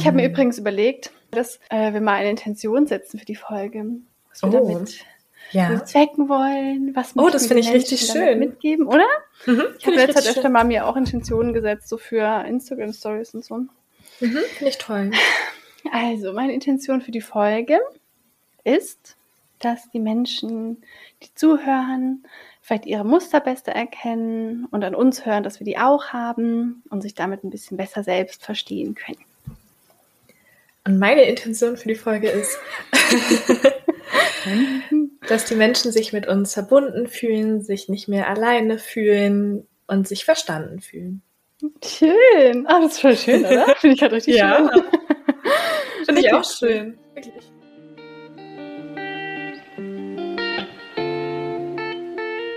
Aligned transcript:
ich 0.00 0.06
habe 0.06 0.16
mir 0.16 0.26
übrigens 0.28 0.58
überlegt, 0.58 1.12
dass 1.30 1.60
äh, 1.68 1.92
wir 1.92 2.00
mal 2.00 2.14
eine 2.14 2.30
Intention 2.30 2.86
setzen 2.86 3.18
für 3.18 3.24
die 3.26 3.36
Folge. 3.36 3.84
Was 4.30 4.42
wir 4.42 4.48
Oh, 4.48 4.52
damit 4.52 5.04
Ja. 5.52 5.68
bezwecken 5.68 6.28
wollen, 6.28 6.94
was 6.94 7.12
Oh, 7.16 7.28
das 7.30 7.42
wir 7.42 7.48
finde 7.48 7.62
ich 7.62 7.72
richtig 7.72 8.00
Menschen 8.00 8.14
damit 8.20 8.28
schön. 8.30 8.38
mitgeben, 8.38 8.86
oder? 8.86 9.06
Mhm, 9.46 9.62
Ich 9.78 9.86
habe 9.86 9.96
jetzt 9.96 10.14
halt 10.14 10.16
richtig 10.18 10.36
öfter 10.38 10.48
mal 10.48 10.64
mir 10.64 10.86
auch 10.86 10.96
Intentionen 10.96 11.52
gesetzt, 11.52 11.88
so 11.88 11.96
für 11.98 12.44
Instagram 12.46 12.92
Stories 12.92 13.34
und 13.34 13.44
so. 13.44 13.56
Mhm, 13.56 13.68
finde 14.20 14.68
ich 14.68 14.78
toll. 14.78 15.10
Also, 15.92 16.34
meine 16.34 16.52
Intention 16.52 17.00
für 17.00 17.10
die 17.10 17.22
Folge 17.22 17.80
ist, 18.64 19.16
dass 19.60 19.90
die 19.90 19.98
Menschen, 19.98 20.84
die 21.22 21.34
zuhören, 21.34 22.26
vielleicht 22.60 22.84
ihre 22.84 23.02
Muster 23.04 23.40
besser 23.40 23.72
erkennen 23.72 24.66
und 24.70 24.84
an 24.84 24.94
uns 24.94 25.24
hören, 25.24 25.42
dass 25.42 25.58
wir 25.58 25.64
die 25.64 25.78
auch 25.78 26.08
haben 26.08 26.82
und 26.90 27.00
sich 27.00 27.14
damit 27.14 27.44
ein 27.44 27.50
bisschen 27.50 27.78
besser 27.78 28.04
selbst 28.04 28.44
verstehen 28.44 28.94
können. 28.94 29.24
Und 30.86 30.98
meine 30.98 31.22
Intention 31.22 31.76
für 31.76 31.88
die 31.88 31.94
Folge 31.94 32.28
ist, 32.30 32.58
dass 35.28 35.44
die 35.44 35.54
Menschen 35.54 35.92
sich 35.92 36.12
mit 36.12 36.26
uns 36.26 36.54
verbunden 36.54 37.06
fühlen, 37.06 37.60
sich 37.62 37.88
nicht 37.88 38.08
mehr 38.08 38.28
alleine 38.28 38.78
fühlen 38.78 39.66
und 39.86 40.08
sich 40.08 40.24
verstanden 40.24 40.80
fühlen. 40.80 41.22
Schön. 41.84 42.66
Ah, 42.66 42.80
das 42.80 42.92
ist 42.94 43.00
voll 43.00 43.16
schön, 43.16 43.44
oder? 43.44 43.74
Finde 43.78 43.94
ich 43.94 44.00
gerade 44.00 44.16
richtig 44.16 44.36
Ja. 44.36 44.70
schön. 44.72 44.82
Finde 46.06 46.20
ich 46.22 46.32
auch 46.32 46.44
schön. 46.44 46.98
Wirklich. 47.14 47.44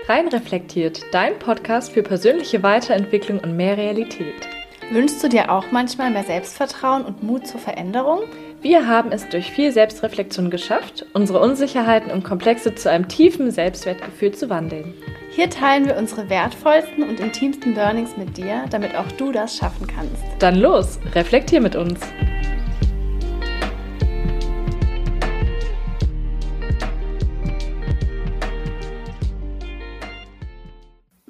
Rein 0.06 0.28
reflektiert, 0.28 1.00
dein 1.12 1.38
Podcast 1.38 1.92
für 1.92 2.02
persönliche 2.02 2.62
Weiterentwicklung 2.62 3.38
und 3.40 3.56
mehr 3.56 3.76
Realität. 3.76 4.48
Wünschst 4.90 5.22
du 5.22 5.28
dir 5.28 5.50
auch 5.50 5.70
manchmal 5.70 6.10
mehr 6.10 6.24
Selbstvertrauen 6.24 7.04
und 7.04 7.22
Mut 7.22 7.46
zur 7.46 7.58
Veränderung? 7.58 8.20
Wir 8.60 8.86
haben 8.86 9.12
es 9.12 9.28
durch 9.28 9.50
viel 9.50 9.72
Selbstreflexion 9.72 10.50
geschafft, 10.50 11.06
unsere 11.14 11.40
Unsicherheiten 11.40 12.10
und 12.10 12.22
Komplexe 12.22 12.74
zu 12.74 12.90
einem 12.90 13.08
tiefen 13.08 13.50
Selbstwertgefühl 13.50 14.32
zu 14.32 14.50
wandeln. 14.50 14.94
Hier 15.30 15.50
teilen 15.50 15.86
wir 15.86 15.96
unsere 15.96 16.28
wertvollsten 16.30 17.02
und 17.02 17.18
intimsten 17.18 17.74
Learnings 17.74 18.16
mit 18.16 18.36
dir, 18.36 18.66
damit 18.70 18.94
auch 18.94 19.10
du 19.12 19.32
das 19.32 19.56
schaffen 19.56 19.86
kannst. 19.86 20.22
Dann 20.38 20.56
los, 20.56 21.00
reflektier 21.14 21.60
mit 21.60 21.76
uns. 21.76 22.00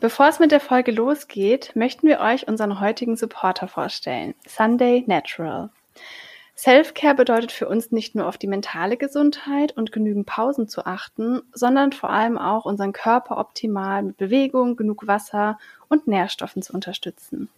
Bevor 0.05 0.28
es 0.28 0.38
mit 0.38 0.52
der 0.52 0.60
Folge 0.60 0.92
losgeht, 0.92 1.74
möchten 1.74 2.06
wir 2.06 2.20
euch 2.20 2.47
unseren 2.47 2.78
heutigen 2.78 3.16
Supporter 3.16 3.69
vorstellen, 3.69 4.34
Sunday 4.47 5.02
Natural. 5.06 5.70
Self-Care 6.58 7.14
bedeutet 7.14 7.52
für 7.52 7.66
uns 7.70 7.91
nicht 7.91 8.14
nur 8.14 8.28
auf 8.28 8.36
die 8.36 8.47
mentale 8.47 8.98
Gesundheit 8.98 9.75
und 9.78 9.92
genügend 9.92 10.27
Pausen 10.27 10.69
zu 10.69 10.84
achten, 10.84 11.41
sondern 11.55 11.92
vor 11.92 12.10
allem 12.10 12.36
auch 12.36 12.66
unseren 12.66 12.92
Körper 12.92 13.38
optimal 13.38 14.02
mit 14.02 14.19
Bewegung, 14.19 14.77
genug 14.77 15.06
Wasser 15.06 15.58
und 15.88 16.06
Nährstoffen 16.06 16.60
zu 16.60 16.75
unterstützen. 16.75 17.48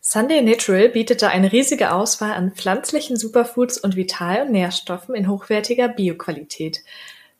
Sunday 0.00 0.42
Natural 0.42 0.88
bietet 0.88 1.22
da 1.22 1.28
eine 1.28 1.52
riesige 1.52 1.92
Auswahl 1.92 2.32
an 2.32 2.50
pflanzlichen 2.50 3.16
Superfoods 3.16 3.78
und 3.78 3.94
Vital- 3.94 4.46
und 4.46 4.50
Nährstoffen 4.50 5.14
in 5.14 5.28
hochwertiger 5.28 5.86
Bioqualität. 5.86 6.80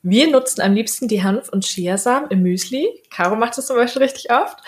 Wir 0.07 0.31
nutzen 0.31 0.61
am 0.61 0.75
liebsten 0.75 1.09
die 1.09 1.23
Hanf- 1.23 1.49
und 1.49 1.65
Chiasamen 1.65 2.31
im 2.31 2.43
Müsli. 2.43 3.03
Caro 3.09 3.37
macht 3.37 3.57
das 3.57 3.69
zum 3.69 3.77
Beispiel 3.77 4.03
richtig 4.03 4.31
oft. 4.31 4.59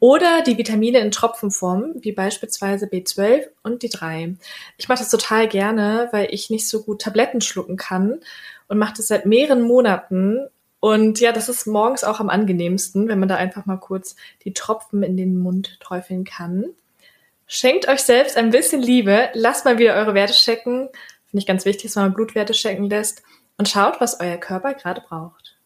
Oder 0.00 0.42
die 0.42 0.58
Vitamine 0.58 0.98
in 0.98 1.12
Tropfenform, 1.12 1.92
wie 2.00 2.10
beispielsweise 2.10 2.86
B12 2.86 3.44
und 3.62 3.84
D3. 3.84 4.34
Ich 4.78 4.88
mache 4.88 4.98
das 4.98 5.08
total 5.08 5.46
gerne, 5.46 6.08
weil 6.10 6.26
ich 6.32 6.50
nicht 6.50 6.68
so 6.68 6.82
gut 6.82 7.00
Tabletten 7.00 7.40
schlucken 7.40 7.76
kann 7.76 8.18
und 8.66 8.78
mache 8.78 8.94
das 8.96 9.06
seit 9.06 9.24
mehreren 9.24 9.62
Monaten. 9.62 10.48
Und 10.80 11.20
ja, 11.20 11.30
das 11.30 11.48
ist 11.48 11.68
morgens 11.68 12.02
auch 12.02 12.18
am 12.18 12.28
angenehmsten, 12.28 13.06
wenn 13.06 13.20
man 13.20 13.28
da 13.28 13.36
einfach 13.36 13.66
mal 13.66 13.76
kurz 13.76 14.16
die 14.44 14.52
Tropfen 14.52 15.04
in 15.04 15.16
den 15.16 15.38
Mund 15.38 15.78
träufeln 15.78 16.24
kann. 16.24 16.64
Schenkt 17.46 17.86
euch 17.86 18.00
selbst 18.00 18.36
ein 18.36 18.50
bisschen 18.50 18.82
Liebe, 18.82 19.28
lasst 19.34 19.64
mal 19.64 19.78
wieder 19.78 19.94
eure 19.94 20.14
Werte 20.14 20.32
checken. 20.32 20.88
Finde 21.26 21.40
ich 21.40 21.46
ganz 21.46 21.64
wichtig, 21.66 21.84
dass 21.84 21.94
man 21.94 22.14
Blutwerte 22.14 22.52
checken 22.52 22.90
lässt 22.90 23.22
und 23.58 23.68
schaut, 23.68 24.00
was 24.00 24.20
euer 24.20 24.36
Körper 24.36 24.74
gerade 24.74 25.00
braucht. 25.00 25.56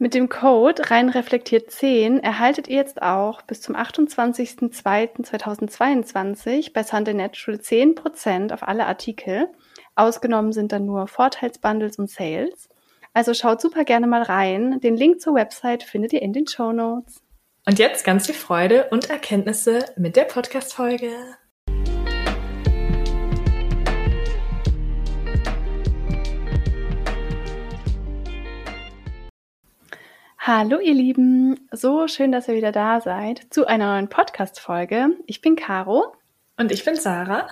Mit 0.00 0.14
dem 0.14 0.28
Code 0.28 0.84
reinreflektiert10 0.84 2.20
erhaltet 2.20 2.68
ihr 2.68 2.76
jetzt 2.76 3.02
auch 3.02 3.42
bis 3.42 3.60
zum 3.60 3.74
28.02.2022 3.74 6.72
bei 6.72 6.84
Sunday 6.84 7.14
Natural 7.14 7.58
10% 7.58 8.52
auf 8.52 8.62
alle 8.62 8.86
Artikel. 8.86 9.48
Ausgenommen 9.96 10.52
sind 10.52 10.70
dann 10.70 10.86
nur 10.86 11.08
Vorteilsbundles 11.08 11.98
und 11.98 12.08
Sales. 12.08 12.68
Also 13.12 13.34
schaut 13.34 13.60
super 13.60 13.84
gerne 13.84 14.06
mal 14.06 14.22
rein. 14.22 14.78
Den 14.78 14.96
Link 14.96 15.20
zur 15.20 15.34
Website 15.34 15.82
findet 15.82 16.12
ihr 16.12 16.22
in 16.22 16.32
den 16.32 16.46
Show 16.46 16.70
Notes. 16.70 17.20
Und 17.66 17.80
jetzt 17.80 18.04
ganz 18.04 18.26
viel 18.26 18.36
Freude 18.36 18.86
und 18.90 19.10
Erkenntnisse 19.10 19.84
mit 19.96 20.14
der 20.14 20.24
Podcast-Folge. 20.24 21.10
Hallo 30.50 30.78
ihr 30.78 30.94
Lieben, 30.94 31.68
so 31.72 32.08
schön, 32.08 32.32
dass 32.32 32.48
ihr 32.48 32.54
wieder 32.54 32.72
da 32.72 33.02
seid 33.02 33.48
zu 33.50 33.66
einer 33.66 33.92
neuen 33.92 34.08
Podcast-Folge. 34.08 35.10
Ich 35.26 35.42
bin 35.42 35.56
Caro 35.56 36.14
Und 36.56 36.72
ich 36.72 36.86
bin 36.86 36.96
Sarah. 36.96 37.48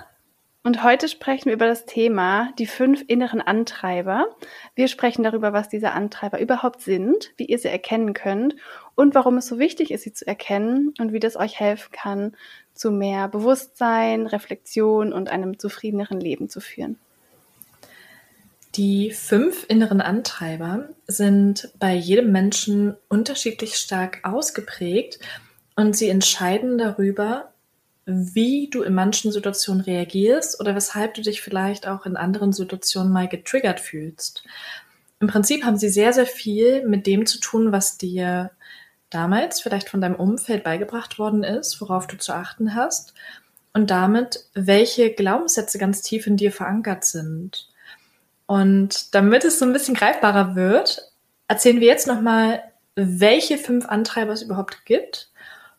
und 0.63 0.81
heute 0.81 1.07
sprechen 1.07 1.45
wir 1.45 1.53
über 1.53 1.67
das 1.67 1.85
Thema 1.85 2.51
die 2.57 2.65
fünf 2.65 3.03
inneren 3.05 3.39
Antreiber. 3.39 4.35
Wir 4.73 4.87
sprechen 4.87 5.21
darüber, 5.21 5.53
was 5.53 5.69
diese 5.69 5.91
Antreiber 5.91 6.39
überhaupt 6.39 6.81
sind, 6.81 7.33
wie 7.37 7.45
ihr 7.45 7.59
sie 7.59 7.67
erkennen 7.67 8.15
könnt 8.15 8.55
und 8.95 9.13
warum 9.13 9.37
es 9.37 9.45
so 9.45 9.59
wichtig 9.59 9.91
ist, 9.91 10.01
sie 10.01 10.13
zu 10.13 10.25
erkennen 10.25 10.95
und 10.99 11.13
wie 11.13 11.19
das 11.19 11.37
euch 11.37 11.59
helfen 11.59 11.91
kann, 11.91 12.35
zu 12.73 12.89
mehr 12.89 13.27
Bewusstsein, 13.27 14.25
Reflexion 14.25 15.13
und 15.13 15.29
einem 15.29 15.59
zufriedeneren 15.59 16.19
Leben 16.19 16.49
zu 16.49 16.61
führen. 16.61 16.97
Die 18.77 19.09
fünf 19.09 19.65
inneren 19.67 20.01
Antreiber 20.01 20.89
sind 21.07 21.71
bei 21.79 21.95
jedem 21.95 22.31
Menschen 22.31 22.95
unterschiedlich 23.09 23.75
stark 23.75 24.19
ausgeprägt 24.21 25.17
und 25.75 25.97
sie 25.97 26.09
entscheiden 26.09 26.77
darüber, 26.77 27.53
wie 28.05 28.69
du 28.69 28.83
in 28.83 28.93
manchen 28.93 29.31
Situationen 29.31 29.81
reagierst 29.81 30.59
oder 30.59 30.75
weshalb 30.75 31.15
du 31.15 31.23
dich 31.23 31.41
vielleicht 31.41 31.87
auch 31.87 32.05
in 32.05 32.17
anderen 32.17 32.53
Situationen 32.53 33.11
mal 33.11 33.27
getriggert 33.27 33.79
fühlst. 33.79 34.43
Im 35.19 35.27
Prinzip 35.27 35.63
haben 35.63 35.77
sie 35.77 35.89
sehr, 35.89 36.13
sehr 36.13 36.27
viel 36.27 36.87
mit 36.87 37.07
dem 37.07 37.25
zu 37.25 37.39
tun, 37.39 37.71
was 37.71 37.97
dir 37.97 38.51
damals 39.09 39.59
vielleicht 39.59 39.89
von 39.89 40.01
deinem 40.01 40.15
Umfeld 40.15 40.63
beigebracht 40.63 41.17
worden 41.17 41.43
ist, 41.43 41.81
worauf 41.81 42.05
du 42.05 42.15
zu 42.17 42.31
achten 42.31 42.75
hast 42.75 43.15
und 43.73 43.89
damit, 43.89 44.45
welche 44.53 45.11
Glaubenssätze 45.11 45.79
ganz 45.79 46.03
tief 46.03 46.27
in 46.27 46.37
dir 46.37 46.51
verankert 46.51 47.05
sind. 47.05 47.69
Und 48.47 49.13
damit 49.13 49.43
es 49.43 49.59
so 49.59 49.65
ein 49.65 49.73
bisschen 49.73 49.93
greifbarer 49.93 50.55
wird, 50.55 51.11
erzählen 51.47 51.79
wir 51.79 51.87
jetzt 51.87 52.07
nochmal, 52.07 52.63
welche 52.95 53.57
fünf 53.57 53.85
Antreiber 53.87 54.33
es 54.33 54.41
überhaupt 54.41 54.85
gibt, 54.85 55.29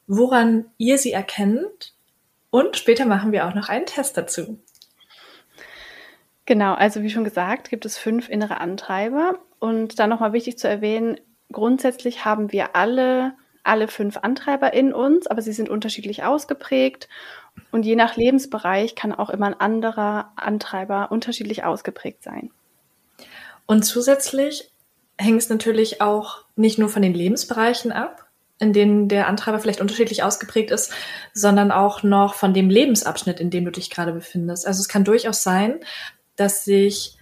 woran 0.06 0.66
ihr 0.76 0.98
sie 0.98 1.12
erkennt 1.12 1.94
und 2.50 2.76
später 2.76 3.04
machen 3.04 3.32
wir 3.32 3.46
auch 3.46 3.54
noch 3.54 3.68
einen 3.68 3.86
Test 3.86 4.16
dazu. 4.16 4.58
Genau, 6.46 6.74
also 6.74 7.02
wie 7.02 7.10
schon 7.10 7.24
gesagt, 7.24 7.68
gibt 7.68 7.84
es 7.84 7.98
fünf 7.98 8.28
innere 8.28 8.60
Antreiber. 8.60 9.38
Und 9.58 9.98
dann 9.98 10.08
nochmal 10.08 10.32
wichtig 10.32 10.58
zu 10.58 10.68
erwähnen, 10.68 11.20
grundsätzlich 11.52 12.24
haben 12.24 12.52
wir 12.52 12.74
alle, 12.74 13.34
alle 13.64 13.88
fünf 13.88 14.16
Antreiber 14.16 14.72
in 14.72 14.94
uns, 14.94 15.26
aber 15.26 15.42
sie 15.42 15.52
sind 15.52 15.68
unterschiedlich 15.68 16.24
ausgeprägt. 16.24 17.08
Und 17.70 17.84
je 17.84 17.96
nach 17.96 18.16
Lebensbereich 18.16 18.94
kann 18.94 19.12
auch 19.12 19.28
immer 19.28 19.46
ein 19.46 19.60
anderer 19.60 20.32
Antreiber 20.36 21.10
unterschiedlich 21.10 21.64
ausgeprägt 21.64 22.22
sein. 22.22 22.50
Und 23.68 23.82
zusätzlich 23.82 24.72
hängt 25.18 25.42
es 25.42 25.50
natürlich 25.50 26.00
auch 26.00 26.38
nicht 26.56 26.78
nur 26.78 26.88
von 26.88 27.02
den 27.02 27.14
Lebensbereichen 27.14 27.92
ab, 27.92 28.26
in 28.58 28.72
denen 28.72 29.08
der 29.08 29.28
Antreiber 29.28 29.60
vielleicht 29.60 29.80
unterschiedlich 29.80 30.22
ausgeprägt 30.22 30.70
ist, 30.70 30.92
sondern 31.34 31.70
auch 31.70 32.02
noch 32.02 32.34
von 32.34 32.54
dem 32.54 32.70
Lebensabschnitt, 32.70 33.38
in 33.38 33.50
dem 33.50 33.66
du 33.66 33.70
dich 33.70 33.90
gerade 33.90 34.12
befindest. 34.12 34.66
Also 34.66 34.80
es 34.80 34.88
kann 34.88 35.04
durchaus 35.04 35.42
sein, 35.42 35.80
dass 36.34 36.64
sich 36.64 37.18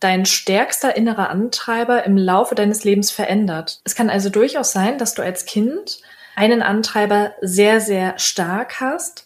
dein 0.00 0.26
stärkster 0.26 0.96
innerer 0.96 1.30
Antreiber 1.30 2.04
im 2.04 2.18
Laufe 2.18 2.56
deines 2.56 2.82
Lebens 2.82 3.12
verändert. 3.12 3.80
Es 3.84 3.94
kann 3.94 4.10
also 4.10 4.30
durchaus 4.30 4.72
sein, 4.72 4.98
dass 4.98 5.14
du 5.14 5.22
als 5.22 5.46
Kind 5.46 6.00
einen 6.34 6.60
Antreiber 6.60 7.34
sehr, 7.40 7.80
sehr 7.80 8.18
stark 8.18 8.80
hast 8.80 9.24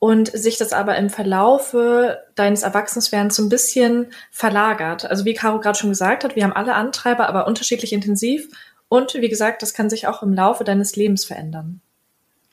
und 0.00 0.28
sich 0.28 0.56
das 0.56 0.72
aber 0.72 0.96
im 0.96 1.10
Verlaufe 1.10 2.24
deines 2.34 2.62
Erwachsenswerdens 2.62 3.36
so 3.36 3.44
ein 3.44 3.50
bisschen 3.50 4.06
verlagert. 4.30 5.04
Also 5.04 5.26
wie 5.26 5.34
Caro 5.34 5.60
gerade 5.60 5.78
schon 5.78 5.90
gesagt 5.90 6.24
hat, 6.24 6.34
wir 6.34 6.42
haben 6.42 6.54
alle 6.54 6.74
Antreiber, 6.74 7.28
aber 7.28 7.46
unterschiedlich 7.46 7.92
intensiv. 7.92 8.48
Und 8.88 9.14
wie 9.14 9.28
gesagt, 9.28 9.62
das 9.62 9.74
kann 9.74 9.90
sich 9.90 10.08
auch 10.08 10.22
im 10.22 10.32
Laufe 10.32 10.64
deines 10.64 10.96
Lebens 10.96 11.26
verändern. 11.26 11.82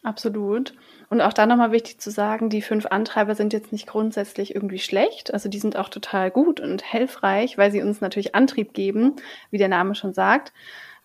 Absolut. 0.04 0.74
Und 1.10 1.22
auch 1.22 1.32
da 1.32 1.46
nochmal 1.46 1.72
wichtig 1.72 2.02
zu 2.02 2.12
sagen, 2.12 2.50
die 2.50 2.62
fünf 2.62 2.86
Antreiber 2.86 3.34
sind 3.34 3.54
jetzt 3.54 3.72
nicht 3.72 3.88
grundsätzlich 3.88 4.54
irgendwie 4.54 4.80
schlecht. 4.80 5.34
Also 5.34 5.48
die 5.48 5.60
sind 5.60 5.78
auch 5.78 5.88
total 5.88 6.32
gut 6.32 6.60
und 6.60 6.82
hilfreich, 6.82 7.58
weil 7.58 7.72
sie 7.72 7.82
uns 7.82 8.02
natürlich 8.02 8.36
Antrieb 8.36 8.74
geben, 8.74 9.16
wie 9.52 9.58
der 9.58 9.70
Name 9.70 9.96
schon 9.96 10.14
sagt. 10.14 10.52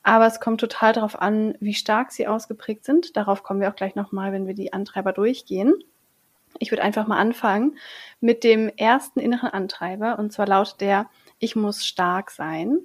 Aber 0.02 0.26
es 0.26 0.40
kommt 0.40 0.60
total 0.60 0.92
darauf 0.92 1.22
an, 1.22 1.54
wie 1.60 1.74
stark 1.74 2.10
sie 2.10 2.26
ausgeprägt 2.26 2.84
sind. 2.84 3.16
Darauf 3.16 3.44
kommen 3.44 3.60
wir 3.60 3.70
auch 3.70 3.76
gleich 3.76 3.94
nochmal, 3.94 4.32
wenn 4.32 4.48
wir 4.48 4.54
die 4.54 4.72
Antreiber 4.72 5.12
durchgehen. 5.12 5.74
Ich 6.58 6.70
würde 6.70 6.82
einfach 6.82 7.06
mal 7.06 7.18
anfangen 7.18 7.76
mit 8.20 8.44
dem 8.44 8.68
ersten 8.76 9.20
inneren 9.20 9.50
Antreiber. 9.50 10.18
Und 10.18 10.32
zwar 10.32 10.46
lautet 10.46 10.80
der, 10.80 11.10
ich 11.38 11.56
muss 11.56 11.84
stark 11.84 12.30
sein. 12.30 12.78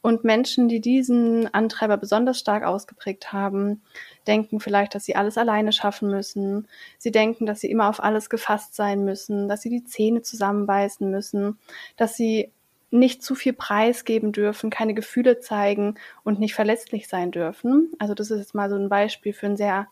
Und 0.00 0.22
Menschen, 0.22 0.68
die 0.68 0.80
diesen 0.80 1.52
Antreiber 1.52 1.96
besonders 1.96 2.38
stark 2.38 2.64
ausgeprägt 2.64 3.32
haben, 3.32 3.82
denken 4.26 4.60
vielleicht, 4.60 4.94
dass 4.94 5.04
sie 5.04 5.16
alles 5.16 5.36
alleine 5.36 5.72
schaffen 5.72 6.08
müssen. 6.08 6.68
Sie 6.98 7.10
denken, 7.10 7.46
dass 7.46 7.60
sie 7.60 7.70
immer 7.70 7.88
auf 7.88 8.02
alles 8.02 8.30
gefasst 8.30 8.76
sein 8.76 9.04
müssen, 9.04 9.48
dass 9.48 9.62
sie 9.62 9.70
die 9.70 9.84
Zähne 9.84 10.22
zusammenbeißen 10.22 11.10
müssen, 11.10 11.58
dass 11.96 12.16
sie 12.16 12.52
nicht 12.90 13.22
zu 13.22 13.34
viel 13.34 13.52
preisgeben 13.52 14.32
dürfen, 14.32 14.70
keine 14.70 14.94
Gefühle 14.94 15.40
zeigen 15.40 15.96
und 16.24 16.38
nicht 16.38 16.54
verletzlich 16.54 17.08
sein 17.08 17.30
dürfen. 17.30 17.92
Also 17.98 18.14
das 18.14 18.30
ist 18.30 18.38
jetzt 18.38 18.54
mal 18.54 18.70
so 18.70 18.76
ein 18.76 18.88
Beispiel 18.88 19.32
für 19.32 19.46
einen 19.46 19.56
sehr 19.56 19.88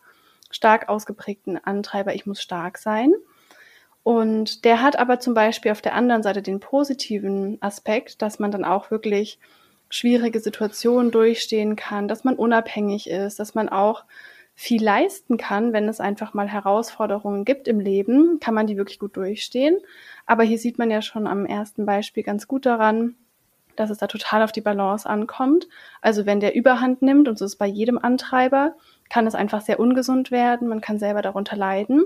stark 0.49 0.89
ausgeprägten 0.89 1.63
Antreiber, 1.63 2.15
ich 2.15 2.25
muss 2.25 2.41
stark 2.41 2.77
sein. 2.77 3.13
Und 4.03 4.63
der 4.63 4.81
hat 4.81 4.97
aber 4.97 5.19
zum 5.19 5.33
Beispiel 5.33 5.71
auf 5.71 5.81
der 5.81 5.93
anderen 5.93 6.23
Seite 6.23 6.41
den 6.41 6.59
positiven 6.59 7.57
Aspekt, 7.61 8.21
dass 8.21 8.39
man 8.39 8.51
dann 8.51 8.63
auch 8.63 8.89
wirklich 8.89 9.39
schwierige 9.89 10.39
Situationen 10.39 11.11
durchstehen 11.11 11.75
kann, 11.75 12.07
dass 12.07 12.23
man 12.23 12.35
unabhängig 12.35 13.09
ist, 13.09 13.39
dass 13.39 13.55
man 13.55 13.69
auch 13.69 14.05
viel 14.55 14.83
leisten 14.83 15.37
kann, 15.37 15.71
wenn 15.71 15.87
es 15.87 15.99
einfach 15.99 16.33
mal 16.33 16.47
Herausforderungen 16.47 17.45
gibt 17.45 17.67
im 17.67 17.79
Leben, 17.79 18.39
kann 18.39 18.55
man 18.55 18.65
die 18.65 18.75
wirklich 18.75 18.97
gut 18.97 19.15
durchstehen. 19.15 19.77
Aber 20.25 20.43
hier 20.43 20.57
sieht 20.57 20.79
man 20.79 20.89
ja 20.89 21.01
schon 21.01 21.27
am 21.27 21.45
ersten 21.45 21.85
Beispiel 21.85 22.23
ganz 22.23 22.47
gut 22.47 22.65
daran, 22.65 23.15
dass 23.75 23.91
es 23.91 23.99
da 23.99 24.07
total 24.07 24.41
auf 24.41 24.51
die 24.51 24.61
Balance 24.61 25.07
ankommt. 25.07 25.67
Also 26.01 26.25
wenn 26.25 26.39
der 26.39 26.55
Überhand 26.55 27.03
nimmt, 27.03 27.27
und 27.27 27.37
so 27.37 27.45
ist 27.45 27.51
es 27.51 27.57
bei 27.57 27.67
jedem 27.67 27.99
Antreiber, 27.99 28.75
kann 29.09 29.27
es 29.27 29.35
einfach 29.35 29.61
sehr 29.61 29.79
ungesund 29.79 30.31
werden, 30.31 30.67
man 30.67 30.81
kann 30.81 30.99
selber 30.99 31.21
darunter 31.21 31.55
leiden. 31.55 32.05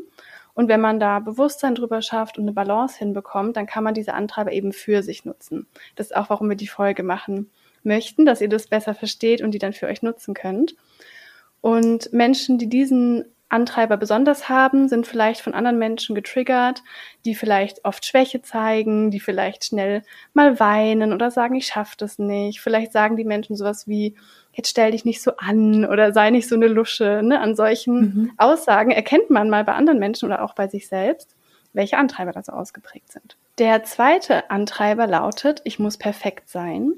Und 0.54 0.68
wenn 0.68 0.82
man 0.82 1.00
da 1.00 1.20
Bewusstsein 1.20 1.76
drüber 1.76 2.02
schafft 2.02 2.38
und 2.38 2.44
eine 2.44 2.52
Balance 2.52 2.98
hinbekommt, 2.98 3.56
dann 3.56 3.68
kann 3.68 3.84
man 3.84 3.94
diese 3.94 4.14
Antreiber 4.14 4.52
eben 4.52 4.74
für 4.74 5.02
sich 5.02 5.24
nutzen. 5.24 5.66
Das 5.96 6.08
ist 6.08 6.16
auch, 6.16 6.30
warum 6.30 6.50
wir 6.50 6.58
die 6.58 6.68
Folge 6.68 7.04
machen 7.04 7.50
möchten, 7.84 8.26
dass 8.26 8.42
ihr 8.42 8.50
das 8.50 8.68
besser 8.68 8.94
versteht 8.94 9.42
und 9.42 9.52
die 9.52 9.60
dann 9.60 9.74
für 9.74 9.88
euch 9.88 10.02
nutzen 10.02 10.34
könnt. 10.34 10.76
Und 11.62 12.12
Menschen, 12.12 12.58
die 12.58 12.68
diesen 12.68 13.26
Antreiber 13.52 13.98
besonders 13.98 14.50
haben, 14.50 14.88
sind 14.88 15.06
vielleicht 15.06 15.42
von 15.42 15.54
anderen 15.54 15.78
Menschen 15.78 16.16
getriggert, 16.16 16.84
die 17.26 17.36
vielleicht 17.36 17.86
oft 17.86 18.06
Schwäche 18.06 18.42
zeigen, 18.42 19.12
die 19.12 19.20
vielleicht 19.20 19.66
schnell 19.66 20.04
mal 20.34 20.60
weinen 20.60 21.14
oder 21.14 21.32
sagen, 21.32 21.56
ich 21.56 21.68
schaffe 21.68 21.96
das 21.98 22.20
nicht. 22.20 22.62
Vielleicht 22.62 22.92
sagen 22.92 23.18
die 23.18 23.24
Menschen 23.24 23.56
sowas 23.56 23.88
wie, 23.88 24.16
jetzt 24.54 24.70
stell 24.70 24.92
dich 24.92 25.06
nicht 25.06 25.22
so 25.22 25.34
an 25.38 25.86
oder 25.86 26.14
sei 26.14 26.30
nicht 26.30 26.48
so 26.48 26.56
eine 26.56 26.68
Lusche. 26.68 27.22
Ne? 27.24 27.40
An 27.40 27.56
solchen 27.56 28.00
mhm. 28.00 28.32
Aussagen 28.38 28.92
erkennt 28.92 29.30
man 29.30 29.50
mal 29.50 29.64
bei 29.64 29.74
anderen 29.74 30.00
Menschen 30.00 30.26
oder 30.26 30.44
auch 30.44 30.56
bei 30.56 30.68
sich 30.68 30.88
selbst, 30.88 31.36
welche 31.74 31.98
Antreiber 31.98 32.32
da 32.32 32.44
so 32.44 32.52
ausgeprägt 32.52 33.12
sind. 33.12 33.38
Der 33.58 33.84
zweite 33.84 34.50
Antreiber 34.50 35.08
lautet, 35.08 35.62
ich 35.66 35.78
muss 35.78 35.98
perfekt 35.98 36.50
sein. 36.50 36.94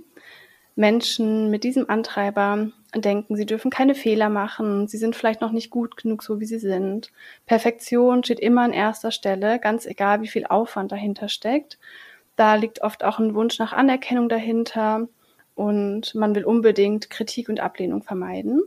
Menschen 0.76 1.50
mit 1.50 1.64
diesem 1.64 1.90
Antreiber 1.90 2.70
denken, 2.96 3.36
sie 3.36 3.46
dürfen 3.46 3.72
keine 3.72 3.96
Fehler 3.96 4.30
machen, 4.30 4.88
sie 4.88 4.98
sind 4.98 5.16
vielleicht 5.16 5.42
noch 5.42 5.52
nicht 5.52 5.70
gut 5.70 5.98
genug, 5.98 6.24
so 6.24 6.40
wie 6.40 6.46
sie 6.46 6.60
sind. 6.60 7.12
Perfektion 7.46 8.24
steht 8.24 8.40
immer 8.40 8.62
an 8.62 8.74
erster 8.74 9.12
Stelle, 9.12 9.60
ganz 9.60 9.86
egal, 9.86 10.22
wie 10.22 10.28
viel 10.28 10.46
Aufwand 10.46 10.92
dahinter 10.92 11.30
steckt. 11.30 11.80
Da 12.36 12.56
liegt 12.56 12.82
oft 12.82 13.04
auch 13.04 13.20
ein 13.20 13.36
Wunsch 13.36 13.60
nach 13.60 13.74
Anerkennung 13.74 14.30
dahinter 14.30 15.08
und 15.56 16.16
man 16.16 16.36
will 16.36 16.46
unbedingt 16.46 17.10
Kritik 17.10 17.50
und 17.50 17.60
Ablehnung 17.60 18.02
vermeiden. 18.04 18.62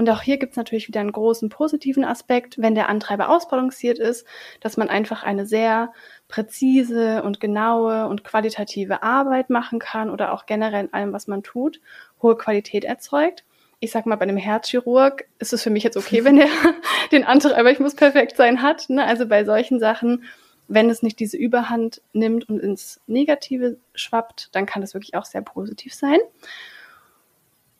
Und 0.00 0.08
auch 0.08 0.22
hier 0.22 0.38
gibt 0.38 0.52
es 0.52 0.56
natürlich 0.56 0.88
wieder 0.88 1.00
einen 1.00 1.12
großen 1.12 1.50
positiven 1.50 2.04
Aspekt, 2.04 2.56
wenn 2.56 2.74
der 2.74 2.88
Antreiber 2.88 3.28
ausbalanciert 3.28 3.98
ist, 3.98 4.26
dass 4.60 4.78
man 4.78 4.88
einfach 4.88 5.24
eine 5.24 5.44
sehr 5.44 5.92
präzise 6.26 7.22
und 7.22 7.38
genaue 7.38 8.06
und 8.06 8.24
qualitative 8.24 9.02
Arbeit 9.02 9.50
machen 9.50 9.78
kann 9.78 10.08
oder 10.08 10.32
auch 10.32 10.46
generell 10.46 10.84
in 10.86 10.92
allem, 10.94 11.12
was 11.12 11.26
man 11.26 11.42
tut, 11.42 11.82
hohe 12.22 12.38
Qualität 12.38 12.84
erzeugt. 12.84 13.44
Ich 13.80 13.92
sag 13.92 14.06
mal, 14.06 14.16
bei 14.16 14.22
einem 14.22 14.36
Herzchirurg 14.36 15.24
ist 15.38 15.52
es 15.52 15.62
für 15.62 15.70
mich 15.70 15.82
jetzt 15.82 15.96
okay, 15.96 16.24
wenn 16.24 16.38
er 16.38 16.48
den 17.12 17.24
Antreiber, 17.24 17.70
ich 17.70 17.80
muss 17.80 17.94
perfekt 17.94 18.36
sein, 18.36 18.62
hat. 18.62 18.90
Ne? 18.90 19.04
Also 19.04 19.26
bei 19.26 19.44
solchen 19.44 19.80
Sachen, 19.80 20.24
wenn 20.68 20.90
es 20.90 21.02
nicht 21.02 21.18
diese 21.18 21.36
Überhand 21.36 22.02
nimmt 22.12 22.48
und 22.48 22.60
ins 22.60 23.00
Negative 23.06 23.78
schwappt, 23.94 24.50
dann 24.52 24.66
kann 24.66 24.82
das 24.82 24.94
wirklich 24.94 25.14
auch 25.14 25.24
sehr 25.24 25.42
positiv 25.42 25.94
sein. 25.94 26.18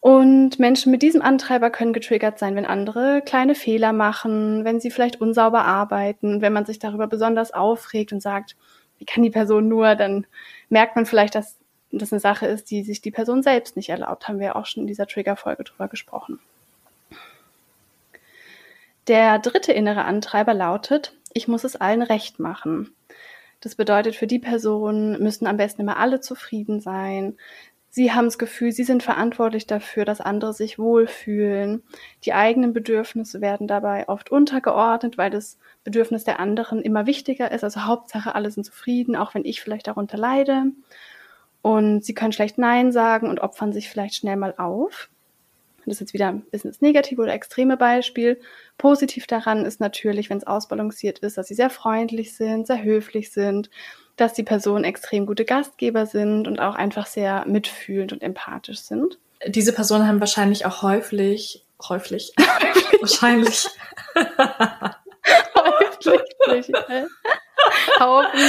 Und 0.01 0.59
Menschen 0.59 0.91
mit 0.91 1.03
diesem 1.03 1.21
Antreiber 1.21 1.69
können 1.69 1.93
getriggert 1.93 2.39
sein, 2.39 2.57
wenn 2.57 2.65
andere 2.65 3.21
kleine 3.21 3.55
Fehler 3.55 3.93
machen, 3.93 4.65
wenn 4.65 4.81
sie 4.81 4.91
vielleicht 4.91 5.21
unsauber 5.21 5.67
arbeiten, 5.67 6.41
wenn 6.41 6.55
man 6.55 6.65
sich 6.65 6.79
darüber 6.79 7.07
besonders 7.07 7.53
aufregt 7.53 8.13
und 8.13 8.23
sagt, 8.23 8.57
wie 8.97 9.05
kann 9.05 9.23
die 9.23 9.31
Person 9.31 9.69
nur, 9.69 9.95
dann 9.95 10.27
merkt 10.71 10.97
man 10.97 11.05
vielleicht, 11.05 11.35
dass 11.35 11.60
das 11.99 12.13
eine 12.13 12.21
Sache 12.21 12.47
ist, 12.47 12.71
die 12.71 12.83
sich 12.83 13.01
die 13.01 13.11
Person 13.11 13.43
selbst 13.43 13.77
nicht 13.77 13.89
erlaubt. 13.89 14.29
Haben 14.29 14.39
wir 14.39 14.57
auch 14.57 14.67
schon 14.67 14.83
in 14.83 14.87
dieser 14.87 15.07
Triggerfolge 15.07 15.65
drüber 15.65 15.89
gesprochen. 15.89 16.39
Der 19.09 19.39
dritte 19.39 19.73
innere 19.73 20.05
Antreiber 20.05 20.55
lautet, 20.55 21.15
ich 21.33 21.49
muss 21.49 21.65
es 21.65 21.77
allen 21.77 22.03
recht 22.03 22.39
machen. 22.39 22.95
Das 23.61 23.75
bedeutet, 23.75 24.15
für 24.15 24.27
die 24.27 24.39
Person 24.39 25.21
müssen 25.21 25.47
am 25.47 25.57
besten 25.57 25.83
immer 25.83 25.99
alle 25.99 26.21
zufrieden 26.21 26.81
sein. 26.81 27.37
Sie 27.93 28.13
haben 28.13 28.27
das 28.27 28.39
Gefühl, 28.39 28.71
sie 28.71 28.85
sind 28.85 29.03
verantwortlich 29.03 29.67
dafür, 29.67 30.05
dass 30.05 30.21
andere 30.21 30.55
sich 30.55 30.79
wohlfühlen. 30.79 31.83
Die 32.25 32.33
eigenen 32.33 32.73
Bedürfnisse 32.73 33.41
werden 33.41 33.67
dabei 33.67 34.09
oft 34.09 34.31
untergeordnet, 34.31 35.19
weil 35.19 35.31
das 35.31 35.59
Bedürfnis 35.83 36.23
der 36.23 36.39
anderen 36.39 36.83
immer 36.83 37.07
wichtiger 37.07 37.51
ist. 37.51 37.65
Also 37.65 37.87
Hauptsache, 37.87 38.35
alle 38.37 38.51
sind 38.53 38.65
zufrieden, 38.65 39.17
auch 39.17 39.35
wenn 39.35 39.45
ich 39.45 39.61
vielleicht 39.61 39.89
darunter 39.89 40.19
leide. 40.19 40.67
Und 41.63 42.05
sie 42.05 42.15
können 42.15 42.33
schlecht 42.33 42.59
Nein 42.59 42.93
sagen 42.93 43.29
und 43.29 43.41
opfern 43.41 43.73
sich 43.73 43.89
vielleicht 43.89 44.15
schnell 44.15 44.37
mal 44.37 44.55
auf. 44.57 45.11
Das 45.85 45.97
ist 45.97 46.01
jetzt 46.01 46.15
wieder 46.15 46.29
ein 46.29 46.43
bisschen 46.43 46.71
das 46.71 46.81
negative 46.81 47.23
oder 47.23 47.33
extreme 47.33 47.77
Beispiel. 47.77 48.41
Positiv 48.79 49.27
daran 49.27 49.65
ist 49.65 49.81
natürlich, 49.81 50.31
wenn 50.31 50.39
es 50.39 50.47
ausbalanciert 50.47 51.19
ist, 51.21 51.37
dass 51.39 51.49
sie 51.49 51.55
sehr 51.55 51.71
freundlich 51.71 52.35
sind, 52.35 52.67
sehr 52.67 52.83
höflich 52.83 53.33
sind, 53.33 53.71
dass 54.17 54.35
die 54.35 54.43
Personen 54.43 54.85
extrem 54.85 55.27
gute 55.27 55.45
Gastgeber 55.45 56.07
sind 56.07 56.47
und 56.47 56.61
auch 56.61 56.75
einfach 56.75 57.07
sehr 57.07 57.45
mitfühlend 57.47 58.13
und 58.13 58.23
empathisch 58.23 58.81
sind. 58.81 59.19
Diese 59.47 59.73
Personen 59.73 60.07
haben 60.07 60.21
wahrscheinlich 60.21 60.67
auch 60.67 60.83
häufig, 60.83 61.65
häufig, 61.89 62.35
wahrscheinlich. 63.01 63.67
häufig, 66.47 66.73
Haufen. 68.01 68.41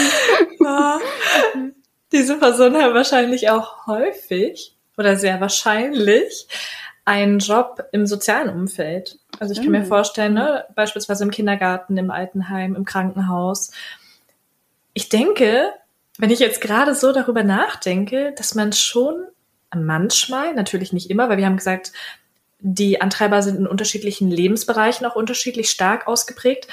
Diese 2.12 2.38
Personen 2.38 2.82
haben 2.82 2.94
wahrscheinlich 2.94 3.50
auch 3.50 3.88
häufig 3.88 4.76
oder 4.98 5.16
sehr 5.16 5.40
wahrscheinlich 5.40 6.48
einen 7.06 7.40
Job 7.40 7.84
im 7.92 8.06
sozialen 8.06 8.50
Umfeld. 8.50 9.18
Also 9.40 9.54
ich 9.54 9.62
kann 9.62 9.72
mir 9.72 9.86
vorstellen, 9.86 10.34
ne, 10.34 10.66
beispielsweise 10.76 11.24
im 11.24 11.32
Kindergarten, 11.32 11.98
im 11.98 12.12
Altenheim, 12.12 12.76
im 12.76 12.86
Krankenhaus, 12.86 13.72
ich 14.94 15.10
denke, 15.10 15.72
wenn 16.18 16.30
ich 16.30 16.40
jetzt 16.40 16.62
gerade 16.62 16.94
so 16.94 17.12
darüber 17.12 17.44
nachdenke, 17.44 18.34
dass 18.38 18.56
man 18.56 18.74
schon 18.74 19.26
manchmal, 19.74 20.54
natürlich 20.54 20.94
nicht 20.94 21.10
immer, 21.10 21.30
weil 21.30 21.38
wir 21.38 21.46
haben 21.46 21.58
gesagt, 21.58 21.94
die 22.60 23.02
Antreiber 23.02 23.42
sind 23.42 23.58
in 23.58 23.68
unterschiedlichen 23.68 24.30
Lebensbereichen 24.30 25.06
auch 25.06 25.16
unterschiedlich 25.16 25.70
stark 25.70 26.08
ausgeprägt, 26.08 26.68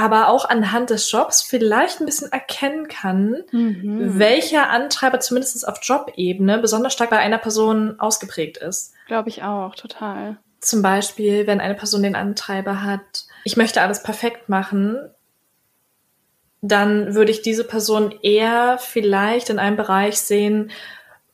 aber 0.00 0.30
auch 0.30 0.48
anhand 0.48 0.88
des 0.88 1.12
Jobs 1.12 1.42
vielleicht 1.42 2.00
ein 2.00 2.06
bisschen 2.06 2.32
erkennen 2.32 2.88
kann, 2.88 3.44
mhm. 3.52 4.18
welcher 4.18 4.70
Antreiber 4.70 5.20
zumindest 5.20 5.68
auf 5.68 5.78
Jobebene 5.82 6.56
besonders 6.56 6.94
stark 6.94 7.10
bei 7.10 7.18
einer 7.18 7.36
Person 7.36 8.00
ausgeprägt 8.00 8.56
ist. 8.56 8.94
Glaube 9.08 9.28
ich 9.28 9.42
auch, 9.42 9.74
total. 9.74 10.38
Zum 10.60 10.80
Beispiel, 10.80 11.46
wenn 11.46 11.60
eine 11.60 11.74
Person 11.74 12.02
den 12.02 12.16
Antreiber 12.16 12.82
hat, 12.82 13.26
ich 13.44 13.58
möchte 13.58 13.82
alles 13.82 14.02
perfekt 14.02 14.48
machen, 14.48 15.10
dann 16.62 17.14
würde 17.14 17.30
ich 17.30 17.42
diese 17.42 17.64
Person 17.64 18.14
eher 18.22 18.78
vielleicht 18.78 19.50
in 19.50 19.58
einem 19.58 19.76
Bereich 19.76 20.18
sehen, 20.18 20.70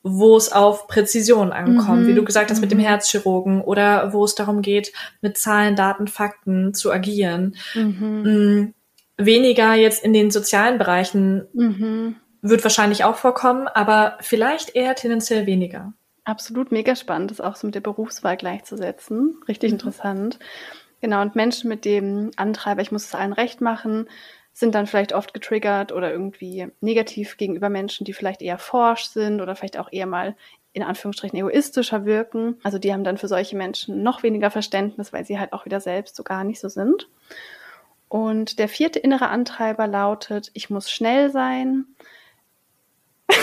wo 0.09 0.37
es 0.37 0.53
auf 0.53 0.87
Präzision 0.87 1.53
ankommt, 1.53 2.03
mhm. 2.03 2.07
wie 2.07 2.15
du 2.15 2.25
gesagt 2.25 2.51
hast, 2.51 2.61
mit 2.61 2.71
dem 2.71 2.79
mhm. 2.79 2.85
Herzchirurgen 2.85 3.61
oder 3.61 4.13
wo 4.13 4.25
es 4.25 4.37
darum 4.37 4.63
geht, 4.63 4.93
mit 5.21 5.37
Zahlen, 5.37 5.75
Daten, 5.75 6.07
Fakten 6.07 6.75
zu 6.75 6.93
agieren. 6.93 7.57
Mhm. 7.75 8.23
Mm, 8.23 8.75
weniger 9.19 9.75
jetzt 9.75 10.05
in 10.05 10.13
den 10.13 10.31
sozialen 10.31 10.79
Bereichen 10.79 11.49
mhm. 11.53 12.17
wird 12.41 12.63
wahrscheinlich 12.63 13.03
auch 13.03 13.17
vorkommen, 13.17 13.67
aber 13.67 14.17
vielleicht 14.21 14.77
eher 14.77 14.95
tendenziell 14.95 15.47
weniger. 15.47 15.93
Absolut 16.25 16.71
mega 16.71 16.95
spannend, 16.95 17.33
das 17.33 17.41
auch 17.41 17.57
so 17.57 17.67
mit 17.67 17.75
der 17.75 17.81
Berufswahl 17.81 18.37
gleichzusetzen. 18.37 19.41
Richtig 19.49 19.73
mhm. 19.73 19.75
interessant. 19.75 20.39
Genau, 21.01 21.21
und 21.21 21.37
Menschen 21.37 21.69
mit 21.69 21.85
dem 21.85 22.31
Antreiber, 22.37 22.83
ich 22.83 22.93
muss 22.93 23.05
es 23.07 23.15
allen 23.15 23.33
recht 23.33 23.61
machen, 23.61 24.09
sind 24.57 24.75
dann 24.75 24.87
vielleicht 24.87 25.13
oft 25.13 25.35
getriggert 25.35 25.93
oder 25.93 26.11
irgendwie 26.11 26.69
negativ 26.81 27.37
gegenüber 27.37 27.69
Menschen, 27.69 28.07
die 28.07 28.15
vielleicht 28.15 28.41
eher 28.41 28.57
forsch 28.57 29.05
sind 29.05 29.43
oder 29.43 29.55
vielleicht 29.55 29.79
auch 29.79 29.93
eher 29.93 30.07
mal 30.07 30.35
in 30.73 30.83
Anführungsstrichen 30.83 31.39
egoistischer 31.39 32.07
wirken. 32.07 32.59
Also 32.63 32.79
die 32.79 32.91
haben 32.91 33.05
dann 33.05 33.19
für 33.19 33.29
solche 33.29 33.55
Menschen 33.55 34.03
noch 34.03 34.23
weniger 34.23 34.51
Verständnis, 34.51 35.13
weil 35.13 35.27
sie 35.27 35.39
halt 35.39 35.53
auch 35.53 35.67
wieder 35.67 35.79
selbst 35.81 36.17
so 36.17 36.23
gar 36.23 36.43
nicht 36.43 36.59
so 36.59 36.71
sind. 36.71 37.07
Und 38.09 38.59
der 38.59 38.71
vierte 38.71 38.99
innere 38.99 39.29
Antreiber 39.29 39.87
lautet, 39.87 40.51
ich 40.55 40.71
muss 40.71 40.91
schnell 40.91 41.31
sein. 41.31 41.85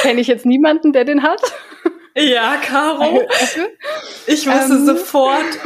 Kenne 0.00 0.22
ich 0.22 0.28
jetzt 0.28 0.46
niemanden, 0.46 0.94
der 0.94 1.04
den 1.04 1.22
hat? 1.22 1.42
Ja, 2.14 2.56
Caro. 2.56 3.20
Ich 4.26 4.46
wusste 4.46 4.74
ähm. 4.74 4.86
sofort, 4.86 5.58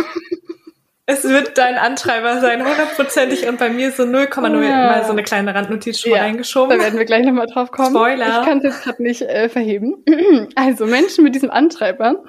es 1.08 1.22
wird 1.22 1.56
dein 1.56 1.76
Antreiber 1.76 2.40
sein, 2.40 2.66
hundertprozentig. 2.66 3.48
Und 3.48 3.58
bei 3.58 3.70
mir 3.70 3.92
so 3.92 4.02
0,0 4.02 4.62
ja. 4.64 4.76
mal 4.76 5.04
so 5.04 5.12
eine 5.12 5.22
kleine 5.22 5.54
Randnotiz 5.54 6.00
schon 6.00 6.10
ja, 6.10 6.18
reingeschoben. 6.18 6.76
Da 6.76 6.84
werden 6.84 6.98
wir 6.98 7.04
gleich 7.04 7.24
nochmal 7.24 7.46
drauf 7.46 7.70
kommen. 7.70 7.94
Spoiler. 7.94 8.40
Ich 8.40 8.46
kann 8.46 8.58
es 8.58 8.64
jetzt 8.64 8.82
gerade 8.82 9.02
nicht 9.02 9.22
äh, 9.22 9.48
verheben. 9.48 10.04
Also 10.56 10.86
Menschen 10.86 11.24
mit 11.24 11.34
diesem 11.34 11.50
Antreiber, 11.50 12.24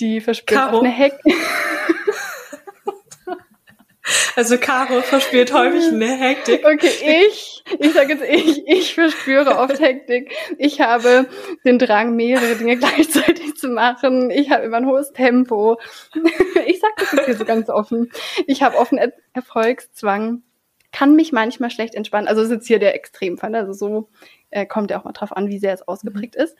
die 0.00 0.20
verspüren 0.20 0.74
eine 0.74 0.88
Heck. 0.88 1.14
Also 4.36 4.58
Caro 4.58 5.00
verspürt 5.02 5.52
häufig 5.52 5.88
eine 5.88 6.06
Hektik. 6.06 6.64
Okay, 6.64 7.26
ich, 7.28 7.64
ich 7.78 7.92
sage 7.92 8.14
jetzt 8.14 8.22
ich, 8.22 8.66
ich 8.66 8.94
verspüre 8.94 9.58
oft 9.58 9.80
Hektik. 9.80 10.32
Ich 10.58 10.80
habe 10.80 11.26
den 11.64 11.78
Drang, 11.78 12.14
mehrere 12.14 12.54
Dinge 12.54 12.76
gleichzeitig 12.78 13.56
zu 13.56 13.68
machen. 13.68 14.30
Ich 14.30 14.50
habe 14.50 14.64
immer 14.64 14.78
ein 14.78 14.86
hohes 14.86 15.12
Tempo. 15.12 15.78
Ich 16.66 16.80
sage 16.80 16.94
das 16.98 17.12
jetzt 17.12 17.24
hier 17.26 17.36
so 17.36 17.44
ganz 17.44 17.68
offen. 17.68 18.10
Ich 18.46 18.62
habe 18.62 18.76
offen 18.76 18.98
er 18.98 19.12
Erfolgszwang, 19.34 20.42
kann 20.90 21.14
mich 21.14 21.32
manchmal 21.32 21.70
schlecht 21.70 21.94
entspannen. 21.94 22.28
Also 22.28 22.42
das 22.42 22.50
ist 22.50 22.56
jetzt 22.56 22.66
hier 22.66 22.78
der 22.78 22.94
Extremfall. 22.94 23.54
Also 23.54 23.72
so 23.72 24.08
äh, 24.56 24.64
kommt 24.64 24.90
ja 24.90 24.98
auch 24.98 25.04
mal 25.04 25.12
drauf 25.12 25.36
an, 25.36 25.48
wie 25.48 25.58
sehr 25.58 25.74
es 25.74 25.86
ausgeprägt 25.86 26.34
mhm. 26.36 26.44
ist. 26.44 26.56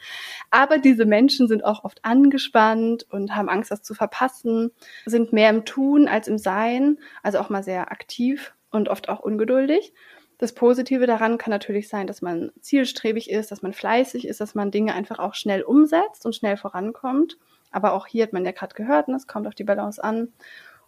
Aber 0.50 0.78
diese 0.78 1.06
Menschen 1.06 1.48
sind 1.48 1.64
auch 1.64 1.82
oft 1.82 2.04
angespannt 2.04 3.06
und 3.10 3.34
haben 3.34 3.48
Angst, 3.48 3.70
das 3.70 3.82
zu 3.82 3.94
verpassen, 3.94 4.70
sind 5.06 5.32
mehr 5.32 5.48
im 5.48 5.64
Tun 5.64 6.06
als 6.06 6.28
im 6.28 6.36
Sein, 6.36 6.98
also 7.22 7.38
auch 7.38 7.48
mal 7.48 7.62
sehr 7.62 7.90
aktiv 7.90 8.54
und 8.70 8.90
oft 8.90 9.08
auch 9.08 9.20
ungeduldig. 9.20 9.94
Das 10.38 10.52
Positive 10.52 11.06
daran 11.06 11.38
kann 11.38 11.50
natürlich 11.50 11.88
sein, 11.88 12.06
dass 12.06 12.20
man 12.20 12.52
zielstrebig 12.60 13.30
ist, 13.30 13.50
dass 13.50 13.62
man 13.62 13.72
fleißig 13.72 14.28
ist, 14.28 14.42
dass 14.42 14.54
man 14.54 14.70
Dinge 14.70 14.92
einfach 14.92 15.18
auch 15.18 15.34
schnell 15.34 15.62
umsetzt 15.62 16.26
und 16.26 16.36
schnell 16.36 16.58
vorankommt. 16.58 17.38
Aber 17.70 17.94
auch 17.94 18.06
hier 18.06 18.24
hat 18.24 18.34
man 18.34 18.44
ja 18.44 18.52
gerade 18.52 18.74
gehört, 18.74 19.08
ne, 19.08 19.16
es 19.16 19.26
kommt 19.26 19.46
auf 19.46 19.54
die 19.54 19.64
Balance 19.64 20.04
an. 20.04 20.34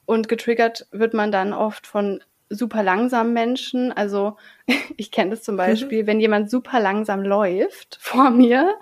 Und 0.05 0.29
getriggert 0.29 0.87
wird 0.91 1.15
man 1.15 1.33
dann 1.33 1.55
oft 1.55 1.87
von 1.87 2.23
super 2.51 2.83
langsamen 2.83 3.33
Menschen. 3.33 3.93
Also 3.93 4.37
ich 4.97 5.11
kenne 5.11 5.31
das 5.31 5.43
zum 5.43 5.55
mhm. 5.55 5.59
Beispiel, 5.59 6.03
mhm. 6.03 6.07
wenn 6.07 6.21
jemand 6.21 6.51
super 6.51 6.81
langsam 6.81 7.23
läuft 7.23 7.99
vor 8.01 8.31
mir, 8.31 8.75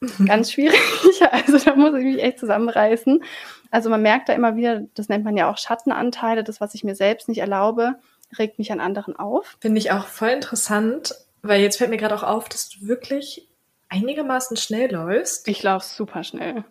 ganz 0.26 0.52
schwierig. 0.52 0.80
Also 1.30 1.58
da 1.58 1.76
muss 1.76 1.94
ich 1.94 2.04
mich 2.04 2.22
echt 2.22 2.38
zusammenreißen. 2.38 3.22
Also 3.70 3.88
man 3.88 4.02
merkt 4.02 4.28
da 4.28 4.32
immer 4.32 4.56
wieder, 4.56 4.82
das 4.94 5.08
nennt 5.08 5.24
man 5.24 5.36
ja 5.36 5.50
auch 5.50 5.56
Schattenanteile, 5.56 6.44
das, 6.44 6.60
was 6.60 6.74
ich 6.74 6.84
mir 6.84 6.94
selbst 6.94 7.28
nicht 7.28 7.38
erlaube, 7.38 7.94
regt 8.38 8.58
mich 8.58 8.72
an 8.72 8.80
anderen 8.80 9.16
auf. 9.16 9.56
Finde 9.60 9.78
ich 9.78 9.92
auch 9.92 10.06
voll 10.06 10.30
interessant, 10.30 11.14
weil 11.42 11.62
jetzt 11.62 11.78
fällt 11.78 11.90
mir 11.90 11.96
gerade 11.96 12.14
auch 12.14 12.22
auf, 12.22 12.48
dass 12.48 12.68
du 12.68 12.86
wirklich 12.86 13.48
einigermaßen 13.88 14.56
schnell 14.56 14.92
läufst. 14.92 15.48
Ich 15.48 15.62
laufe 15.62 15.86
super 15.86 16.24
schnell. 16.24 16.64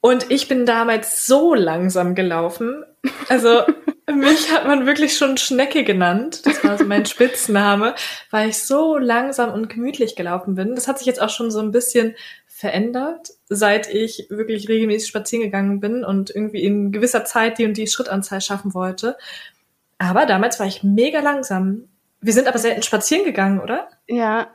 Und 0.00 0.30
ich 0.30 0.48
bin 0.48 0.66
damals 0.66 1.26
so 1.26 1.54
langsam 1.54 2.14
gelaufen. 2.14 2.84
Also 3.28 3.62
mich 4.14 4.52
hat 4.52 4.66
man 4.66 4.86
wirklich 4.86 5.16
schon 5.16 5.36
Schnecke 5.36 5.84
genannt. 5.84 6.44
Das 6.44 6.64
war 6.64 6.78
so 6.78 6.84
mein 6.84 7.06
Spitzname, 7.06 7.94
weil 8.30 8.50
ich 8.50 8.58
so 8.58 8.96
langsam 8.96 9.52
und 9.52 9.68
gemütlich 9.68 10.16
gelaufen 10.16 10.54
bin. 10.54 10.74
Das 10.74 10.88
hat 10.88 10.98
sich 10.98 11.06
jetzt 11.06 11.20
auch 11.20 11.30
schon 11.30 11.50
so 11.50 11.60
ein 11.60 11.70
bisschen 11.70 12.14
verändert, 12.46 13.30
seit 13.48 13.88
ich 13.92 14.26
wirklich 14.30 14.68
regelmäßig 14.68 15.08
spazieren 15.08 15.44
gegangen 15.44 15.80
bin 15.80 16.04
und 16.04 16.30
irgendwie 16.30 16.64
in 16.64 16.90
gewisser 16.90 17.24
Zeit 17.24 17.58
die 17.58 17.64
und 17.64 17.76
die 17.76 17.86
Schrittanzahl 17.86 18.40
schaffen 18.40 18.74
wollte. 18.74 19.16
Aber 19.98 20.26
damals 20.26 20.58
war 20.58 20.66
ich 20.66 20.82
mega 20.82 21.20
langsam. 21.20 21.84
Wir 22.20 22.32
sind 22.32 22.48
aber 22.48 22.58
selten 22.58 22.82
spazieren 22.82 23.24
gegangen, 23.24 23.60
oder? 23.60 23.88
Ja, 24.08 24.48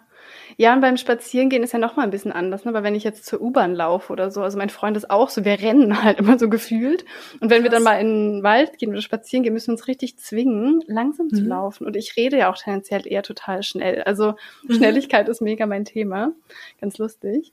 ja, 0.57 0.73
und 0.73 0.81
beim 0.81 0.97
Spazierengehen 0.97 1.63
ist 1.63 1.73
ja 1.73 1.79
noch 1.79 1.95
mal 1.95 2.03
ein 2.03 2.11
bisschen 2.11 2.31
anders, 2.31 2.65
ne? 2.65 2.69
Aber 2.69 2.83
wenn 2.83 2.95
ich 2.95 3.03
jetzt 3.03 3.25
zur 3.25 3.41
U-Bahn 3.41 3.73
laufe 3.73 4.11
oder 4.11 4.31
so, 4.31 4.41
also 4.41 4.57
mein 4.57 4.69
Freund 4.69 4.97
ist 4.97 5.09
auch 5.09 5.29
so, 5.29 5.45
wir 5.45 5.59
rennen 5.59 6.03
halt 6.03 6.19
immer 6.19 6.37
so 6.37 6.49
gefühlt. 6.49 7.05
Und 7.39 7.49
wenn 7.49 7.61
Krass. 7.61 7.63
wir 7.63 7.69
dann 7.71 7.83
mal 7.83 7.99
in 7.99 8.07
den 8.07 8.43
Wald 8.43 8.77
gehen 8.77 8.89
oder 8.89 9.01
spazieren 9.01 9.43
gehen, 9.43 9.53
müssen 9.53 9.69
wir 9.69 9.73
uns 9.73 9.87
richtig 9.87 10.17
zwingen, 10.17 10.83
langsam 10.87 11.27
mhm. 11.27 11.35
zu 11.35 11.43
laufen. 11.43 11.85
Und 11.85 11.95
ich 11.95 12.15
rede 12.17 12.37
ja 12.37 12.51
auch 12.51 12.57
tendenziell 12.57 13.07
eher 13.07 13.23
total 13.23 13.63
schnell. 13.63 14.03
Also 14.03 14.33
mhm. 14.63 14.75
Schnelligkeit 14.75 15.29
ist 15.29 15.41
mega 15.41 15.65
mein 15.65 15.85
Thema. 15.85 16.31
Ganz 16.79 16.97
lustig. 16.97 17.51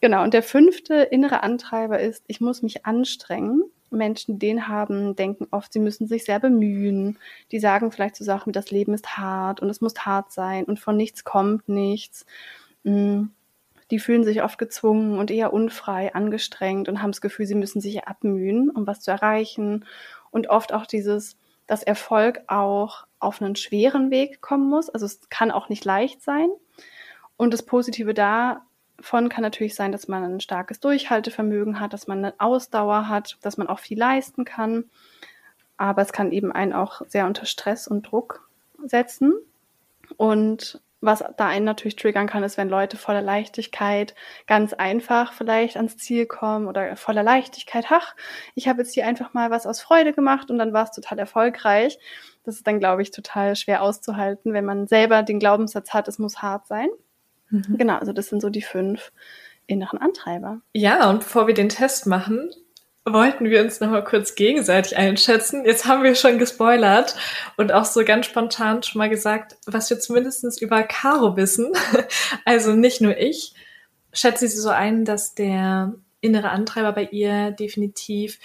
Genau. 0.00 0.22
Und 0.22 0.34
der 0.34 0.42
fünfte 0.42 0.94
innere 0.94 1.42
Antreiber 1.42 2.00
ist, 2.00 2.22
ich 2.26 2.40
muss 2.40 2.62
mich 2.62 2.84
anstrengen. 2.84 3.62
Menschen, 3.90 4.38
die 4.38 4.46
den 4.46 4.68
haben, 4.68 5.16
denken 5.16 5.46
oft, 5.50 5.72
sie 5.72 5.78
müssen 5.78 6.06
sich 6.06 6.24
sehr 6.24 6.40
bemühen. 6.40 7.18
Die 7.52 7.60
sagen 7.60 7.92
vielleicht 7.92 8.16
so 8.16 8.24
Sachen 8.24 8.50
wie, 8.50 8.52
das 8.52 8.70
Leben 8.70 8.94
ist 8.94 9.16
hart 9.16 9.60
und 9.60 9.70
es 9.70 9.80
muss 9.80 9.94
hart 10.04 10.32
sein 10.32 10.64
und 10.64 10.80
von 10.80 10.96
nichts 10.96 11.24
kommt 11.24 11.68
nichts. 11.68 12.26
Mm, 12.84 13.24
die 13.90 13.98
fühlen 14.00 14.24
sich 14.24 14.42
oft 14.42 14.58
gezwungen 14.58 15.18
und 15.18 15.30
eher 15.30 15.52
unfrei, 15.52 16.12
angestrengt 16.14 16.88
und 16.88 17.02
haben 17.02 17.12
das 17.12 17.20
Gefühl, 17.20 17.46
sie 17.46 17.54
müssen 17.54 17.80
sich 17.80 18.06
abmühen, 18.06 18.70
um 18.70 18.86
was 18.86 19.00
zu 19.00 19.10
erreichen. 19.10 19.84
Und 20.30 20.48
oft 20.48 20.72
auch 20.72 20.86
dieses, 20.86 21.36
dass 21.66 21.82
Erfolg 21.82 22.40
auch 22.48 23.06
auf 23.20 23.40
einen 23.40 23.56
schweren 23.56 24.10
Weg 24.10 24.40
kommen 24.40 24.68
muss. 24.68 24.90
Also 24.90 25.06
es 25.06 25.28
kann 25.28 25.50
auch 25.50 25.68
nicht 25.68 25.84
leicht 25.84 26.22
sein. 26.22 26.48
Und 27.36 27.54
das 27.54 27.64
Positive 27.64 28.14
da 28.14 28.65
von 29.00 29.28
kann 29.28 29.42
natürlich 29.42 29.74
sein, 29.74 29.92
dass 29.92 30.08
man 30.08 30.24
ein 30.24 30.40
starkes 30.40 30.80
Durchhaltevermögen 30.80 31.80
hat, 31.80 31.92
dass 31.92 32.06
man 32.06 32.18
eine 32.18 32.34
Ausdauer 32.38 33.08
hat, 33.08 33.38
dass 33.42 33.56
man 33.56 33.68
auch 33.68 33.78
viel 33.78 33.98
leisten 33.98 34.44
kann. 34.44 34.84
Aber 35.76 36.02
es 36.02 36.12
kann 36.12 36.32
eben 36.32 36.52
einen 36.52 36.72
auch 36.72 37.02
sehr 37.06 37.26
unter 37.26 37.44
Stress 37.44 37.86
und 37.86 38.10
Druck 38.10 38.48
setzen. 38.84 39.34
Und 40.16 40.80
was 41.00 41.22
da 41.36 41.46
einen 41.46 41.64
natürlich 41.64 41.96
triggern 41.96 42.26
kann, 42.26 42.42
ist, 42.42 42.56
wenn 42.56 42.70
Leute 42.70 42.96
voller 42.96 43.22
Leichtigkeit 43.22 44.14
ganz 44.46 44.72
einfach 44.72 45.34
vielleicht 45.34 45.76
ans 45.76 45.98
Ziel 45.98 46.26
kommen 46.26 46.66
oder 46.66 46.96
voller 46.96 47.22
Leichtigkeit, 47.22 47.86
ach, 47.90 48.16
ich 48.54 48.66
habe 48.66 48.82
jetzt 48.82 48.94
hier 48.94 49.06
einfach 49.06 49.34
mal 49.34 49.50
was 49.50 49.66
aus 49.66 49.80
Freude 49.80 50.14
gemacht 50.14 50.50
und 50.50 50.58
dann 50.58 50.72
war 50.72 50.84
es 50.84 50.92
total 50.92 51.18
erfolgreich. 51.18 51.98
Das 52.44 52.56
ist 52.56 52.66
dann, 52.66 52.78
glaube 52.78 53.02
ich, 53.02 53.10
total 53.10 53.56
schwer 53.56 53.82
auszuhalten, 53.82 54.52
wenn 54.52 54.64
man 54.64 54.86
selber 54.86 55.22
den 55.22 55.38
Glaubenssatz 55.38 55.92
hat, 55.92 56.08
es 56.08 56.18
muss 56.18 56.40
hart 56.42 56.66
sein. 56.66 56.88
Mhm. 57.50 57.78
Genau, 57.78 57.96
also 57.98 58.12
das 58.12 58.28
sind 58.28 58.40
so 58.40 58.50
die 58.50 58.62
fünf 58.62 59.12
inneren 59.66 59.98
Antreiber. 59.98 60.60
Ja, 60.72 61.10
und 61.10 61.20
bevor 61.20 61.46
wir 61.46 61.54
den 61.54 61.68
Test 61.68 62.06
machen, 62.06 62.50
wollten 63.04 63.48
wir 63.50 63.62
uns 63.62 63.80
nochmal 63.80 64.04
kurz 64.04 64.34
gegenseitig 64.34 64.96
einschätzen. 64.96 65.64
Jetzt 65.64 65.86
haben 65.86 66.02
wir 66.02 66.14
schon 66.16 66.38
gespoilert 66.38 67.16
und 67.56 67.72
auch 67.72 67.84
so 67.84 68.04
ganz 68.04 68.26
spontan 68.26 68.82
schon 68.82 68.98
mal 68.98 69.08
gesagt, 69.08 69.56
was 69.66 69.90
wir 69.90 70.00
zumindest 70.00 70.60
über 70.60 70.82
Caro 70.82 71.36
wissen. 71.36 71.72
Also 72.44 72.72
nicht 72.72 73.00
nur 73.00 73.16
ich. 73.16 73.54
Schätze 74.12 74.48
sie 74.48 74.58
so 74.58 74.70
ein, 74.70 75.04
dass 75.04 75.34
der 75.34 75.94
innere 76.20 76.50
Antreiber 76.50 76.92
bei 76.92 77.04
ihr 77.04 77.50
definitiv, 77.52 78.38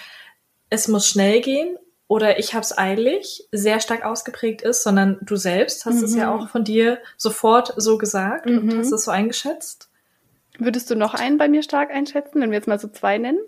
es 0.70 0.88
muss 0.88 1.08
schnell 1.08 1.42
gehen 1.42 1.78
oder 2.12 2.40
ich 2.40 2.54
hab's 2.54 2.78
eilig 2.78 3.48
sehr 3.54 3.80
stark 3.80 4.04
ausgeprägt 4.04 4.64
ist, 4.64 4.84
sondern 4.84 5.18
du 5.22 5.38
selbst 5.38 5.86
hast 5.86 6.00
mhm. 6.00 6.04
es 6.04 6.14
ja 6.14 6.30
mhm. 6.30 6.42
auch 6.42 6.50
von 6.50 6.66
dir 6.66 7.00
sofort 7.16 7.74
so 7.78 7.98
gesagt 7.98 8.48
mhm. 8.48 8.58
und 8.58 8.78
hast 8.78 8.92
es 8.92 9.06
so 9.06 9.12
eingeschätzt. 9.12 9.90
Würdest 10.60 10.90
du 10.90 10.96
noch 10.96 11.14
einen 11.14 11.38
bei 11.38 11.48
mir 11.48 11.64
stark 11.64 11.90
einschätzen, 11.90 12.42
wenn 12.42 12.52
wir 12.52 12.58
jetzt 12.58 12.68
mal 12.68 12.80
so 12.80 12.90
zwei 12.90 13.18
nennen? 13.18 13.40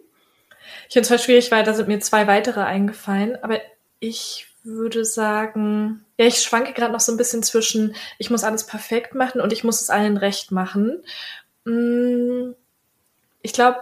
Ich 0.87 0.93
finde 0.93 1.13
es 1.13 1.23
schwierig, 1.25 1.51
weil 1.51 1.65
da 1.65 1.73
sind 1.73 1.89
mir 1.89 1.99
zwei 1.99 2.25
weitere 2.25 2.61
eingefallen, 2.61 3.37
aber 3.43 3.59
ich 3.99 4.47
würde 4.63 5.03
sagen, 5.03 6.05
ja, 6.17 6.25
ich 6.25 6.41
schwanke 6.41 6.71
gerade 6.71 6.93
noch 6.93 7.01
so 7.01 7.11
ein 7.11 7.17
bisschen 7.17 7.43
zwischen, 7.43 7.97
ich 8.17 8.29
muss 8.29 8.45
alles 8.45 8.65
perfekt 8.65 9.13
machen 9.13 9.41
und 9.41 9.51
ich 9.51 9.65
muss 9.65 9.81
es 9.81 9.89
allen 9.89 10.15
recht 10.15 10.51
machen. 10.51 11.03
Mm, 11.65 12.51
ich 13.41 13.51
glaube, 13.51 13.79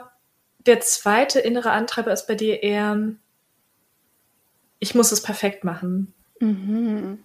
der 0.65 0.79
zweite 0.79 1.39
innere 1.39 1.69
Antreiber 1.69 2.11
ist 2.11 2.25
bei 2.25 2.33
dir 2.33 2.63
eher, 2.63 2.97
ich 4.81 4.93
muss 4.95 5.13
es 5.13 5.21
perfekt 5.23 5.63
machen. 5.63 6.13
Mhm. 6.41 7.19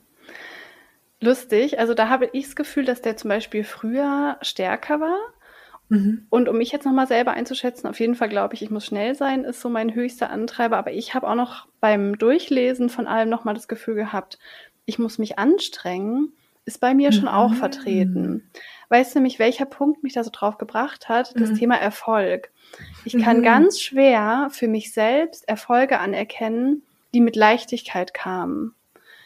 Lustig. 1.20 1.78
Also 1.80 1.94
da 1.94 2.08
habe 2.08 2.28
ich 2.32 2.44
das 2.44 2.56
Gefühl, 2.56 2.84
dass 2.84 3.00
der 3.02 3.16
zum 3.16 3.30
Beispiel 3.30 3.64
früher 3.64 4.36
stärker 4.42 5.00
war. 5.00 5.18
Mhm. 5.88 6.26
Und 6.28 6.48
um 6.48 6.58
mich 6.58 6.70
jetzt 6.72 6.84
nochmal 6.84 7.06
selber 7.06 7.32
einzuschätzen, 7.32 7.88
auf 7.88 7.98
jeden 7.98 8.14
Fall 8.14 8.28
glaube 8.28 8.54
ich, 8.54 8.62
ich 8.62 8.70
muss 8.70 8.84
schnell 8.84 9.14
sein, 9.14 9.44
ist 9.44 9.60
so 9.60 9.70
mein 9.70 9.94
höchster 9.94 10.30
Antreiber. 10.30 10.76
Aber 10.76 10.92
ich 10.92 11.14
habe 11.14 11.26
auch 11.28 11.34
noch 11.34 11.66
beim 11.80 12.18
Durchlesen 12.18 12.90
von 12.90 13.06
allem 13.06 13.30
nochmal 13.30 13.54
das 13.54 13.68
Gefühl 13.68 13.94
gehabt, 13.94 14.38
ich 14.84 14.98
muss 14.98 15.18
mich 15.18 15.38
anstrengen, 15.38 16.32
ist 16.66 16.80
bei 16.80 16.94
mir 16.94 17.12
schon 17.12 17.28
auch 17.28 17.50
Mhm. 17.52 17.56
vertreten. 17.56 18.50
Weißt 18.88 19.14
du 19.14 19.18
nämlich, 19.18 19.38
welcher 19.38 19.66
Punkt 19.66 20.02
mich 20.02 20.12
da 20.12 20.22
so 20.22 20.30
drauf 20.30 20.58
gebracht 20.58 21.08
hat? 21.08 21.40
Das 21.40 21.50
Mhm. 21.50 21.54
Thema 21.54 21.76
Erfolg. 21.76 22.50
Ich 23.04 23.16
kann 23.18 23.38
Mhm. 23.38 23.42
ganz 23.42 23.80
schwer 23.80 24.48
für 24.52 24.68
mich 24.68 24.92
selbst 24.92 25.48
Erfolge 25.48 25.98
anerkennen, 25.98 26.82
die 27.14 27.20
mit 27.20 27.36
Leichtigkeit 27.36 28.14
kamen. 28.14 28.75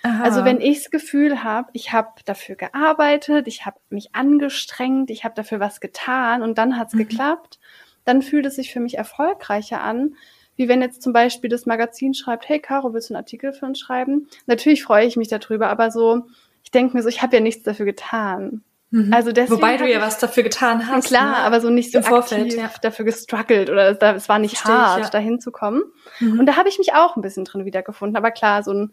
Aha. 0.03 0.25
Also 0.25 0.45
wenn 0.45 0.61
ich 0.61 0.79
das 0.79 0.91
Gefühl 0.91 1.43
habe, 1.43 1.69
ich 1.75 1.93
habe 1.93 2.09
dafür 2.25 2.57
gearbeitet, 2.57 3.47
ich 3.49 3.67
habe 3.67 3.79
mich 3.91 4.15
angestrengt, 4.15 5.11
ich 5.11 5.25
habe 5.25 5.35
dafür 5.35 5.61
was 5.61 5.81
getan 5.81 6.43
und 6.43 6.57
dann 6.57 6.79
hat's 6.79 6.95
Mhm. 6.95 6.99
geklappt, 6.99 7.59
dann 8.05 8.23
fühlt 8.23 8.47
es 8.47 8.57
sich 8.57 8.73
für 8.73 8.81
mich 8.81 8.97
erfolgreicher 8.97 9.83
an, 9.83 10.17
wie 10.57 10.69
wenn 10.69 10.83
jetzt 10.83 11.03
zum 11.03 11.13
Beispiel 11.13 11.51
das 11.51 11.67
Magazin 11.67 12.15
schreibt, 12.15 12.49
hey 12.49 12.61
Caro, 12.61 12.93
willst 12.93 13.11
du 13.11 13.15
einen 13.15 13.23
Artikel 13.23 13.53
für 13.53 13.67
uns 13.67 13.79
schreiben? 13.79 14.29
Natürlich 14.47 14.83
freue 14.83 15.07
ich 15.07 15.17
mich 15.17 15.29
darüber, 15.29 15.69
aber 15.69 15.91
so, 15.91 16.27
ich 16.63 16.71
denke 16.71 16.97
mir 16.97 17.03
so, 17.03 17.09
ich 17.09 17.23
habe 17.23 17.37
ja 17.37 17.43
nichts 17.43 17.63
dafür 17.63 17.87
getan. 17.87 18.63
Mhm. 18.93 19.13
also 19.13 19.31
deswegen 19.31 19.57
Wobei 19.61 19.77
du 19.77 19.89
ja 19.89 19.99
ich- 19.99 20.03
was 20.05 20.19
dafür 20.19 20.43
getan 20.43 20.89
hast. 20.89 21.07
Klar, 21.07 21.31
ne? 21.31 21.37
aber 21.39 21.61
so 21.61 21.71
nicht 21.71 21.93
so 21.93 21.99
Im 21.99 22.05
Vorfeld, 22.05 22.43
aktiv 22.47 22.59
ja. 22.59 22.71
dafür 22.83 23.05
gestruggelt 23.05 23.71
oder 23.71 23.91
es, 23.91 23.99
es 24.23 24.29
war 24.29 24.39
nicht 24.41 24.57
Verstehe 24.59 24.75
ich, 24.75 24.81
hart, 24.81 25.03
ja. 25.05 25.11
dahin 25.11 25.41
zu 25.41 25.53
kommen. 25.53 25.83
Mhm. 26.19 26.41
Und 26.41 26.47
da 26.47 26.57
habe 26.57 26.69
ich 26.69 26.79
mich 26.79 26.93
auch 26.95 27.15
ein 27.17 27.23
bisschen 27.23 27.45
drin 27.45 27.65
wiedergefunden. 27.65 28.17
Aber 28.17 28.31
klar, 28.33 28.63
so 28.65 28.73
ein 28.73 28.93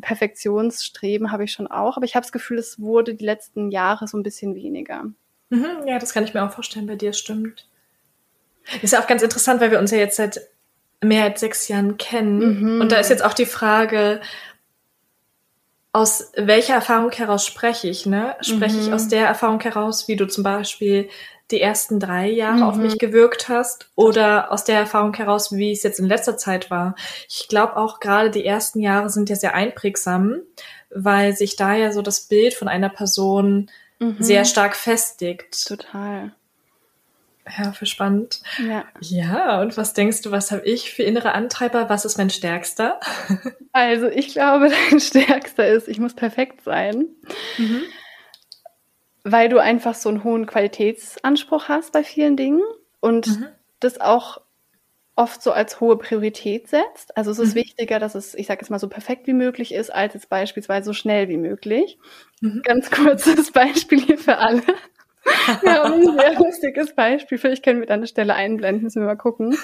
Perfektionsstreben 0.00 1.30
habe 1.32 1.44
ich 1.44 1.52
schon 1.52 1.66
auch. 1.68 1.96
Aber 1.96 2.04
ich 2.04 2.14
habe 2.16 2.24
das 2.24 2.32
Gefühl, 2.32 2.58
es 2.58 2.80
wurde 2.80 3.14
die 3.14 3.24
letzten 3.24 3.70
Jahre 3.70 4.08
so 4.08 4.16
ein 4.16 4.22
bisschen 4.22 4.54
weniger. 4.54 5.04
Mhm, 5.50 5.66
ja, 5.86 5.98
das 5.98 6.12
kann 6.12 6.24
ich 6.24 6.34
mir 6.34 6.42
auch 6.44 6.50
vorstellen, 6.52 6.86
bei 6.86 6.96
dir 6.96 7.12
stimmt. 7.12 7.68
Ist 8.82 8.92
ja 8.92 9.00
auch 9.00 9.06
ganz 9.06 9.22
interessant, 9.22 9.60
weil 9.60 9.70
wir 9.70 9.78
uns 9.78 9.92
ja 9.92 9.98
jetzt 9.98 10.16
seit 10.16 10.40
mehr 11.02 11.24
als 11.24 11.40
sechs 11.40 11.68
Jahren 11.68 11.98
kennen. 11.98 12.60
Mhm. 12.74 12.80
Und 12.80 12.90
da 12.90 12.96
ist 12.98 13.10
jetzt 13.10 13.24
auch 13.24 13.34
die 13.34 13.46
Frage, 13.46 14.20
aus 15.96 16.30
welcher 16.36 16.74
Erfahrung 16.74 17.10
heraus 17.10 17.46
spreche 17.46 17.88
ich, 17.88 18.04
ne? 18.06 18.36
Spreche 18.42 18.78
ich 18.78 18.88
Mhm. 18.88 18.92
aus 18.92 19.08
der 19.08 19.26
Erfahrung 19.26 19.60
heraus, 19.60 20.08
wie 20.08 20.16
du 20.16 20.26
zum 20.28 20.44
Beispiel 20.44 21.08
die 21.50 21.60
ersten 21.60 22.00
drei 22.00 22.28
Jahre 22.28 22.56
Mhm. 22.58 22.62
auf 22.64 22.76
mich 22.76 22.98
gewirkt 22.98 23.48
hast 23.48 23.88
oder 23.94 24.52
aus 24.52 24.64
der 24.64 24.78
Erfahrung 24.78 25.14
heraus, 25.14 25.52
wie 25.52 25.72
es 25.72 25.82
jetzt 25.84 25.98
in 26.00 26.06
letzter 26.06 26.36
Zeit 26.36 26.70
war. 26.70 26.96
Ich 27.28 27.46
glaube 27.48 27.76
auch 27.76 28.00
gerade 28.00 28.30
die 28.30 28.44
ersten 28.44 28.80
Jahre 28.80 29.08
sind 29.10 29.30
ja 29.30 29.36
sehr 29.36 29.54
einprägsam, 29.54 30.40
weil 30.90 31.34
sich 31.36 31.56
da 31.56 31.74
ja 31.74 31.92
so 31.92 32.02
das 32.02 32.20
Bild 32.22 32.52
von 32.54 32.68
einer 32.68 32.88
Person 32.90 33.70
Mhm. 33.98 34.16
sehr 34.18 34.44
stark 34.44 34.76
festigt. 34.76 35.66
Total. 35.66 36.32
Ja, 37.58 37.72
für 37.72 37.86
spannend. 37.86 38.40
Ja. 38.58 38.84
Ja, 39.00 39.60
und 39.60 39.76
was 39.76 39.92
denkst 39.92 40.22
du, 40.22 40.30
was 40.32 40.50
habe 40.50 40.64
ich 40.66 40.92
für 40.92 41.02
innere 41.04 41.32
Antreiber? 41.32 41.88
Was 41.88 42.04
ist 42.04 42.18
mein 42.18 42.30
stärkster? 42.30 43.00
Also 43.72 44.06
ich 44.06 44.28
glaube, 44.28 44.70
dein 44.90 45.00
stärkster 45.00 45.68
ist, 45.68 45.86
ich 45.86 45.98
muss 46.00 46.14
perfekt 46.14 46.62
sein, 46.62 47.08
weil 49.22 49.48
du 49.50 49.58
einfach 49.58 49.94
so 49.94 50.08
einen 50.08 50.24
hohen 50.24 50.46
Qualitätsanspruch 50.46 51.68
hast 51.68 51.92
bei 51.92 52.02
vielen 52.04 52.36
Dingen 52.38 52.62
und 53.00 53.26
Mhm. 53.26 53.48
das 53.80 54.00
auch 54.00 54.40
oft 55.14 55.42
so 55.42 55.52
als 55.52 55.80
hohe 55.80 55.96
Priorität 55.98 56.68
setzt. 56.68 57.16
Also 57.16 57.30
es 57.32 57.38
ist 57.38 57.50
Mhm. 57.54 57.60
wichtiger, 57.60 57.98
dass 57.98 58.14
es, 58.14 58.34
ich 58.34 58.46
sage 58.46 58.60
jetzt 58.62 58.70
mal, 58.70 58.78
so 58.78 58.88
perfekt 58.88 59.26
wie 59.26 59.32
möglich 59.34 59.72
ist, 59.74 59.90
als 59.92 60.14
jetzt 60.14 60.28
beispielsweise 60.30 60.86
so 60.86 60.92
schnell 60.94 61.28
wie 61.28 61.36
möglich. 61.38 61.98
Mhm. 62.40 62.62
Ganz 62.64 62.90
kurzes 62.90 63.50
Beispiel 63.52 64.00
hier 64.00 64.18
für 64.18 64.38
alle. 64.38 64.62
Wir 65.62 65.74
haben 65.82 65.92
ein 65.94 66.18
sehr 66.18 66.34
lustiges 66.38 66.94
Beispiel. 66.94 67.38
Vielleicht 67.38 67.64
können 67.64 67.80
wir 67.80 67.86
da 67.86 67.94
eine 67.94 68.06
Stelle 68.06 68.34
einblenden, 68.34 68.84
müssen 68.84 69.02
wir 69.02 69.06
mal 69.06 69.16
gucken. 69.16 69.56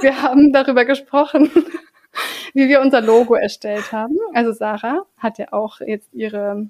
Wir 0.00 0.22
haben 0.22 0.52
darüber 0.52 0.84
gesprochen, 0.84 1.50
wie 2.54 2.68
wir 2.68 2.80
unser 2.80 3.00
Logo 3.00 3.34
erstellt 3.34 3.92
haben. 3.92 4.16
Also 4.34 4.52
Sarah 4.52 5.06
hat 5.18 5.38
ja 5.38 5.52
auch 5.52 5.80
jetzt 5.80 6.12
ihre 6.12 6.68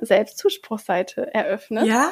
Selbstzuspruchsseite 0.00 1.32
eröffnet 1.34 1.86
Ja. 1.86 2.10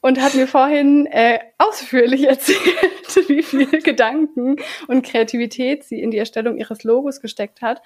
und 0.00 0.20
hat 0.20 0.34
mir 0.34 0.46
vorhin 0.46 1.06
äh, 1.06 1.38
ausführlich 1.58 2.24
erzählt, 2.28 3.28
wie 3.28 3.42
viel 3.42 3.82
Gedanken 3.82 4.56
und 4.86 5.04
Kreativität 5.04 5.84
sie 5.84 6.00
in 6.00 6.10
die 6.10 6.18
Erstellung 6.18 6.56
ihres 6.56 6.84
Logos 6.84 7.20
gesteckt 7.20 7.62
hat. 7.62 7.82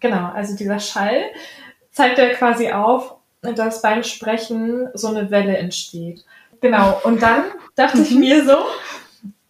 Genau, 0.00 0.30
also 0.32 0.56
dieser 0.56 0.78
Schall 0.78 1.24
zeigt 1.90 2.18
ja 2.18 2.28
quasi 2.34 2.70
auf, 2.70 3.16
dass 3.54 3.82
beim 3.82 4.02
Sprechen 4.02 4.88
so 4.94 5.08
eine 5.08 5.30
Welle 5.30 5.56
entsteht. 5.56 6.24
Genau, 6.60 7.00
und 7.04 7.22
dann 7.22 7.44
dachte 7.74 8.02
ich 8.02 8.10
mir 8.12 8.44
so, 8.44 8.56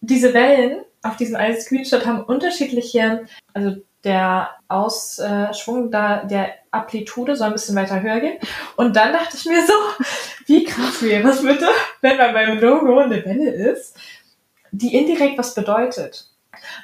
diese 0.01 0.33
Wellen 0.33 0.81
auf 1.03 1.17
diesem 1.17 1.35
einen 1.35 1.59
Screenshot 1.59 2.05
haben 2.05 2.23
unterschiedliche, 2.23 3.25
also 3.53 3.77
der 4.03 4.49
Ausschwung 4.67 5.91
da, 5.91 6.23
der 6.23 6.53
Amplitude 6.71 7.35
soll 7.35 7.47
ein 7.47 7.53
bisschen 7.53 7.75
weiter 7.75 8.01
höher 8.01 8.19
gehen. 8.19 8.37
Und 8.75 8.95
dann 8.95 9.13
dachte 9.13 9.37
ich 9.37 9.45
mir 9.45 9.65
so, 9.65 9.73
wie 10.45 10.63
krass 10.63 11.01
wäre 11.01 11.29
es 11.29 11.41
bitte, 11.41 11.67
wenn 12.01 12.17
bei 12.17 12.31
meinem 12.31 12.59
Logo 12.59 12.99
eine 12.99 13.23
Welle 13.25 13.49
ist, 13.49 13.97
die 14.71 14.95
indirekt 14.95 15.37
was 15.37 15.55
bedeutet. 15.55 16.29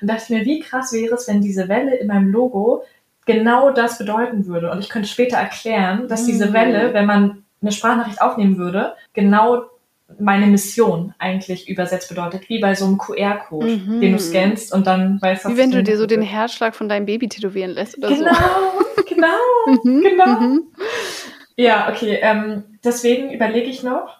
Und 0.01 0.07
dachte 0.07 0.23
ich 0.23 0.29
mir, 0.29 0.45
wie 0.45 0.59
krass 0.59 0.91
wäre 0.93 1.15
es, 1.15 1.27
wenn 1.27 1.41
diese 1.41 1.67
Welle 1.67 1.95
in 1.95 2.07
meinem 2.07 2.31
Logo 2.31 2.83
genau 3.25 3.71
das 3.71 3.97
bedeuten 3.97 4.45
würde. 4.45 4.71
Und 4.71 4.79
ich 4.79 4.89
könnte 4.89 5.07
später 5.07 5.37
erklären, 5.37 6.07
dass 6.07 6.25
diese 6.25 6.49
Mm. 6.49 6.53
Welle, 6.53 6.93
wenn 6.93 7.05
man 7.05 7.43
eine 7.61 7.71
Sprachnachricht 7.71 8.21
aufnehmen 8.21 8.57
würde, 8.57 8.93
genau 9.13 9.63
meine 10.19 10.45
Mission 10.47 11.13
eigentlich 11.17 11.67
übersetzt 11.69 12.09
bedeutet, 12.09 12.47
wie 12.49 12.59
bei 12.59 12.75
so 12.75 12.85
einem 12.85 12.97
QR-Code, 12.97 13.67
Mhm. 13.77 14.01
den 14.01 14.11
du 14.13 14.19
scannst 14.19 14.71
und 14.73 14.85
dann 14.85 15.19
weißt 15.21 15.47
Wie 15.49 15.57
wenn 15.57 15.71
du 15.71 15.81
dir 15.81 15.97
so 15.97 16.05
den 16.05 16.21
Herzschlag 16.21 16.75
von 16.75 16.87
deinem 16.87 17.05
Baby 17.05 17.29
tätowieren 17.29 17.71
lässt 17.71 17.97
oder 17.97 18.09
Genau, 18.09 18.31
genau. 19.07 19.27
so. 19.65 19.71
Mhm, 19.83 20.01
genau. 20.01 20.39
mhm. 20.39 20.63
Ja, 21.55 21.89
okay. 21.89 22.19
Ähm, 22.21 22.63
deswegen 22.83 23.31
überlege 23.31 23.67
ich 23.67 23.81
noch, 23.83 24.17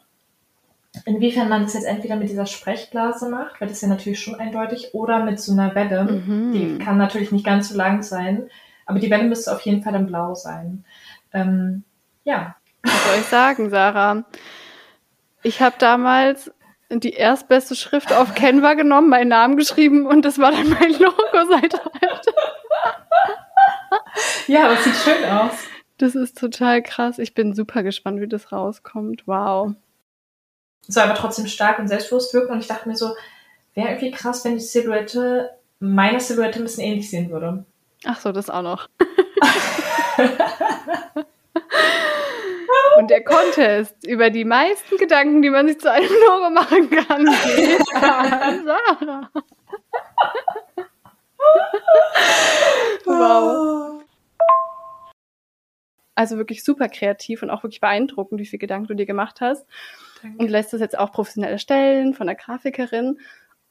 inwiefern 1.06 1.50
man 1.50 1.64
das 1.64 1.74
jetzt 1.74 1.86
entweder 1.86 2.16
mit 2.16 2.30
dieser 2.30 2.46
Sprechblase 2.46 3.30
macht, 3.30 3.60
weil 3.60 3.68
das 3.68 3.78
ist 3.78 3.82
ja 3.84 3.88
natürlich 3.90 4.20
schon 4.22 4.36
eindeutig, 4.36 4.94
oder 4.94 5.24
mit 5.24 5.40
so 5.40 5.52
einer 5.52 5.74
Welle. 5.76 6.04
Mhm. 6.06 6.52
Die 6.54 6.78
kann 6.84 6.98
natürlich 6.98 7.32
nicht 7.32 7.46
ganz 7.46 7.70
so 7.70 7.78
lang 7.78 8.04
sein, 8.04 8.44
aber 8.86 9.00
die 9.00 9.10
Welle 9.10 9.24
müsste 9.24 9.54
auf 9.54 9.62
jeden 9.62 9.84
Fall 9.84 9.94
dann 9.94 10.08
blau 10.08 10.36
sein. 10.36 10.86
Ähm, 11.34 11.84
ja. 12.24 12.56
Was 12.84 13.06
soll 13.06 13.20
ich 13.20 13.26
sagen, 13.26 13.70
Sarah? 13.70 14.24
Ich 15.42 15.62
habe 15.62 15.76
damals 15.80 16.52
die 16.90 17.14
erstbeste 17.14 17.76
Schrift 17.76 18.14
auf 18.14 18.36
Canva 18.36 18.76
genommen, 18.76 19.10
meinen 19.10 19.30
Namen 19.30 19.58
geschrieben 19.58 20.06
und 20.06 20.24
das 20.24 20.38
war 20.40 20.52
dann 20.52 20.70
mein 20.70 20.92
Logo 20.92 21.46
seit 21.50 21.74
heute. 21.74 22.34
Ja, 24.48 24.66
aber 24.66 24.74
es 24.74 24.84
sieht 24.84 24.96
schön 24.96 25.26
aus. 25.26 25.54
Das 25.98 26.16
ist 26.16 26.38
total 26.38 26.82
krass. 26.82 27.20
Ich 27.20 27.34
bin 27.34 27.54
super 27.54 27.84
gespannt, 27.84 28.20
wie 28.20 28.28
das 28.28 28.52
rauskommt. 28.52 29.24
Wow. 29.26 29.74
Soll 30.88 31.04
aber 31.04 31.16
trotzdem 31.16 31.48
stark 31.48 31.80
und 31.80 31.88
selbstbewusst 31.88 32.34
wirken 32.34 32.54
und 32.54 32.60
ich 32.60 32.68
dachte 32.68 32.90
mir 32.90 32.98
so, 32.98 33.16
wäre 33.74 33.90
irgendwie 33.90 34.12
krass, 34.12 34.44
wenn 34.44 34.56
die 34.56 34.60
Silhouette 34.60 35.52
meiner 35.80 36.20
Silhouette 36.20 36.60
ein 36.60 36.64
bisschen 36.64 36.84
ähnlich 36.84 37.10
sehen 37.10 37.30
würde. 37.30 37.66
Ach 38.06 38.20
so, 38.20 38.32
das 38.32 38.50
auch 38.50 38.62
noch. 38.62 38.90
Und 42.98 43.10
der 43.10 43.24
Contest 43.24 43.96
über 44.06 44.30
die 44.30 44.46
meisten 44.46 44.98
Gedanken, 44.98 45.42
die 45.42 45.50
man 45.50 45.68
sich 45.68 45.80
zu 45.80 45.92
einem 45.92 46.10
Logo 46.28 46.50
machen 46.52 46.90
kann, 46.90 47.26
geht 47.56 47.82
an 47.96 48.66
Sarah. 48.66 49.32
Wow. 53.06 54.04
Also 56.16 56.38
wirklich 56.38 56.64
super 56.64 56.88
kreativ 56.90 57.42
und 57.42 57.50
auch 57.50 57.64
wirklich 57.64 57.82
beeindruckend, 57.82 58.40
wie 58.40 58.46
viel 58.46 58.60
Gedanken 58.60 58.88
du 58.88 58.96
dir 58.96 59.08
gemacht 59.08 59.42
hast. 59.42 59.66
Und 60.38 60.50
lässt 60.50 60.72
das 60.72 60.80
jetzt 60.80 60.98
auch 60.98 61.12
professionell 61.12 61.52
erstellen 61.52 62.14
von 62.14 62.28
der 62.28 62.36
Grafikerin. 62.36 63.20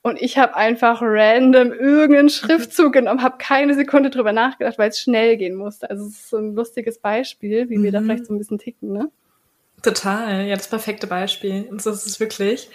Und 0.04 0.20
ich 0.20 0.36
habe 0.36 0.56
einfach 0.56 1.00
random 1.00 1.72
irgendeinen 1.72 2.28
Schriftzug 2.28 2.92
genommen, 2.92 3.22
habe 3.22 3.38
keine 3.38 3.74
Sekunde 3.74 4.10
drüber 4.10 4.32
nachgedacht, 4.32 4.76
weil 4.78 4.88
es 4.90 4.98
schnell 4.98 5.36
gehen 5.36 5.54
musste. 5.54 5.88
Also 5.88 6.06
es 6.06 6.12
ist 6.14 6.30
so 6.30 6.38
ein 6.38 6.54
lustiges 6.56 6.98
Beispiel, 6.98 7.70
wie 7.70 7.80
wir 7.82 7.92
da 7.92 8.00
Mhm. 8.00 8.04
vielleicht 8.06 8.26
so 8.26 8.34
ein 8.34 8.38
bisschen 8.38 8.58
ticken, 8.58 8.92
ne? 8.92 9.10
Total, 9.82 10.44
ja, 10.46 10.56
das 10.56 10.68
perfekte 10.68 11.06
Beispiel. 11.06 11.66
Und 11.70 11.80
so 11.80 11.90
ist 11.90 12.06
es 12.06 12.18
wirklich. 12.20 12.68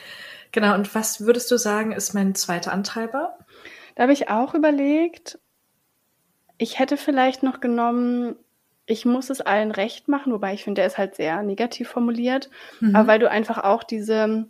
Genau, 0.53 0.73
und 0.75 0.93
was 0.95 1.25
würdest 1.25 1.51
du 1.51 1.57
sagen, 1.57 1.91
ist 1.91 2.13
mein 2.13 2.33
zweiter 2.33 2.71
Antreiber? 2.71 3.37
Da 3.95 4.03
habe 4.03 4.13
ich 4.13 4.29
auch 4.29 4.53
überlegt, 4.53 5.37
ich 6.57 6.79
hätte 6.79 6.95
vielleicht 6.97 7.43
noch 7.43 7.59
genommen, 7.59 8.35
ich 8.85 9.05
muss 9.05 9.29
es 9.29 9.41
allen 9.41 9.71
recht 9.71 10.07
machen, 10.07 10.31
wobei 10.31 10.53
ich 10.53 10.63
finde, 10.63 10.79
der 10.79 10.87
ist 10.87 10.97
halt 10.97 11.15
sehr 11.15 11.43
negativ 11.43 11.89
formuliert, 11.89 12.49
Mhm. 12.79 12.95
aber 12.95 13.07
weil 13.07 13.19
du 13.19 13.29
einfach 13.29 13.57
auch 13.63 13.83
diese 13.83 14.45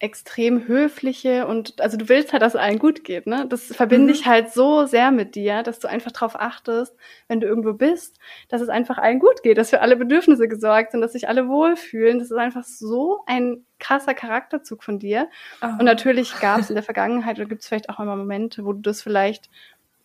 extrem 0.00 0.66
höfliche 0.66 1.46
und 1.46 1.80
also 1.80 1.96
du 1.96 2.08
willst 2.08 2.32
halt, 2.32 2.42
dass 2.42 2.54
es 2.54 2.60
allen 2.60 2.78
gut 2.78 3.04
geht, 3.04 3.26
ne? 3.26 3.46
Das 3.48 3.66
verbinde 3.74 4.08
Mhm. 4.12 4.18
ich 4.18 4.26
halt 4.26 4.50
so 4.52 4.84
sehr 4.86 5.10
mit 5.12 5.34
dir, 5.34 5.62
dass 5.62 5.78
du 5.78 5.88
einfach 5.88 6.10
darauf 6.12 6.38
achtest, 6.38 6.94
wenn 7.28 7.40
du 7.40 7.46
irgendwo 7.46 7.72
bist, 7.72 8.18
dass 8.48 8.60
es 8.60 8.68
einfach 8.68 8.98
allen 8.98 9.20
gut 9.20 9.42
geht, 9.42 9.56
dass 9.56 9.70
für 9.70 9.80
alle 9.80 9.96
Bedürfnisse 9.96 10.48
gesorgt 10.48 10.90
sind, 10.92 11.00
dass 11.00 11.12
sich 11.12 11.28
alle 11.28 11.48
wohlfühlen. 11.48 12.18
Das 12.18 12.30
ist 12.30 12.36
einfach 12.36 12.64
so 12.64 13.20
ein 13.26 13.64
krasser 13.78 14.14
Charakterzug 14.14 14.82
von 14.82 14.98
dir. 14.98 15.28
Oh. 15.62 15.66
Und 15.78 15.84
natürlich 15.84 16.38
gab 16.40 16.58
es 16.60 16.68
in 16.70 16.74
der 16.74 16.82
Vergangenheit 16.84 17.38
oder 17.38 17.46
gibt 17.48 17.62
es 17.62 17.68
vielleicht 17.68 17.88
auch 17.88 18.00
immer 18.00 18.16
Momente, 18.16 18.64
wo 18.66 18.72
du 18.72 18.80
das 18.80 19.00
vielleicht 19.00 19.48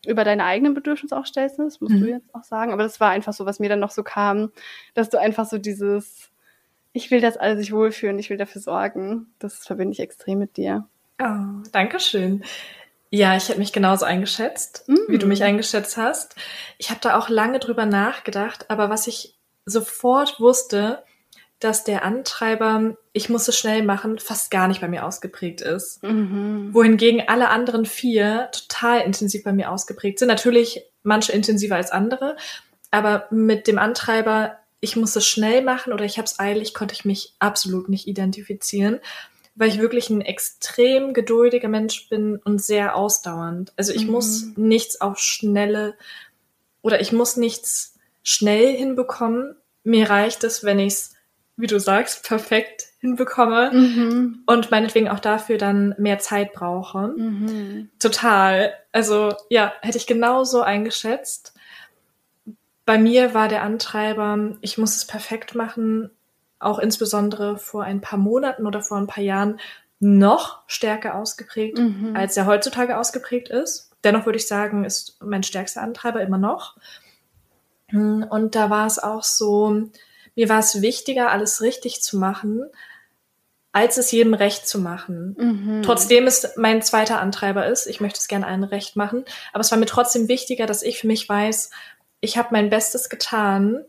über 0.08 0.23
deine 0.23 0.45
eigenen 0.45 0.75
Bedürfnisse 0.75 1.17
auch 1.17 1.25
stellst, 1.25 1.60
ne? 1.60 1.65
das 1.65 1.82
musst 1.82 1.95
Mhm. 1.95 1.99
du 1.99 2.08
jetzt 2.10 2.34
auch 2.34 2.43
sagen. 2.45 2.71
Aber 2.71 2.84
das 2.84 3.02
war 3.02 3.10
einfach 3.10 3.34
so, 3.34 3.45
was 3.45 3.60
mir 3.60 3.67
dann 3.67 3.80
noch 3.82 3.91
so 3.91 4.04
kam, 4.04 4.52
dass 4.93 5.10
du 5.10 5.17
einfach 5.19 5.45
so 5.45 5.58
dieses, 5.58 6.29
ich 7.00 7.12
will, 7.12 7.22
dass 7.22 7.38
alle 7.38 7.58
sich 7.58 7.72
wohlfühlen, 7.74 8.20
ich 8.20 8.30
will 8.30 8.38
dafür 8.38 8.62
sorgen. 8.62 9.34
Das 9.40 9.66
verbinde 9.66 9.94
ich 9.94 10.00
extrem 10.00 10.40
mit 10.40 10.58
dir. 10.58 10.88
Oh, 11.22 11.64
danke 11.72 12.00
schön. 12.00 12.44
Ja, 13.10 13.36
ich 13.36 13.50
hätte 13.50 13.60
mich 13.60 13.74
genauso 13.74 14.06
eingeschätzt, 14.06 14.84
Mhm. 14.88 15.00
wie 15.08 15.18
du 15.18 15.26
mich 15.26 15.44
eingeschätzt 15.44 15.98
hast. 15.98 16.36
Ich 16.78 16.90
habe 16.92 17.00
da 17.02 17.18
auch 17.18 17.30
lange 17.30 17.60
drüber 17.60 17.86
nachgedacht, 17.86 18.70
aber 18.70 18.90
was 18.90 19.08
ich 19.08 19.36
sofort 19.66 20.40
wusste, 20.40 21.04
dass 21.60 21.84
der 21.84 22.06
Antreiber, 22.06 22.96
ich 23.12 23.30
muss 23.30 23.48
es 23.48 23.58
schnell 23.58 23.84
machen, 23.84 24.18
fast 24.20 24.50
gar 24.52 24.68
nicht 24.68 24.80
bei 24.80 24.88
mir 24.88 25.06
ausgeprägt 25.06 25.62
ist. 25.62 26.02
Mhm. 26.04 26.74
Wohingegen 26.74 27.28
alle 27.28 27.50
anderen 27.50 27.86
vier 27.86 28.50
total 28.52 29.02
intensiv 29.02 29.44
bei 29.44 29.52
mir 29.54 29.72
ausgeprägt 29.72 30.20
sind. 30.20 30.28
Natürlich 30.30 30.84
manche 31.04 31.32
intensiver 31.32 31.76
als 31.76 31.92
andere, 31.92 32.38
aber 32.92 33.28
mit 33.32 33.68
dem 33.68 33.78
Antreiber, 33.78 34.58
ich 34.82 34.96
muss 34.96 35.15
es 35.15 35.28
schnell 35.28 35.62
machen 35.62 35.94
oder 35.94 36.06
ich 36.06 36.18
habe 36.18 36.26
es 36.26 36.39
eilig, 36.39 36.74
konnte 36.74 36.94
ich 36.94 37.06
mich 37.06 37.34
absolut 37.39 37.89
nicht 37.89 38.08
identifizieren, 38.08 39.00
weil 39.56 39.70
ich 39.70 39.80
wirklich 39.80 40.10
ein 40.10 40.22
extrem 40.22 41.13
geduldiger 41.13 41.68
Mensch 41.68 42.08
bin 42.10 42.38
und 42.38 42.62
sehr 42.62 42.96
ausdauernd. 42.96 43.74
Also 43.76 43.92
ich 43.94 44.06
Mhm. 44.06 44.12
muss 44.12 44.46
nichts 44.56 45.02
auf 45.02 45.20
schnelle 45.20 45.96
oder 46.82 47.02
ich 47.02 47.12
muss 47.12 47.36
nichts 47.36 47.96
schnell 48.24 48.76
hinbekommen. 48.76 49.56
Mir 49.84 50.10
reicht 50.10 50.44
es, 50.44 50.63
wenn 50.63 50.80
ich 50.80 50.94
es, 50.94 51.15
wie 51.58 51.68
du 51.68 51.78
sagst, 51.80 52.24
perfekt 52.26 52.86
hinbekomme 53.00 53.72
Mhm. 53.74 54.44
und 54.46 54.72
meinetwegen 54.72 55.10
auch 55.10 55.20
dafür 55.20 55.58
dann 55.58 55.94
mehr 55.98 56.20
Zeit 56.20 56.54
brauche. 56.54 57.10
Mhm. 57.18 57.89
Total. 58.00 58.74
Also 58.94 59.34
ja, 59.50 59.74
hätte 59.82 59.98
ich 59.98 60.08
genauso 60.08 60.62
eingeschätzt. 60.62 61.54
Bei 62.89 62.97
mir 62.97 63.36
war 63.36 63.47
der 63.47 63.62
Antreiber, 63.62 64.58
ich 64.62 64.80
muss 64.80 64.95
es 64.95 65.06
perfekt 65.06 65.54
machen, 65.54 66.10
auch 66.58 66.80
insbesondere 66.80 67.60
vor 67.60 67.84
ein 67.84 68.02
paar 68.02 68.17
Monaten 68.17 68.65
oder 68.65 68.82
vor 68.82 68.97
ein 68.97 69.06
paar 69.06 69.23
Jahren 69.23 69.60
noch 69.99 70.63
stärker 70.65 71.13
ausgeprägt, 71.13 71.78
Mhm. 71.78 72.15
als 72.15 72.36
er 72.36 72.47
heutzutage 72.47 72.97
ausgeprägt 72.97 73.49
ist. 73.49 73.91
Dennoch 74.04 74.25
würde 74.25 74.38
ich 74.39 74.47
sagen, 74.47 74.86
ist 74.86 75.19
mein 75.21 75.43
stärkster 75.43 75.84
Antreiber 75.84 76.21
immer 76.23 76.39
noch. 76.39 76.78
Und 77.91 78.56
da 78.56 78.71
war 78.71 78.88
es 78.88 78.97
auch 78.97 79.21
so, 79.21 79.84
mir 80.36 80.49
war 80.49 80.58
es 80.58 80.82
wichtiger, 80.82 81.30
alles 81.30 81.62
richtig 81.62 82.02
zu 82.02 82.17
machen, 82.17 82.65
als 83.71 83.97
es 83.97 84.12
jedem 84.12 84.34
recht 84.34 84.67
zu 84.67 84.80
machen. 84.80 85.36
Mhm. 85.38 85.84
Trotzdem 85.84 86.25
es 86.25 86.54
mein 86.58 86.82
zweiter 86.82 87.21
Antreiber 87.21 87.67
ist, 87.67 87.86
ich 87.86 88.02
möchte 88.02 88.17
es 88.17 88.28
gerne 88.28 88.47
allen 88.47 88.63
recht 88.63 88.95
machen, 88.95 89.25
aber 89.54 89.62
es 89.62 89.69
war 89.69 89.78
mir 89.78 89.86
trotzdem 89.86 90.28
wichtiger, 90.28 90.65
dass 90.65 90.82
ich 90.82 90.97
für 90.97 91.06
mich 91.06 91.30
weiß, 91.30 91.69
ich 92.21 92.38
habe 92.38 92.49
mein 92.51 92.69
Bestes 92.69 93.10
getan 93.10 93.84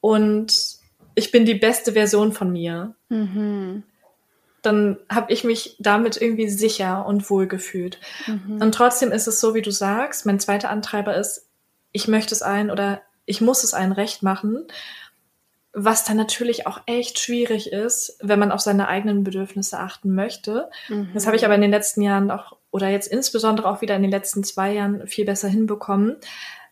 und 0.00 0.78
ich 1.14 1.32
bin 1.32 1.44
die 1.44 1.54
beste 1.54 1.92
Version 1.92 2.32
von 2.32 2.52
mir. 2.52 2.94
Mhm. 3.08 3.82
Dann 4.62 4.98
habe 5.08 5.32
ich 5.32 5.44
mich 5.44 5.76
damit 5.78 6.20
irgendwie 6.20 6.48
sicher 6.48 7.06
und 7.06 7.28
wohl 7.30 7.46
gefühlt. 7.46 7.98
Mhm. 8.26 8.60
Und 8.60 8.72
trotzdem 8.74 9.12
ist 9.12 9.26
es 9.26 9.40
so, 9.40 9.54
wie 9.54 9.62
du 9.62 9.70
sagst, 9.70 10.26
mein 10.26 10.40
zweiter 10.40 10.70
Antreiber 10.70 11.16
ist, 11.16 11.46
ich 11.92 12.08
möchte 12.08 12.34
es 12.34 12.42
allen 12.42 12.70
oder 12.70 13.02
ich 13.24 13.40
muss 13.40 13.64
es 13.64 13.74
allen 13.74 13.92
recht 13.92 14.22
machen, 14.22 14.66
was 15.72 16.04
dann 16.04 16.16
natürlich 16.16 16.66
auch 16.66 16.80
echt 16.86 17.18
schwierig 17.18 17.72
ist, 17.72 18.16
wenn 18.20 18.38
man 18.38 18.52
auf 18.52 18.60
seine 18.60 18.88
eigenen 18.88 19.22
Bedürfnisse 19.22 19.78
achten 19.78 20.14
möchte. 20.14 20.70
Mhm. 20.88 21.10
Das 21.14 21.26
habe 21.26 21.36
ich 21.36 21.44
aber 21.44 21.54
in 21.54 21.60
den 21.60 21.70
letzten 21.70 22.02
Jahren 22.02 22.30
auch, 22.30 22.56
oder 22.70 22.88
jetzt 22.88 23.06
insbesondere 23.08 23.68
auch 23.68 23.80
wieder 23.80 23.94
in 23.96 24.02
den 24.02 24.10
letzten 24.10 24.44
zwei 24.44 24.72
Jahren 24.72 25.06
viel 25.06 25.24
besser 25.24 25.48
hinbekommen. 25.48 26.16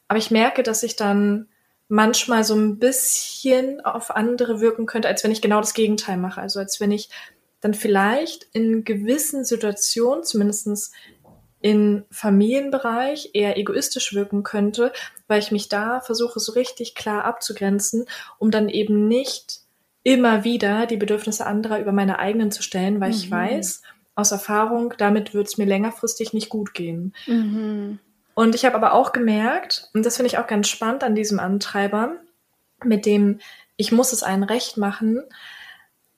Aber 0.08 0.18
ich 0.18 0.30
merke, 0.30 0.62
dass 0.62 0.82
ich 0.82 0.96
dann 0.96 1.48
manchmal 1.88 2.44
so 2.44 2.54
ein 2.54 2.78
bisschen 2.78 3.80
auf 3.84 4.10
andere 4.10 4.60
wirken 4.60 4.86
könnte, 4.86 5.08
als 5.08 5.22
wenn 5.22 5.30
ich 5.30 5.42
genau 5.42 5.60
das 5.60 5.74
Gegenteil 5.74 6.16
mache. 6.16 6.40
Also 6.40 6.58
als 6.58 6.80
wenn 6.80 6.90
ich 6.90 7.10
dann 7.60 7.74
vielleicht 7.74 8.48
in 8.52 8.84
gewissen 8.84 9.44
Situationen, 9.44 10.24
zumindestens 10.24 10.92
im 11.60 12.04
Familienbereich, 12.10 13.30
eher 13.32 13.56
egoistisch 13.56 14.14
wirken 14.14 14.42
könnte, 14.42 14.92
weil 15.26 15.40
ich 15.40 15.50
mich 15.50 15.68
da 15.68 16.00
versuche, 16.00 16.38
so 16.38 16.52
richtig 16.52 16.94
klar 16.94 17.24
abzugrenzen, 17.24 18.06
um 18.38 18.50
dann 18.50 18.68
eben 18.68 19.08
nicht 19.08 19.60
immer 20.02 20.44
wieder 20.44 20.86
die 20.86 20.96
Bedürfnisse 20.96 21.46
anderer 21.46 21.80
über 21.80 21.92
meine 21.92 22.18
eigenen 22.18 22.52
zu 22.52 22.62
stellen, 22.62 23.00
weil 23.00 23.10
ich 23.10 23.26
Mhm. 23.26 23.32
weiß 23.32 23.82
aus 24.14 24.32
Erfahrung, 24.32 24.94
damit 24.98 25.34
wird 25.34 25.48
es 25.48 25.58
mir 25.58 25.66
längerfristig 25.66 26.32
nicht 26.32 26.48
gut 26.48 26.74
gehen. 26.74 27.14
Mhm. 27.26 27.98
Und 28.36 28.54
ich 28.54 28.66
habe 28.66 28.74
aber 28.74 28.92
auch 28.92 29.12
gemerkt, 29.12 29.88
und 29.94 30.04
das 30.04 30.16
finde 30.16 30.26
ich 30.28 30.36
auch 30.36 30.46
ganz 30.46 30.68
spannend 30.68 31.02
an 31.02 31.14
diesem 31.14 31.40
Antreiber, 31.40 32.16
mit 32.84 33.06
dem 33.06 33.40
ich 33.76 33.92
muss 33.92 34.12
es 34.12 34.22
allen 34.22 34.42
recht 34.42 34.76
machen, 34.76 35.22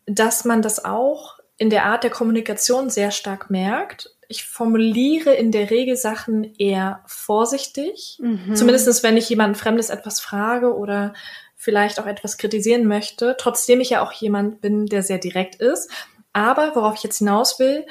dass 0.04 0.44
man 0.44 0.60
das 0.60 0.84
auch 0.84 1.38
in 1.58 1.70
der 1.70 1.84
Art 1.84 2.02
der 2.02 2.10
Kommunikation 2.10 2.90
sehr 2.90 3.12
stark 3.12 3.50
merkt. 3.50 4.16
Ich 4.26 4.44
formuliere 4.44 5.32
in 5.32 5.52
der 5.52 5.70
Regel 5.70 5.96
Sachen 5.96 6.54
eher 6.56 7.04
vorsichtig. 7.06 8.18
Mhm. 8.20 8.56
Zumindest 8.56 9.04
wenn 9.04 9.16
ich 9.16 9.28
jemanden 9.28 9.54
Fremdes 9.54 9.88
etwas 9.88 10.18
frage 10.18 10.76
oder 10.76 11.14
vielleicht 11.54 12.00
auch 12.00 12.06
etwas 12.06 12.36
kritisieren 12.36 12.86
möchte, 12.88 13.36
trotzdem 13.38 13.80
ich 13.80 13.90
ja 13.90 14.02
auch 14.02 14.12
jemand 14.12 14.60
bin, 14.60 14.86
der 14.86 15.04
sehr 15.04 15.18
direkt 15.18 15.54
ist. 15.54 15.88
Aber 16.32 16.74
worauf 16.74 16.96
ich 16.96 17.04
jetzt 17.04 17.18
hinaus 17.18 17.60
will, 17.60 17.86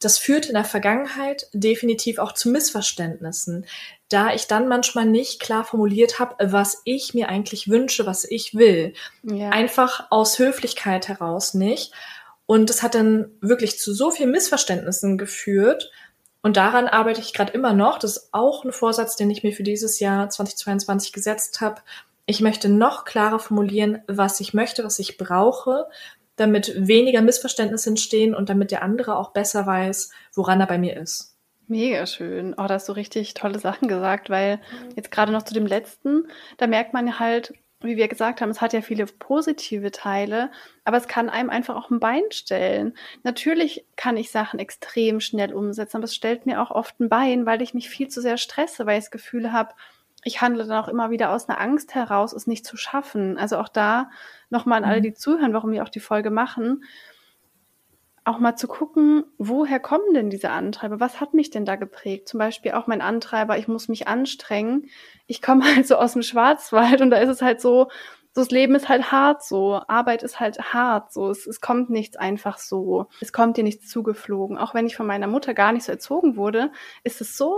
das 0.00 0.18
führt 0.18 0.46
in 0.46 0.54
der 0.54 0.64
Vergangenheit 0.64 1.48
definitiv 1.52 2.18
auch 2.18 2.32
zu 2.32 2.50
Missverständnissen, 2.50 3.66
da 4.08 4.34
ich 4.34 4.46
dann 4.46 4.68
manchmal 4.68 5.06
nicht 5.06 5.40
klar 5.40 5.64
formuliert 5.64 6.18
habe, 6.18 6.36
was 6.52 6.82
ich 6.84 7.14
mir 7.14 7.28
eigentlich 7.28 7.68
wünsche, 7.68 8.06
was 8.06 8.24
ich 8.24 8.54
will. 8.54 8.94
Ja. 9.22 9.50
Einfach 9.50 10.06
aus 10.10 10.38
Höflichkeit 10.38 11.08
heraus 11.08 11.54
nicht. 11.54 11.92
Und 12.46 12.68
das 12.68 12.82
hat 12.82 12.94
dann 12.94 13.30
wirklich 13.40 13.78
zu 13.78 13.94
so 13.94 14.10
vielen 14.10 14.30
Missverständnissen 14.30 15.16
geführt. 15.16 15.90
Und 16.42 16.58
daran 16.58 16.88
arbeite 16.88 17.22
ich 17.22 17.32
gerade 17.32 17.54
immer 17.54 17.72
noch. 17.72 17.98
Das 17.98 18.18
ist 18.18 18.28
auch 18.32 18.64
ein 18.64 18.72
Vorsatz, 18.72 19.16
den 19.16 19.30
ich 19.30 19.42
mir 19.42 19.52
für 19.52 19.62
dieses 19.62 19.98
Jahr 19.98 20.28
2022 20.28 21.12
gesetzt 21.12 21.62
habe. 21.62 21.80
Ich 22.26 22.40
möchte 22.40 22.68
noch 22.68 23.04
klarer 23.04 23.38
formulieren, 23.38 24.02
was 24.06 24.40
ich 24.40 24.52
möchte, 24.52 24.84
was 24.84 24.98
ich 24.98 25.16
brauche, 25.16 25.86
damit 26.36 26.74
weniger 26.76 27.22
Missverständnisse 27.22 27.90
entstehen 27.90 28.34
und 28.34 28.48
damit 28.48 28.70
der 28.70 28.82
andere 28.82 29.16
auch 29.16 29.32
besser 29.32 29.66
weiß, 29.66 30.10
woran 30.34 30.60
er 30.60 30.66
bei 30.66 30.78
mir 30.78 30.96
ist. 30.96 31.36
Mega 31.66 32.06
schön. 32.06 32.54
Oh, 32.54 32.66
da 32.66 32.74
hast 32.74 32.88
du 32.88 32.92
richtig 32.92 33.34
tolle 33.34 33.58
Sachen 33.58 33.88
gesagt, 33.88 34.28
weil 34.28 34.60
jetzt 34.96 35.10
gerade 35.10 35.32
noch 35.32 35.42
zu 35.42 35.54
dem 35.54 35.66
letzten, 35.66 36.28
da 36.58 36.66
merkt 36.66 36.92
man 36.92 37.18
halt, 37.18 37.54
wie 37.80 37.96
wir 37.96 38.08
gesagt 38.08 38.40
haben, 38.40 38.50
es 38.50 38.60
hat 38.60 38.72
ja 38.72 38.80
viele 38.80 39.06
positive 39.06 39.90
Teile, 39.90 40.50
aber 40.84 40.96
es 40.96 41.08
kann 41.08 41.30
einem 41.30 41.50
einfach 41.50 41.76
auch 41.76 41.90
ein 41.90 42.00
Bein 42.00 42.22
stellen. 42.30 42.96
Natürlich 43.22 43.86
kann 43.96 44.16
ich 44.16 44.30
Sachen 44.30 44.58
extrem 44.58 45.20
schnell 45.20 45.52
umsetzen, 45.52 45.98
aber 45.98 46.04
es 46.04 46.14
stellt 46.14 46.46
mir 46.46 46.60
auch 46.60 46.70
oft 46.70 46.98
ein 47.00 47.08
Bein, 47.08 47.46
weil 47.46 47.62
ich 47.62 47.74
mich 47.74 47.88
viel 47.88 48.08
zu 48.08 48.20
sehr 48.20 48.36
stresse, 48.36 48.86
weil 48.86 48.98
ich 48.98 49.04
das 49.04 49.10
Gefühl 49.10 49.52
habe, 49.52 49.74
ich 50.24 50.40
handle 50.40 50.66
dann 50.66 50.82
auch 50.82 50.88
immer 50.88 51.10
wieder 51.10 51.30
aus 51.30 51.48
einer 51.48 51.60
Angst 51.60 51.94
heraus, 51.94 52.32
es 52.32 52.46
nicht 52.46 52.66
zu 52.66 52.76
schaffen. 52.76 53.38
Also 53.38 53.58
auch 53.58 53.68
da 53.68 54.10
nochmal 54.50 54.82
an 54.82 54.88
alle, 54.88 55.00
die 55.00 55.14
zuhören, 55.14 55.52
warum 55.52 55.72
wir 55.72 55.82
auch 55.82 55.88
die 55.90 56.00
Folge 56.00 56.30
machen, 56.30 56.84
auch 58.24 58.38
mal 58.38 58.56
zu 58.56 58.66
gucken, 58.66 59.24
woher 59.36 59.78
kommen 59.80 60.14
denn 60.14 60.30
diese 60.30 60.50
Antreiber? 60.50 60.98
Was 60.98 61.20
hat 61.20 61.34
mich 61.34 61.50
denn 61.50 61.66
da 61.66 61.76
geprägt? 61.76 62.26
Zum 62.26 62.38
Beispiel 62.38 62.72
auch 62.72 62.86
mein 62.86 63.02
Antreiber, 63.02 63.58
ich 63.58 63.68
muss 63.68 63.88
mich 63.88 64.08
anstrengen. 64.08 64.88
Ich 65.26 65.42
komme 65.42 65.64
halt 65.76 65.86
so 65.86 65.96
aus 65.96 66.14
dem 66.14 66.22
Schwarzwald 66.22 67.02
und 67.02 67.10
da 67.10 67.18
ist 67.18 67.28
es 67.28 67.42
halt 67.42 67.60
so, 67.60 67.88
so 68.34 68.40
das 68.40 68.50
Leben 68.50 68.74
ist 68.74 68.88
halt 68.88 69.12
hart 69.12 69.44
so, 69.44 69.80
Arbeit 69.86 70.24
ist 70.24 70.40
halt 70.40 70.74
hart 70.74 71.12
so, 71.12 71.30
es, 71.30 71.46
es 71.46 71.60
kommt 71.60 71.88
nichts 71.88 72.16
einfach 72.16 72.58
so, 72.58 73.06
es 73.20 73.32
kommt 73.32 73.56
dir 73.56 73.62
nichts 73.62 73.88
zugeflogen. 73.88 74.58
Auch 74.58 74.74
wenn 74.74 74.86
ich 74.86 74.96
von 74.96 75.06
meiner 75.06 75.28
Mutter 75.28 75.54
gar 75.54 75.72
nicht 75.72 75.84
so 75.84 75.92
erzogen 75.92 76.36
wurde, 76.36 76.72
ist 77.04 77.20
es 77.20 77.36
so 77.36 77.56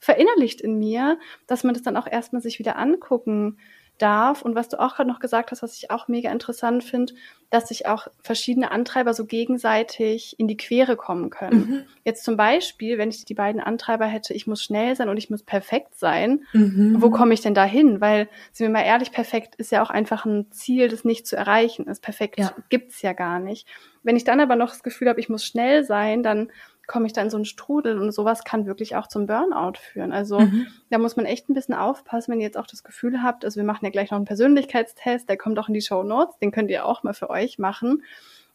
verinnerlicht 0.00 0.60
in 0.60 0.78
mir, 0.78 1.18
dass 1.46 1.62
man 1.62 1.74
das 1.74 1.84
dann 1.84 1.96
auch 1.96 2.08
erstmal 2.08 2.42
sich 2.42 2.58
wieder 2.58 2.76
angucken 2.76 3.58
darf. 3.98 4.42
Und 4.42 4.54
was 4.54 4.68
du 4.68 4.78
auch 4.80 4.96
gerade 4.96 5.08
noch 5.08 5.20
gesagt 5.20 5.50
hast, 5.50 5.62
was 5.62 5.76
ich 5.76 5.90
auch 5.90 6.08
mega 6.08 6.30
interessant 6.30 6.84
finde, 6.84 7.14
dass 7.50 7.68
sich 7.68 7.86
auch 7.86 8.08
verschiedene 8.22 8.70
Antreiber 8.72 9.14
so 9.14 9.24
gegenseitig 9.24 10.34
in 10.38 10.48
die 10.48 10.56
Quere 10.56 10.96
kommen 10.96 11.30
können. 11.30 11.58
Mhm. 11.58 11.82
Jetzt 12.04 12.24
zum 12.24 12.36
Beispiel, 12.36 12.98
wenn 12.98 13.08
ich 13.08 13.24
die 13.24 13.34
beiden 13.34 13.60
Antreiber 13.60 14.06
hätte, 14.06 14.34
ich 14.34 14.46
muss 14.46 14.62
schnell 14.62 14.96
sein 14.96 15.08
und 15.08 15.16
ich 15.16 15.30
muss 15.30 15.42
perfekt 15.42 15.94
sein, 15.96 16.44
Mhm. 16.52 16.96
wo 17.00 17.10
komme 17.10 17.34
ich 17.34 17.40
denn 17.40 17.54
da 17.54 17.64
hin? 17.64 18.00
Weil, 18.00 18.28
sind 18.52 18.66
wir 18.66 18.72
mal 18.72 18.84
ehrlich, 18.84 19.12
perfekt 19.12 19.54
ist 19.56 19.70
ja 19.72 19.82
auch 19.82 19.90
einfach 19.90 20.24
ein 20.24 20.50
Ziel, 20.50 20.88
das 20.88 21.04
nicht 21.04 21.26
zu 21.26 21.36
erreichen 21.36 21.86
ist. 21.86 22.02
Perfekt 22.02 22.38
Ja. 22.38 22.52
gibt's 22.68 23.02
ja 23.02 23.12
gar 23.12 23.38
nicht. 23.38 23.66
Wenn 24.02 24.16
ich 24.16 24.24
dann 24.24 24.40
aber 24.40 24.56
noch 24.56 24.70
das 24.70 24.82
Gefühl 24.82 25.08
habe, 25.08 25.20
ich 25.20 25.28
muss 25.28 25.44
schnell 25.44 25.84
sein, 25.84 26.22
dann 26.22 26.50
komme 26.86 27.06
ich 27.06 27.12
da 27.12 27.22
in 27.22 27.30
so 27.30 27.36
einen 27.36 27.44
Strudel 27.44 27.98
und 27.98 28.12
sowas 28.12 28.44
kann 28.44 28.66
wirklich 28.66 28.96
auch 28.96 29.06
zum 29.06 29.26
Burnout 29.26 29.78
führen. 29.78 30.12
Also 30.12 30.40
Mhm. 30.40 30.66
da 30.90 30.98
muss 30.98 31.16
man 31.16 31.26
echt 31.26 31.48
ein 31.48 31.54
bisschen 31.54 31.74
aufpassen, 31.74 32.32
wenn 32.32 32.40
ihr 32.40 32.46
jetzt 32.46 32.58
auch 32.58 32.66
das 32.66 32.84
Gefühl 32.84 33.22
habt, 33.22 33.44
also 33.44 33.56
wir 33.56 33.64
machen 33.64 33.84
ja 33.84 33.90
gleich 33.90 34.10
noch 34.10 34.16
einen 34.16 34.24
Persönlichkeitstest, 34.26 35.28
der 35.28 35.36
kommt 35.36 35.58
auch 35.58 35.68
in 35.68 35.74
die 35.74 35.80
Show 35.80 36.02
Notes, 36.02 36.38
den 36.38 36.52
könnt 36.52 36.70
ihr 36.70 36.86
auch 36.86 37.02
mal 37.02 37.14
für 37.14 37.30
euch 37.30 37.58
machen. 37.58 38.02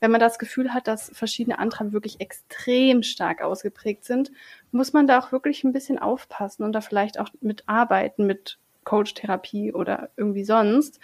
wenn 0.03 0.09
man 0.09 0.19
das 0.19 0.39
Gefühl 0.39 0.73
hat, 0.73 0.87
dass 0.87 1.11
verschiedene 1.13 1.59
Antreiber 1.59 1.91
wirklich 1.93 2.19
extrem 2.21 3.03
stark 3.03 3.43
ausgeprägt 3.43 4.03
sind, 4.03 4.31
muss 4.71 4.93
man 4.93 5.05
da 5.05 5.19
auch 5.19 5.31
wirklich 5.31 5.63
ein 5.63 5.73
bisschen 5.73 5.99
aufpassen 5.99 6.63
und 6.63 6.73
da 6.73 6.81
vielleicht 6.81 7.19
auch 7.19 7.29
mit 7.39 7.69
arbeiten, 7.69 8.25
mit 8.25 8.57
Coach-Therapie 8.83 9.73
oder 9.73 10.09
irgendwie 10.17 10.43
sonst, 10.43 10.99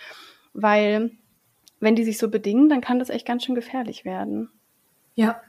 weil 0.53 1.11
wenn 1.79 1.95
die 1.95 2.03
sich 2.03 2.17
so 2.17 2.27
bedingen, 2.27 2.69
dann 2.69 2.81
kann 2.81 2.97
das 2.97 3.11
echt 3.11 3.27
ganz 3.27 3.45
schön 3.45 3.53
gefährlich 3.53 4.03
werden. 4.03 4.49
Ja, 5.13 5.41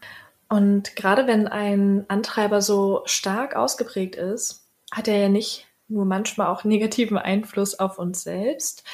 und 0.49 0.97
gerade 0.97 1.27
wenn 1.27 1.47
ein 1.47 2.05
Antreiber 2.09 2.63
so 2.63 3.03
stark 3.05 3.55
ausgeprägt 3.55 4.17
ist, 4.17 4.67
hat 4.91 5.09
er 5.09 5.19
ja 5.19 5.29
nicht 5.29 5.67
nur 5.89 6.05
manchmal 6.05 6.49
auch 6.49 6.65
negativen 6.65 7.19
Einfluss 7.19 7.79
auf 7.79 7.99
uns 7.99 8.23
selbst, 8.23 8.85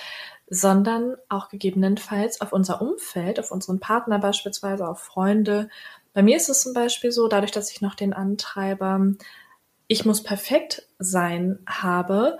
sondern 0.48 1.16
auch 1.28 1.48
gegebenenfalls 1.48 2.40
auf 2.40 2.52
unser 2.52 2.82
Umfeld, 2.82 3.38
auf 3.38 3.50
unseren 3.50 3.80
Partner 3.80 4.18
beispielsweise, 4.18 4.86
auf 4.86 5.00
Freunde. 5.00 5.68
Bei 6.12 6.22
mir 6.22 6.36
ist 6.36 6.48
es 6.48 6.62
zum 6.62 6.74
Beispiel 6.74 7.12
so, 7.12 7.28
dadurch, 7.28 7.52
dass 7.52 7.70
ich 7.70 7.80
noch 7.80 7.94
den 7.94 8.12
Antreiber, 8.12 9.00
ich 9.86 10.04
muss 10.04 10.22
perfekt 10.22 10.86
sein 10.98 11.58
habe, 11.66 12.38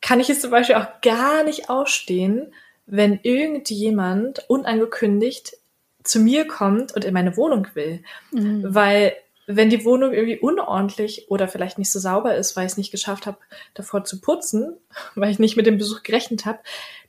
kann 0.00 0.20
ich 0.20 0.30
es 0.30 0.40
zum 0.40 0.50
Beispiel 0.50 0.76
auch 0.76 1.00
gar 1.02 1.44
nicht 1.44 1.70
ausstehen, 1.70 2.52
wenn 2.86 3.20
irgendjemand 3.22 4.48
unangekündigt 4.48 5.56
zu 6.04 6.20
mir 6.20 6.46
kommt 6.46 6.94
und 6.94 7.04
in 7.04 7.14
meine 7.14 7.36
Wohnung 7.36 7.66
will. 7.74 8.02
Mhm. 8.32 8.62
Weil 8.66 9.14
wenn 9.50 9.70
die 9.70 9.86
Wohnung 9.86 10.12
irgendwie 10.12 10.38
unordentlich 10.38 11.30
oder 11.30 11.48
vielleicht 11.48 11.78
nicht 11.78 11.90
so 11.90 11.98
sauber 11.98 12.36
ist, 12.36 12.54
weil 12.54 12.66
ich 12.66 12.72
es 12.72 12.76
nicht 12.76 12.90
geschafft 12.90 13.24
habe, 13.24 13.38
davor 13.72 14.04
zu 14.04 14.20
putzen, 14.20 14.76
weil 15.14 15.30
ich 15.30 15.38
nicht 15.38 15.56
mit 15.56 15.66
dem 15.66 15.78
Besuch 15.78 16.02
gerechnet 16.02 16.44
habe, 16.44 16.58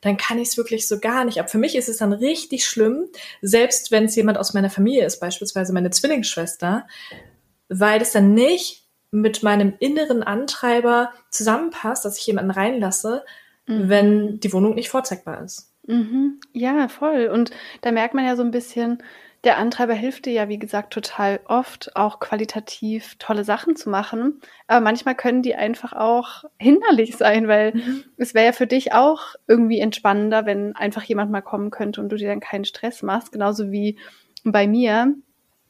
dann 0.00 0.16
kann 0.16 0.38
ich 0.38 0.48
es 0.48 0.56
wirklich 0.56 0.88
so 0.88 0.98
gar 0.98 1.24
nicht. 1.24 1.38
Aber 1.38 1.48
für 1.48 1.58
mich 1.58 1.76
ist 1.76 1.90
es 1.90 1.98
dann 1.98 2.14
richtig 2.14 2.64
schlimm, 2.64 3.08
selbst 3.42 3.90
wenn 3.90 4.06
es 4.06 4.16
jemand 4.16 4.38
aus 4.38 4.54
meiner 4.54 4.70
Familie 4.70 5.04
ist, 5.04 5.20
beispielsweise 5.20 5.74
meine 5.74 5.90
Zwillingsschwester, 5.90 6.86
weil 7.68 7.98
das 7.98 8.12
dann 8.12 8.32
nicht 8.32 8.86
mit 9.10 9.42
meinem 9.42 9.74
inneren 9.78 10.22
Antreiber 10.22 11.12
zusammenpasst, 11.30 12.04
dass 12.04 12.16
ich 12.16 12.26
jemanden 12.26 12.52
reinlasse, 12.52 13.22
mhm. 13.66 13.88
wenn 13.88 14.40
die 14.40 14.52
Wohnung 14.52 14.74
nicht 14.74 14.88
vorzeigbar 14.88 15.44
ist. 15.44 15.69
Mhm. 15.90 16.40
Ja, 16.52 16.88
voll. 16.88 17.28
Und 17.32 17.50
da 17.82 17.92
merkt 17.92 18.14
man 18.14 18.24
ja 18.24 18.36
so 18.36 18.42
ein 18.42 18.50
bisschen, 18.50 19.02
der 19.44 19.56
Antreiber 19.56 19.94
hilft 19.94 20.26
dir 20.26 20.32
ja, 20.32 20.48
wie 20.48 20.58
gesagt, 20.58 20.92
total 20.92 21.40
oft 21.46 21.96
auch 21.96 22.20
qualitativ 22.20 23.16
tolle 23.18 23.42
Sachen 23.42 23.74
zu 23.74 23.88
machen. 23.88 24.40
Aber 24.66 24.80
manchmal 24.80 25.14
können 25.14 25.42
die 25.42 25.54
einfach 25.54 25.94
auch 25.94 26.44
hinderlich 26.58 27.16
sein, 27.16 27.48
weil 27.48 27.74
mhm. 27.74 28.04
es 28.18 28.34
wäre 28.34 28.46
ja 28.46 28.52
für 28.52 28.66
dich 28.66 28.92
auch 28.92 29.34
irgendwie 29.46 29.80
entspannender, 29.80 30.44
wenn 30.44 30.76
einfach 30.76 31.02
jemand 31.04 31.30
mal 31.30 31.40
kommen 31.40 31.70
könnte 31.70 32.00
und 32.00 32.10
du 32.10 32.16
dir 32.16 32.28
dann 32.28 32.40
keinen 32.40 32.66
Stress 32.66 33.02
machst. 33.02 33.32
Genauso 33.32 33.72
wie 33.72 33.98
bei 34.44 34.66
mir, 34.66 35.14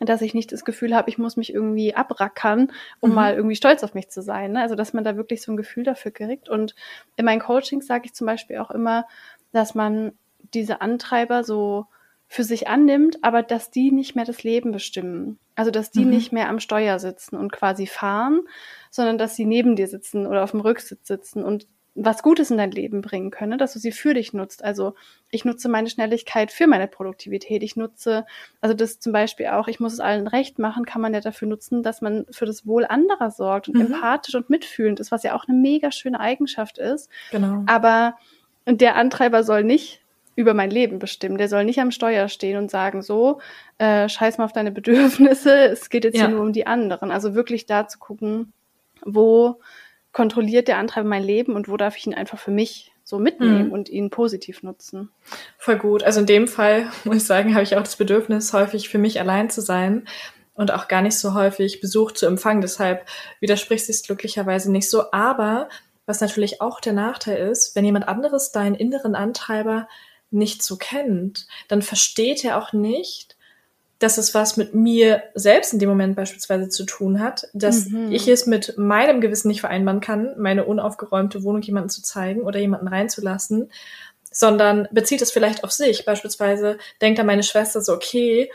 dass 0.00 0.22
ich 0.22 0.35
nicht 0.35 0.50
das 0.50 0.64
Gefühl 0.64 0.96
habe, 0.96 1.11
ich 1.11 1.18
muss 1.18 1.37
mich 1.37 1.54
irgendwie 1.54 1.94
abrackern, 1.94 2.72
um 2.98 3.11
mhm. 3.11 3.16
mal 3.16 3.35
irgendwie 3.35 3.56
stolz 3.56 3.85
auf 3.85 3.94
mich 3.94 4.09
zu 4.09 4.20
sein. 4.22 4.52
Ne? 4.52 4.62
Also, 4.62 4.74
dass 4.74 4.94
man 4.94 5.04
da 5.04 5.16
wirklich 5.16 5.42
so 5.42 5.52
ein 5.52 5.56
Gefühl 5.56 5.85
dafür 5.85 6.11
kriegt. 6.11 6.48
Und 6.48 6.74
in 7.16 7.24
meinen 7.24 7.40
Coachings 7.40 7.87
sage 7.87 8.06
ich 8.06 8.14
zum 8.14 8.26
Beispiel 8.26 8.59
auch 8.59 8.70
immer, 8.70 9.06
dass 9.52 9.74
man 9.74 10.12
diese 10.54 10.80
Antreiber 10.80 11.44
so 11.44 11.86
für 12.28 12.44
sich 12.44 12.68
annimmt, 12.68 13.18
aber 13.22 13.42
dass 13.42 13.70
die 13.70 13.90
nicht 13.90 14.14
mehr 14.14 14.24
das 14.24 14.44
Leben 14.44 14.70
bestimmen. 14.70 15.38
Also 15.56 15.70
dass 15.70 15.90
die 15.90 16.04
mhm. 16.04 16.10
nicht 16.10 16.32
mehr 16.32 16.48
am 16.48 16.60
Steuer 16.60 16.98
sitzen 16.98 17.36
und 17.36 17.50
quasi 17.50 17.86
fahren, 17.86 18.42
sondern 18.90 19.18
dass 19.18 19.34
sie 19.34 19.44
neben 19.44 19.74
dir 19.74 19.88
sitzen 19.88 20.26
oder 20.26 20.44
auf 20.44 20.52
dem 20.52 20.60
Rücksitz 20.60 21.08
sitzen 21.08 21.42
und 21.42 21.66
was 21.96 22.22
Gutes 22.22 22.50
in 22.50 22.56
dein 22.56 22.70
Leben 22.70 23.00
bringen 23.00 23.30
können, 23.30 23.58
dass 23.58 23.72
du 23.72 23.78
sie 23.78 23.92
für 23.92 24.14
dich 24.14 24.32
nutzt. 24.32 24.62
Also 24.62 24.94
ich 25.28 25.44
nutze 25.44 25.68
meine 25.68 25.90
Schnelligkeit 25.90 26.52
für 26.52 26.66
meine 26.66 26.86
Produktivität. 26.86 27.62
Ich 27.62 27.76
nutze, 27.76 28.24
also 28.60 28.74
das 28.74 29.00
zum 29.00 29.12
Beispiel 29.12 29.46
auch, 29.46 29.66
ich 29.66 29.80
muss 29.80 29.94
es 29.94 30.00
allen 30.00 30.28
recht 30.28 30.58
machen, 30.58 30.84
kann 30.84 31.02
man 31.02 31.12
ja 31.14 31.20
dafür 31.20 31.48
nutzen, 31.48 31.82
dass 31.82 32.00
man 32.00 32.26
für 32.30 32.46
das 32.46 32.66
Wohl 32.66 32.84
anderer 32.84 33.30
sorgt 33.30 33.68
und 33.68 33.74
mhm. 33.74 33.92
empathisch 33.92 34.34
und 34.34 34.50
mitfühlend 34.50 35.00
ist, 35.00 35.10
was 35.10 35.24
ja 35.24 35.34
auch 35.34 35.48
eine 35.48 35.58
mega 35.58 35.90
schöne 35.90 36.20
Eigenschaft 36.20 36.78
ist. 36.78 37.10
Genau. 37.32 37.64
Aber 37.66 38.14
der 38.78 38.96
Antreiber 38.96 39.42
soll 39.42 39.64
nicht 39.64 40.00
über 40.37 40.54
mein 40.54 40.70
Leben 40.70 40.98
bestimmen. 40.98 41.38
Der 41.38 41.48
soll 41.48 41.64
nicht 41.64 41.80
am 41.80 41.90
Steuer 41.90 42.28
stehen 42.28 42.56
und 42.56 42.70
sagen, 42.70 43.02
so, 43.02 43.40
äh, 43.78 44.09
scheiß 44.09 44.38
mal 44.38 44.44
auf 44.44 44.52
deine 44.52 44.70
Bedürfnisse, 44.70 45.64
es 45.70 45.90
geht 45.90 46.04
jetzt 46.04 46.16
ja. 46.16 46.26
hier 46.26 46.35
nur 46.35 46.42
um 46.42 46.52
die 46.52 46.66
anderen. 46.66 47.11
Also 47.11 47.35
wirklich 47.35 47.66
da 47.66 47.87
zu 47.87 47.98
gucken, 47.98 48.52
wo 49.04 49.61
kontrolliert 50.12 50.68
der 50.68 50.78
Antreiber 50.78 51.09
mein 51.09 51.22
Leben 51.22 51.54
und 51.54 51.68
wo 51.68 51.76
darf 51.76 51.96
ich 51.96 52.06
ihn 52.06 52.14
einfach 52.14 52.38
für 52.38 52.50
mich 52.50 52.92
so 53.04 53.18
mitnehmen 53.18 53.66
mhm. 53.66 53.72
und 53.72 53.88
ihn 53.88 54.11
positiv 54.11 54.62
nutzen. 54.62 55.11
Voll 55.59 55.76
gut. 55.76 56.02
Also 56.02 56.20
in 56.20 56.26
dem 56.26 56.48
Fall, 56.48 56.87
muss 57.04 57.16
ich 57.16 57.24
sagen, 57.24 57.54
habe 57.54 57.62
ich 57.62 57.76
auch 57.76 57.83
das 57.83 57.96
Bedürfnis, 57.96 58.52
häufig 58.52 58.88
für 58.88 58.98
mich 58.98 59.20
allein 59.20 59.50
zu 59.50 59.61
sein 59.61 60.06
und 60.54 60.72
auch 60.72 60.88
gar 60.88 61.02
nicht 61.02 61.18
so 61.18 61.35
häufig 61.35 61.80
Besuch 61.80 62.12
zu 62.12 62.26
empfangen. 62.26 62.61
Deshalb 62.61 63.06
widerspricht 63.40 63.87
sich 63.87 64.02
glücklicherweise 64.02 64.70
nicht 64.70 64.90
so. 64.90 65.11
Aber 65.12 65.68
was 66.11 66.20
natürlich 66.20 66.61
auch 66.61 66.81
der 66.81 66.92
Nachteil 66.92 67.49
ist, 67.49 67.77
wenn 67.77 67.85
jemand 67.85 68.09
anderes 68.09 68.51
deinen 68.51 68.75
inneren 68.75 69.14
Antreiber 69.14 69.87
nicht 70.33 70.61
so 70.64 70.77
kennt, 70.77 71.46
dann 71.68 71.83
versteht 71.83 72.44
er 72.44 72.59
auch 72.59 72.73
nicht, 72.73 73.37
dass 74.01 74.18
es 74.18 74.35
was 74.35 74.57
mit 74.57 74.75
mir 74.75 75.23
selbst 75.35 75.73
in 75.73 75.79
dem 75.79 75.88
Moment 75.88 76.16
beispielsweise 76.16 76.68
zu 76.68 76.85
tun 76.85 77.20
hat, 77.20 77.49
dass 77.53 77.87
mhm. 77.87 78.11
ich 78.11 78.27
es 78.27 78.46
mit 78.46 78.77
meinem 78.77 79.20
Gewissen 79.20 79.46
nicht 79.46 79.61
vereinbaren 79.61 80.01
kann, 80.01 80.35
meine 80.37 80.64
unaufgeräumte 80.64 81.44
Wohnung 81.44 81.62
jemanden 81.62 81.90
zu 81.90 82.03
zeigen 82.03 82.40
oder 82.42 82.59
jemanden 82.59 82.88
reinzulassen, 82.88 83.70
sondern 84.33 84.88
bezieht 84.90 85.23
es 85.23 85.31
vielleicht 85.31 85.62
auf 85.62 85.70
sich. 85.70 86.05
Beispielsweise 86.05 86.79
denkt 87.01 87.20
dann 87.20 87.27
meine 87.27 87.44
Schwester 87.44 87.81
so, 87.83 87.92
okay, 87.92 88.51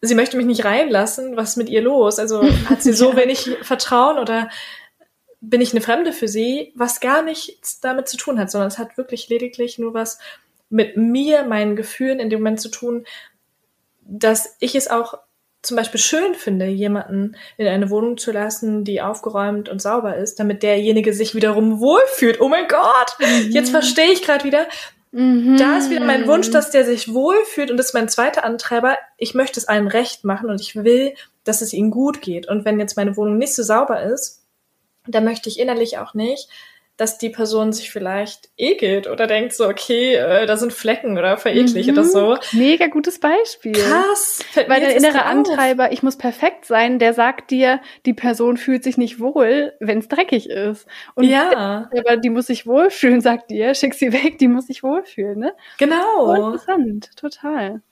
sie 0.00 0.16
möchte 0.16 0.36
mich 0.36 0.46
nicht 0.46 0.64
reinlassen, 0.64 1.36
was 1.36 1.50
ist 1.50 1.56
mit 1.58 1.68
ihr 1.68 1.82
los? 1.82 2.18
Also 2.18 2.42
hat 2.68 2.82
sie 2.82 2.92
so 2.92 3.10
ja. 3.10 3.16
wenig 3.18 3.56
Vertrauen 3.62 4.18
oder 4.18 4.48
bin 5.48 5.60
ich 5.60 5.72
eine 5.72 5.80
Fremde 5.80 6.12
für 6.12 6.28
sie, 6.28 6.72
was 6.74 7.00
gar 7.00 7.22
nichts 7.22 7.80
damit 7.80 8.08
zu 8.08 8.16
tun 8.16 8.38
hat, 8.38 8.50
sondern 8.50 8.68
es 8.68 8.78
hat 8.78 8.98
wirklich 8.98 9.28
lediglich 9.28 9.78
nur 9.78 9.94
was 9.94 10.18
mit 10.68 10.96
mir, 10.96 11.44
meinen 11.44 11.76
Gefühlen 11.76 12.18
in 12.18 12.30
dem 12.30 12.40
Moment 12.40 12.60
zu 12.60 12.68
tun, 12.68 13.06
dass 14.02 14.56
ich 14.58 14.74
es 14.74 14.88
auch 14.88 15.18
zum 15.62 15.76
Beispiel 15.76 16.00
schön 16.00 16.34
finde, 16.34 16.66
jemanden 16.66 17.36
in 17.56 17.66
eine 17.66 17.90
Wohnung 17.90 18.16
zu 18.16 18.32
lassen, 18.32 18.84
die 18.84 19.00
aufgeräumt 19.00 19.68
und 19.68 19.82
sauber 19.82 20.16
ist, 20.16 20.38
damit 20.38 20.62
derjenige 20.62 21.12
sich 21.12 21.34
wiederum 21.34 21.80
wohlfühlt. 21.80 22.40
Oh 22.40 22.48
mein 22.48 22.68
Gott, 22.68 23.16
mhm. 23.18 23.50
jetzt 23.50 23.70
verstehe 23.70 24.12
ich 24.12 24.22
gerade 24.22 24.44
wieder. 24.44 24.66
Mhm. 25.12 25.56
Da 25.58 25.78
ist 25.78 25.90
wieder 25.90 26.04
mein 26.04 26.26
Wunsch, 26.26 26.50
dass 26.50 26.70
der 26.70 26.84
sich 26.84 27.12
wohlfühlt 27.12 27.70
und 27.70 27.76
das 27.76 27.86
ist 27.86 27.94
mein 27.94 28.08
zweiter 28.08 28.44
Antreiber. 28.44 28.96
Ich 29.16 29.34
möchte 29.34 29.58
es 29.60 29.68
allen 29.68 29.88
recht 29.88 30.24
machen 30.24 30.50
und 30.50 30.60
ich 30.60 30.76
will, 30.76 31.14
dass 31.44 31.62
es 31.62 31.72
ihnen 31.72 31.90
gut 31.90 32.20
geht. 32.20 32.48
Und 32.48 32.64
wenn 32.64 32.80
jetzt 32.80 32.96
meine 32.96 33.16
Wohnung 33.16 33.38
nicht 33.38 33.54
so 33.54 33.62
sauber 33.62 34.02
ist, 34.02 34.45
dann 35.08 35.24
möchte 35.24 35.48
ich 35.48 35.58
innerlich 35.58 35.98
auch 35.98 36.14
nicht, 36.14 36.48
dass 36.96 37.18
die 37.18 37.28
Person 37.28 37.72
sich 37.74 37.90
vielleicht 37.90 38.48
ekelt 38.56 39.06
oder 39.06 39.26
denkt 39.26 39.52
so, 39.52 39.68
okay, 39.68 40.14
äh, 40.14 40.46
da 40.46 40.56
sind 40.56 40.72
Flecken 40.72 41.18
oder 41.18 41.36
vereklig 41.36 41.86
mhm. 41.86 41.92
oder 41.92 42.04
so. 42.04 42.38
Mega 42.52 42.86
gutes 42.86 43.20
Beispiel. 43.20 43.72
Krass. 43.72 44.42
Weil 44.66 44.80
der 44.80 44.96
innere 44.96 45.24
Antreiber, 45.24 45.92
ich 45.92 46.02
muss 46.02 46.16
perfekt 46.16 46.64
sein, 46.64 46.98
der 46.98 47.12
sagt 47.12 47.50
dir, 47.50 47.80
die 48.06 48.14
Person 48.14 48.56
fühlt 48.56 48.82
sich 48.82 48.96
nicht 48.96 49.20
wohl, 49.20 49.74
wenn 49.78 49.98
es 49.98 50.08
dreckig 50.08 50.48
ist. 50.48 50.86
Und 51.14 51.24
ja. 51.24 51.90
aber 51.96 52.16
die 52.16 52.30
muss 52.30 52.46
sich 52.46 52.66
wohlfühlen, 52.66 53.20
sagt 53.20 53.50
dir, 53.50 53.74
schick 53.74 53.92
sie 53.92 54.12
weg, 54.14 54.38
die 54.38 54.48
muss 54.48 54.66
sich 54.66 54.82
wohlfühlen, 54.82 55.38
ne? 55.38 55.54
Genau. 55.76 56.26
So 56.26 56.34
interessant, 56.34 57.10
total. 57.16 57.82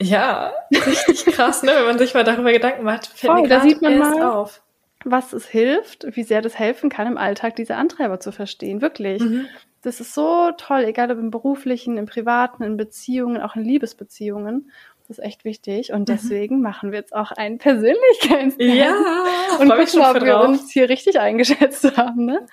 Ja, 0.00 0.52
richtig 0.70 1.24
krass, 1.26 1.62
ne? 1.62 1.72
Wenn 1.74 1.86
man 1.86 1.98
sich 1.98 2.12
mal 2.12 2.24
darüber 2.24 2.52
Gedanken 2.52 2.82
macht, 2.82 3.06
fällt 3.06 3.32
Voll, 3.32 3.42
mir 3.42 3.48
da 3.48 3.60
sieht 3.60 3.80
man 3.80 3.98
mal, 3.98 4.22
auf 4.22 4.61
was 5.04 5.32
es 5.32 5.46
hilft, 5.46 6.06
wie 6.16 6.22
sehr 6.22 6.42
das 6.42 6.58
helfen 6.58 6.90
kann, 6.90 7.06
im 7.06 7.18
Alltag 7.18 7.56
diese 7.56 7.76
Antreiber 7.76 8.20
zu 8.20 8.32
verstehen. 8.32 8.80
Wirklich. 8.80 9.22
Mhm. 9.22 9.46
Das 9.82 10.00
ist 10.00 10.14
so 10.14 10.52
toll, 10.56 10.84
egal 10.84 11.10
ob 11.10 11.18
im 11.18 11.30
beruflichen, 11.30 11.98
im 11.98 12.06
privaten, 12.06 12.62
in 12.62 12.76
Beziehungen, 12.76 13.42
auch 13.42 13.56
in 13.56 13.64
Liebesbeziehungen. 13.64 14.70
Das 15.08 15.18
ist 15.18 15.24
echt 15.24 15.44
wichtig. 15.44 15.92
Und 15.92 16.02
mhm. 16.02 16.04
deswegen 16.12 16.56
mhm. 16.56 16.62
machen 16.62 16.92
wir 16.92 16.98
jetzt 17.00 17.14
auch 17.14 17.32
einen 17.32 17.58
Persönlichkeitstest. 17.58 18.74
Ja, 18.74 18.94
und 19.58 19.68
gucken, 19.68 20.00
ob 20.00 20.22
wir 20.22 20.38
uns 20.40 20.70
hier 20.70 20.88
richtig 20.88 21.18
eingeschätzt 21.18 21.96
haben. 21.96 22.26
Ne? 22.26 22.46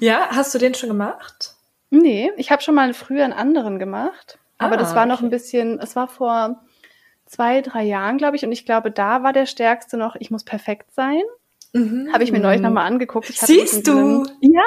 Ja, 0.00 0.28
hast 0.30 0.54
du 0.54 0.58
den 0.58 0.74
schon 0.74 0.90
gemacht? 0.90 1.54
Nee, 1.90 2.32
ich 2.36 2.50
habe 2.50 2.62
schon 2.62 2.74
mal 2.74 2.94
früher 2.94 3.24
einen 3.24 3.32
anderen 3.32 3.78
gemacht. 3.78 4.38
Aber 4.58 4.74
ah, 4.74 4.78
das 4.78 4.94
war 4.94 5.06
noch 5.06 5.20
ein 5.20 5.28
bisschen, 5.28 5.78
es 5.80 5.96
war 5.96 6.08
vor 6.08 6.64
zwei, 7.26 7.60
drei 7.60 7.82
Jahren, 7.82 8.16
glaube 8.16 8.36
ich. 8.36 8.44
Und 8.44 8.52
ich 8.52 8.64
glaube, 8.64 8.90
da 8.90 9.22
war 9.22 9.32
der 9.32 9.46
stärkste 9.46 9.96
noch, 9.96 10.16
ich 10.16 10.30
muss 10.30 10.44
perfekt 10.44 10.94
sein. 10.94 11.22
Mhm. 11.76 12.12
Habe 12.12 12.24
ich 12.24 12.32
mir 12.32 12.40
neulich 12.40 12.60
nochmal 12.60 12.86
angeguckt. 12.86 13.26
Siehst 13.32 13.86
du? 13.86 14.24
Ja. 14.40 14.62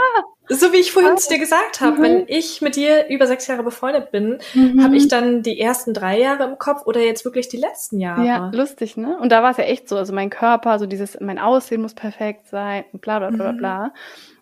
So 0.52 0.74
wie 0.74 0.78
ich 0.78 0.92
vorhin 0.92 1.16
zu 1.18 1.30
dir 1.30 1.38
gesagt 1.38 1.80
habe, 1.80 1.98
mhm. 1.98 2.04
wenn 2.04 2.24
ich 2.28 2.62
mit 2.62 2.76
dir 2.76 3.08
über 3.08 3.28
sechs 3.28 3.46
Jahre 3.46 3.62
befreundet 3.62 4.12
bin, 4.12 4.40
mhm. 4.56 4.84
habe 4.84 4.96
ich 4.96 5.08
dann 5.08 5.44
die 5.44 5.60
ersten 5.60 5.94
drei 5.94 6.20
Jahre 6.20 6.46
im 6.46 6.58
Kopf 6.58 6.88
oder 6.88 7.02
jetzt 7.02 7.24
wirklich 7.24 7.50
die 7.50 7.58
letzten 7.58 8.00
Jahre. 8.00 8.26
Ja, 8.26 8.52
lustig, 8.52 8.98
ne? 8.98 9.20
Und 9.20 9.32
da 9.32 9.44
war 9.44 9.52
es 9.52 9.58
ja 9.58 9.66
echt 9.66 9.88
so. 9.88 9.96
Also 9.96 10.14
mein 10.14 10.32
Körper, 10.32 10.80
so 10.80 10.88
dieses, 10.88 11.20
mein 11.20 11.38
Aussehen 11.38 11.82
muss 11.82 11.94
perfekt 11.94 12.48
sein, 12.48 12.84
bla 12.94 13.20
bla 13.20 13.30
bla 13.30 13.52
mhm. 13.52 13.58
bla. 13.58 13.94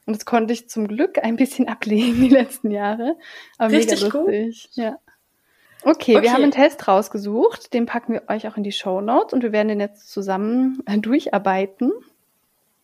Und 0.06 0.16
das 0.16 0.26
konnte 0.26 0.54
ich 0.54 0.70
zum 0.70 0.88
Glück 0.88 1.22
ein 1.22 1.36
bisschen 1.36 1.68
ablegen 1.68 2.22
die 2.22 2.30
letzten 2.30 2.72
Jahre. 2.72 3.16
Aber 3.58 3.74
Richtig 3.74 4.02
mega 4.02 4.18
lustig. 4.18 4.70
Gut. 4.76 4.76
Ja. 4.76 4.98
Okay, 5.84 6.16
Okay. 6.16 6.22
wir 6.22 6.34
haben 6.34 6.44
einen 6.44 6.52
Test 6.52 6.88
rausgesucht. 6.88 7.74
Den 7.74 7.86
packen 7.86 8.14
wir 8.14 8.24
euch 8.30 8.48
auch 8.48 8.58
in 8.58 8.64
die 8.64 8.72
Show 8.72 9.02
Notes 9.02 9.34
und 9.34 9.44
wir 9.44 9.52
werden 9.52 9.68
den 9.68 9.80
jetzt 9.80 10.10
zusammen 10.10 10.82
äh, 10.86 10.98
durcharbeiten. 10.98 11.92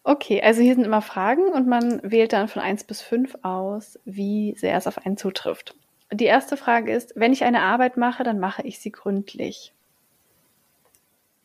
Okay, 0.04 0.42
also 0.42 0.62
hier 0.62 0.76
sind 0.76 0.84
immer 0.84 1.02
Fragen 1.02 1.48
und 1.48 1.68
man 1.68 2.02
wählt 2.04 2.34
dann 2.34 2.50
von 2.50 2.62
1 2.62 2.84
bis 2.84 3.02
5 3.02 3.38
aus, 3.42 3.98
wie 4.04 4.54
sehr 4.58 4.76
es 4.78 4.86
auf 4.86 5.06
einen 5.06 5.16
zutrifft. 5.16 5.76
Die 6.12 6.26
erste 6.26 6.58
Frage 6.58 6.94
ist, 6.94 7.14
wenn 7.16 7.34
ich 7.34 7.44
eine 7.44 7.62
Arbeit 7.62 7.98
mache, 7.98 8.24
dann 8.24 8.40
mache 8.40 8.62
ich 8.64 8.80
sie 8.80 8.92
gründlich. 8.92 9.74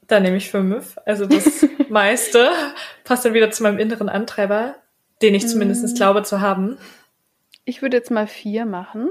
Dann 0.09 0.23
nehme 0.23 0.37
ich 0.39 0.51
fünf. 0.51 0.99
Also 1.05 1.27
das 1.27 1.65
meiste 1.89 2.51
passt 3.05 3.25
dann 3.25 3.35
wieder 3.35 3.51
zu 3.51 3.63
meinem 3.63 3.79
inneren 3.79 4.09
Antreiber, 4.09 4.75
den 5.23 5.35
ich 5.35 5.47
zumindest 5.47 5.85
Mm. 5.85 5.95
glaube 5.95 6.23
zu 6.23 6.41
haben. 6.41 6.79
Ich 7.65 7.83
würde 7.83 7.97
jetzt 7.97 8.11
mal 8.11 8.27
vier 8.27 8.67
machen. 8.67 9.11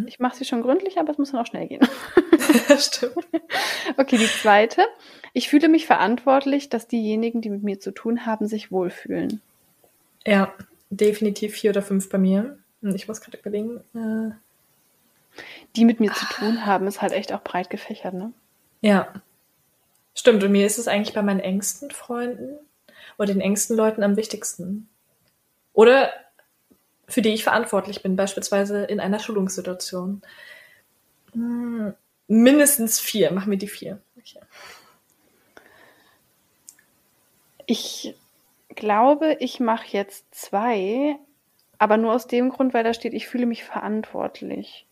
Mhm. 0.00 0.06
Ich 0.08 0.18
mache 0.20 0.36
sie 0.36 0.44
schon 0.44 0.62
gründlich, 0.62 0.98
aber 0.98 1.10
es 1.12 1.18
muss 1.18 1.30
dann 1.32 1.40
auch 1.40 1.46
schnell 1.46 1.66
gehen. 1.68 1.80
Stimmt. 2.78 3.14
Okay, 3.96 4.16
die 4.18 4.26
zweite. 4.26 4.86
Ich 5.32 5.48
fühle 5.48 5.68
mich 5.68 5.86
verantwortlich, 5.86 6.68
dass 6.68 6.88
diejenigen, 6.88 7.40
die 7.40 7.50
mit 7.50 7.62
mir 7.62 7.80
zu 7.80 7.92
tun 7.92 8.26
haben, 8.26 8.46
sich 8.46 8.70
wohlfühlen. 8.70 9.40
Ja, 10.26 10.52
definitiv 10.90 11.54
vier 11.54 11.70
oder 11.70 11.82
fünf 11.82 12.08
bei 12.08 12.18
mir. 12.18 12.58
Und 12.82 12.94
Ich 12.94 13.08
muss 13.08 13.20
gerade 13.20 13.38
überlegen. 13.38 13.80
Äh, 13.94 14.34
Die 15.76 15.84
mit 15.84 16.00
mir 16.00 16.12
zu 16.12 16.26
tun 16.26 16.66
haben, 16.66 16.86
ist 16.86 17.00
halt 17.00 17.12
echt 17.12 17.32
auch 17.32 17.42
breit 17.42 17.70
gefächert, 17.70 18.14
ne? 18.14 18.32
ja. 18.80 19.08
Stimmt, 20.14 20.44
und 20.44 20.52
mir 20.52 20.66
ist 20.66 20.76
es 20.78 20.88
eigentlich 20.88 21.14
bei 21.14 21.22
meinen 21.22 21.40
engsten 21.40 21.90
Freunden 21.90 22.58
oder 23.16 23.32
den 23.32 23.40
engsten 23.40 23.78
Leuten 23.78 24.02
am 24.02 24.16
wichtigsten. 24.18 24.90
Oder 25.72 26.12
für 27.12 27.22
die 27.22 27.30
ich 27.34 27.44
verantwortlich 27.44 28.02
bin, 28.02 28.16
beispielsweise 28.16 28.84
in 28.84 29.00
einer 29.00 29.18
Schulungssituation. 29.20 30.22
Hm, 31.32 31.94
Mindestens 32.28 32.98
vier, 33.00 33.30
machen 33.32 33.50
wir 33.50 33.58
die 33.58 33.68
vier. 33.68 34.00
Okay. 34.16 34.40
Ich 37.66 38.14
glaube, 38.74 39.36
ich 39.40 39.60
mache 39.60 39.86
jetzt 39.88 40.24
zwei, 40.34 41.16
aber 41.78 41.96
nur 41.96 42.12
aus 42.14 42.26
dem 42.26 42.50
Grund, 42.50 42.74
weil 42.74 42.84
da 42.84 42.94
steht, 42.94 43.14
ich 43.14 43.28
fühle 43.28 43.46
mich 43.46 43.64
verantwortlich. 43.64 44.86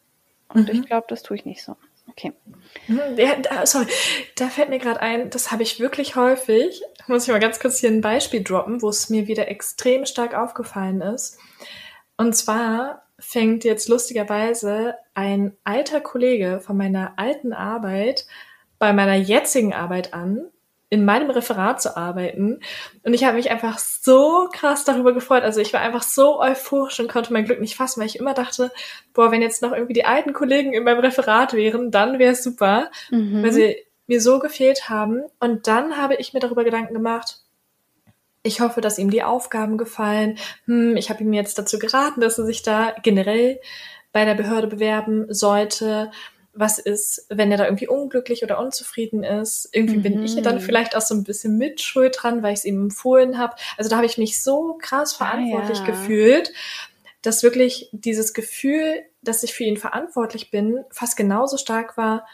Und 0.48 0.68
Mhm. 0.68 0.74
ich 0.74 0.82
glaube, 0.86 1.06
das 1.08 1.22
tue 1.22 1.36
ich 1.36 1.44
nicht 1.44 1.62
so. 1.62 1.76
Okay. 2.08 2.32
Hm, 2.86 2.98
Ja, 3.16 3.36
da, 3.36 3.66
sorry, 3.66 3.86
da 4.36 4.48
fällt 4.48 4.68
mir 4.68 4.78
gerade 4.78 5.00
ein, 5.00 5.30
das 5.30 5.52
habe 5.52 5.62
ich 5.62 5.78
wirklich 5.80 6.16
häufig. 6.16 6.82
Muss 7.06 7.24
ich 7.24 7.28
mal 7.32 7.38
ganz 7.40 7.60
kurz 7.60 7.78
hier 7.78 7.90
ein 7.90 8.00
Beispiel 8.00 8.42
droppen, 8.42 8.82
wo 8.82 8.88
es 8.88 9.08
mir 9.10 9.26
wieder 9.28 9.48
extrem 9.48 10.06
stark 10.06 10.34
aufgefallen 10.34 11.00
ist. 11.00 11.38
Und 12.20 12.34
zwar 12.34 13.06
fängt 13.18 13.64
jetzt 13.64 13.88
lustigerweise 13.88 14.94
ein 15.14 15.56
alter 15.64 16.02
Kollege 16.02 16.60
von 16.60 16.76
meiner 16.76 17.14
alten 17.16 17.54
Arbeit 17.54 18.26
bei 18.78 18.92
meiner 18.92 19.14
jetzigen 19.14 19.72
Arbeit 19.72 20.12
an, 20.12 20.42
in 20.90 21.06
meinem 21.06 21.30
Referat 21.30 21.80
zu 21.80 21.96
arbeiten. 21.96 22.60
Und 23.04 23.14
ich 23.14 23.24
habe 23.24 23.36
mich 23.38 23.50
einfach 23.50 23.78
so 23.78 24.50
krass 24.52 24.84
darüber 24.84 25.14
gefreut. 25.14 25.44
Also 25.44 25.62
ich 25.62 25.72
war 25.72 25.80
einfach 25.80 26.02
so 26.02 26.38
euphorisch 26.42 27.00
und 27.00 27.10
konnte 27.10 27.32
mein 27.32 27.46
Glück 27.46 27.58
nicht 27.58 27.76
fassen, 27.76 28.00
weil 28.00 28.08
ich 28.08 28.18
immer 28.18 28.34
dachte, 28.34 28.70
boah, 29.14 29.32
wenn 29.32 29.40
jetzt 29.40 29.62
noch 29.62 29.72
irgendwie 29.72 29.94
die 29.94 30.04
alten 30.04 30.34
Kollegen 30.34 30.74
in 30.74 30.84
meinem 30.84 31.00
Referat 31.00 31.54
wären, 31.54 31.90
dann 31.90 32.18
wäre 32.18 32.32
es 32.32 32.44
super 32.44 32.90
Mhm. 33.10 33.42
weil 33.42 33.52
sie 33.52 33.76
mir 34.06 34.20
so 34.20 34.40
gefehlt 34.40 34.90
haben. 34.90 35.22
Und 35.38 35.66
dann 35.68 35.96
habe 35.96 36.16
ich 36.16 36.34
mir 36.34 36.40
darüber 36.40 36.64
Gedanken 36.64 36.92
gemacht, 36.92 37.38
ich 38.42 38.60
hoffe, 38.60 38.80
dass 38.80 38.98
ihm 38.98 39.10
die 39.10 39.22
Aufgaben 39.22 39.76
gefallen. 39.78 40.38
Hm, 40.66 40.96
ich 40.96 41.10
habe 41.10 41.22
ihm 41.22 41.32
jetzt 41.32 41.58
dazu 41.58 41.78
geraten, 41.78 42.20
dass 42.20 42.38
er 42.38 42.44
sich 42.46 42.62
da 42.62 42.94
generell 43.02 43.60
bei 44.12 44.24
der 44.24 44.34
Behörde 44.34 44.66
bewerben 44.66 45.32
sollte. 45.32 46.10
Was 46.52 46.78
ist, 46.78 47.26
wenn 47.28 47.52
er 47.52 47.58
da 47.58 47.64
irgendwie 47.64 47.86
unglücklich 47.86 48.42
oder 48.42 48.58
unzufrieden 48.58 49.22
ist? 49.22 49.68
Irgendwie 49.72 49.98
bin 49.98 50.22
ich 50.24 50.34
Mhm. 50.36 50.42
dann 50.42 50.60
vielleicht 50.60 50.96
auch 50.96 51.00
so 51.00 51.14
ein 51.14 51.22
bisschen 51.24 51.58
mitschuld 51.58 52.16
dran, 52.18 52.42
weil 52.42 52.52
ich 52.54 52.60
es 52.60 52.64
ihm 52.64 52.82
empfohlen 52.82 53.38
habe. 53.38 53.54
Also 53.76 53.88
da 53.90 53.96
habe 53.96 54.06
ich 54.06 54.18
mich 54.18 54.42
so 54.42 54.76
krass 54.80 55.14
Ah, 55.14 55.18
verantwortlich 55.18 55.78
ja. 55.78 55.84
gefühlt, 55.84 56.52
dass 57.22 57.42
wirklich 57.42 57.88
dieses 57.92 58.32
Gefühl, 58.34 59.02
dass 59.22 59.42
ich 59.42 59.52
für 59.54 59.64
ihn 59.64 59.76
verantwortlich 59.76 60.50
bin, 60.50 60.82
fast 60.90 61.16
genauso 61.16 61.56
stark 61.58 61.96
war, 61.96 62.26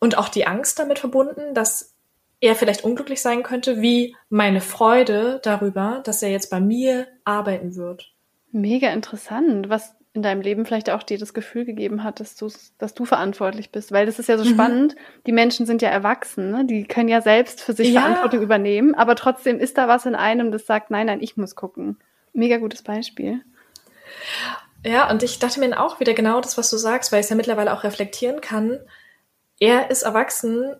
und 0.00 0.18
auch 0.18 0.28
die 0.28 0.46
Angst 0.46 0.78
damit 0.78 0.98
verbunden, 0.98 1.54
dass 1.54 1.94
er 2.40 2.54
vielleicht 2.54 2.84
unglücklich 2.84 3.20
sein 3.20 3.42
könnte, 3.42 3.80
wie 3.80 4.14
meine 4.28 4.60
Freude 4.60 5.40
darüber, 5.42 6.00
dass 6.04 6.22
er 6.22 6.30
jetzt 6.30 6.50
bei 6.50 6.60
mir 6.60 7.06
arbeiten 7.24 7.74
wird. 7.76 8.12
Mega 8.52 8.90
interessant, 8.90 9.68
was 9.68 9.94
in 10.14 10.22
deinem 10.22 10.40
Leben 10.40 10.64
vielleicht 10.64 10.90
auch 10.90 11.02
dir 11.02 11.18
das 11.18 11.34
Gefühl 11.34 11.64
gegeben 11.64 12.02
hat, 12.02 12.18
dass 12.18 12.34
du, 12.34 12.50
dass 12.78 12.94
du 12.94 13.04
verantwortlich 13.04 13.70
bist. 13.70 13.92
Weil 13.92 14.06
das 14.06 14.18
ist 14.18 14.28
ja 14.28 14.38
so 14.38 14.44
Mhm. 14.44 14.48
spannend. 14.54 14.96
Die 15.26 15.32
Menschen 15.32 15.66
sind 15.66 15.82
ja 15.82 15.90
erwachsen, 15.90 16.50
ne? 16.50 16.64
die 16.64 16.84
können 16.84 17.08
ja 17.08 17.20
selbst 17.20 17.60
für 17.60 17.72
sich 17.72 17.90
Ja. 17.90 18.00
Verantwortung 18.00 18.40
übernehmen, 18.42 18.94
aber 18.94 19.14
trotzdem 19.16 19.60
ist 19.60 19.76
da 19.78 19.86
was 19.86 20.06
in 20.06 20.14
einem, 20.14 20.50
das 20.50 20.66
sagt, 20.66 20.90
nein, 20.90 21.06
nein, 21.06 21.20
ich 21.20 21.36
muss 21.36 21.54
gucken. 21.54 21.98
Mega 22.32 22.56
gutes 22.56 22.82
Beispiel. 22.82 23.42
Ja, 24.84 25.10
und 25.10 25.22
ich 25.22 25.38
dachte 25.38 25.60
mir 25.60 25.78
auch 25.80 26.00
wieder 26.00 26.14
genau 26.14 26.40
das, 26.40 26.56
was 26.56 26.70
du 26.70 26.76
sagst, 26.76 27.12
weil 27.12 27.20
ich 27.20 27.24
es 27.24 27.30
ja 27.30 27.36
mittlerweile 27.36 27.72
auch 27.72 27.84
reflektieren 27.84 28.40
kann. 28.40 28.78
Er 29.60 29.90
ist 29.90 30.02
erwachsen 30.02 30.74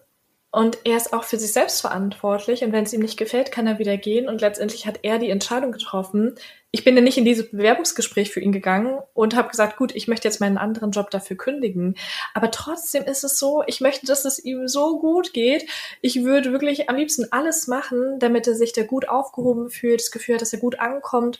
und 0.50 0.78
er 0.84 0.96
ist 0.96 1.12
auch 1.12 1.24
für 1.24 1.37
sich 1.37 1.52
selbst 1.52 1.82
verantwortlich. 1.82 2.64
Und 2.64 2.72
wenn 2.72 2.84
es 2.84 2.94
ihm 2.94 3.02
nicht 3.02 3.18
gefällt, 3.18 3.52
kann 3.52 3.66
er 3.66 3.78
wieder 3.78 3.98
gehen. 3.98 4.28
Und 4.28 4.40
letztendlich 4.40 4.87
hat 4.87 5.00
er 5.02 5.18
die 5.18 5.28
Entscheidung 5.28 5.72
getroffen. 5.72 6.37
Ich 6.70 6.84
bin 6.84 6.96
ja 6.96 7.02
nicht 7.02 7.18
in 7.18 7.26
dieses 7.26 7.50
Bewerbungsgespräch 7.50 8.30
für 8.30 8.40
ihn 8.40 8.52
gegangen 8.52 8.98
und 9.12 9.37
habe 9.37 9.50
gesagt, 9.50 9.76
gut, 9.76 9.94
ich 9.94 10.08
möchte 10.08 10.26
jetzt 10.26 10.40
meinen 10.40 10.56
anderen 10.56 10.90
Job 10.90 11.11
dafür 11.11 11.37
kündigen. 11.37 11.96
Aber 12.32 12.50
trotzdem 12.50 13.04
ist 13.04 13.24
es 13.24 13.38
so, 13.38 13.62
ich 13.66 13.82
möchte, 13.82 14.06
dass 14.06 14.24
es 14.24 14.42
ihm 14.42 14.68
so 14.68 14.98
gut 14.98 15.34
geht. 15.34 15.66
Ich 16.00 16.24
würde 16.24 16.50
wirklich 16.50 16.88
am 16.88 16.96
liebsten 16.96 17.26
alles 17.30 17.66
machen, 17.66 18.18
damit 18.18 18.46
er 18.46 18.54
sich 18.54 18.72
da 18.72 18.84
gut 18.84 19.06
aufgehoben 19.06 19.68
fühlt, 19.68 20.00
das 20.00 20.11
Gefühl 20.11 20.37
hat, 20.37 20.42
dass 20.42 20.54
er 20.54 20.61
gut 20.61 20.80
ankommt 20.80 21.38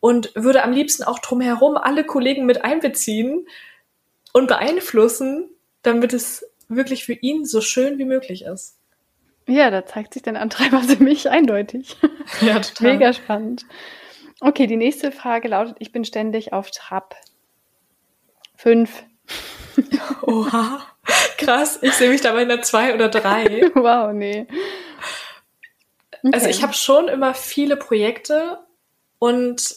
und 0.00 0.32
würde 0.34 0.64
am 0.64 0.72
liebsten 0.72 1.04
auch 1.04 1.20
drumherum 1.20 1.76
alle 1.76 2.04
Kollegen 2.04 2.46
mit 2.46 2.64
einbeziehen 2.64 3.46
und 4.32 4.48
beeinflussen, 4.48 5.50
damit 5.82 6.12
es 6.12 6.49
wirklich 6.70 7.04
für 7.04 7.12
ihn 7.12 7.44
so 7.44 7.60
schön 7.60 7.98
wie 7.98 8.04
möglich 8.04 8.42
ist. 8.44 8.76
Ja, 9.46 9.70
da 9.70 9.84
zeigt 9.84 10.14
sich 10.14 10.22
dein 10.22 10.36
Antreiber 10.36 10.80
ziemlich 10.86 11.28
eindeutig. 11.28 11.96
Ja, 12.40 12.60
total. 12.60 12.92
Mega 12.92 13.12
spannend. 13.12 13.66
Okay, 14.40 14.66
die 14.68 14.76
nächste 14.76 15.10
Frage 15.10 15.48
lautet, 15.48 15.76
ich 15.80 15.90
bin 15.90 16.04
ständig 16.04 16.52
auf 16.52 16.70
Trab. 16.70 17.16
Fünf. 18.56 19.02
Oha. 20.22 20.86
Krass, 21.38 21.78
ich 21.82 21.92
sehe 21.94 22.08
mich 22.10 22.20
dabei 22.20 22.42
in 22.42 22.48
der 22.48 22.62
zwei 22.62 22.94
oder 22.94 23.08
drei. 23.08 23.62
Wow, 23.74 24.12
nee. 24.12 24.46
Also 26.22 26.46
Okay. 26.46 26.50
ich 26.50 26.62
habe 26.62 26.74
schon 26.74 27.08
immer 27.08 27.34
viele 27.34 27.76
Projekte 27.76 28.58
und 29.18 29.74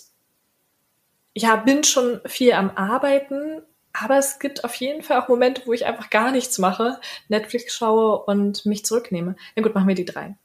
ja, 1.33 1.55
bin 1.55 1.83
schon 1.83 2.21
viel 2.25 2.51
am 2.53 2.69
Arbeiten, 2.75 3.63
aber 3.93 4.17
es 4.17 4.39
gibt 4.39 4.63
auf 4.63 4.75
jeden 4.75 5.03
Fall 5.03 5.21
auch 5.21 5.27
Momente, 5.27 5.61
wo 5.65 5.73
ich 5.73 5.85
einfach 5.85 6.09
gar 6.09 6.31
nichts 6.31 6.57
mache, 6.57 6.99
Netflix 7.29 7.75
schaue 7.75 8.23
und 8.23 8.65
mich 8.65 8.85
zurücknehme. 8.85 9.35
Na 9.55 9.63
gut, 9.63 9.75
machen 9.75 9.87
wir 9.87 9.95
die 9.95 10.05
drei. 10.05 10.35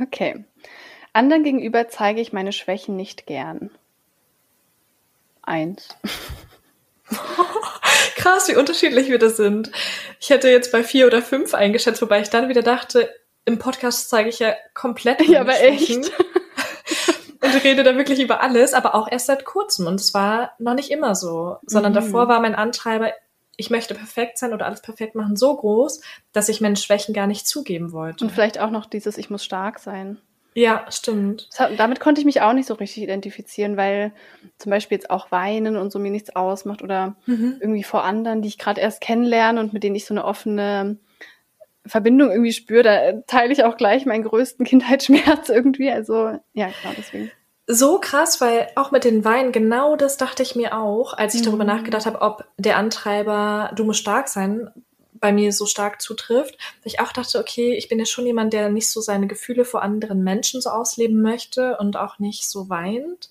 Okay. 0.00 0.44
Anderen 1.12 1.44
gegenüber 1.44 1.88
zeige 1.88 2.20
ich 2.20 2.32
meine 2.32 2.52
Schwächen 2.52 2.96
nicht 2.96 3.26
gern. 3.26 3.70
Eins. 5.42 5.88
Krass, 8.16 8.48
wie 8.48 8.56
unterschiedlich 8.56 9.08
wir 9.08 9.18
das 9.18 9.36
sind. 9.36 9.70
Ich 10.20 10.30
hätte 10.30 10.48
jetzt 10.48 10.72
bei 10.72 10.84
vier 10.84 11.06
oder 11.06 11.22
fünf 11.22 11.54
eingeschätzt, 11.54 12.00
wobei 12.00 12.20
ich 12.20 12.30
dann 12.30 12.48
wieder 12.48 12.62
dachte, 12.62 13.12
im 13.44 13.58
Podcast 13.58 14.08
zeige 14.08 14.28
ich 14.28 14.38
ja 14.38 14.54
komplett 14.74 15.20
Ja, 15.22 15.40
aber 15.40 15.54
Schwächen 15.54 16.04
echt. 16.04 16.12
und 17.42 17.64
rede 17.64 17.82
da 17.82 17.96
wirklich 17.96 18.20
über 18.20 18.42
alles, 18.42 18.74
aber 18.74 18.94
auch 18.94 19.08
erst 19.10 19.26
seit 19.26 19.44
kurzem. 19.44 19.86
Und 19.86 20.00
es 20.00 20.14
war 20.14 20.52
noch 20.58 20.74
nicht 20.74 20.90
immer 20.90 21.14
so, 21.14 21.56
sondern 21.66 21.92
Mhm. 21.92 21.96
davor 21.96 22.28
war 22.28 22.40
mein 22.40 22.54
Antreiber, 22.54 23.10
ich 23.56 23.68
möchte 23.70 23.94
perfekt 23.94 24.38
sein 24.38 24.52
oder 24.54 24.66
alles 24.66 24.80
perfekt 24.80 25.14
machen, 25.14 25.36
so 25.36 25.54
groß, 25.56 26.00
dass 26.32 26.48
ich 26.48 26.60
meine 26.62 26.76
Schwächen 26.76 27.12
gar 27.14 27.26
nicht 27.26 27.46
zugeben 27.46 27.92
wollte. 27.92 28.24
Und 28.24 28.30
vielleicht 28.30 28.58
auch 28.58 28.70
noch 28.70 28.86
dieses, 28.86 29.18
ich 29.18 29.28
muss 29.30 29.44
stark 29.44 29.78
sein. 29.78 30.18
ja, 30.54 30.84
stimmt. 30.90 31.48
Hat, 31.58 31.78
damit 31.78 32.00
konnte 32.00 32.20
ich 32.20 32.24
mich 32.24 32.40
auch 32.42 32.52
nicht 32.54 32.66
so 32.66 32.74
richtig 32.74 33.02
identifizieren, 33.04 33.76
weil 33.76 34.12
zum 34.58 34.70
Beispiel 34.70 34.96
jetzt 34.96 35.08
auch 35.10 35.30
weinen 35.30 35.76
und 35.76 35.92
so 35.92 35.98
mir 36.00 36.10
nichts 36.10 36.34
ausmacht 36.34 36.82
oder 36.82 37.14
Mhm. 37.26 37.58
irgendwie 37.60 37.84
vor 37.84 38.02
anderen, 38.04 38.42
die 38.42 38.48
ich 38.48 38.58
gerade 38.58 38.80
erst 38.80 39.00
kennenlerne 39.00 39.60
und 39.60 39.72
mit 39.72 39.84
denen 39.84 39.94
ich 39.94 40.06
so 40.06 40.12
eine 40.14 40.24
offene 40.24 40.96
Verbindung 41.90 42.30
irgendwie 42.30 42.52
spüre, 42.52 42.82
da 42.82 43.12
teile 43.26 43.52
ich 43.52 43.64
auch 43.64 43.76
gleich 43.76 44.06
meinen 44.06 44.24
größten 44.24 44.64
Kindheitsschmerz 44.66 45.48
irgendwie. 45.48 45.90
Also 45.90 46.38
ja, 46.54 46.66
genau 46.82 46.94
deswegen. 46.96 47.30
So 47.66 48.00
krass, 48.00 48.40
weil 48.40 48.68
auch 48.74 48.90
mit 48.90 49.04
den 49.04 49.24
Weinen, 49.24 49.52
genau 49.52 49.94
das 49.94 50.16
dachte 50.16 50.42
ich 50.42 50.56
mir 50.56 50.76
auch, 50.76 51.12
als 51.14 51.34
ich 51.34 51.42
darüber 51.42 51.62
Mhm. 51.64 51.70
nachgedacht 51.70 52.06
habe, 52.06 52.20
ob 52.20 52.44
der 52.58 52.76
Antreiber, 52.76 53.70
du 53.76 53.84
musst 53.84 54.00
stark 54.00 54.26
sein, 54.28 54.70
bei 55.12 55.32
mir 55.32 55.52
so 55.52 55.66
stark 55.66 56.00
zutrifft. 56.00 56.56
Dass 56.82 56.94
ich 56.94 57.00
auch 57.00 57.12
dachte, 57.12 57.38
okay, 57.38 57.74
ich 57.74 57.88
bin 57.88 57.98
ja 57.98 58.06
schon 58.06 58.26
jemand, 58.26 58.52
der 58.54 58.70
nicht 58.70 58.88
so 58.90 59.00
seine 59.00 59.26
Gefühle 59.26 59.64
vor 59.64 59.82
anderen 59.82 60.24
Menschen 60.24 60.60
so 60.62 60.70
ausleben 60.70 61.20
möchte 61.22 61.76
und 61.76 61.96
auch 61.96 62.18
nicht 62.18 62.48
so 62.48 62.70
weint. 62.70 63.28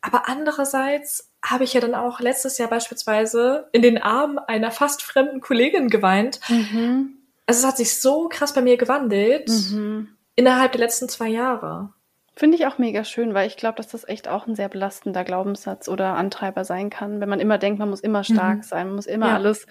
Aber 0.00 0.28
andererseits 0.28 1.30
habe 1.44 1.64
ich 1.64 1.74
ja 1.74 1.80
dann 1.80 1.94
auch 1.94 2.18
letztes 2.20 2.58
Jahr 2.58 2.70
beispielsweise 2.70 3.68
in 3.72 3.82
den 3.82 3.98
Armen 3.98 4.38
einer 4.38 4.70
fast 4.70 5.02
fremden 5.02 5.40
Kollegin 5.40 5.88
geweint. 5.88 6.40
Mhm. 6.48 7.17
Also 7.48 7.60
es 7.60 7.66
hat 7.66 7.78
sich 7.78 7.98
so 7.98 8.28
krass 8.28 8.52
bei 8.52 8.60
mir 8.60 8.76
gewandelt 8.76 9.48
Mhm. 9.48 10.08
innerhalb 10.36 10.72
der 10.72 10.82
letzten 10.82 11.08
zwei 11.08 11.28
Jahre. 11.28 11.88
Finde 12.36 12.56
ich 12.56 12.66
auch 12.66 12.78
mega 12.78 13.02
schön, 13.04 13.32
weil 13.34 13.48
ich 13.48 13.56
glaube, 13.56 13.78
dass 13.78 13.88
das 13.88 14.06
echt 14.06 14.28
auch 14.28 14.46
ein 14.46 14.54
sehr 14.54 14.68
belastender 14.68 15.24
Glaubenssatz 15.24 15.88
oder 15.88 16.14
Antreiber 16.14 16.64
sein 16.64 16.90
kann, 16.90 17.20
wenn 17.20 17.28
man 17.28 17.40
immer 17.40 17.58
denkt, 17.58 17.78
man 17.80 17.90
muss 17.90 18.00
immer 18.00 18.22
stark 18.22 18.58
Mhm. 18.58 18.62
sein, 18.62 18.86
man 18.88 18.96
muss 18.96 19.06
immer 19.06 19.28
Ja. 19.28 19.34
alles 19.34 19.66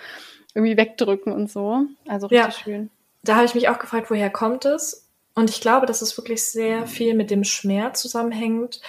irgendwie 0.55 0.75
wegdrücken 0.75 1.31
und 1.31 1.49
so. 1.51 1.83
Also 2.07 2.27
Ja. 2.29 2.45
richtig 2.45 2.63
schön. 2.63 2.89
Da 3.23 3.35
habe 3.35 3.45
ich 3.45 3.53
mich 3.55 3.69
auch 3.69 3.77
gefragt, 3.79 4.09
woher 4.09 4.29
kommt 4.31 4.65
es? 4.65 5.07
Und 5.35 5.49
ich 5.51 5.61
glaube, 5.61 5.85
dass 5.85 6.01
es 6.01 6.17
wirklich 6.17 6.43
sehr 6.43 6.87
viel 6.87 7.13
mit 7.13 7.29
dem 7.29 7.43
Schmerz 7.43 8.01
zusammenhängt, 8.01 8.81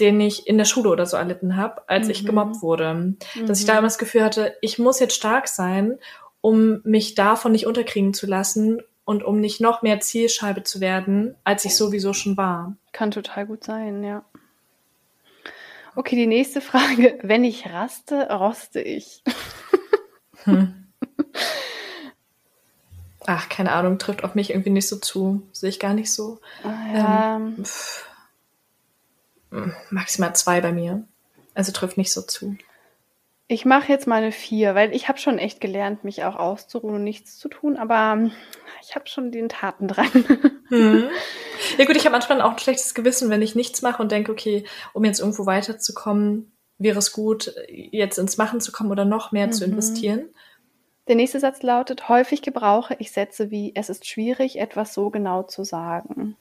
den 0.00 0.20
ich 0.20 0.46
in 0.48 0.58
der 0.58 0.64
Schule 0.64 0.88
oder 0.90 1.06
so 1.06 1.16
erlitten 1.16 1.56
habe, 1.56 1.88
als 1.88 2.08
ich 2.08 2.22
Mhm. 2.22 2.26
gemobbt 2.26 2.60
wurde. 2.62 3.14
Dass 3.46 3.60
ich 3.60 3.64
Mhm. 3.66 3.68
da 3.68 3.72
immer 3.78 3.86
das 3.86 3.98
Gefühl 3.98 4.24
hatte, 4.24 4.56
ich 4.62 4.78
muss 4.78 4.98
jetzt 5.00 5.14
stark 5.14 5.46
sein, 5.48 5.98
um 6.42 6.82
mich 6.84 7.14
davon 7.14 7.52
nicht 7.52 7.66
unterkriegen 7.66 8.12
zu 8.12 8.26
lassen 8.26 8.82
und 9.06 9.22
um 9.24 9.40
nicht 9.40 9.60
noch 9.62 9.80
mehr 9.80 10.00
Zielscheibe 10.00 10.62
zu 10.64 10.80
werden, 10.82 11.34
als 11.44 11.64
ich 11.64 11.74
sowieso 11.76 12.12
schon 12.12 12.36
war. 12.36 12.76
Kann 12.92 13.10
total 13.10 13.46
gut 13.46 13.64
sein, 13.64 14.04
ja. 14.04 14.22
Okay, 15.96 16.16
die 16.16 16.26
nächste 16.26 16.60
Frage. 16.60 17.18
Wenn 17.22 17.44
ich 17.44 17.66
raste, 17.70 18.28
roste 18.30 18.80
ich. 18.82 19.22
Hm. 20.44 20.74
Ach, 23.26 23.48
keine 23.48 23.70
Ahnung, 23.72 23.98
trifft 23.98 24.24
auf 24.24 24.34
mich 24.34 24.50
irgendwie 24.50 24.70
nicht 24.70 24.88
so 24.88 24.96
zu. 24.96 25.42
Sehe 25.52 25.68
ich 25.70 25.78
gar 25.78 25.94
nicht 25.94 26.12
so. 26.12 26.40
Ah, 26.64 26.92
Ja, 26.94 27.40
Pff. 27.62 28.08
Hm, 29.50 29.72
Maximal 29.90 30.34
zwei 30.34 30.60
bei 30.60 30.72
mir. 30.72 31.04
Also 31.54 31.70
trifft 31.72 31.98
nicht 31.98 32.10
so 32.12 32.22
zu. 32.22 32.56
Ich 33.52 33.64
mache 33.66 33.92
jetzt 33.92 34.06
mal 34.06 34.16
eine 34.22 34.32
vier, 34.32 34.74
weil 34.74 34.94
ich 34.94 35.08
habe 35.08 35.18
schon 35.18 35.38
echt 35.38 35.60
gelernt, 35.60 36.04
mich 36.04 36.24
auch 36.24 36.36
auszuruhen 36.36 36.94
und 36.96 37.04
nichts 37.04 37.38
zu 37.38 37.48
tun, 37.48 37.76
aber 37.76 38.30
ich 38.82 38.94
habe 38.94 39.06
schon 39.06 39.30
den 39.30 39.48
Taten 39.48 39.88
dran. 39.88 40.08
Hm. 40.72 41.04
Ja 41.76 41.84
gut, 41.84 41.96
ich 41.96 42.06
habe 42.06 42.12
manchmal 42.12 42.40
auch 42.40 42.52
ein 42.52 42.58
schlechtes 42.58 42.94
Gewissen, 42.94 43.28
wenn 43.28 43.42
ich 43.42 43.54
nichts 43.54 43.82
mache 43.82 44.00
und 44.02 44.10
denke, 44.10 44.32
okay, 44.32 44.64
um 44.94 45.04
jetzt 45.04 45.20
irgendwo 45.20 45.44
weiterzukommen, 45.44 46.50
wäre 46.78 46.98
es 46.98 47.12
gut, 47.12 47.54
jetzt 47.68 48.16
ins 48.16 48.38
Machen 48.38 48.62
zu 48.62 48.72
kommen 48.72 48.90
oder 48.90 49.04
noch 49.04 49.32
mehr 49.32 49.50
zu 49.50 49.66
Mhm. 49.66 49.72
investieren. 49.74 50.30
Der 51.08 51.16
nächste 51.16 51.40
Satz 51.40 51.62
lautet, 51.62 52.08
häufig 52.08 52.40
gebrauche 52.40 52.96
ich 53.00 53.12
Sätze 53.12 53.50
wie, 53.50 53.72
es 53.74 53.90
ist 53.90 54.06
schwierig, 54.06 54.58
etwas 54.58 54.94
so 54.94 55.10
genau 55.10 55.42
zu 55.42 55.62
sagen. 55.62 56.38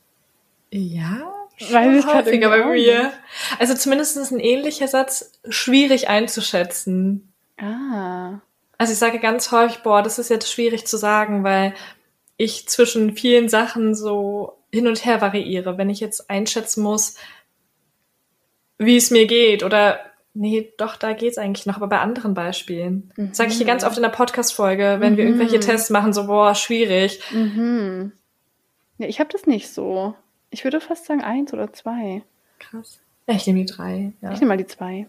Ja, 0.71 1.33
Weiß 1.69 1.99
ich 1.99 2.05
häufiger 2.05 2.49
bei 2.49 2.65
mir. 2.65 3.11
Also 3.59 3.73
zumindest 3.75 4.17
ist 4.17 4.31
ein 4.31 4.39
ähnlicher 4.39 4.87
Satz 4.87 5.39
schwierig 5.49 6.09
einzuschätzen. 6.09 7.33
Ah, 7.57 8.39
Also 8.77 8.93
ich 8.93 8.99
sage 8.99 9.19
ganz 9.19 9.51
häufig, 9.51 9.79
boah, 9.83 10.01
das 10.01 10.17
ist 10.19 10.29
jetzt 10.29 10.51
schwierig 10.51 10.87
zu 10.87 10.97
sagen, 10.97 11.43
weil 11.43 11.73
ich 12.37 12.67
zwischen 12.67 13.15
vielen 13.15 13.49
Sachen 13.49 13.93
so 13.93 14.57
hin 14.71 14.87
und 14.87 15.05
her 15.05 15.21
variiere. 15.21 15.77
Wenn 15.77 15.89
ich 15.91 15.99
jetzt 15.99 16.29
einschätzen 16.29 16.81
muss, 16.81 17.15
wie 18.77 18.97
es 18.97 19.11
mir 19.11 19.27
geht 19.27 19.63
oder 19.63 19.99
nee, 20.33 20.73
doch, 20.77 20.95
da 20.95 21.13
geht's 21.13 21.37
eigentlich 21.37 21.65
noch, 21.65 21.75
aber 21.75 21.87
bei 21.87 21.99
anderen 21.99 22.33
Beispielen. 22.33 23.11
Mhm. 23.17 23.33
Sage 23.33 23.51
ich 23.51 23.57
hier 23.57 23.65
ganz 23.67 23.83
oft 23.83 23.97
in 23.97 24.01
der 24.03 24.09
Podcast-Folge, 24.09 24.97
wenn 24.99 25.17
wir 25.17 25.25
Mhm. 25.25 25.31
irgendwelche 25.31 25.59
Tests 25.59 25.89
machen, 25.89 26.13
so, 26.13 26.25
boah, 26.25 26.55
schwierig. 26.55 27.19
mhm. 27.31 28.13
Ja, 28.97 29.07
ich 29.07 29.19
habe 29.19 29.29
das 29.31 29.45
nicht 29.45 29.69
so. 29.73 30.15
Ich 30.51 30.63
würde 30.63 30.79
fast 30.81 31.05
sagen 31.05 31.23
eins 31.23 31.51
oder 31.53 31.73
zwei. 31.73 32.21
Krass. 32.59 32.99
Ja, 33.27 33.35
ich 33.35 33.47
nehme 33.47 33.59
die 33.59 33.65
drei. 33.71 34.11
Ja. 34.21 34.31
Ich 34.33 34.39
nehme 34.39 34.49
mal 34.49 34.57
die 34.57 34.67
zwei. 34.67 35.07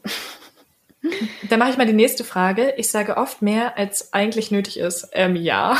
Dann 1.50 1.58
mache 1.58 1.70
ich 1.70 1.76
mal 1.76 1.86
die 1.86 1.92
nächste 1.92 2.22
Frage. 2.22 2.74
Ich 2.76 2.88
sage 2.88 3.16
oft 3.16 3.42
mehr, 3.42 3.76
als 3.76 4.12
eigentlich 4.12 4.50
nötig 4.52 4.78
ist. 4.78 5.08
Ähm, 5.12 5.34
ja. 5.36 5.76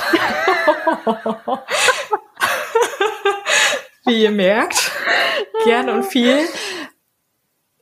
Wie 4.04 4.20
ihr 4.22 4.32
merkt, 4.32 4.90
gerne 5.64 5.92
und 5.94 6.02
viel. 6.04 6.38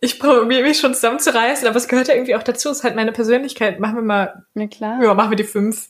Ich 0.03 0.19
probiere 0.21 0.63
mich 0.63 0.79
schon 0.79 0.95
zusammenzureißen, 0.95 1.67
aber 1.67 1.77
es 1.77 1.89
gehört 1.89 2.09
ja 2.09 2.15
irgendwie 2.15 2.35
auch 2.37 2.43
dazu. 2.43 2.69
Es 2.71 2.79
ist 2.79 2.85
halt 2.85 2.95
meine 2.97 3.13
Persönlichkeit. 3.13 3.81
Machen 3.81 3.97
wir 3.97 4.03
mal, 4.03 4.45
Ja, 4.55 4.67
klar. 4.67 5.03
ja, 5.03 5.15
machen 5.15 5.31
wir 5.31 5.37
die 5.37 5.45
fünf. 5.45 5.89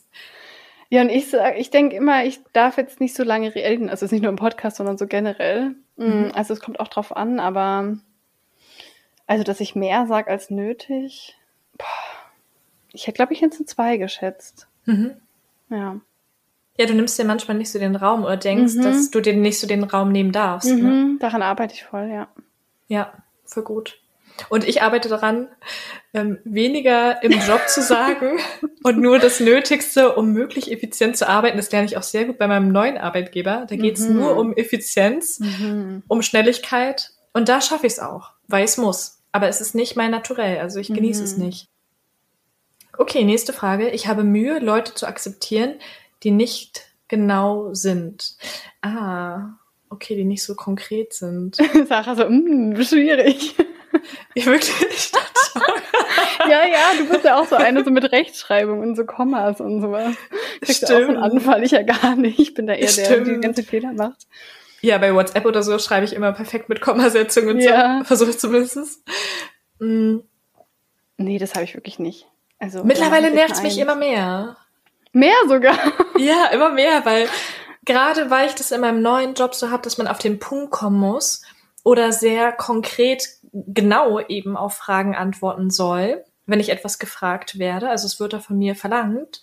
Ja, 0.93 1.01
und 1.01 1.09
ich 1.09 1.29
sag, 1.29 1.57
ich 1.57 1.69
denke 1.69 1.95
immer, 1.95 2.25
ich 2.25 2.41
darf 2.51 2.75
jetzt 2.77 2.99
nicht 2.99 3.15
so 3.15 3.23
lange 3.23 3.55
reden. 3.55 3.89
Also 3.89 4.03
es 4.05 4.09
ist 4.09 4.11
nicht 4.11 4.21
nur 4.23 4.29
im 4.29 4.35
Podcast, 4.35 4.75
sondern 4.77 4.97
so 4.97 5.07
generell. 5.07 5.75
Mm, 5.95 6.03
Mhm. 6.25 6.31
Also 6.35 6.53
es 6.53 6.59
kommt 6.59 6.79
auch 6.81 6.89
drauf 6.89 7.15
an, 7.15 7.39
aber 7.39 7.97
also 9.25 9.43
dass 9.43 9.61
ich 9.61 9.73
mehr 9.75 10.05
sage 10.07 10.29
als 10.29 10.49
nötig. 10.49 11.37
Boah. 11.77 11.85
Ich 12.91 13.07
hätte, 13.07 13.15
glaube 13.15 13.31
ich, 13.33 13.39
jetzt 13.39 13.57
eine 13.57 13.65
zwei 13.65 13.95
geschätzt. 13.97 14.67
Mhm. 14.85 15.15
Ja. 15.69 15.95
Ja, 16.77 16.85
du 16.85 16.93
nimmst 16.93 17.17
dir 17.17 17.23
manchmal 17.25 17.55
nicht 17.57 17.71
so 17.71 17.79
den 17.79 17.95
Raum 17.95 18.23
oder 18.25 18.35
denkst, 18.37 18.73
Mhm. 18.75 18.81
dass 18.81 19.11
du 19.11 19.21
dir 19.21 19.33
nicht 19.35 19.59
so 19.59 19.67
den 19.67 19.83
Raum 19.85 20.11
nehmen 20.11 20.33
darfst. 20.33 20.69
Ne? 20.69 20.75
Mhm, 20.83 21.19
daran 21.19 21.41
arbeite 21.41 21.73
ich 21.73 21.83
voll, 21.85 22.09
ja. 22.09 22.27
Ja, 22.87 23.13
für 23.45 23.63
gut. 23.63 24.01
Und 24.49 24.67
ich 24.67 24.81
arbeite 24.81 25.07
daran, 25.09 25.47
ähm, 26.13 26.39
weniger 26.43 27.21
im 27.23 27.31
Job 27.31 27.61
zu 27.67 27.81
sagen 27.81 28.39
und 28.83 28.97
nur 28.99 29.19
das 29.19 29.39
Nötigste, 29.39 30.15
um 30.15 30.33
möglich 30.33 30.71
effizient 30.71 31.15
zu 31.17 31.27
arbeiten. 31.29 31.57
Das 31.57 31.71
lerne 31.71 31.85
ich 31.85 31.97
auch 31.97 32.03
sehr 32.03 32.25
gut 32.25 32.37
bei 32.37 32.47
meinem 32.47 32.71
neuen 32.71 32.97
Arbeitgeber. 32.97 33.65
Da 33.69 33.75
geht's 33.75 34.01
Mhm. 34.01 34.15
nur 34.15 34.37
um 34.37 34.53
Effizienz, 34.55 35.39
Mhm. 35.39 36.03
um 36.07 36.21
Schnelligkeit. 36.21 37.11
Und 37.33 37.47
da 37.49 37.61
schaffe 37.61 37.87
ich 37.87 37.93
es 37.93 37.99
auch, 37.99 38.31
weil 38.47 38.63
es 38.65 38.77
muss. 38.77 39.19
Aber 39.31 39.47
es 39.47 39.61
ist 39.61 39.75
nicht 39.75 39.95
mein 39.95 40.11
Naturell, 40.11 40.59
also 40.59 40.79
ich 40.79 40.87
genieße 40.93 41.19
Mhm. 41.21 41.25
es 41.25 41.37
nicht. 41.37 41.67
Okay, 42.97 43.23
nächste 43.23 43.53
Frage. 43.53 43.89
Ich 43.89 44.07
habe 44.07 44.23
Mühe, 44.23 44.59
Leute 44.59 44.93
zu 44.93 45.07
akzeptieren, 45.07 45.75
die 46.23 46.31
nicht 46.31 46.87
genau 47.07 47.73
sind. 47.73 48.35
Ah, 48.81 49.51
okay, 49.89 50.15
die 50.15 50.25
nicht 50.25 50.43
so 50.43 50.55
konkret 50.55 51.13
sind. 51.13 51.55
Sarah 51.87 52.15
so, 52.15 52.29
mm, 52.29 52.81
schwierig. 52.83 53.55
Ja, 54.35 54.45
wirklich? 54.45 55.11
ja, 56.49 56.65
ja, 56.67 56.91
du 56.97 57.09
bist 57.09 57.25
ja 57.25 57.39
auch 57.39 57.45
so 57.45 57.55
eine 57.55 57.83
so 57.83 57.91
mit 57.91 58.11
Rechtschreibung 58.11 58.79
und 58.79 58.95
so 58.95 59.05
Kommas 59.05 59.59
und 59.59 59.81
sowas. 59.81 60.15
Kriegst 60.61 60.87
du 60.89 60.93
auch 60.93 61.09
einen 61.09 61.17
Anfall, 61.17 61.63
ich 61.63 61.71
ja 61.71 61.81
gar 61.81 62.15
nicht. 62.15 62.39
Ich 62.39 62.53
bin 62.53 62.67
da 62.67 62.73
eher 62.73 62.89
der, 62.91 63.07
der 63.07 63.17
die 63.19 63.25
Stimmt. 63.25 63.43
ganze 63.43 63.63
Fehler 63.63 63.91
macht. 63.93 64.27
Ja, 64.81 64.97
bei 64.97 65.13
WhatsApp 65.13 65.45
oder 65.45 65.61
so 65.63 65.77
schreibe 65.79 66.05
ich 66.05 66.13
immer 66.13 66.31
perfekt 66.31 66.69
mit 66.69 66.81
Kommasetzungen 66.81 67.55
und 67.55 67.59
Ja. 67.61 67.99
so. 67.99 68.05
Versuche 68.05 68.29
ich 68.31 68.39
zumindest. 68.39 69.03
Mm. 69.79 70.19
Nee, 71.17 71.37
das 71.37 71.53
habe 71.53 71.65
ich 71.65 71.75
wirklich 71.75 71.99
nicht. 71.99 72.27
Also 72.59 72.83
Mittlerweile 72.83 73.31
nervt 73.31 73.53
es 73.53 73.63
mich 73.63 73.77
immer 73.77 73.95
mehr. 73.95 74.57
Mehr 75.13 75.35
sogar. 75.47 75.77
Ja, 76.17 76.47
immer 76.53 76.69
mehr, 76.69 77.03
weil 77.05 77.27
gerade 77.83 78.29
weil 78.29 78.47
ich 78.47 78.53
das 78.53 78.71
in 78.71 78.81
meinem 78.81 79.01
neuen 79.01 79.33
Job 79.33 79.55
so 79.55 79.71
habe, 79.71 79.81
dass 79.81 79.97
man 79.97 80.07
auf 80.07 80.19
den 80.19 80.37
Punkt 80.39 80.69
kommen 80.71 80.99
muss 80.99 81.41
oder 81.83 82.11
sehr 82.11 82.51
konkret 82.51 83.27
genau 83.53 84.19
eben 84.19 84.55
auf 84.55 84.75
Fragen 84.75 85.15
antworten 85.15 85.69
soll, 85.69 86.23
wenn 86.45 86.59
ich 86.59 86.69
etwas 86.69 86.99
gefragt 86.99 87.59
werde, 87.59 87.89
also 87.89 88.05
es 88.05 88.19
wird 88.19 88.33
da 88.33 88.39
von 88.39 88.57
mir 88.57 88.75
verlangt, 88.75 89.41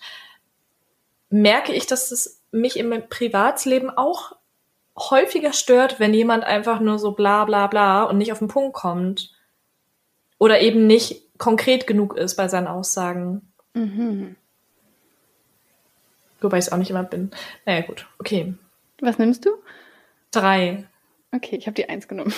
merke 1.29 1.73
ich, 1.73 1.85
dass 1.85 2.11
es 2.11 2.41
mich 2.51 2.77
im 2.77 3.03
Privatsleben 3.09 3.89
auch 3.89 4.35
häufiger 4.97 5.53
stört, 5.53 5.99
wenn 5.99 6.13
jemand 6.13 6.43
einfach 6.43 6.79
nur 6.79 6.99
so 6.99 7.11
bla 7.11 7.45
bla 7.45 7.67
bla 7.67 8.03
und 8.03 8.17
nicht 8.17 8.31
auf 8.31 8.39
den 8.39 8.47
Punkt 8.47 8.73
kommt. 8.73 9.33
Oder 10.37 10.61
eben 10.61 10.87
nicht 10.87 11.23
konkret 11.37 11.87
genug 11.87 12.15
ist 12.15 12.35
bei 12.35 12.47
seinen 12.47 12.67
Aussagen. 12.67 13.51
Mhm. 13.73 14.35
Wobei 16.41 16.57
ich 16.57 16.65
es 16.65 16.71
auch 16.71 16.77
nicht 16.77 16.89
immer 16.89 17.03
bin. 17.03 17.31
Naja, 17.65 17.81
gut. 17.81 18.07
Okay. 18.19 18.53
Was 19.01 19.17
nimmst 19.17 19.45
du? 19.45 19.49
Drei. 20.31 20.87
Okay, 21.31 21.57
ich 21.57 21.67
habe 21.67 21.75
die 21.75 21.87
Eins 21.87 22.07
genommen. 22.07 22.33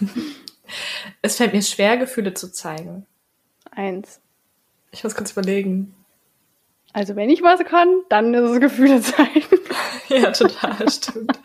Es 1.22 1.36
fällt 1.36 1.52
mir 1.52 1.62
schwer, 1.62 1.96
Gefühle 1.96 2.34
zu 2.34 2.50
zeigen. 2.52 3.06
Eins. 3.70 4.20
Ich 4.90 5.04
muss 5.04 5.14
kurz 5.14 5.32
überlegen. 5.32 5.94
Also 6.92 7.14
wenn 7.14 7.30
ich 7.30 7.42
was 7.42 7.60
kann, 7.64 7.88
dann 8.08 8.34
ist 8.34 8.50
es 8.50 8.60
Gefühle 8.60 9.00
zeigen. 9.00 9.44
Ja, 10.08 10.32
total, 10.32 10.90
stimmt. 10.90 11.38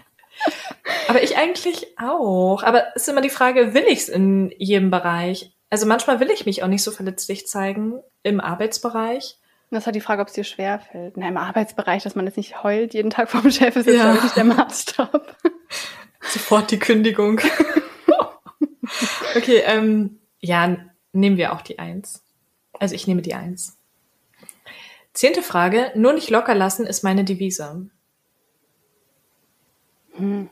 Aber 1.07 1.21
ich 1.21 1.37
eigentlich 1.37 1.85
auch. 1.99 2.63
Aber 2.63 2.83
es 2.95 3.03
ist 3.03 3.09
immer 3.09 3.21
die 3.21 3.29
Frage, 3.29 3.75
will 3.75 3.83
ich 3.87 3.99
es 3.99 4.09
in 4.09 4.51
jedem 4.57 4.89
Bereich? 4.89 5.51
Also 5.69 5.85
manchmal 5.85 6.19
will 6.19 6.31
ich 6.31 6.47
mich 6.47 6.63
auch 6.63 6.67
nicht 6.67 6.81
so 6.81 6.89
verletzlich 6.89 7.45
zeigen 7.45 8.01
im 8.23 8.39
Arbeitsbereich. 8.41 9.37
Das 9.69 9.81
ist 9.83 9.85
halt 9.85 9.95
die 9.95 10.01
Frage, 10.01 10.23
ob 10.23 10.29
es 10.29 10.33
dir 10.33 10.43
schwer 10.43 10.79
fällt. 10.79 11.15
Na, 11.17 11.27
im 11.27 11.37
Arbeitsbereich, 11.37 12.01
dass 12.01 12.15
man 12.15 12.25
jetzt 12.25 12.37
nicht 12.37 12.63
heult 12.63 12.95
jeden 12.95 13.11
Tag 13.11 13.29
vom 13.29 13.51
Chef, 13.51 13.75
ist 13.75 13.85
jetzt 13.85 13.97
Ja. 13.97 14.15
ich 14.15 14.23
nicht 14.23 14.35
der 14.37 14.45
Maßstab. 14.45 15.35
Sofort 16.21 16.71
die 16.71 16.79
Kündigung. 16.79 17.39
okay, 19.35 19.63
ähm, 19.65 20.19
ja, 20.39 20.77
nehmen 21.13 21.37
wir 21.37 21.53
auch 21.53 21.61
die 21.61 21.79
Eins. 21.79 22.23
Also 22.79 22.95
ich 22.95 23.07
nehme 23.07 23.21
die 23.21 23.33
Eins. 23.33 23.77
Zehnte 25.13 25.41
Frage. 25.41 25.91
Nur 25.95 26.13
nicht 26.13 26.29
locker 26.29 26.55
lassen 26.55 26.85
ist 26.85 27.03
meine 27.03 27.23
Devise. 27.23 27.89
Hm. 30.13 30.49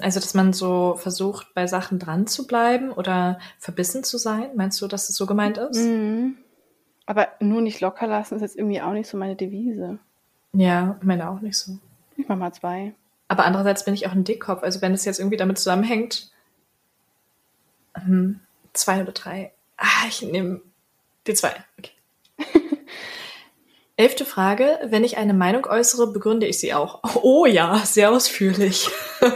Also, 0.00 0.18
dass 0.18 0.32
man 0.32 0.54
so 0.54 0.96
versucht, 0.96 1.52
bei 1.54 1.66
Sachen 1.66 1.98
dran 1.98 2.26
zu 2.26 2.46
bleiben 2.46 2.90
oder 2.90 3.38
verbissen 3.58 4.02
zu 4.02 4.16
sein. 4.16 4.50
Meinst 4.56 4.80
du, 4.80 4.88
dass 4.88 5.10
es 5.10 5.16
so 5.16 5.26
gemeint 5.26 5.58
ist? 5.58 5.84
Mhm. 5.84 6.38
Aber 7.04 7.28
nur 7.38 7.60
nicht 7.60 7.80
locker 7.82 8.06
lassen 8.06 8.36
ist 8.36 8.40
jetzt 8.40 8.56
irgendwie 8.56 8.80
auch 8.80 8.92
nicht 8.92 9.08
so 9.08 9.18
meine 9.18 9.36
Devise. 9.36 9.98
Ja, 10.54 10.96
ich 11.00 11.06
meine 11.06 11.28
auch 11.28 11.40
nicht 11.40 11.58
so. 11.58 11.78
Ich 12.16 12.26
mach 12.28 12.36
mal 12.36 12.52
zwei. 12.52 12.94
Aber 13.28 13.44
andererseits 13.44 13.84
bin 13.84 13.92
ich 13.92 14.06
auch 14.06 14.12
ein 14.12 14.24
Dickkopf. 14.24 14.62
Also 14.62 14.80
wenn 14.80 14.94
es 14.94 15.04
jetzt 15.04 15.18
irgendwie 15.18 15.36
damit 15.36 15.58
zusammenhängt, 15.58 16.30
hm, 17.94 18.40
zwei 18.72 19.02
oder 19.02 19.12
drei. 19.12 19.52
Ah, 19.76 20.06
ich 20.08 20.22
nehme 20.22 20.60
die 21.26 21.34
zwei. 21.34 21.54
Okay. 21.78 21.92
Elfte 23.96 24.24
Frage. 24.24 24.78
Wenn 24.84 25.04
ich 25.04 25.16
eine 25.16 25.34
Meinung 25.34 25.66
äußere, 25.66 26.12
begründe 26.12 26.46
ich 26.46 26.58
sie 26.58 26.74
auch. 26.74 27.00
Oh 27.22 27.46
ja, 27.46 27.78
sehr 27.78 28.10
ausführlich. 28.10 28.88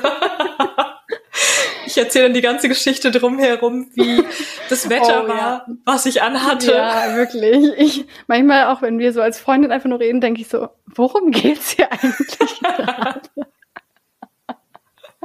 ich 1.86 1.96
erzähle 1.96 2.24
dann 2.24 2.34
die 2.34 2.40
ganze 2.40 2.68
Geschichte 2.68 3.10
drumherum, 3.10 3.90
wie 3.94 4.24
das 4.68 4.88
Wetter 4.90 5.24
Oh, 5.24 5.28
war, 5.28 5.36
ja. 5.36 5.66
was 5.84 6.06
ich 6.06 6.22
anhatte. 6.22 6.72
Ja, 6.72 7.14
wirklich. 7.14 7.72
Ich, 7.78 8.06
manchmal 8.26 8.66
auch, 8.66 8.82
wenn 8.82 8.98
wir 8.98 9.12
so 9.12 9.22
als 9.22 9.38
Freundin 9.38 9.70
einfach 9.70 9.88
nur 9.88 10.00
reden, 10.00 10.20
denke 10.20 10.40
ich 10.40 10.48
so, 10.48 10.68
worum 10.86 11.30
geht's 11.30 11.70
hier 11.70 11.90
eigentlich? 11.92 12.60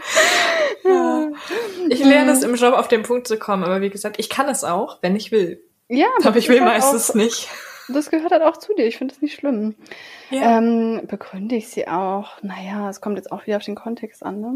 Ja. 0.84 1.32
Ich 1.88 2.04
lerne 2.04 2.32
es 2.32 2.44
im 2.44 2.56
Job 2.56 2.74
auf 2.74 2.90
den 2.90 3.04
Punkt 3.04 3.26
zu 3.28 3.38
kommen, 3.38 3.64
aber 3.64 3.80
wie 3.80 3.90
gesagt, 3.90 4.20
ich 4.20 4.30
kann 4.30 4.50
es 4.50 4.66
auch, 4.66 4.98
wenn 5.02 5.16
ich 5.16 5.32
will. 5.32 5.64
Ja, 5.88 6.08
Aber 6.26 6.36
ich 6.38 6.50
will 6.50 6.60
meistens 6.60 7.12
auch, 7.12 7.16
nicht. 7.16 7.48
Das 7.88 8.10
gehört 8.12 8.32
halt 8.32 8.42
auch 8.42 8.58
zu 8.58 8.74
dir. 8.74 8.86
Ich 8.86 8.98
finde 8.98 9.14
es 9.14 9.22
nicht 9.22 9.36
schlimm. 9.36 9.76
Ja. 10.30 10.58
Ähm, 10.58 11.02
begründe 11.08 11.56
ich 11.56 11.70
sie 11.70 11.88
auch. 11.88 12.42
Naja, 12.42 12.90
es 12.90 13.00
kommt 13.00 13.18
jetzt 13.18 13.32
auch 13.32 13.46
wieder 13.48 13.58
auf 13.58 13.64
den 13.64 13.76
Kontext 13.76 14.24
an. 14.24 14.42
Ne? 14.42 14.56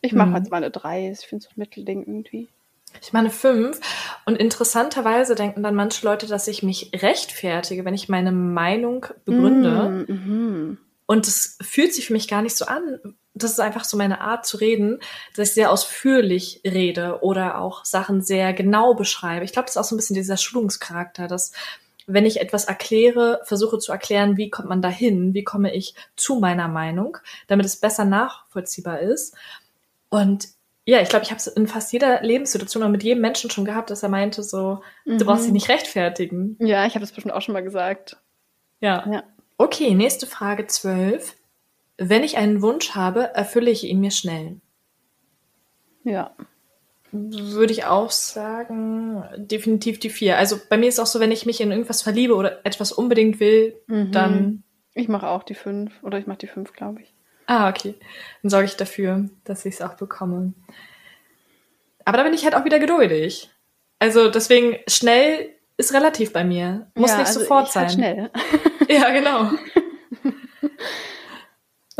Ich 0.00 0.12
mache 0.12 0.30
Mhm. 0.30 0.36
jetzt 0.36 0.50
mal 0.50 0.56
eine 0.56 0.70
drei. 0.72 1.10
Ich 1.10 1.20
finde 1.26 1.44
so 1.44 1.50
ein 1.50 1.54
Mittelding 1.56 2.00
irgendwie. 2.00 2.48
Ich 3.00 3.12
meine 3.12 3.30
fünf. 3.30 3.78
Und 4.24 4.36
interessanterweise 4.38 5.36
denken 5.36 5.62
dann 5.62 5.76
manche 5.76 6.04
Leute, 6.04 6.26
dass 6.26 6.48
ich 6.48 6.62
mich 6.64 6.90
rechtfertige, 6.94 7.84
wenn 7.84 7.94
ich 7.94 8.08
meine 8.08 8.32
Meinung 8.32 9.06
begründe. 9.24 10.04
Mm, 10.08 10.12
mhm. 10.12 10.78
Und 11.06 11.28
es 11.28 11.58
fühlt 11.62 11.94
sich 11.94 12.06
für 12.08 12.12
mich 12.12 12.26
gar 12.28 12.42
nicht 12.42 12.56
so 12.56 12.64
an. 12.66 13.16
Das 13.34 13.52
ist 13.52 13.60
einfach 13.60 13.84
so 13.84 13.96
meine 13.96 14.20
Art 14.20 14.44
zu 14.44 14.56
reden, 14.56 14.98
dass 15.36 15.48
ich 15.50 15.54
sehr 15.54 15.70
ausführlich 15.70 16.60
rede 16.64 17.20
oder 17.22 17.60
auch 17.60 17.84
Sachen 17.84 18.22
sehr 18.22 18.52
genau 18.52 18.94
beschreibe. 18.94 19.44
Ich 19.44 19.52
glaube, 19.52 19.66
das 19.66 19.76
ist 19.76 19.80
auch 19.80 19.84
so 19.84 19.94
ein 19.94 19.98
bisschen 19.98 20.14
dieser 20.14 20.36
Schulungscharakter, 20.36 21.28
dass 21.28 21.52
wenn 22.06 22.26
ich 22.26 22.40
etwas 22.40 22.64
erkläre, 22.64 23.40
versuche 23.44 23.78
zu 23.78 23.92
erklären, 23.92 24.36
wie 24.36 24.50
kommt 24.50 24.68
man 24.68 24.82
dahin, 24.82 25.32
wie 25.32 25.44
komme 25.44 25.72
ich 25.72 25.94
zu 26.16 26.40
meiner 26.40 26.66
Meinung, 26.66 27.18
damit 27.46 27.66
es 27.66 27.76
besser 27.76 28.04
nachvollziehbar 28.04 28.98
ist. 28.98 29.36
Und 30.08 30.48
ja, 30.86 31.00
ich 31.00 31.08
glaube, 31.08 31.24
ich 31.24 31.30
habe 31.30 31.38
es 31.38 31.46
in 31.46 31.68
fast 31.68 31.92
jeder 31.92 32.20
Lebenssituation 32.22 32.82
und 32.82 32.90
mit 32.90 33.04
jedem 33.04 33.20
Menschen 33.20 33.48
schon 33.50 33.64
gehabt, 33.64 33.90
dass 33.90 34.02
er 34.02 34.08
meinte 34.08 34.42
so, 34.42 34.82
du 35.04 35.24
brauchst 35.24 35.42
dich 35.42 35.48
Mhm. 35.50 35.54
nicht 35.54 35.68
rechtfertigen. 35.68 36.56
Ja, 36.58 36.84
ich 36.84 36.94
habe 36.94 37.00
das 37.04 37.12
bestimmt 37.12 37.34
auch 37.34 37.42
schon 37.42 37.52
mal 37.52 37.62
gesagt. 37.62 38.16
Ja. 38.80 39.06
Ja. 39.08 39.22
Okay, 39.56 39.94
nächste 39.94 40.26
Frage 40.26 40.66
12. 40.66 41.36
Wenn 42.02 42.24
ich 42.24 42.38
einen 42.38 42.62
Wunsch 42.62 42.92
habe, 42.94 43.34
erfülle 43.34 43.70
ich 43.70 43.84
ihn 43.84 44.00
mir 44.00 44.10
schnell. 44.10 44.56
Ja. 46.02 46.34
Würde 47.12 47.72
ich 47.72 47.84
auch 47.84 48.10
sagen, 48.10 49.22
definitiv 49.36 49.98
die 50.00 50.08
vier. 50.10 50.38
Also 50.38 50.58
bei 50.70 50.78
mir 50.78 50.88
ist 50.88 50.98
auch 50.98 51.06
so, 51.06 51.20
wenn 51.20 51.30
ich 51.32 51.44
mich 51.44 51.60
in 51.60 51.70
irgendwas 51.72 52.00
verliebe 52.02 52.34
oder 52.36 52.64
etwas 52.64 52.90
unbedingt 52.92 53.38
will, 53.40 53.74
Mhm. 53.86 54.12
dann. 54.12 54.62
Ich 54.94 55.08
mache 55.08 55.28
auch 55.28 55.42
die 55.42 55.54
fünf. 55.54 55.92
Oder 56.02 56.18
ich 56.18 56.26
mache 56.26 56.38
die 56.38 56.46
fünf, 56.46 56.72
glaube 56.72 57.02
ich. 57.02 57.12
Ah, 57.46 57.68
okay. 57.68 57.94
Dann 58.42 58.50
sorge 58.50 58.66
ich 58.66 58.76
dafür, 58.76 59.28
dass 59.44 59.64
ich 59.66 59.74
es 59.74 59.82
auch 59.82 59.94
bekomme. 59.94 60.54
Aber 62.06 62.16
da 62.16 62.22
bin 62.24 62.32
ich 62.32 62.44
halt 62.44 62.54
auch 62.54 62.64
wieder 62.64 62.78
geduldig. 62.78 63.50
Also 63.98 64.30
deswegen, 64.30 64.76
schnell 64.88 65.50
ist 65.76 65.92
relativ 65.92 66.32
bei 66.32 66.44
mir. 66.44 66.90
Muss 66.94 67.10
ja, 67.10 67.18
nicht 67.18 67.26
also 67.26 67.40
sofort 67.40 67.66
ich 67.66 67.72
sein. 67.72 67.82
Halt 67.82 67.92
schnell. 67.92 68.30
Ja, 68.88 69.10
genau. 69.10 69.50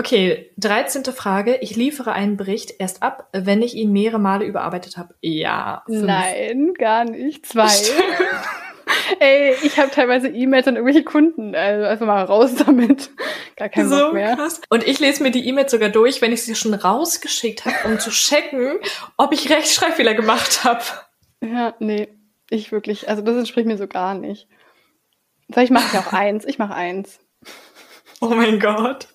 Okay, 0.00 0.50
13. 0.56 1.04
Frage. 1.12 1.56
Ich 1.60 1.76
liefere 1.76 2.12
einen 2.12 2.38
Bericht 2.38 2.72
erst 2.78 3.02
ab, 3.02 3.28
wenn 3.34 3.60
ich 3.60 3.74
ihn 3.74 3.92
mehrere 3.92 4.18
Male 4.18 4.46
überarbeitet 4.46 4.96
habe. 4.96 5.14
Ja. 5.20 5.82
fünf. 5.84 6.06
Nein, 6.06 6.72
gar 6.72 7.04
nicht. 7.04 7.44
Zwei. 7.44 7.68
Ey, 9.20 9.54
ich 9.62 9.78
habe 9.78 9.90
teilweise 9.90 10.28
E-Mails 10.28 10.66
an 10.66 10.76
irgendwelche 10.76 11.04
Kunden. 11.04 11.54
Also 11.54 11.84
einfach 11.84 12.06
mal 12.06 12.24
raus 12.24 12.54
damit. 12.54 13.10
Gar 13.56 13.68
kein 13.68 13.90
so 13.90 13.98
Bock 14.06 14.14
mehr. 14.14 14.36
krass. 14.36 14.62
Und 14.70 14.86
ich 14.86 15.00
lese 15.00 15.22
mir 15.22 15.32
die 15.32 15.46
E-Mails 15.46 15.70
sogar 15.70 15.90
durch, 15.90 16.22
wenn 16.22 16.32
ich 16.32 16.44
sie 16.44 16.54
schon 16.54 16.72
rausgeschickt 16.72 17.66
habe, 17.66 17.76
um 17.84 17.98
zu 17.98 18.08
checken, 18.08 18.78
ob 19.18 19.34
ich 19.34 19.50
Rechtschreibfehler 19.50 20.14
gemacht 20.14 20.64
habe. 20.64 20.82
Ja, 21.42 21.74
nee. 21.78 22.08
Ich 22.48 22.72
wirklich. 22.72 23.06
Also 23.10 23.20
das 23.20 23.36
entspricht 23.36 23.66
mir 23.66 23.76
so 23.76 23.86
gar 23.86 24.14
nicht. 24.14 24.48
Vielleicht 25.52 25.72
mache 25.72 25.84
ich 25.92 25.98
auch 25.98 26.14
eins. 26.14 26.46
Ich 26.46 26.58
mache 26.58 26.74
eins. 26.74 27.20
Oh 28.22 28.34
mein 28.34 28.60
Gott. 28.60 29.08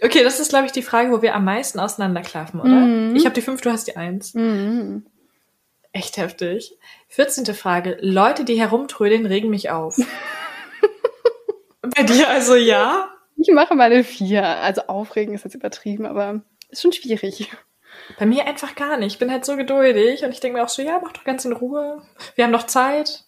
Okay, 0.00 0.24
das 0.24 0.40
ist, 0.40 0.48
glaube 0.48 0.64
ich, 0.64 0.72
die 0.72 0.80
Frage, 0.80 1.12
wo 1.12 1.20
wir 1.20 1.34
am 1.34 1.44
meisten 1.44 1.78
auseinanderklaffen, 1.78 2.60
oder? 2.60 2.70
Mhm. 2.70 3.14
Ich 3.14 3.26
habe 3.26 3.34
die 3.34 3.42
fünf, 3.42 3.60
du 3.60 3.70
hast 3.70 3.86
die 3.86 3.98
eins. 3.98 4.32
Mhm. 4.32 5.04
Echt 5.92 6.16
heftig. 6.16 6.78
14. 7.08 7.54
Frage. 7.54 7.98
Leute, 8.00 8.44
die 8.44 8.58
herumtrödeln, 8.58 9.26
regen 9.26 9.50
mich 9.50 9.68
auf. 9.70 9.98
Bei 11.82 12.02
dir 12.02 12.30
also 12.30 12.54
ja? 12.54 13.10
Ich 13.36 13.50
mache 13.52 13.74
mal 13.74 13.92
eine 13.92 14.04
vier. 14.04 14.46
Also 14.46 14.82
aufregen 14.86 15.34
ist 15.34 15.44
jetzt 15.44 15.54
übertrieben, 15.54 16.06
aber 16.06 16.42
ist 16.70 16.82
schon 16.82 16.92
schwierig. 16.92 17.50
Bei 18.18 18.26
mir 18.26 18.46
einfach 18.46 18.74
gar 18.74 18.96
nicht. 18.96 19.14
Ich 19.14 19.18
bin 19.18 19.30
halt 19.30 19.44
so 19.44 19.56
geduldig 19.56 20.24
und 20.24 20.30
ich 20.30 20.40
denke 20.40 20.58
mir 20.58 20.64
auch 20.64 20.68
so, 20.68 20.82
ja, 20.82 21.00
mach 21.02 21.12
doch 21.12 21.24
ganz 21.24 21.44
in 21.44 21.52
Ruhe. 21.52 22.02
Wir 22.36 22.44
haben 22.44 22.52
noch 22.52 22.66
Zeit. 22.66 23.24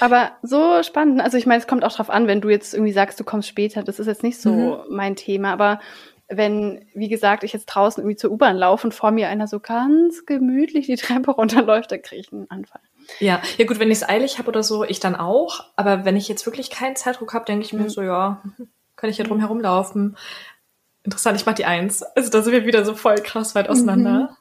Aber 0.00 0.32
so 0.42 0.82
spannend. 0.82 1.20
Also 1.20 1.36
ich 1.36 1.46
meine, 1.46 1.60
es 1.60 1.66
kommt 1.66 1.84
auch 1.84 1.92
drauf 1.92 2.10
an, 2.10 2.26
wenn 2.26 2.40
du 2.40 2.48
jetzt 2.48 2.74
irgendwie 2.74 2.92
sagst, 2.92 3.18
du 3.18 3.24
kommst 3.24 3.48
später. 3.48 3.82
Das 3.82 3.98
ist 3.98 4.06
jetzt 4.06 4.22
nicht 4.22 4.40
so 4.40 4.50
Mhm. 4.88 4.94
mein 4.96 5.16
Thema. 5.16 5.52
Aber 5.52 5.80
wenn, 6.28 6.86
wie 6.94 7.08
gesagt, 7.08 7.42
ich 7.42 7.52
jetzt 7.54 7.66
draußen 7.66 8.02
irgendwie 8.02 8.16
zur 8.16 8.30
U-Bahn 8.30 8.56
laufe 8.56 8.86
und 8.86 8.92
vor 8.92 9.10
mir 9.10 9.28
einer 9.28 9.46
so 9.48 9.60
ganz 9.60 10.26
gemütlich 10.26 10.86
die 10.86 10.96
Treppe 10.96 11.30
runterläuft, 11.32 11.90
dann 11.90 12.02
kriege 12.02 12.20
ich 12.20 12.32
einen 12.32 12.50
Anfall. 12.50 12.82
Ja, 13.20 13.40
ja 13.56 13.64
gut, 13.64 13.78
wenn 13.80 13.90
ich 13.90 13.98
es 13.98 14.08
eilig 14.08 14.38
habe 14.38 14.48
oder 14.48 14.62
so, 14.62 14.84
ich 14.84 15.00
dann 15.00 15.16
auch. 15.16 15.64
Aber 15.76 16.04
wenn 16.04 16.16
ich 16.16 16.28
jetzt 16.28 16.44
wirklich 16.44 16.70
keinen 16.70 16.96
Zeitdruck 16.96 17.32
habe, 17.32 17.46
denke 17.46 17.64
ich 17.64 17.72
mir 17.72 17.84
Mhm. 17.84 17.88
so, 17.88 18.02
ja, 18.02 18.42
kann 18.96 19.08
ich 19.10 19.16
ja 19.18 19.24
drum 19.24 19.40
herumlaufen. 19.40 20.16
Interessant, 21.04 21.40
ich 21.40 21.46
mach 21.46 21.54
die 21.54 21.64
Eins. 21.64 22.02
Also 22.02 22.30
da 22.30 22.42
sind 22.42 22.52
wir 22.52 22.66
wieder 22.66 22.84
so 22.84 22.94
voll 22.94 23.16
krass 23.16 23.54
weit 23.54 23.68
auseinander. 23.70 24.36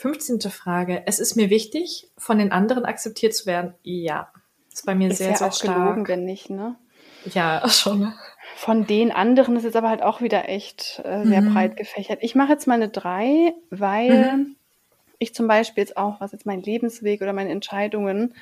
15. 0.00 0.40
Frage. 0.50 1.02
Es 1.06 1.18
ist 1.20 1.36
mir 1.36 1.50
wichtig, 1.50 2.08
von 2.16 2.38
den 2.38 2.52
anderen 2.52 2.84
akzeptiert 2.84 3.34
zu 3.34 3.46
werden. 3.46 3.74
Ja. 3.82 4.32
Ist 4.72 4.86
bei 4.86 4.94
mir 4.94 5.10
Ist 5.10 5.18
sehr, 5.18 5.30
ja 5.30 5.36
sehr 5.36 5.48
auch 5.48 5.60
gelogen, 5.60 6.04
stark. 6.04 6.08
wenn 6.08 6.24
nicht, 6.24 6.50
ne? 6.50 6.76
Ja, 7.24 7.62
schon. 7.68 8.12
Von 8.56 8.86
den 8.86 9.10
anderen 9.12 9.56
ist 9.56 9.64
jetzt 9.64 9.76
aber 9.76 9.88
halt 9.88 10.02
auch 10.02 10.20
wieder 10.20 10.48
echt 10.48 11.00
äh, 11.04 11.24
sehr 11.26 11.42
Mhm. 11.42 11.52
breit 11.52 11.76
gefächert. 11.76 12.18
Ich 12.22 12.34
mache 12.34 12.52
jetzt 12.52 12.66
mal 12.66 12.74
eine 12.74 12.88
drei, 12.88 13.54
weil 13.70 14.32
Mhm. 14.36 14.56
ich 15.18 15.34
zum 15.34 15.46
Beispiel 15.46 15.82
jetzt 15.82 15.96
auch, 15.96 16.20
was 16.20 16.32
jetzt 16.32 16.46
mein 16.46 16.62
Lebensweg 16.62 17.20
oder 17.22 17.32
meine 17.32 17.50
Entscheidungen, 17.50 18.34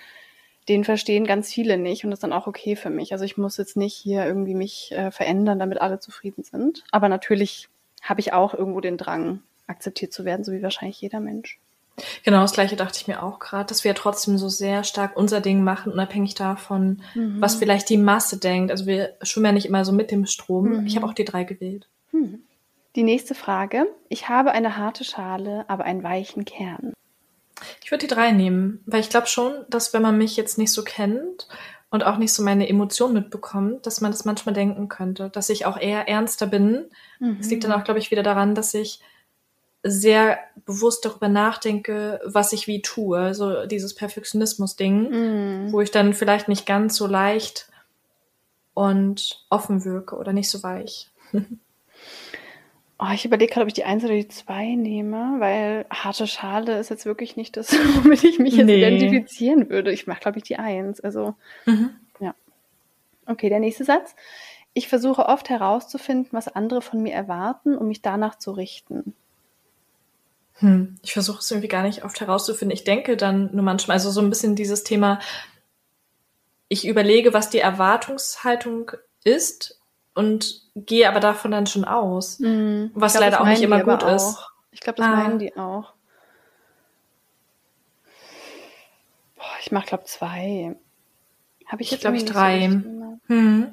den 0.69 0.85
verstehen 0.85 1.27
ganz 1.27 1.53
viele 1.53 1.79
nicht 1.79 2.05
und 2.05 2.11
das 2.11 2.19
ist 2.19 2.23
dann 2.25 2.33
auch 2.33 2.47
okay 2.47 2.77
für 2.77 2.91
mich. 2.91 3.13
Also 3.13 3.25
ich 3.25 3.37
muss 3.39 3.57
jetzt 3.57 3.77
nicht 3.77 3.95
hier 3.97 4.27
irgendwie 4.27 4.55
mich 4.55 4.93
äh, 4.93 5.11
verändern, 5.11 5.59
damit 5.59 5.81
alle 5.81 5.99
zufrieden 5.99 6.45
sind. 6.45 6.85
Aber 6.93 7.09
natürlich 7.09 7.69
habe 8.03 8.21
ich 8.21 8.33
auch 8.33 8.55
irgendwo 8.55 8.81
den 8.81 8.97
Drang, 8.99 9.43
akzeptiert 9.69 10.13
zu 10.13 10.25
werden, 10.25 10.45
so 10.45 10.53
wie 10.53 10.63
wahrscheinlich 10.63 11.01
jeder 11.01 11.21
Mensch. 11.21 11.59
Genau, 12.25 12.43
das 12.43 12.53
gleiche 12.53 12.77
dachte 12.77 12.99
ich 13.01 13.09
mir 13.09 13.23
auch 13.23 13.39
gerade, 13.41 13.67
dass 13.67 13.83
wir 13.83 13.95
trotzdem 13.95 14.39
so 14.39 14.49
sehr 14.49 14.85
stark 14.85 15.17
unser 15.17 15.41
Ding 15.41 15.65
machen, 15.65 15.93
unabhängig 15.93 16.35
davon, 16.35 17.03
Mhm. 17.15 17.41
was 17.41 17.57
vielleicht 17.57 17.89
die 17.89 17.97
Masse 17.97 18.39
denkt. 18.39 18.71
Also 18.71 18.87
wir 18.87 19.15
schwimmen 19.23 19.47
ja 19.47 19.53
nicht 19.53 19.67
immer 19.67 19.85
so 19.85 19.93
mit 19.93 20.11
dem 20.11 20.27
Strom. 20.27 20.81
Mhm. 20.81 20.87
Ich 20.87 20.95
habe 20.97 21.07
auch 21.07 21.15
die 21.15 21.25
drei 21.25 21.43
gewählt. 21.45 21.89
Hm. 22.13 22.43
Die 22.95 23.03
nächste 23.03 23.35
Frage. 23.35 23.87
Ich 24.09 24.29
habe 24.29 24.53
eine 24.53 24.77
harte 24.77 25.05
Schale, 25.05 25.65
aber 25.69 25.85
einen 25.85 26.03
weichen 26.03 26.45
Kern. 26.45 26.95
Ich 27.83 27.91
würde 27.91 28.07
die 28.07 28.15
drei 28.15 28.31
nehmen, 28.31 28.81
weil 28.87 29.01
ich 29.01 29.11
glaube 29.11 29.27
schon, 29.27 29.53
dass 29.69 29.93
wenn 29.93 30.03
man 30.03 30.17
mich 30.17 30.37
jetzt 30.37 30.57
nicht 30.59 30.73
so 30.73 30.85
kennt 30.85 31.49
und 31.91 32.05
auch 32.05 32.17
nicht 32.17 32.33
so 32.33 32.43
meine 32.45 32.69
Emotionen 32.69 33.15
mitbekommt, 33.15 33.87
dass 33.87 34.01
man 34.01 34.13
das 34.13 34.25
manchmal 34.25 34.55
denken 34.55 34.89
könnte, 34.89 35.31
dass 35.31 35.49
ich 35.49 35.67
auch 35.67 35.77
eher 35.79 36.09
ernster 36.09 36.47
bin. 36.47 36.85
Es 37.41 37.51
liegt 37.51 37.65
dann 37.65 37.73
auch, 37.73 37.83
glaube 37.83 37.99
ich, 37.99 38.11
wieder 38.13 38.23
daran, 38.23 38.55
dass 38.55 38.73
ich 38.75 39.01
sehr 39.83 40.39
bewusst 40.67 41.05
darüber 41.05 41.29
nachdenke, 41.29 42.21
was 42.25 42.53
ich 42.53 42.67
wie 42.67 42.83
tue. 42.83 43.35
So 43.35 43.67
dieses 43.67 43.95
Perfektionismus-Ding, 43.95 45.11
Mhm. 45.67 45.73
wo 45.73 45.81
ich 45.81 45.91
dann 45.91 46.15
vielleicht 46.15 46.49
nicht 46.49 46.67
ganz 46.67 46.97
so 46.97 47.07
leicht 47.07 47.71
und 48.75 49.45
offen 49.51 49.85
wirke 49.85 50.17
oder 50.17 50.33
nicht 50.33 50.51
so 50.51 50.63
weich. 50.63 51.11
Oh, 53.01 53.13
ich 53.15 53.25
überlege 53.25 53.53
gerade, 53.53 53.63
ob 53.63 53.69
ich 53.69 53.75
die 53.75 53.85
eins 53.85 54.03
oder 54.05 54.15
die 54.15 54.27
zwei 54.27 54.75
nehme, 54.75 55.37
weil 55.39 55.87
harte 55.89 56.27
Schale 56.27 56.79
ist 56.81 56.89
jetzt 56.91 57.07
wirklich 57.07 57.37
nicht 57.37 57.57
das, 57.57 57.71
womit 58.03 58.25
ich 58.25 58.41
mich 58.41 58.57
jetzt 58.57 58.67
Nee. 58.67 58.79
identifizieren 58.79 59.71
würde. 59.71 59.93
Ich 59.93 60.09
mache, 60.09 60.21
glaube 60.21 60.39
ich, 60.39 60.45
die 60.45 60.57
eins. 60.57 61.01
Also, 61.01 61.35
okay, 63.27 63.49
der 63.51 63.61
nächste 63.61 63.85
Satz. 63.85 64.17
Ich 64.75 64.89
versuche 64.89 65.27
oft 65.27 65.49
herauszufinden, 65.51 66.29
was 66.33 66.49
andere 66.49 66.83
von 66.83 67.01
mir 67.03 67.13
erwarten, 67.13 67.77
um 67.77 67.89
mich 67.89 68.03
danach 68.03 68.37
zu 68.39 68.53
richten. 68.53 69.15
Hm, 70.61 70.97
ich 71.03 71.13
versuche 71.13 71.39
es 71.39 71.51
irgendwie 71.51 71.69
gar 71.69 71.83
nicht 71.83 72.05
oft 72.05 72.21
herauszufinden. 72.21 72.75
Ich 72.75 72.85
denke 72.85 73.17
dann 73.17 73.51
nur 73.55 73.63
manchmal, 73.65 73.97
also 73.97 74.11
so 74.11 74.21
ein 74.21 74.29
bisschen 74.31 74.57
dieses 74.57 74.83
Thema, 74.85 75.21
ich 76.69 76.87
überlege, 76.87 77.33
was 77.33 77.49
die 77.51 77.61
Erwartungshaltung 77.61 78.91
ist 79.25 79.81
und 80.15 80.63
gehe 80.75 81.09
aber 81.09 81.21
davon 81.21 81.51
dann 81.53 81.67
schon 81.67 81.85
aus. 81.85 82.41
Mhm. 82.41 82.91
Was 82.95 83.13
glaub, 83.13 83.25
leider 83.25 83.41
auch 83.41 83.47
nicht 83.47 83.63
immer 83.63 83.83
gut 83.85 84.03
ist. 84.03 84.23
auch. 84.23 84.51
Ich 84.73 84.81
glaube, 84.81 84.97
das 84.99 85.07
Ah. 85.07 85.15
meinen 85.17 85.39
die 85.39 85.57
auch. 85.57 85.93
Boah, 89.37 89.45
ich 89.61 89.71
mache, 89.73 89.87
glaube 89.87 90.05
zwei. 90.05 90.77
Habe 91.67 91.83
ich 91.83 91.89
Ich 91.89 91.93
jetzt 91.93 92.01
glaub, 92.01 92.15
ich 92.15 92.25
drei. 92.25 92.69
so. 92.69 93.19
Hm. 93.29 93.73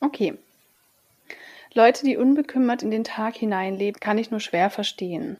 Okay. 0.00 0.38
Leute, 1.74 2.04
die 2.04 2.16
unbekümmert 2.16 2.84
in 2.84 2.92
den 2.92 3.02
Tag 3.02 3.34
hineinleben, 3.34 3.98
kann 4.00 4.16
ich 4.16 4.30
nur 4.30 4.38
schwer 4.38 4.70
verstehen. 4.70 5.38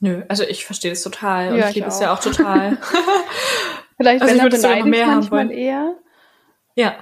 Nö, 0.00 0.22
also 0.28 0.44
ich 0.44 0.64
verstehe 0.66 0.90
das 0.90 1.02
total 1.02 1.52
und 1.52 1.58
Ja, 1.58 1.64
ich 1.64 1.70
ich 1.70 1.74
liebe 1.76 1.88
es 1.88 2.00
ja 2.00 2.12
auch 2.12 2.20
total. 2.20 2.76
Vielleicht, 3.96 4.22
Also 4.22 4.34
wenn 4.38 4.46
ich 4.46 4.60
sogar 4.60 4.76
noch 4.76 4.84
mehr 4.86 5.06
haben 5.06 5.14
manchmal 5.14 5.48
wollen. 5.48 5.58
eher. 5.58 5.94
ja. 6.74 6.94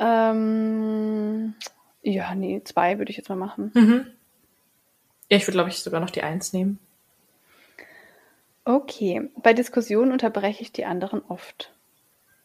Ähm, 0.00 1.54
ja, 2.02 2.34
nee, 2.34 2.60
zwei 2.64 2.98
würde 2.98 3.10
ich 3.12 3.16
jetzt 3.16 3.28
mal 3.28 3.36
machen. 3.36 3.70
Mhm. 3.74 4.06
Ja, 5.30 5.36
ich 5.36 5.44
würde, 5.46 5.52
glaube 5.56 5.70
ich, 5.70 5.78
sogar 5.78 6.00
noch 6.00 6.10
die 6.10 6.22
Eins 6.24 6.52
nehmen. 6.52 6.80
Okay. 8.64 9.30
Bei 9.36 9.52
Diskussionen 9.52 10.10
unterbreche 10.12 10.62
ich 10.62 10.72
die 10.72 10.84
anderen 10.84 11.22
oft. 11.28 11.72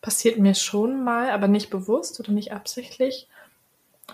Passiert 0.01 0.37
mir 0.37 0.53
schon 0.53 1.03
mal, 1.03 1.31
aber 1.31 1.47
nicht 1.47 1.69
bewusst 1.69 2.19
oder 2.19 2.31
nicht 2.31 2.53
absichtlich. 2.53 3.27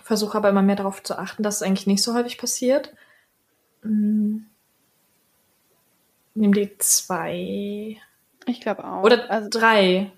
Versuche 0.02 0.38
aber 0.38 0.48
immer 0.48 0.62
mehr 0.62 0.76
darauf 0.76 1.02
zu 1.02 1.18
achten, 1.18 1.42
dass 1.42 1.56
es 1.56 1.62
eigentlich 1.62 1.86
nicht 1.86 2.02
so 2.02 2.14
häufig 2.14 2.38
passiert. 2.38 2.94
Hm. 3.82 4.46
Nimm 6.36 6.52
die 6.52 6.70
zwei. 6.78 7.96
Ich 8.46 8.60
glaube 8.60 8.84
auch. 8.84 9.02
Oder 9.02 9.30
also, 9.30 9.48
drei. 9.50 10.12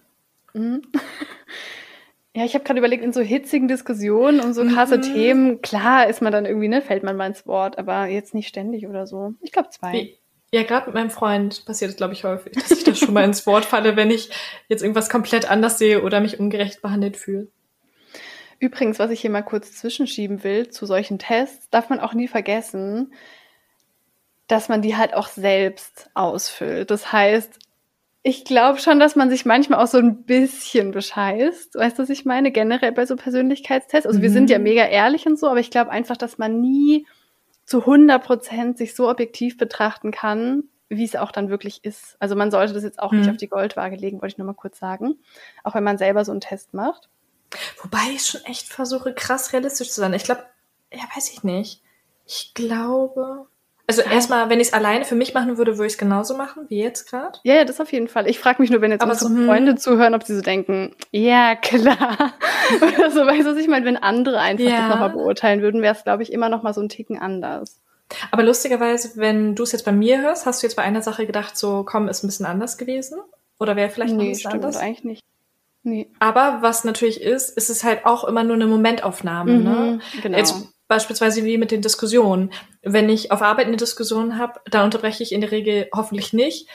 Mhm. 0.52 0.82
Ja, 2.36 2.44
ich 2.44 2.54
habe 2.54 2.62
gerade 2.62 2.78
überlegt, 2.78 3.02
in 3.02 3.12
so 3.12 3.20
hitzigen 3.20 3.66
Diskussionen 3.66 4.38
und 4.38 4.54
so 4.54 4.64
krasse 4.64 4.98
Mhm. 4.98 5.02
Themen, 5.02 5.62
klar 5.62 6.06
ist 6.08 6.22
man 6.22 6.30
dann 6.30 6.46
irgendwie, 6.46 6.68
ne, 6.68 6.82
fällt 6.82 7.02
man 7.02 7.16
mal 7.16 7.26
ins 7.26 7.48
Wort, 7.48 7.78
aber 7.78 8.06
jetzt 8.06 8.32
nicht 8.32 8.46
ständig 8.46 8.86
oder 8.86 9.08
so. 9.08 9.34
Ich 9.40 9.50
glaube 9.50 9.70
zwei. 9.70 9.92
Wie, 9.92 10.18
ja, 10.52 10.62
gerade 10.62 10.86
mit 10.86 10.94
meinem 10.94 11.10
Freund 11.10 11.64
passiert 11.66 11.90
es, 11.90 11.96
glaube 11.96 12.12
ich, 12.12 12.22
häufig, 12.22 12.52
dass 12.52 12.70
ich 12.70 12.84
da 12.84 12.94
schon 12.94 13.12
mal 13.12 13.24
ins 13.24 13.44
Wort 13.44 13.64
falle, 13.64 13.96
wenn 13.96 14.12
ich 14.12 14.30
jetzt 14.68 14.82
irgendwas 14.82 15.10
komplett 15.10 15.50
anders 15.50 15.78
sehe 15.78 16.02
oder 16.02 16.20
mich 16.20 16.38
ungerecht 16.38 16.80
behandelt 16.80 17.16
fühle. 17.16 17.48
Übrigens, 18.60 19.00
was 19.00 19.10
ich 19.10 19.20
hier 19.20 19.30
mal 19.30 19.42
kurz 19.42 19.72
zwischenschieben 19.72 20.44
will 20.44 20.68
zu 20.68 20.86
solchen 20.86 21.18
Tests, 21.18 21.68
darf 21.70 21.88
man 21.88 21.98
auch 21.98 22.14
nie 22.14 22.28
vergessen, 22.28 23.12
dass 24.48 24.68
man 24.68 24.82
die 24.82 24.96
halt 24.96 25.14
auch 25.14 25.28
selbst 25.28 26.10
ausfüllt. 26.14 26.90
Das 26.90 27.12
heißt, 27.12 27.58
ich 28.22 28.44
glaube 28.44 28.80
schon, 28.80 28.98
dass 28.98 29.14
man 29.14 29.30
sich 29.30 29.46
manchmal 29.46 29.80
auch 29.82 29.86
so 29.86 29.98
ein 29.98 30.24
bisschen 30.24 30.90
bescheißt. 30.90 31.76
Weißt 31.76 31.98
du, 31.98 32.02
was 32.02 32.10
ich 32.10 32.24
meine? 32.24 32.50
Generell 32.50 32.92
bei 32.92 33.06
so 33.06 33.14
Persönlichkeitstests. 33.16 34.06
Also 34.06 34.20
wir 34.20 34.28
Mhm. 34.30 34.34
sind 34.34 34.50
ja 34.50 34.58
mega 34.58 34.84
ehrlich 34.84 35.26
und 35.26 35.38
so, 35.38 35.46
aber 35.48 35.60
ich 35.60 35.70
glaube 35.70 35.90
einfach, 35.90 36.16
dass 36.16 36.36
man 36.36 36.60
nie 36.60 37.06
zu 37.64 37.86
100 37.86 38.22
Prozent 38.24 38.78
sich 38.78 38.94
so 38.94 39.08
objektiv 39.08 39.56
betrachten 39.56 40.10
kann, 40.10 40.64
wie 40.88 41.04
es 41.04 41.16
auch 41.16 41.30
dann 41.30 41.50
wirklich 41.50 41.84
ist. 41.84 42.16
Also 42.18 42.34
man 42.34 42.50
sollte 42.50 42.72
das 42.72 42.82
jetzt 42.82 42.98
auch 42.98 43.12
nicht 43.12 43.26
Mhm. 43.26 43.30
auf 43.32 43.36
die 43.36 43.48
Goldwaage 43.48 43.96
legen, 43.96 44.20
wollte 44.20 44.32
ich 44.34 44.38
nur 44.38 44.46
mal 44.46 44.54
kurz 44.54 44.78
sagen. 44.78 45.16
Auch 45.62 45.74
wenn 45.74 45.84
man 45.84 45.98
selber 45.98 46.24
so 46.24 46.32
einen 46.32 46.40
Test 46.40 46.74
macht. 46.74 47.08
Wobei 47.82 47.98
ich 48.14 48.24
schon 48.26 48.44
echt 48.46 48.66
versuche, 48.68 49.12
krass 49.14 49.52
realistisch 49.52 49.90
zu 49.90 50.00
sein. 50.00 50.12
Ich 50.14 50.24
glaube, 50.24 50.42
ja, 50.92 51.02
weiß 51.14 51.30
ich 51.30 51.44
nicht. 51.44 51.82
Ich 52.26 52.52
glaube. 52.54 53.46
Also 53.90 54.02
erstmal, 54.02 54.50
wenn 54.50 54.60
ich 54.60 54.68
es 54.68 54.72
alleine 54.74 55.06
für 55.06 55.14
mich 55.14 55.32
machen 55.32 55.56
würde, 55.56 55.78
würde 55.78 55.86
ich 55.86 55.94
es 55.94 55.98
genauso 55.98 56.36
machen 56.36 56.66
wie 56.68 56.78
jetzt 56.82 57.08
gerade. 57.08 57.38
Ja, 57.42 57.54
ja, 57.54 57.64
das 57.64 57.80
auf 57.80 57.90
jeden 57.90 58.06
Fall. 58.08 58.28
Ich 58.28 58.38
frage 58.38 58.60
mich 58.60 58.70
nur, 58.70 58.82
wenn 58.82 58.90
jetzt 58.90 59.00
Aber 59.00 59.12
unsere 59.12 59.30
so, 59.30 59.36
hm. 59.36 59.46
Freunde 59.46 59.76
zuhören, 59.76 60.14
ob 60.14 60.24
sie 60.24 60.36
so 60.36 60.42
denken, 60.42 60.94
ja, 61.10 61.56
klar. 61.56 62.34
Oder 62.82 63.10
so, 63.10 63.24
weißt 63.24 63.46
du, 63.46 63.52
was 63.52 63.56
ich 63.56 63.66
meine? 63.66 63.86
Wenn 63.86 63.96
andere 63.96 64.40
einfach 64.40 64.62
Ja. 64.64 64.80
das 64.80 64.88
nochmal 64.90 65.10
beurteilen 65.10 65.62
würden, 65.62 65.80
wäre 65.80 65.94
es, 65.94 66.04
glaube 66.04 66.22
ich, 66.22 66.34
immer 66.34 66.50
noch 66.50 66.62
mal 66.62 66.74
so 66.74 66.82
ein 66.82 66.90
Ticken 66.90 67.18
anders. 67.18 67.80
Aber 68.30 68.42
lustigerweise, 68.42 69.12
wenn 69.16 69.54
du 69.54 69.62
es 69.62 69.72
jetzt 69.72 69.86
bei 69.86 69.92
mir 69.92 70.20
hörst, 70.20 70.44
hast 70.44 70.62
du 70.62 70.66
jetzt 70.66 70.76
bei 70.76 70.82
einer 70.82 71.00
Sache 71.00 71.26
gedacht, 71.26 71.56
so 71.56 71.82
komm, 71.82 72.08
ist 72.08 72.22
ein 72.22 72.26
bisschen 72.28 72.44
anders 72.44 72.76
gewesen? 72.76 73.18
Oder 73.58 73.74
wäre 73.74 73.88
vielleicht 73.88 74.12
noch 74.12 74.20
ein 74.20 74.24
nee, 74.26 74.32
bisschen 74.32 74.50
stimmt 74.50 74.64
anders? 74.64 74.76
eigentlich 74.76 75.04
nicht. 75.04 75.24
Nee. 75.82 76.10
Aber 76.18 76.58
was 76.60 76.84
natürlich 76.84 77.22
ist, 77.22 77.56
ist 77.56 77.70
es 77.70 77.84
halt 77.84 78.04
auch 78.04 78.24
immer 78.24 78.44
nur 78.44 78.56
eine 78.56 78.66
Momentaufnahme. 78.66 79.52
Ne? 79.52 80.00
Mhm, 80.14 80.20
genau. 80.20 80.36
Jetzt 80.38 80.68
beispielsweise 80.88 81.44
wie 81.44 81.58
mit 81.58 81.70
den 81.70 81.82
Diskussionen. 81.82 82.50
Wenn 82.82 83.08
ich 83.08 83.30
auf 83.30 83.42
Arbeit 83.42 83.66
eine 83.66 83.76
Diskussion 83.76 84.38
habe, 84.38 84.60
dann 84.70 84.84
unterbreche 84.84 85.22
ich 85.22 85.32
in 85.32 85.40
der 85.40 85.52
Regel 85.52 85.88
hoffentlich 85.94 86.32
nicht 86.32 86.68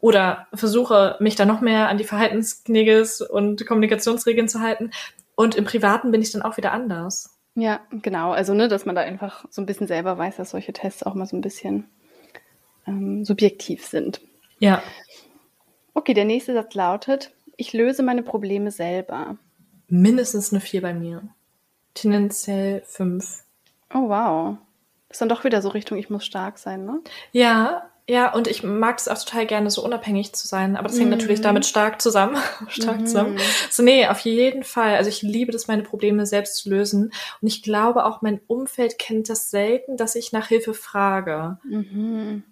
oder 0.00 0.46
versuche 0.54 1.16
mich 1.20 1.36
da 1.36 1.44
noch 1.44 1.60
mehr 1.60 1.88
an 1.88 1.98
die 1.98 2.04
Verhaltensknigges 2.04 3.20
und 3.20 3.66
Kommunikationsregeln 3.66 4.48
zu 4.48 4.60
halten. 4.60 4.90
Und 5.36 5.54
im 5.54 5.64
Privaten 5.64 6.10
bin 6.10 6.22
ich 6.22 6.32
dann 6.32 6.42
auch 6.42 6.56
wieder 6.56 6.72
anders. 6.72 7.38
Ja, 7.54 7.80
genau. 7.90 8.32
Also, 8.32 8.54
ne, 8.54 8.68
dass 8.68 8.86
man 8.86 8.94
da 8.94 9.02
einfach 9.02 9.44
so 9.50 9.60
ein 9.60 9.66
bisschen 9.66 9.86
selber 9.86 10.16
weiß, 10.16 10.36
dass 10.36 10.50
solche 10.50 10.72
Tests 10.72 11.02
auch 11.02 11.14
mal 11.14 11.26
so 11.26 11.36
ein 11.36 11.42
bisschen 11.42 11.88
ähm, 12.86 13.24
subjektiv 13.24 13.84
sind. 13.84 14.20
Ja. 14.58 14.82
Okay, 15.94 16.14
der 16.14 16.24
nächste 16.24 16.54
Satz 16.54 16.74
lautet, 16.74 17.32
ich 17.56 17.72
löse 17.72 18.02
meine 18.02 18.22
Probleme 18.22 18.70
selber. 18.70 19.36
Mindestens 19.88 20.52
eine 20.52 20.60
4 20.60 20.82
bei 20.82 20.94
mir. 20.94 21.22
Tendenziell 21.94 22.82
5. 22.86 23.44
Oh, 23.92 24.08
wow. 24.08 24.56
Ist 25.08 25.20
dann 25.20 25.28
doch 25.28 25.44
wieder 25.44 25.60
so 25.62 25.68
Richtung, 25.70 25.98
ich 25.98 26.10
muss 26.10 26.24
stark 26.24 26.58
sein, 26.58 26.84
ne? 26.84 27.00
Ja, 27.32 27.86
ja, 28.08 28.32
und 28.32 28.48
ich 28.48 28.64
mag 28.64 28.98
es 28.98 29.06
auch 29.06 29.18
total 29.22 29.46
gerne, 29.46 29.70
so 29.70 29.84
unabhängig 29.84 30.32
zu 30.32 30.48
sein. 30.48 30.76
Aber 30.76 30.88
das 30.88 30.98
hängt 30.98 31.10
Mhm. 31.10 31.16
natürlich 31.16 31.40
damit 31.42 31.64
stark 31.64 32.02
zusammen. 32.02 32.36
stark 32.68 33.00
Mhm. 33.00 33.06
zusammen. 33.06 33.36
So, 33.70 33.82
nee, 33.84 34.06
auf 34.08 34.20
jeden 34.20 34.64
Fall. 34.64 34.96
Also 34.96 35.08
ich 35.08 35.22
liebe 35.22 35.52
das, 35.52 35.68
meine 35.68 35.82
Probleme 35.82 36.26
selbst 36.26 36.56
zu 36.56 36.70
lösen. 36.70 37.12
Und 37.40 37.48
ich 37.48 37.62
glaube 37.62 38.04
auch, 38.04 38.20
mein 38.22 38.40
Umfeld 38.48 38.98
kennt 38.98 39.28
das 39.28 39.50
selten, 39.50 39.96
dass 39.96 40.16
ich 40.16 40.32
nach 40.32 40.48
Hilfe 40.48 40.74
frage. 40.74 41.58
Mhm. 41.62 42.42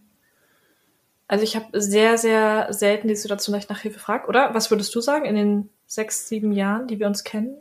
Also 1.26 1.44
ich 1.44 1.56
habe 1.56 1.66
sehr, 1.80 2.18
sehr 2.18 2.72
selten 2.72 3.08
die 3.08 3.16
Situation, 3.16 3.54
dass 3.54 3.64
ich 3.64 3.70
nach 3.70 3.80
Hilfe 3.80 3.98
frage, 3.98 4.28
oder? 4.28 4.54
Was 4.54 4.70
würdest 4.70 4.94
du 4.94 5.00
sagen 5.00 5.24
in 5.24 5.34
den 5.34 5.70
sechs, 5.86 6.28
sieben 6.28 6.52
Jahren, 6.52 6.86
die 6.86 6.98
wir 7.00 7.06
uns 7.06 7.24
kennen? 7.24 7.56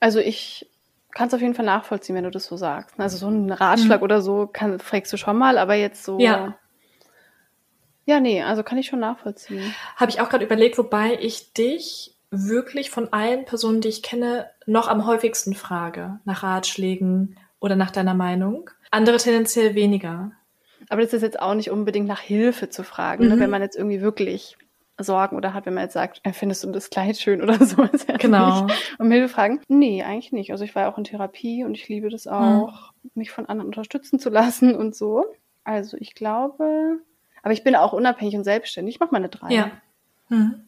Also 0.00 0.20
ich 0.20 0.68
kann 1.18 1.26
es 1.26 1.34
auf 1.34 1.40
jeden 1.40 1.54
Fall 1.54 1.64
nachvollziehen, 1.64 2.14
wenn 2.14 2.22
du 2.22 2.30
das 2.30 2.46
so 2.46 2.56
sagst. 2.56 2.94
Also 2.96 3.16
so 3.16 3.26
einen 3.26 3.50
Ratschlag 3.50 3.98
Mhm. 3.98 4.04
oder 4.04 4.22
so 4.22 4.46
kann, 4.46 4.78
fragst 4.78 5.12
du 5.12 5.16
schon 5.16 5.36
mal, 5.36 5.58
aber 5.58 5.74
jetzt 5.74 6.04
so. 6.04 6.20
Ja. 6.20 6.56
Ja, 8.06 8.20
nee, 8.20 8.40
also 8.40 8.62
kann 8.62 8.78
ich 8.78 8.86
schon 8.86 9.00
nachvollziehen. 9.00 9.74
Habe 9.96 10.12
ich 10.12 10.20
auch 10.20 10.28
gerade 10.28 10.44
überlegt, 10.44 10.78
wobei 10.78 11.18
ich 11.20 11.52
dich 11.54 12.14
wirklich 12.30 12.90
von 12.90 13.12
allen 13.12 13.46
Personen, 13.46 13.80
die 13.80 13.88
ich 13.88 14.04
kenne, 14.04 14.48
noch 14.64 14.86
am 14.86 15.06
häufigsten 15.06 15.54
frage. 15.56 16.20
Nach 16.24 16.44
Ratschlägen 16.44 17.36
oder 17.58 17.74
nach 17.74 17.90
deiner 17.90 18.14
Meinung. 18.14 18.70
Andere 18.92 19.16
tendenziell 19.16 19.74
weniger. 19.74 20.30
Aber 20.88 21.02
das 21.02 21.12
ist 21.12 21.22
jetzt 21.22 21.40
auch 21.40 21.54
nicht 21.54 21.70
unbedingt 21.72 22.06
nach 22.06 22.20
Hilfe 22.20 22.70
zu 22.70 22.84
fragen, 22.84 23.26
ne? 23.26 23.34
Mhm. 23.34 23.40
wenn 23.40 23.50
man 23.50 23.62
jetzt 23.62 23.76
irgendwie 23.76 24.00
wirklich 24.00 24.56
Sorgen 24.98 25.36
oder 25.36 25.54
hat, 25.54 25.66
wenn 25.66 25.74
man 25.74 25.84
jetzt 25.84 25.92
sagt, 25.94 26.20
äh, 26.24 26.32
findest 26.32 26.64
du 26.64 26.70
das 26.72 26.90
Kleid 26.90 27.16
schön 27.18 27.42
oder 27.42 27.54
so. 27.64 27.82
Ist 27.84 28.08
ja 28.08 28.16
Genau. 28.16 28.64
Nicht 28.66 28.96
um 28.98 29.10
Hilfe 29.10 29.32
fragen. 29.32 29.60
Nee, 29.68 30.02
eigentlich 30.02 30.32
nicht. 30.32 30.50
Also 30.52 30.64
ich 30.64 30.74
war 30.74 30.82
ja 30.84 30.92
auch 30.92 30.98
in 30.98 31.04
Therapie 31.04 31.64
und 31.64 31.74
ich 31.74 31.88
liebe 31.88 32.10
das 32.10 32.26
Mhm. 32.26 32.32
auch, 32.32 32.92
mich 33.14 33.30
von 33.30 33.46
anderen 33.46 33.66
unterstützen 33.68 34.18
zu 34.18 34.28
lassen 34.30 34.74
und 34.74 34.94
so. 34.96 35.24
Also 35.64 35.96
ich 36.00 36.14
glaube, 36.14 36.98
aber 37.42 37.52
ich 37.52 37.62
bin 37.64 37.76
auch 37.76 37.92
unabhängig 37.92 38.34
und 38.36 38.44
selbstständig. 38.44 38.96
Ich 38.96 39.00
mache 39.00 39.12
meine 39.12 39.28
drei. 39.28 39.52
Ja. 39.52 39.70
Mhm. 40.28 40.64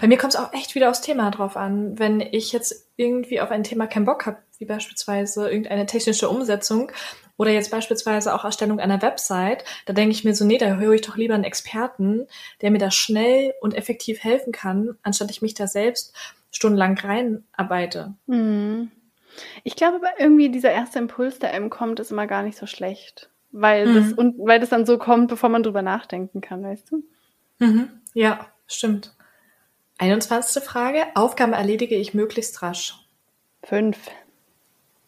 Bei 0.00 0.06
mir 0.06 0.18
kommt 0.18 0.34
es 0.34 0.38
auch 0.40 0.52
echt 0.52 0.74
wieder 0.74 0.90
aufs 0.90 1.00
Thema 1.00 1.30
drauf 1.30 1.56
an. 1.56 1.98
Wenn 1.98 2.20
ich 2.20 2.52
jetzt 2.52 2.88
irgendwie 2.96 3.40
auf 3.40 3.50
ein 3.50 3.62
Thema 3.64 3.86
keinen 3.86 4.04
Bock 4.04 4.26
habe, 4.26 4.36
wie 4.58 4.66
beispielsweise 4.66 5.48
irgendeine 5.48 5.86
technische 5.86 6.28
Umsetzung 6.28 6.92
oder 7.40 7.52
jetzt 7.52 7.70
beispielsweise 7.70 8.34
auch 8.34 8.44
Erstellung 8.44 8.80
einer 8.80 9.00
Website, 9.00 9.64
da 9.86 9.94
denke 9.94 10.12
ich 10.12 10.24
mir 10.24 10.34
so, 10.34 10.44
nee, 10.44 10.58
da 10.58 10.74
höre 10.76 10.92
ich 10.92 11.00
doch 11.00 11.16
lieber 11.16 11.32
einen 11.32 11.44
Experten, 11.44 12.26
der 12.60 12.70
mir 12.70 12.76
da 12.76 12.90
schnell 12.90 13.54
und 13.62 13.72
effektiv 13.74 14.22
helfen 14.22 14.52
kann, 14.52 14.98
anstatt 15.02 15.30
ich 15.30 15.40
mich 15.40 15.54
da 15.54 15.66
selbst 15.66 16.14
stundenlang 16.50 16.98
reinarbeite. 16.98 18.12
Mhm. 18.26 18.90
Ich 19.64 19.74
glaube, 19.74 19.96
aber 19.96 20.20
irgendwie 20.20 20.50
dieser 20.50 20.70
erste 20.70 20.98
Impuls, 20.98 21.38
der 21.38 21.52
einem 21.52 21.70
kommt, 21.70 21.98
ist 21.98 22.10
immer 22.10 22.26
gar 22.26 22.42
nicht 22.42 22.58
so 22.58 22.66
schlecht. 22.66 23.30
Weil, 23.52 23.86
Mhm. 23.86 23.94
das, 23.94 24.12
und, 24.12 24.34
weil 24.40 24.60
das 24.60 24.68
dann 24.68 24.84
so 24.84 24.98
kommt, 24.98 25.28
bevor 25.28 25.48
man 25.48 25.62
drüber 25.62 25.80
nachdenken 25.80 26.42
kann, 26.42 26.62
weißt 26.62 26.90
du? 26.90 27.02
Mhm. 27.58 27.88
Ja, 28.12 28.48
stimmt. 28.66 29.14
21. 29.96 30.62
Frage. 30.62 31.04
Aufgaben 31.14 31.54
erledige 31.54 31.94
ich 31.96 32.12
möglichst 32.12 32.60
rasch. 32.60 32.96
Fünf. 33.62 33.96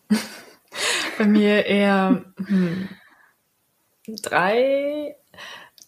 Bei 1.18 1.24
mir 1.24 1.66
eher 1.66 2.24
hm, 2.36 2.88
drei. 4.06 5.16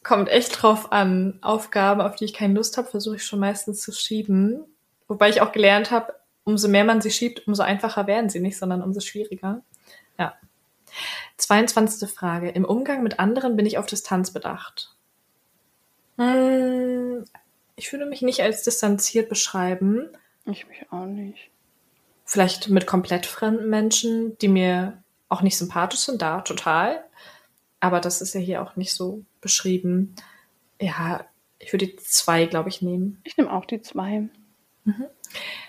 Kommt 0.02 0.28
echt 0.28 0.62
drauf 0.62 0.92
an. 0.92 1.38
Aufgaben, 1.40 2.00
auf 2.00 2.16
die 2.16 2.26
ich 2.26 2.34
keine 2.34 2.54
Lust 2.54 2.76
habe, 2.76 2.88
versuche 2.88 3.16
ich 3.16 3.24
schon 3.24 3.40
meistens 3.40 3.80
zu 3.80 3.92
schieben. 3.92 4.64
Wobei 5.08 5.30
ich 5.30 5.40
auch 5.40 5.52
gelernt 5.52 5.90
habe, 5.90 6.14
umso 6.44 6.68
mehr 6.68 6.84
man 6.84 7.00
sie 7.00 7.10
schiebt, 7.10 7.46
umso 7.46 7.62
einfacher 7.62 8.06
werden 8.06 8.28
sie 8.28 8.40
nicht, 8.40 8.58
sondern 8.58 8.82
umso 8.82 9.00
schwieriger. 9.00 9.62
Ja. 10.18 10.34
22. 11.38 12.08
Frage. 12.10 12.50
Im 12.50 12.64
Umgang 12.64 13.02
mit 13.02 13.18
anderen 13.18 13.56
bin 13.56 13.66
ich 13.66 13.78
auf 13.78 13.86
Distanz 13.86 14.30
bedacht. 14.30 14.94
Hm, 16.18 17.24
ich 17.76 17.92
würde 17.92 18.06
mich 18.06 18.22
nicht 18.22 18.42
als 18.42 18.62
distanziert 18.62 19.28
beschreiben. 19.28 20.10
Ich 20.46 20.68
mich 20.68 20.86
auch 20.92 21.06
nicht. 21.06 21.50
Vielleicht 22.34 22.68
mit 22.68 22.84
komplett 22.88 23.26
fremden 23.26 23.70
Menschen, 23.70 24.36
die 24.38 24.48
mir 24.48 25.04
auch 25.28 25.40
nicht 25.40 25.56
sympathisch 25.56 26.00
sind, 26.00 26.20
da 26.20 26.40
total. 26.40 27.04
Aber 27.78 28.00
das 28.00 28.20
ist 28.20 28.34
ja 28.34 28.40
hier 28.40 28.60
auch 28.60 28.74
nicht 28.74 28.92
so 28.92 29.24
beschrieben. 29.40 30.16
Ja, 30.80 31.24
ich 31.60 31.72
würde 31.72 31.86
die 31.86 31.94
zwei, 31.94 32.46
glaube 32.46 32.70
ich, 32.70 32.82
nehmen. 32.82 33.20
Ich 33.22 33.36
nehme 33.36 33.52
auch 33.52 33.66
die 33.66 33.82
zwei. 33.82 34.28
Mhm. 34.82 35.06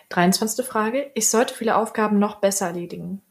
23. 0.09 0.65
Frage. 0.65 1.11
Ich 1.13 1.29
sollte 1.29 1.53
viele 1.53 1.75
Aufgaben 1.75 2.17
noch 2.17 2.37
besser 2.37 2.65
erledigen. 2.65 3.21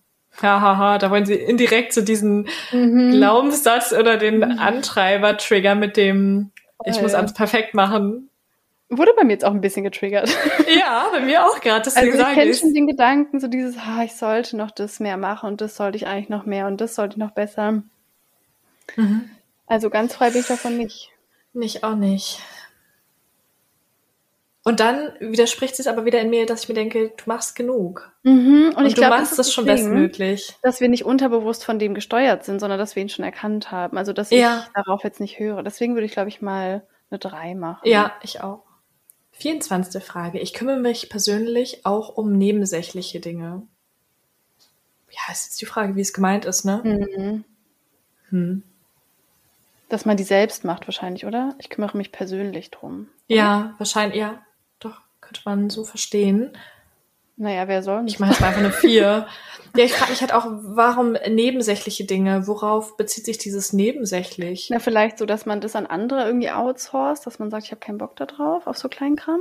Hahaha, 0.41 0.99
da 0.99 1.11
wollen 1.11 1.27
sie 1.27 1.35
indirekt 1.35 1.93
so 1.93 2.03
diesen 2.03 2.47
mhm. 2.71 3.15
Glaubenssatz 3.15 3.93
oder 3.93 4.17
den 4.17 4.37
mhm. 4.37 4.61
Antreiber-Trigger 4.61 5.75
mit 5.75 5.97
dem, 5.97 6.53
ich 6.85 7.03
muss 7.03 7.15
alles 7.15 7.35
perfekt 7.35 7.75
machen. 7.75 8.31
Wurde 8.99 9.13
bei 9.17 9.25
mir 9.25 9.33
jetzt 9.33 9.45
auch 9.45 9.53
ein 9.53 9.61
bisschen 9.61 9.85
getriggert. 9.85 10.31
Ja, 10.79 11.09
bei 11.13 11.21
mir 11.21 11.45
auch 11.45 11.61
gerade. 11.61 11.91
Also 11.95 12.01
ich 12.01 12.35
kenne 12.35 12.55
schon 12.55 12.75
den 12.75 12.87
Gedanken, 12.87 13.39
so 13.39 13.49
dieses, 13.49 13.77
ah, 13.77 14.03
ich 14.05 14.15
sollte 14.15 14.57
noch 14.57 14.71
das 14.71 14.99
mehr 14.99 15.17
machen 15.17 15.49
und 15.49 15.61
das 15.61 15.77
sollte 15.77 15.97
ich 15.97 16.07
eigentlich 16.07 16.29
noch 16.29 16.47
mehr 16.47 16.67
und 16.67 16.81
das 16.81 16.95
sollte 16.95 17.15
ich 17.15 17.19
noch 17.19 17.31
besser. 17.31 17.83
Mhm. 18.97 19.31
Also 19.67 19.91
ganz 19.91 20.15
frei 20.15 20.31
bin 20.31 20.41
ich 20.41 20.47
davon 20.47 20.77
nicht. 20.77 21.11
Nicht 21.53 21.85
auch 21.85 21.95
nicht. 21.95 22.41
Und 24.67 24.81
dann 24.81 25.13
widerspricht 25.21 25.79
es 25.79 25.87
aber 25.87 26.07
wieder 26.07 26.21
in 26.23 26.31
mir, 26.31 26.47
dass 26.47 26.63
ich 26.63 26.69
mir 26.69 26.75
denke, 26.75 27.13
du 27.15 27.25
machst 27.27 27.55
genug. 27.55 28.11
Mhm. 28.23 28.69
Und, 28.71 28.77
und 28.77 28.87
ich 28.87 28.95
du 28.95 29.03
glaub, 29.03 29.11
machst 29.11 29.33
das, 29.33 29.47
das 29.47 29.53
schon 29.53 29.67
Ding, 29.67 29.77
bestmöglich. 29.77 30.57
Dass 30.63 30.81
wir 30.81 30.89
nicht 30.89 31.05
unterbewusst 31.05 31.65
von 31.65 31.79
dem 31.79 31.93
gesteuert 31.93 32.45
sind, 32.45 32.61
sondern 32.61 32.79
dass 32.79 32.97
wir 32.97 33.03
ihn 33.03 33.11
schon 33.11 33.27
erkannt 33.27 33.71
haben. 33.71 33.99
Also 33.99 34.15
dass 34.15 34.31
ja. 34.31 34.65
ich 34.65 34.73
darauf 34.73 35.05
jetzt 35.05 35.21
nicht 35.21 35.39
höre. 35.39 35.63
Deswegen 35.63 35.95
würde 35.95 36.07
ich, 36.07 36.13
glaube 36.13 36.31
ich, 36.31 36.41
mal 36.41 36.83
eine 37.11 37.19
3 37.19 37.55
machen. 37.55 37.87
Ja, 37.87 38.15
ich 38.23 38.41
auch. 38.41 38.63
24. 39.35 40.03
Frage. 40.03 40.41
Ich 40.41 40.55
kümmere 40.55 40.79
mich 40.79 41.09
persönlich 41.09 41.85
auch 41.85 42.17
um 42.17 42.33
nebensächliche 42.33 43.21
Dinge. 43.21 43.63
Ja, 45.11 45.33
ist 45.33 45.47
jetzt 45.47 45.61
die 45.61 45.67
Frage, 45.67 45.97
wie 45.97 46.01
es 46.01 46.13
gemeint 46.13 46.45
ist, 46.45 46.65
ne? 46.65 46.81
Mhm. 46.85 47.45
Hm. 48.31 48.63
Dass 49.89 50.05
man 50.05 50.17
die 50.17 50.25
selbst 50.25 50.65
macht 50.65 50.89
wahrscheinlich, 50.89 51.27
oder? 51.27 51.55
Ich 51.59 51.69
kümmere 51.69 51.97
mich 51.97 52.11
persönlich 52.11 52.71
drum. 52.71 53.09
Ja, 53.29 53.75
wahrscheinlich, 53.79 54.19
ja. 54.19 54.43
Doch, 54.81 55.01
könnte 55.21 55.43
man 55.45 55.71
so 55.71 55.85
verstehen. 55.85 56.57
Naja, 57.37 57.67
wer 57.69 57.83
soll? 57.83 58.05
Ich 58.07 58.21
meine, 58.21 58.33
es 58.33 58.41
war 58.41 58.49
einfach 58.49 58.61
eine 58.61 58.71
vier. 58.73 59.27
ja, 59.77 59.85
ich 59.85 59.93
frage 59.93 60.13
mich 60.13 60.21
halt 60.21 60.33
auch, 60.33 60.47
warum 60.47 61.17
nebensächliche 61.29 62.05
Dinge? 62.05 62.47
Worauf 62.47 62.97
bezieht 62.97 63.25
sich 63.25 63.39
dieses 63.39 63.73
nebensächlich? 63.73 64.69
Na, 64.71 64.79
vielleicht 64.79 65.19
so, 65.19 65.27
dass 65.27 65.47
man 65.47 65.61
das 65.61 65.75
an 65.75 65.87
andere 65.87 66.25
irgendwie 66.27 66.51
outsourced, 66.51 67.27
dass 67.27 67.39
man 67.39 67.51
sagt, 67.51 67.65
ich 67.65 67.71
habe 67.73 67.81
keinen 67.81 67.99
Bock 67.99 68.15
da 68.17 68.27
drauf, 68.27 68.67
auf 68.67 68.79
so 68.79 68.89
kleinen 68.89 69.17
Kram. 69.17 69.41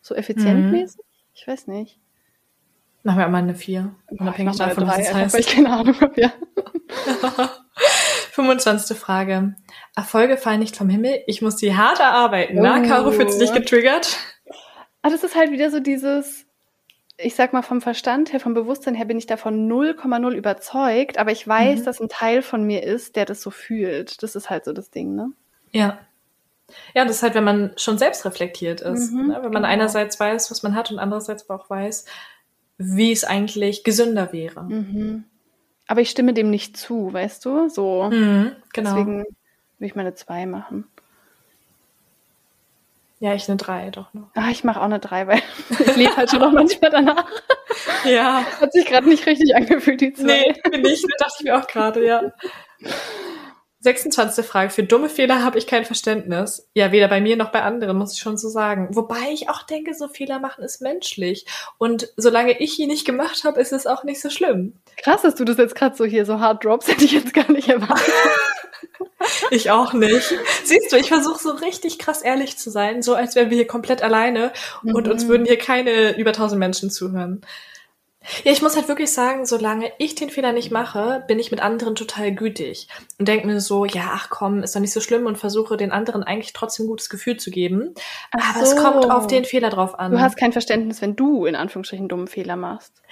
So 0.00 0.14
effizientmäßig? 0.14 0.98
Mhm. 0.98 1.04
Ich 1.34 1.46
weiß 1.46 1.66
nicht. 1.66 1.98
Machen 3.02 3.18
wir 3.18 3.26
einmal 3.26 3.42
eine 3.42 3.54
vier. 3.54 3.94
Unabhängig 4.06 4.56
davon, 4.56 4.86
was 4.86 4.98
es 4.98 5.12
heißt. 5.12 5.34
Weil 5.34 5.40
ich 5.40 5.48
keine 5.48 5.70
Ahnung 5.70 6.00
habe, 6.00 6.18
ja. 6.18 6.32
25. 8.32 8.96
Frage. 8.96 9.54
Erfolge 9.94 10.36
fallen 10.38 10.60
nicht 10.60 10.76
vom 10.76 10.88
Himmel. 10.88 11.22
Ich 11.26 11.42
muss 11.42 11.56
die 11.56 11.76
hart 11.76 12.00
erarbeiten. 12.00 12.58
Oh. 12.58 12.62
Na, 12.62 12.80
Caro, 12.80 13.12
fühlst 13.12 13.38
du 13.40 13.44
dich 13.44 13.52
getriggert? 13.52 14.18
Ah, 15.02 15.10
das 15.10 15.22
ist 15.22 15.36
halt 15.36 15.50
wieder 15.50 15.70
so 15.70 15.80
dieses, 15.80 16.43
ich 17.16 17.34
sag 17.34 17.52
mal, 17.52 17.62
vom 17.62 17.80
Verstand 17.80 18.32
her, 18.32 18.40
vom 18.40 18.54
Bewusstsein 18.54 18.94
her 18.94 19.04
bin 19.04 19.18
ich 19.18 19.26
davon 19.26 19.70
0,0 19.70 20.32
überzeugt, 20.32 21.18
aber 21.18 21.30
ich 21.30 21.46
weiß, 21.46 21.80
mhm. 21.80 21.84
dass 21.84 22.00
ein 22.00 22.08
Teil 22.08 22.42
von 22.42 22.64
mir 22.64 22.82
ist, 22.82 23.16
der 23.16 23.24
das 23.24 23.40
so 23.40 23.50
fühlt. 23.50 24.22
Das 24.22 24.34
ist 24.34 24.50
halt 24.50 24.64
so 24.64 24.72
das 24.72 24.90
Ding, 24.90 25.14
ne? 25.14 25.30
Ja. 25.72 25.98
Ja, 26.94 27.04
das 27.04 27.16
ist 27.16 27.22
halt, 27.22 27.34
wenn 27.34 27.44
man 27.44 27.72
schon 27.76 27.98
selbst 27.98 28.24
reflektiert 28.24 28.80
ist. 28.80 29.12
Mhm, 29.12 29.28
ne? 29.28 29.34
Wenn 29.34 29.52
man 29.52 29.62
genau. 29.62 29.68
einerseits 29.68 30.18
weiß, 30.18 30.50
was 30.50 30.62
man 30.62 30.74
hat 30.74 30.90
und 30.90 30.98
andererseits 30.98 31.48
aber 31.48 31.62
auch 31.62 31.70
weiß, 31.70 32.06
wie 32.78 33.12
es 33.12 33.24
eigentlich 33.24 33.84
gesünder 33.84 34.32
wäre. 34.32 34.64
Mhm. 34.64 35.24
Aber 35.86 36.00
ich 36.00 36.10
stimme 36.10 36.32
dem 36.32 36.50
nicht 36.50 36.76
zu, 36.76 37.12
weißt 37.12 37.44
du? 37.44 37.68
So. 37.68 38.10
Mhm, 38.10 38.52
genau. 38.72 38.90
Deswegen 38.90 39.18
würde 39.18 39.86
ich 39.86 39.94
meine 39.94 40.14
zwei 40.14 40.46
machen. 40.46 40.86
Ja, 43.24 43.32
ich 43.34 43.48
eine 43.48 43.56
drei 43.56 43.88
doch 43.88 44.12
noch. 44.12 44.28
Ah, 44.34 44.50
ich 44.50 44.64
mache 44.64 44.80
auch 44.80 44.84
eine 44.84 44.98
drei, 44.98 45.26
weil 45.26 45.40
ich 45.70 45.96
lebe 45.96 46.14
halt 46.14 46.28
schon 46.28 46.40
noch 46.40 46.52
manchmal 46.52 46.90
danach. 46.90 47.24
Ja. 48.04 48.44
Hat 48.60 48.70
sich 48.74 48.84
gerade 48.84 49.08
nicht 49.08 49.24
richtig 49.24 49.56
angefühlt, 49.56 50.02
die 50.02 50.12
zwei. 50.12 50.24
Nee, 50.24 50.70
bin 50.70 50.84
ich. 50.84 51.00
Das 51.00 51.10
dachte 51.18 51.34
ich 51.38 51.44
mir 51.44 51.58
auch 51.58 51.66
gerade, 51.66 52.04
ja. 52.04 52.34
26. 53.80 54.44
Frage. 54.44 54.68
Für 54.68 54.82
dumme 54.82 55.08
Fehler 55.08 55.42
habe 55.42 55.56
ich 55.56 55.66
kein 55.66 55.86
Verständnis. 55.86 56.68
Ja, 56.74 56.92
weder 56.92 57.08
bei 57.08 57.22
mir 57.22 57.38
noch 57.38 57.50
bei 57.50 57.62
anderen, 57.62 57.96
muss 57.96 58.12
ich 58.12 58.18
schon 58.18 58.36
so 58.36 58.50
sagen. 58.50 58.88
Wobei 58.92 59.32
ich 59.32 59.48
auch 59.48 59.62
denke, 59.62 59.94
so 59.94 60.06
Fehler 60.08 60.38
machen 60.38 60.62
ist 60.62 60.82
menschlich. 60.82 61.46
Und 61.78 62.12
solange 62.18 62.60
ich 62.60 62.78
ihn 62.78 62.88
nicht 62.88 63.06
gemacht 63.06 63.44
habe, 63.44 63.58
ist 63.58 63.72
es 63.72 63.86
auch 63.86 64.04
nicht 64.04 64.20
so 64.20 64.28
schlimm. 64.28 64.74
Krass, 65.02 65.22
dass 65.22 65.34
du 65.34 65.46
das 65.46 65.56
jetzt 65.56 65.76
gerade 65.76 65.96
so 65.96 66.04
hier 66.04 66.26
so 66.26 66.40
hard 66.40 66.62
drops, 66.62 66.88
hätte 66.88 67.06
ich 67.06 67.12
jetzt 67.12 67.32
gar 67.32 67.50
nicht 67.50 67.70
erwartet. 67.70 68.04
ich 69.50 69.70
auch 69.70 69.92
nicht. 69.92 70.34
Siehst 70.64 70.92
du, 70.92 70.96
ich 70.96 71.08
versuche 71.08 71.42
so 71.42 71.50
richtig 71.50 71.98
krass 71.98 72.22
ehrlich 72.22 72.56
zu 72.56 72.70
sein, 72.70 73.02
so 73.02 73.14
als 73.14 73.34
wären 73.34 73.50
wir 73.50 73.56
hier 73.56 73.66
komplett 73.66 74.02
alleine 74.02 74.52
mhm. 74.82 74.94
und 74.94 75.08
uns 75.08 75.28
würden 75.28 75.46
hier 75.46 75.58
keine 75.58 76.16
über 76.16 76.32
tausend 76.32 76.58
Menschen 76.58 76.90
zuhören. 76.90 77.42
Ja, 78.42 78.52
ich 78.52 78.62
muss 78.62 78.74
halt 78.74 78.88
wirklich 78.88 79.12
sagen, 79.12 79.44
solange 79.44 79.92
ich 79.98 80.14
den 80.14 80.30
Fehler 80.30 80.52
nicht 80.52 80.70
mache, 80.70 81.22
bin 81.28 81.38
ich 81.38 81.50
mit 81.50 81.60
anderen 81.60 81.94
total 81.94 82.34
gütig 82.34 82.88
und 83.18 83.28
denke 83.28 83.46
mir 83.46 83.60
so, 83.60 83.84
ja, 83.84 84.12
ach 84.14 84.30
komm, 84.30 84.62
ist 84.62 84.74
doch 84.74 84.80
nicht 84.80 84.94
so 84.94 85.00
schlimm 85.00 85.26
und 85.26 85.36
versuche 85.36 85.76
den 85.76 85.92
anderen 85.92 86.22
eigentlich 86.22 86.54
trotzdem 86.54 86.86
ein 86.86 86.88
gutes 86.88 87.10
Gefühl 87.10 87.36
zu 87.36 87.50
geben. 87.50 87.94
Aber 88.30 88.64
so. 88.64 88.72
es 88.72 88.82
kommt 88.82 89.10
auf 89.10 89.26
den 89.26 89.44
Fehler 89.44 89.68
drauf 89.68 89.98
an. 89.98 90.12
Du 90.12 90.20
hast 90.20 90.38
kein 90.38 90.52
Verständnis, 90.52 91.02
wenn 91.02 91.16
du 91.16 91.44
in 91.44 91.54
Anführungsstrichen 91.54 92.08
dummen 92.08 92.26
Fehler 92.26 92.56
machst. 92.56 93.02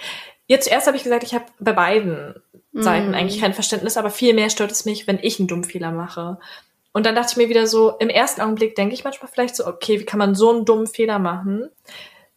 Jetzt 0.52 0.66
zuerst 0.66 0.86
habe 0.86 0.98
ich 0.98 1.02
gesagt, 1.02 1.22
ich 1.22 1.32
habe 1.32 1.46
bei 1.60 1.72
beiden 1.72 2.34
Seiten 2.74 3.12
mm. 3.12 3.14
eigentlich 3.14 3.40
kein 3.40 3.54
Verständnis, 3.54 3.96
aber 3.96 4.10
viel 4.10 4.34
mehr 4.34 4.50
stört 4.50 4.70
es 4.70 4.84
mich, 4.84 5.06
wenn 5.06 5.18
ich 5.22 5.38
einen 5.38 5.48
dummen 5.48 5.64
Fehler 5.64 5.92
mache. 5.92 6.36
Und 6.92 7.06
dann 7.06 7.14
dachte 7.14 7.30
ich 7.30 7.36
mir 7.38 7.48
wieder 7.48 7.66
so, 7.66 7.92
im 8.00 8.10
ersten 8.10 8.42
Augenblick 8.42 8.76
denke 8.76 8.92
ich 8.92 9.02
manchmal 9.02 9.30
vielleicht 9.32 9.56
so, 9.56 9.66
okay, 9.66 9.98
wie 9.98 10.04
kann 10.04 10.18
man 10.18 10.34
so 10.34 10.50
einen 10.50 10.66
dummen 10.66 10.86
Fehler 10.86 11.18
machen? 11.18 11.70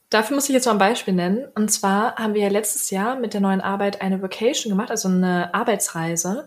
Dafür 0.09 0.35
muss 0.35 0.47
ich 0.47 0.55
jetzt 0.55 0.65
mal 0.65 0.71
ein 0.71 0.77
Beispiel 0.77 1.13
nennen. 1.13 1.45
Und 1.55 1.73
zwar 1.73 2.15
haben 2.15 2.35
wir 2.35 2.43
ja 2.43 2.47
letztes 2.47 2.89
Jahr 2.89 3.17
mit 3.17 3.33
der 3.33 3.41
neuen 3.41 3.59
Arbeit 3.59 3.99
eine 3.99 4.21
Vacation 4.21 4.69
gemacht, 4.71 4.91
also 4.91 5.09
eine 5.09 5.53
Arbeitsreise. 5.53 6.45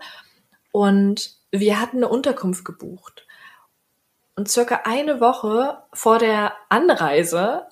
Und 0.72 1.34
wir 1.50 1.82
hatten 1.82 1.98
eine 1.98 2.08
Unterkunft 2.08 2.64
gebucht. 2.64 3.26
Und 4.36 4.48
circa 4.48 4.82
eine 4.84 5.20
Woche 5.20 5.82
vor 5.92 6.18
der 6.18 6.54
Anreise 6.70 7.66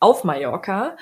auf 0.00 0.24
Mallorca 0.24 0.96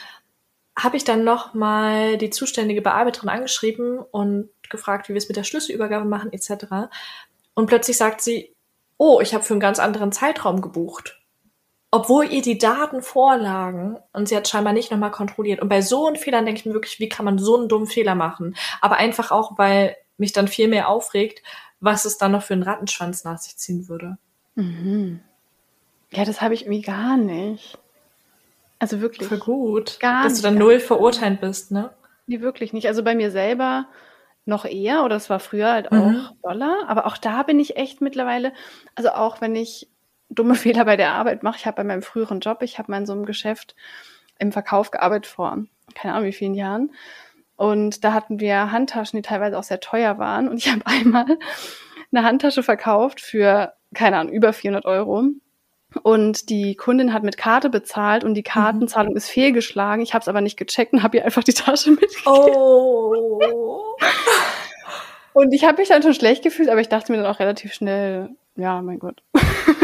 habe 0.77 0.97
ich 0.97 1.05
dann 1.05 1.25
nochmal 1.25 2.19
die 2.19 2.31
zuständige 2.31 2.83
Bearbeiterin 2.83 3.29
angeschrieben 3.29 3.99
und 3.99 4.51
gefragt, 4.71 5.09
wie 5.09 5.15
wir 5.15 5.19
es 5.19 5.29
mit 5.29 5.37
der 5.37 5.45
Schlüsselübergabe 5.45 6.05
machen 6.05 6.33
etc. 6.33 6.91
Und 7.55 7.67
plötzlich 7.67 7.97
sagt 7.97 8.21
sie, 8.21 8.55
oh, 8.99 9.21
ich 9.21 9.35
habe 9.35 9.45
für 9.45 9.55
einen 9.55 9.61
ganz 9.61 9.79
anderen 9.79 10.13
Zeitraum 10.13 10.61
gebucht 10.61 11.21
obwohl 11.95 12.25
ihr 12.33 12.43
die 12.43 12.59
Daten 12.59 13.03
vorlagen 13.03 13.99
und 14.13 14.29
sie 14.29 14.37
hat 14.37 14.49
scheinbar 14.49 14.73
nicht 14.73 14.91
nochmal 14.91 15.13
kontrolliert. 15.13 15.63
Und 15.63 15.69
bei 15.69 15.81
so 15.81 16.09
einem 16.09 16.17
Fehlern 16.17 16.45
denke 16.45 16.59
ich 16.59 16.67
mir 16.67 16.73
wirklich, 16.73 16.99
wie 16.99 17.09
kann 17.09 17.25
man 17.25 17.39
so 17.39 17.57
einen 17.57 17.69
dummen 17.69 17.87
Fehler 17.87 18.17
machen? 18.17 18.57
Aber 18.81 18.97
einfach 18.97 19.31
auch, 19.31 19.59
weil 19.59 19.97
mich 20.17 20.33
dann 20.33 20.49
viel 20.49 20.67
mehr 20.67 20.89
aufregt, 20.89 21.45
was 21.79 22.05
es 22.05 22.19
dann 22.19 22.33
noch 22.33 22.43
für 22.43 22.55
einen 22.55 22.65
Rattenschwanz 22.65 23.23
nach 23.23 23.39
sich 23.39 23.57
ziehen 23.59 23.89
würde. 23.89 24.19
Mhm. 24.57 25.21
Ja, 26.11 26.25
das 26.25 26.41
habe 26.41 26.55
ich 26.55 26.63
irgendwie 26.63 26.83
gar 26.83 27.17
nicht. 27.17 27.79
Also 28.85 29.01
wirklich. 29.01 29.29
Voll 29.29 29.39
gut. 29.39 29.99
Gar 29.99 30.25
dass 30.25 30.35
nicht, 30.35 30.45
du 30.45 30.49
dann 30.49 30.59
null 30.59 30.79
verurteilt 30.79 31.41
bist, 31.41 31.71
ne? 31.71 31.89
Nee, 32.27 32.43
wirklich 32.43 32.75
nicht. 32.75 32.87
Also 32.87 33.03
bei 33.03 33.15
mir 33.15 33.31
selber 33.31 33.87
noch 34.45 34.67
eher 34.67 35.05
oder 35.05 35.17
es 35.17 35.31
war 35.31 35.41
früher 35.41 35.73
halt 35.73 35.91
auch 35.91 36.05
mhm. 36.05 36.29
doller. 36.43 36.85
Aber 36.87 37.07
auch 37.07 37.17
da 37.17 37.45
bin 37.45 37.59
ich 37.59 37.79
echt 37.79 38.03
mittlerweile, 38.03 38.53
also 38.95 39.09
auch 39.13 39.41
wenn 39.41 39.57
ich 39.57 39.89
dumme 40.29 40.55
Fehler 40.55 40.85
bei 40.85 40.99
der 40.99 41.13
Arbeit 41.13 41.43
mache. 41.43 41.57
Ich 41.57 41.65
habe 41.65 41.77
bei 41.77 41.85
meinem 41.85 42.03
früheren 42.03 42.41
Job, 42.41 42.61
ich 42.61 42.79
habe 42.79 42.93
mal 42.93 42.99
in 42.99 43.07
so 43.07 43.15
einem 43.15 43.25
Geschäft 43.25 43.75
im 44.39 44.53
Verkauf 44.53 44.91
gearbeitet 44.91 45.29
vor, 45.29 45.65
keine 45.95 46.13
Ahnung 46.13 46.29
wie 46.29 46.33
vielen 46.35 46.55
Jahren. 46.55 46.93
Und 47.57 48.05
da 48.05 48.13
hatten 48.13 48.39
wir 48.39 48.71
Handtaschen, 48.71 49.17
die 49.17 49.27
teilweise 49.27 49.59
auch 49.59 49.63
sehr 49.63 49.81
teuer 49.81 50.19
waren. 50.19 50.47
Und 50.47 50.59
ich 50.59 50.69
habe 50.71 50.87
einmal 50.87 51.39
eine 52.13 52.23
Handtasche 52.23 52.63
verkauft 52.63 53.23
für, 53.23 53.73
keine 53.95 54.19
Ahnung, 54.19 54.35
über 54.35 54.53
400 54.53 54.85
Euro. 54.85 55.25
Und 56.03 56.51
die 56.51 56.75
Kundin 56.75 57.13
hat 57.13 57.23
mit 57.23 57.37
Karte 57.37 57.71
bezahlt 57.71 58.25
und 58.25 58.35
die 58.35 58.43
Kartenzahlung 58.43 59.13
mhm. 59.13 59.17
ist 59.17 59.29
fehlgeschlagen. 59.29 60.03
Ich 60.03 60.15
habe 60.15 60.23
es 60.23 60.29
aber 60.29 60.41
nicht 60.41 60.57
gecheckt 60.57 60.93
und 60.93 61.03
habe 61.03 61.19
ihr 61.19 61.25
einfach 61.25 61.45
die 61.45 61.55
Tasche 61.55 61.91
mitgegeben. 61.93 62.23
Oh. 62.27 63.95
und 65.33 65.53
ich 65.53 65.65
habe 65.65 65.79
mich 65.79 65.89
dann 65.89 66.03
schon 66.03 66.15
schlecht 66.15 66.43
gefühlt, 66.43 66.69
aber 66.69 66.81
ich 66.81 66.89
dachte 66.89 67.13
mir 67.13 67.19
dann 67.19 67.33
auch 67.33 67.41
relativ 67.41 67.73
schnell, 67.73 68.31
ja, 68.57 68.81
mein 68.83 68.99
Gott. 68.99 69.23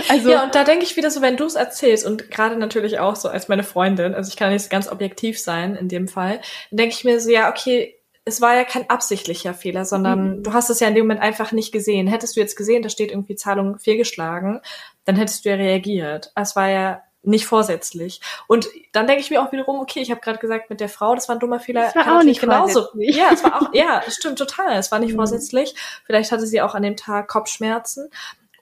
Also, 0.08 0.30
ja, 0.30 0.42
und 0.42 0.56
da 0.56 0.64
denke 0.64 0.84
ich 0.84 0.96
wieder 0.96 1.10
so, 1.10 1.22
wenn 1.22 1.36
du 1.36 1.44
es 1.44 1.54
erzählst 1.54 2.04
und 2.04 2.32
gerade 2.32 2.56
natürlich 2.56 2.98
auch 2.98 3.14
so 3.14 3.28
als 3.28 3.46
meine 3.46 3.62
Freundin, 3.62 4.12
also 4.12 4.28
ich 4.28 4.36
kann 4.36 4.52
nicht 4.52 4.68
ganz 4.68 4.90
objektiv 4.90 5.38
sein 5.38 5.76
in 5.76 5.88
dem 5.88 6.08
Fall, 6.08 6.40
dann 6.70 6.78
denke 6.78 6.96
ich 6.96 7.04
mir 7.04 7.20
so, 7.20 7.30
ja, 7.30 7.48
okay, 7.48 7.99
es 8.24 8.40
war 8.40 8.54
ja 8.54 8.64
kein 8.64 8.88
absichtlicher 8.90 9.54
Fehler, 9.54 9.84
sondern 9.84 10.38
Mhm. 10.38 10.42
du 10.42 10.52
hast 10.52 10.70
es 10.70 10.80
ja 10.80 10.88
in 10.88 10.94
dem 10.94 11.04
Moment 11.04 11.20
einfach 11.22 11.52
nicht 11.52 11.72
gesehen. 11.72 12.06
Hättest 12.06 12.36
du 12.36 12.40
jetzt 12.40 12.56
gesehen, 12.56 12.82
da 12.82 12.88
steht 12.88 13.10
irgendwie 13.10 13.34
Zahlung 13.34 13.78
fehlgeschlagen, 13.78 14.60
dann 15.04 15.16
hättest 15.16 15.44
du 15.44 15.48
ja 15.48 15.56
reagiert. 15.56 16.32
Es 16.36 16.54
war 16.56 16.68
ja 16.68 17.02
nicht 17.22 17.44
vorsätzlich. 17.46 18.20
Und 18.46 18.68
dann 18.92 19.06
denke 19.06 19.20
ich 19.22 19.30
mir 19.30 19.42
auch 19.42 19.52
wiederum, 19.52 19.78
okay, 19.80 20.00
ich 20.00 20.10
habe 20.10 20.20
gerade 20.22 20.38
gesagt 20.38 20.70
mit 20.70 20.80
der 20.80 20.88
Frau, 20.88 21.14
das 21.14 21.28
war 21.28 21.36
ein 21.36 21.40
dummer 21.40 21.60
Fehler. 21.60 21.90
Das 21.92 21.94
war 22.06 22.18
auch 22.18 22.22
nicht 22.22 22.40
vorsätzlich. 22.40 23.14
Ja, 23.16 23.28
es 23.32 23.44
war 23.44 23.60
auch, 23.60 23.74
ja, 23.74 24.02
stimmt 24.08 24.38
total. 24.38 24.78
Es 24.78 24.90
war 24.90 24.98
nicht 25.00 25.12
Mhm. 25.12 25.16
vorsätzlich. 25.16 25.74
Vielleicht 26.06 26.32
hatte 26.32 26.46
sie 26.46 26.62
auch 26.62 26.74
an 26.74 26.82
dem 26.82 26.96
Tag 26.96 27.28
Kopfschmerzen 27.28 28.08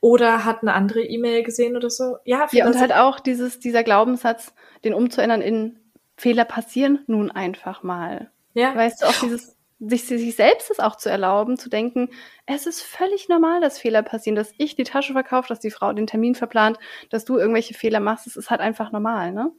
oder 0.00 0.44
hat 0.44 0.62
eine 0.62 0.74
andere 0.74 1.02
E-Mail 1.02 1.42
gesehen 1.44 1.76
oder 1.76 1.90
so. 1.90 2.16
Ja, 2.24 2.46
Ja, 2.52 2.66
und 2.66 2.78
halt 2.80 2.92
auch 2.92 3.20
dieses, 3.20 3.58
dieser 3.60 3.82
Glaubenssatz, 3.84 4.52
den 4.84 4.94
umzuändern 4.94 5.40
in 5.42 5.78
Fehler 6.16 6.44
passieren 6.44 7.04
nun 7.06 7.30
einfach 7.30 7.82
mal. 7.84 8.30
Ja. 8.54 8.74
Weißt 8.74 9.02
du, 9.02 9.06
auch 9.06 9.20
dieses, 9.20 9.56
sich, 9.80 10.06
sich 10.06 10.34
selbst 10.34 10.70
es 10.70 10.80
auch 10.80 10.96
zu 10.96 11.08
erlauben, 11.08 11.56
zu 11.56 11.68
denken, 11.68 12.10
es 12.46 12.66
ist 12.66 12.82
völlig 12.82 13.28
normal, 13.28 13.60
dass 13.60 13.78
Fehler 13.78 14.02
passieren, 14.02 14.34
dass 14.34 14.52
ich 14.58 14.74
die 14.74 14.84
Tasche 14.84 15.12
verkaufe, 15.12 15.48
dass 15.48 15.60
die 15.60 15.70
Frau 15.70 15.92
den 15.92 16.06
Termin 16.06 16.34
verplant, 16.34 16.78
dass 17.10 17.24
du 17.24 17.38
irgendwelche 17.38 17.74
Fehler 17.74 18.00
machst, 18.00 18.26
es 18.26 18.36
ist 18.36 18.50
halt 18.50 18.60
einfach 18.60 18.90
normal, 18.90 19.32
ne? 19.32 19.52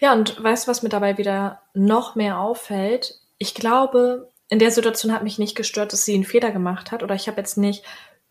Ja, 0.00 0.12
und 0.12 0.42
weißt 0.42 0.66
du, 0.66 0.70
was 0.70 0.82
mir 0.82 0.88
dabei 0.88 1.18
wieder 1.18 1.62
noch 1.72 2.16
mehr 2.16 2.40
auffällt? 2.40 3.20
Ich 3.38 3.54
glaube, 3.54 4.30
in 4.48 4.58
der 4.58 4.72
Situation 4.72 5.12
hat 5.12 5.22
mich 5.22 5.38
nicht 5.38 5.56
gestört, 5.56 5.92
dass 5.92 6.04
sie 6.04 6.14
einen 6.14 6.24
Fehler 6.24 6.50
gemacht 6.50 6.90
hat 6.90 7.02
oder 7.02 7.14
ich 7.14 7.28
habe 7.28 7.38
jetzt 7.38 7.56
nicht 7.56 7.84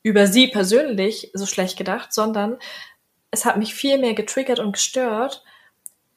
über 0.03 0.28
sie 0.28 0.47
persönlich 0.47 1.32
so 1.34 1.45
schlecht 1.45 1.78
gedacht, 1.78 2.14
sondern 2.14 2.57
es 3.32 3.45
hat 3.45 3.57
mich 3.57 3.74
viel 3.74 3.97
mehr 3.97 4.14
getriggert 4.14 4.60
und 4.60 4.74
gestört, 4.74 5.43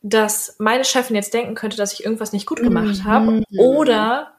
dass 0.02 0.56
meine 0.58 0.84
Chefin 0.84 1.16
jetzt 1.16 1.32
denken 1.32 1.54
könnte, 1.54 1.76
dass 1.76 1.92
ich 1.92 2.04
irgendwas 2.04 2.32
nicht 2.32 2.46
gut 2.46 2.60
gemacht 2.60 2.98
Mhm. 2.98 3.04
habe 3.04 3.42
oder 3.56 4.34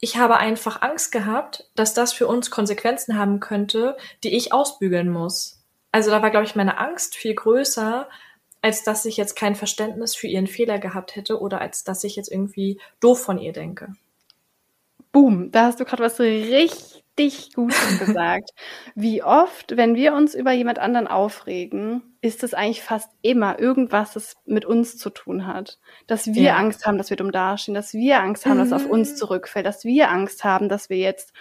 ich 0.00 0.16
habe 0.16 0.36
einfach 0.36 0.82
Angst 0.82 1.12
gehabt, 1.12 1.70
dass 1.76 1.94
das 1.94 2.12
für 2.12 2.26
uns 2.26 2.50
Konsequenzen 2.50 3.16
haben 3.16 3.38
könnte, 3.38 3.96
die 4.24 4.36
ich 4.36 4.52
ausbügeln 4.52 5.08
muss. 5.08 5.62
Also 5.92 6.10
da 6.10 6.20
war, 6.22 6.30
glaube 6.30 6.46
ich, 6.46 6.56
meine 6.56 6.78
Angst 6.78 7.14
viel 7.14 7.34
größer, 7.34 8.08
als 8.62 8.82
dass 8.82 9.04
ich 9.04 9.16
jetzt 9.16 9.36
kein 9.36 9.54
Verständnis 9.54 10.16
für 10.16 10.26
ihren 10.26 10.48
Fehler 10.48 10.78
gehabt 10.78 11.14
hätte 11.14 11.40
oder 11.40 11.60
als 11.60 11.84
dass 11.84 12.02
ich 12.02 12.16
jetzt 12.16 12.30
irgendwie 12.32 12.80
doof 12.98 13.22
von 13.22 13.38
ihr 13.38 13.52
denke. 13.52 13.94
Boom, 15.12 15.50
da 15.52 15.66
hast 15.66 15.78
du 15.78 15.84
gerade 15.84 16.02
was 16.02 16.18
richtig 16.18 16.91
Gutes 17.54 17.98
gesagt. 17.98 18.50
Wie 18.94 19.22
oft, 19.22 19.76
wenn 19.76 19.94
wir 19.94 20.14
uns 20.14 20.34
über 20.34 20.52
jemand 20.52 20.78
anderen 20.78 21.06
aufregen, 21.06 22.02
ist 22.22 22.42
es 22.42 22.54
eigentlich 22.54 22.82
fast 22.82 23.10
immer 23.20 23.58
irgendwas, 23.58 24.14
das 24.14 24.34
mit 24.46 24.64
uns 24.64 24.96
zu 24.96 25.10
tun 25.10 25.46
hat. 25.46 25.78
Dass 26.06 26.26
wir 26.28 26.42
Ja. 26.42 26.56
Angst 26.56 26.86
haben, 26.86 26.96
dass 26.96 27.10
wir 27.10 27.16
dumm 27.18 27.30
dastehen, 27.30 27.74
dass 27.74 27.92
wir 27.92 28.20
Angst 28.20 28.46
haben, 28.46 28.58
dass 28.58 28.72
auf 28.72 28.86
uns 28.86 29.12
Mhm. 29.12 29.16
zurückfällt, 29.16 29.66
dass 29.66 29.84
wir 29.84 30.10
Angst 30.10 30.42
haben, 30.44 30.68
dass 30.70 30.88
wir 30.88 30.96
jetzt 30.96 31.32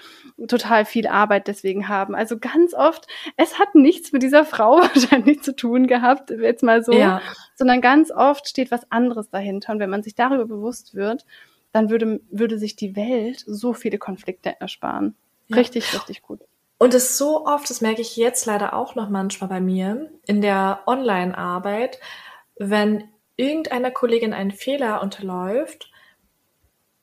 total 0.47 0.83
viel 0.85 1.07
Arbeit 1.07 1.47
deswegen 1.47 1.87
haben. 1.87 2.15
Also 2.15 2.37
ganz 2.37 2.73
oft, 2.73 3.07
es 3.37 3.57
hat 3.57 3.73
nichts 3.73 4.11
mit 4.11 4.23
dieser 4.23 4.43
Frau 4.43 4.77
wahrscheinlich 4.81 5.41
zu 5.41 5.55
tun 5.55 5.87
gehabt, 5.87 6.31
jetzt 6.31 6.63
mal 6.63 6.83
so, 6.83 6.91
Ja, 6.93 7.21
sondern 7.55 7.79
ganz 7.81 8.11
oft 8.11 8.47
steht 8.49 8.71
was 8.71 8.91
anderes 8.91 9.29
dahinter. 9.29 9.71
Und 9.73 9.79
wenn 9.79 9.89
man 9.89 10.03
sich 10.03 10.15
darüber 10.15 10.45
bewusst 10.45 10.95
wird, 10.95 11.25
dann 11.71 11.89
würde, 11.89 12.19
würde 12.29 12.59
sich 12.59 12.75
die 12.75 12.95
Welt 12.97 13.41
so 13.47 13.73
viele 13.73 13.97
Konflikte 13.97 14.59
ersparen. 14.59 15.15
Ja. 15.51 15.57
Richtig, 15.57 15.93
richtig 15.93 16.21
gut. 16.21 16.41
Und 16.77 16.93
es 16.95 17.17
so 17.17 17.45
oft, 17.45 17.69
das 17.69 17.81
merke 17.81 18.01
ich 18.01 18.17
jetzt 18.17 18.45
leider 18.47 18.73
auch 18.73 18.95
noch 18.95 19.09
manchmal 19.09 19.49
bei 19.49 19.61
mir, 19.61 20.09
in 20.25 20.41
der 20.41 20.81
Online-Arbeit, 20.87 21.99
wenn 22.57 23.03
irgendeiner 23.35 23.91
Kollegin 23.91 24.33
einen 24.33 24.51
Fehler 24.51 25.01
unterläuft, 25.01 25.91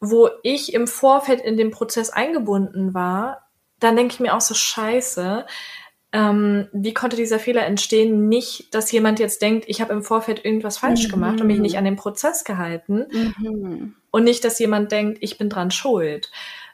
wo 0.01 0.29
ich 0.43 0.75
im 0.75 0.87
Vorfeld 0.87 1.41
in 1.41 1.57
den 1.57 1.71
Prozess 1.71 2.11
eingebunden 2.11 2.95
war, 2.95 3.49
dann 3.81 3.97
denke 3.97 4.15
ich 4.15 4.21
mir 4.21 4.35
auch 4.35 4.41
so 4.41 4.55
scheiße. 4.55 5.47
Ähm, 6.13 6.69
wie 6.73 6.95
konnte 6.95 7.17
dieser 7.17 7.39
Fehler 7.39 7.67
entstehen? 7.67 8.29
Nicht, 8.29 8.75
dass 8.75 8.91
jemand 8.91 9.19
jetzt 9.21 9.43
denkt, 9.43 9.67
ich 9.69 9.81
habe 9.81 9.93
im 9.93 10.03
Vorfeld 10.03 10.45
irgendwas 10.45 10.79
falsch 10.79 11.07
Mhm. 11.07 11.11
gemacht 11.13 11.41
und 11.41 11.47
mich 11.47 11.59
nicht 11.59 11.77
an 11.79 11.85
den 11.85 11.97
Prozess 11.97 12.45
gehalten. 12.45 13.07
Mhm. 13.11 13.95
Und 14.11 14.25
nicht, 14.25 14.43
dass 14.45 14.59
jemand 14.59 14.91
denkt, 14.91 15.19
ich 15.21 15.39
bin 15.39 15.51
dran 15.51 15.71
schuld. 15.71 16.31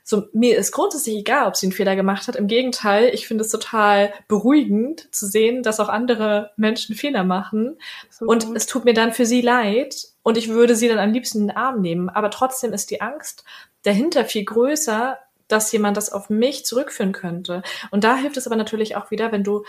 So, 0.06 0.24
mir 0.34 0.58
ist 0.58 0.70
grundsätzlich 0.70 1.16
egal, 1.16 1.48
ob 1.48 1.56
sie 1.56 1.66
einen 1.66 1.72
Fehler 1.72 1.96
gemacht 1.96 2.28
hat. 2.28 2.36
Im 2.36 2.46
Gegenteil, 2.46 3.10
ich 3.14 3.26
finde 3.26 3.42
es 3.42 3.50
total 3.50 4.12
beruhigend 4.28 5.08
zu 5.14 5.26
sehen, 5.26 5.62
dass 5.62 5.80
auch 5.80 5.88
andere 5.88 6.50
Menschen 6.56 6.94
Fehler 6.94 7.24
machen. 7.24 7.78
So 8.10 8.26
Und 8.26 8.46
gut. 8.46 8.56
es 8.56 8.66
tut 8.66 8.84
mir 8.84 8.92
dann 8.92 9.14
für 9.14 9.24
sie 9.24 9.40
leid 9.40 9.96
und 10.22 10.36
ich 10.36 10.50
würde 10.50 10.76
sie 10.76 10.88
dann 10.88 10.98
am 10.98 11.12
liebsten 11.12 11.40
in 11.40 11.48
den 11.48 11.56
Arm 11.56 11.80
nehmen. 11.80 12.10
Aber 12.10 12.30
trotzdem 12.30 12.74
ist 12.74 12.90
die 12.90 13.00
Angst 13.00 13.44
dahinter 13.82 14.26
viel 14.26 14.44
größer, 14.44 15.18
dass 15.48 15.72
jemand 15.72 15.96
das 15.96 16.12
auf 16.12 16.28
mich 16.28 16.66
zurückführen 16.66 17.12
könnte. 17.12 17.62
Und 17.90 18.04
da 18.04 18.16
hilft 18.16 18.36
es 18.36 18.46
aber 18.46 18.56
natürlich 18.56 18.96
auch 18.96 19.10
wieder, 19.10 19.32
wenn 19.32 19.42
du 19.42 19.64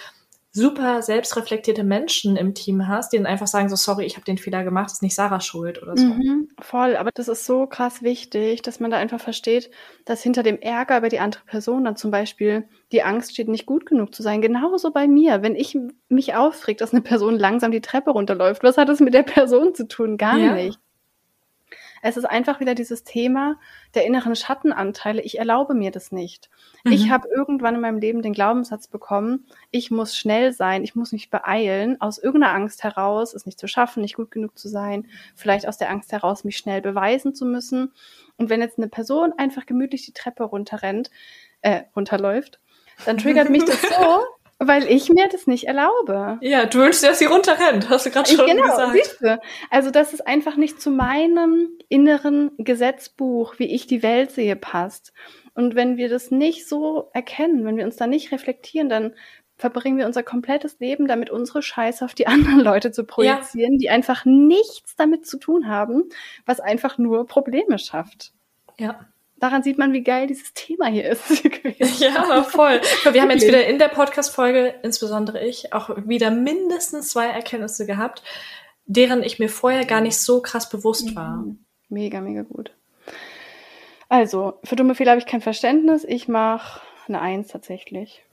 super 0.56 1.02
selbstreflektierte 1.02 1.84
Menschen 1.84 2.38
im 2.38 2.54
Team 2.54 2.88
hast, 2.88 3.12
die 3.12 3.18
dann 3.18 3.26
einfach 3.26 3.48
sagen, 3.48 3.68
so 3.68 3.76
sorry, 3.76 4.06
ich 4.06 4.16
habe 4.16 4.24
den 4.24 4.38
Fehler 4.38 4.64
gemacht, 4.64 4.90
ist 4.92 5.02
nicht 5.04 5.14
Sarah 5.14 5.42
schuld 5.42 5.82
oder 5.84 5.98
so. 5.98 6.08
Mhm, 6.08 6.48
voll, 6.62 6.96
aber 6.96 7.12
das 7.14 7.28
ist 7.28 7.46
so 7.46 7.68
krass 7.68 8.02
wichtig, 8.04 8.62
dass 8.62 8.80
man 8.80 8.90
da 8.90 8.98
einfach 8.98 9.20
versteht, 9.20 9.70
dass 10.06 10.24
hinter 10.24 10.44
dem 10.44 10.58
Ärger 10.60 10.98
über 10.98 11.10
die 11.10 11.20
andere 11.20 11.44
Person 11.46 11.84
dann 11.84 11.98
zum 11.98 12.10
Beispiel 12.10 12.70
die 12.94 13.04
Angst 13.04 13.34
steht, 13.34 13.50
nicht 13.50 13.66
gut 13.66 13.86
genug 13.86 14.16
zu 14.16 14.24
sein. 14.24 14.42
Genauso 14.42 14.92
bei 14.92 15.08
mir. 15.08 15.42
Wenn 15.42 15.56
ich 15.56 15.78
mich 16.08 16.36
aufregt, 16.36 16.80
dass 16.80 16.94
eine 16.94 17.02
Person 17.02 17.38
langsam 17.38 17.72
die 17.72 17.82
Treppe 17.82 18.12
runterläuft, 18.12 18.64
was 18.64 18.78
hat 18.78 18.88
es 18.88 19.02
mit 19.02 19.14
der 19.14 19.24
Person 19.24 19.76
zu 19.76 19.88
tun? 19.88 20.18
Gar 20.18 20.40
Ja. 20.40 20.54
nicht. 20.54 20.80
Es 22.08 22.18
ist 22.18 22.26
einfach 22.26 22.60
wieder 22.60 22.76
dieses 22.76 23.04
Thema 23.04 23.58
der 23.96 24.06
inneren 24.06 24.36
Schattenanteile. 24.36 25.24
Ich 25.24 25.40
erlaube 25.40 25.74
mir 25.74 25.90
das 25.90 26.12
nicht. 26.12 26.52
Ich 26.84 27.06
Mhm. 27.08 27.10
habe 27.10 27.28
irgendwann 27.36 27.74
in 27.74 27.82
meinem 27.82 27.98
Leben 27.98 28.22
den 28.22 28.32
Glaubenssatz 28.34 28.88
bekommen, 28.88 29.48
ich 29.72 29.90
muss 29.90 30.16
schnell 30.16 30.54
sein, 30.54 30.84
ich 30.84 30.94
muss 30.94 31.14
mich 31.14 31.32
beeilen, 31.32 32.00
aus 32.00 32.20
irgendeiner 32.20 32.54
Angst 32.54 32.84
heraus, 32.84 33.34
es 33.34 33.48
nicht 33.48 33.60
zu 33.60 33.68
schaffen, 33.68 34.02
nicht 34.04 34.18
gut 34.18 34.30
genug 34.30 34.56
zu 34.56 34.70
sein, 34.70 35.08
vielleicht 35.34 35.68
aus 35.68 35.80
der 35.80 35.90
Angst 35.90 36.12
heraus, 36.12 36.44
mich 36.44 36.58
schnell 36.58 36.80
beweisen 36.80 37.34
zu 37.34 37.44
müssen. 37.44 37.92
Und 38.38 38.52
wenn 38.52 38.62
jetzt 38.62 38.78
eine 38.78 38.88
Person 38.88 39.34
einfach 39.38 39.66
gemütlich 39.66 40.06
die 40.06 40.14
Treppe 40.14 40.44
runterrennt, 40.44 41.10
äh, 41.62 41.86
runterläuft, 41.96 42.60
dann 43.08 43.18
triggert 43.18 43.50
mich 43.50 43.66
das 43.66 43.82
so, 43.82 44.20
weil 44.60 44.90
ich 44.90 45.10
mir 45.10 45.28
das 45.28 45.48
nicht 45.48 45.68
erlaube. 45.68 46.38
Ja, 46.42 46.66
du 46.66 46.80
wünschst, 46.80 47.04
dass 47.04 47.20
sie 47.20 47.26
runterrennt, 47.26 47.90
hast 47.90 48.06
du 48.06 48.12
gerade 48.12 48.30
schon 48.30 48.46
genau, 48.46 48.64
gesagt. 48.64 48.94
siehst 48.94 49.22
du. 49.22 49.40
Also, 49.70 49.92
dass 49.92 50.14
es 50.14 50.22
einfach 50.22 50.56
nicht 50.56 50.82
zu 50.82 50.92
meinem 50.92 51.70
inneren 51.90 52.52
Gesetzbuch, 52.58 53.56
wie 53.58 53.74
ich 53.74 53.88
die 53.88 54.04
Welt 54.04 54.32
sehe, 54.32 54.56
passt. 54.56 55.14
Und 55.54 55.76
wenn 55.76 55.98
wir 55.98 56.10
das 56.10 56.32
nicht 56.32 56.68
so 56.68 57.10
erkennen, 57.14 57.66
wenn 57.66 57.78
wir 57.78 57.86
uns 57.86 57.98
da 57.98 58.08
nicht 58.08 58.32
reflektieren, 58.32 58.90
dann 58.90 59.16
verbringen 59.58 59.98
wir 59.98 60.06
unser 60.06 60.24
komplettes 60.24 60.80
Leben 60.80 61.08
damit, 61.08 61.30
unsere 61.30 61.62
Scheiße 61.62 62.04
auf 62.04 62.14
die 62.14 62.28
anderen 62.28 62.60
Leute 62.60 62.92
zu 62.92 63.06
projizieren, 63.06 63.78
die 63.78 63.90
einfach 63.90 64.26
nichts 64.26 64.96
damit 64.96 65.26
zu 65.26 65.38
tun 65.38 65.68
haben, 65.68 66.04
was 66.46 66.60
einfach 66.60 66.98
nur 66.98 67.26
Probleme 67.26 67.80
schafft. 67.80 68.32
Ja. 68.78 69.06
Daran 69.38 69.64
sieht 69.64 69.78
man, 69.78 69.92
wie 69.92 70.02
geil 70.02 70.28
dieses 70.28 70.54
Thema 70.54 70.88
hier 70.88 71.10
ist. 71.10 71.24
Ja, 72.00 72.44
voll. 72.44 72.82
Wir 73.12 73.22
haben 73.22 73.32
jetzt 73.32 73.48
wieder 73.48 73.66
in 73.66 73.80
der 73.80 73.90
Podcast-Folge, 73.90 74.76
insbesondere 74.82 75.46
ich, 75.46 75.74
auch 75.74 75.90
wieder 76.08 76.32
mindestens 76.32 77.10
zwei 77.10 77.28
Erkenntnisse 77.28 77.86
gehabt, 77.86 78.24
deren 78.86 79.24
ich 79.24 79.40
mir 79.40 79.50
vorher 79.50 79.86
gar 79.86 80.02
nicht 80.02 80.20
so 80.20 80.42
krass 80.42 80.70
bewusst 80.70 81.16
war. 81.16 81.38
Mhm. 81.38 81.60
Mega, 81.90 82.22
mega 82.22 82.44
gut. 82.44 82.72
Also, 84.10 84.60
für 84.64 84.76
dumme 84.76 84.96
Fehler 84.96 85.12
habe 85.12 85.20
ich 85.20 85.28
kein 85.28 85.42
Verständnis. 85.42 86.04
Ich 86.04 86.28
mache 86.28 86.82
eine 87.08 87.22
Eins 87.22 87.50
tatsächlich. 87.50 88.24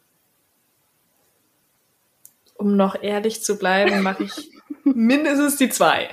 Um 2.55 2.77
noch 2.77 3.03
ehrlich 3.03 3.43
zu 3.43 3.59
bleiben, 3.59 4.03
mache 4.03 4.25
ich 4.25 4.51
mindestens 4.85 5.57
die 5.57 5.69
zwei. 5.69 6.09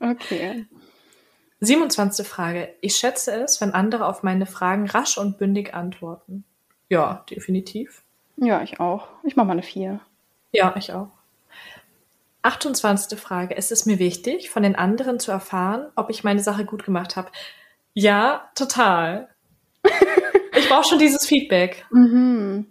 Okay. 0.00 0.66
27. 1.60 2.26
Frage. 2.26 2.74
Ich 2.80 2.96
schätze 2.96 3.32
es, 3.32 3.60
wenn 3.60 3.72
andere 3.72 4.06
auf 4.06 4.22
meine 4.22 4.46
Fragen 4.46 4.88
rasch 4.88 5.16
und 5.16 5.38
bündig 5.38 5.74
antworten. 5.74 6.44
Ja, 6.88 7.24
definitiv. 7.30 8.02
Ja, 8.36 8.62
ich 8.62 8.80
auch. 8.80 9.08
Ich 9.24 9.36
mache 9.36 9.46
mal 9.46 9.52
eine 9.52 9.62
Vier. 9.62 10.00
Ja, 10.52 10.74
ich 10.76 10.92
auch. 10.92 11.08
28. 12.42 13.18
Frage. 13.18 13.56
Es 13.56 13.70
ist 13.70 13.86
mir 13.86 13.98
wichtig, 13.98 14.50
von 14.50 14.62
den 14.62 14.76
anderen 14.76 15.18
zu 15.18 15.32
erfahren, 15.32 15.86
ob 15.96 16.10
ich 16.10 16.24
meine 16.24 16.40
Sache 16.40 16.64
gut 16.64 16.84
gemacht 16.84 17.16
habe. 17.16 17.30
Ja, 17.94 18.50
total. 18.54 19.28
ich 20.56 20.68
brauche 20.68 20.84
schon 20.88 20.98
dieses 20.98 21.26
Feedback. 21.26 21.86
Mhm. 21.90 22.66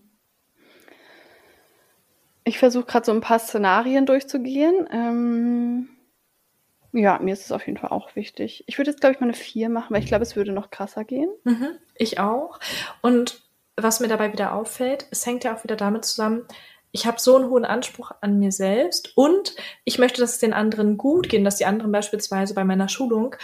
Ich 2.44 2.60
versuche 2.60 2.86
gerade 2.86 3.06
so 3.06 3.12
ein 3.12 3.22
paar 3.22 3.40
Szenarien 3.40 4.06
durchzugehen. 4.06 4.88
Ähm, 4.92 5.90
ja, 6.98 7.20
mir 7.20 7.34
ist 7.34 7.46
es 7.46 7.52
auf 7.52 7.66
jeden 7.68 7.78
Fall 7.78 7.92
auch 7.92 8.16
wichtig. 8.16 8.64
Ich 8.68 8.78
würde 8.78 8.92
jetzt, 8.92 9.02
glaube 9.02 9.14
ich, 9.16 9.20
mal 9.20 9.28
eine 9.28 9.36
Vier 9.36 9.70
machen, 9.70 9.94
weil 9.94 10.02
ich 10.02 10.08
glaube, 10.08 10.24
es 10.24 10.36
würde 10.36 10.52
noch 10.52 10.72
krasser 10.72 11.04
gehen. 11.04 11.30
Mhm, 11.44 11.78
ich 11.96 12.20
auch. 12.20 12.60
Und 13.02 13.42
was 13.76 14.00
mir 14.00 14.08
dabei 14.08 14.32
wieder 14.32 14.54
auffällt, 14.54 15.06
es 15.12 15.26
hängt 15.26 15.44
ja 15.44 15.56
auch 15.56 15.64
wieder 15.64 15.76
damit 15.76 16.06
zusammen, 16.06 16.46
ich 16.92 17.06
habe 17.06 17.20
so 17.20 17.36
einen 17.36 17.50
hohen 17.50 17.66
Anspruch 17.66 18.12
an 18.22 18.40
mir 18.40 18.54
selbst 18.54 19.12
und 19.18 19.54
ich 19.84 20.00
möchte, 20.00 20.22
dass 20.22 20.36
es 20.36 20.40
den 20.40 20.54
anderen 20.54 20.96
gut 20.98 21.28
geht, 21.28 21.46
dass 21.46 21.58
die 21.58 21.66
anderen 21.66 21.92
beispielsweise 21.92 22.54
bei 22.54 22.64
meiner 22.64 22.88
Schulung 22.88 23.36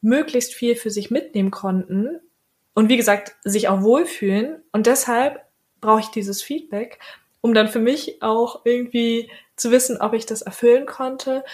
möglichst 0.00 0.54
viel 0.54 0.76
für 0.76 0.90
sich 0.90 1.10
mitnehmen 1.10 1.50
konnten. 1.50 2.20
und 2.74 2.88
wie 2.88 2.96
gesagt, 2.96 3.36
sich 3.42 3.68
auch 3.68 3.82
wohlfühlen. 3.82 4.62
Und 4.72 4.86
deshalb 4.86 5.44
brauche 5.80 6.00
ich 6.00 6.08
dieses 6.08 6.42
Feedback, 6.42 6.98
um 7.40 7.54
dann 7.54 7.68
für 7.68 7.80
mich 7.80 8.22
auch 8.22 8.64
irgendwie 8.64 9.30
zu 9.56 9.70
wissen, 9.70 10.00
ob 10.00 10.12
ich 10.12 10.26
das 10.26 10.42
erfüllen 10.42 10.86
konnte. 10.86 11.44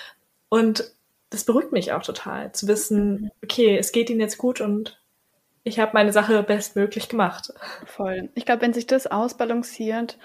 Und 0.48 0.92
das 1.30 1.44
beruhigt 1.44 1.72
mich 1.72 1.92
auch 1.92 2.02
total, 2.02 2.52
zu 2.52 2.66
wissen, 2.68 3.30
okay, 3.42 3.78
es 3.78 3.92
geht 3.92 4.10
ihnen 4.10 4.20
jetzt 4.20 4.38
gut 4.38 4.60
und 4.60 5.00
ich 5.62 5.78
habe 5.78 5.92
meine 5.94 6.12
Sache 6.12 6.42
bestmöglich 6.42 7.08
gemacht. 7.08 7.52
Voll. 7.86 8.30
Ich 8.34 8.46
glaube, 8.46 8.62
wenn 8.62 8.72
sich 8.72 8.86
das 8.86 9.06
ausbalanciert, 9.06 10.18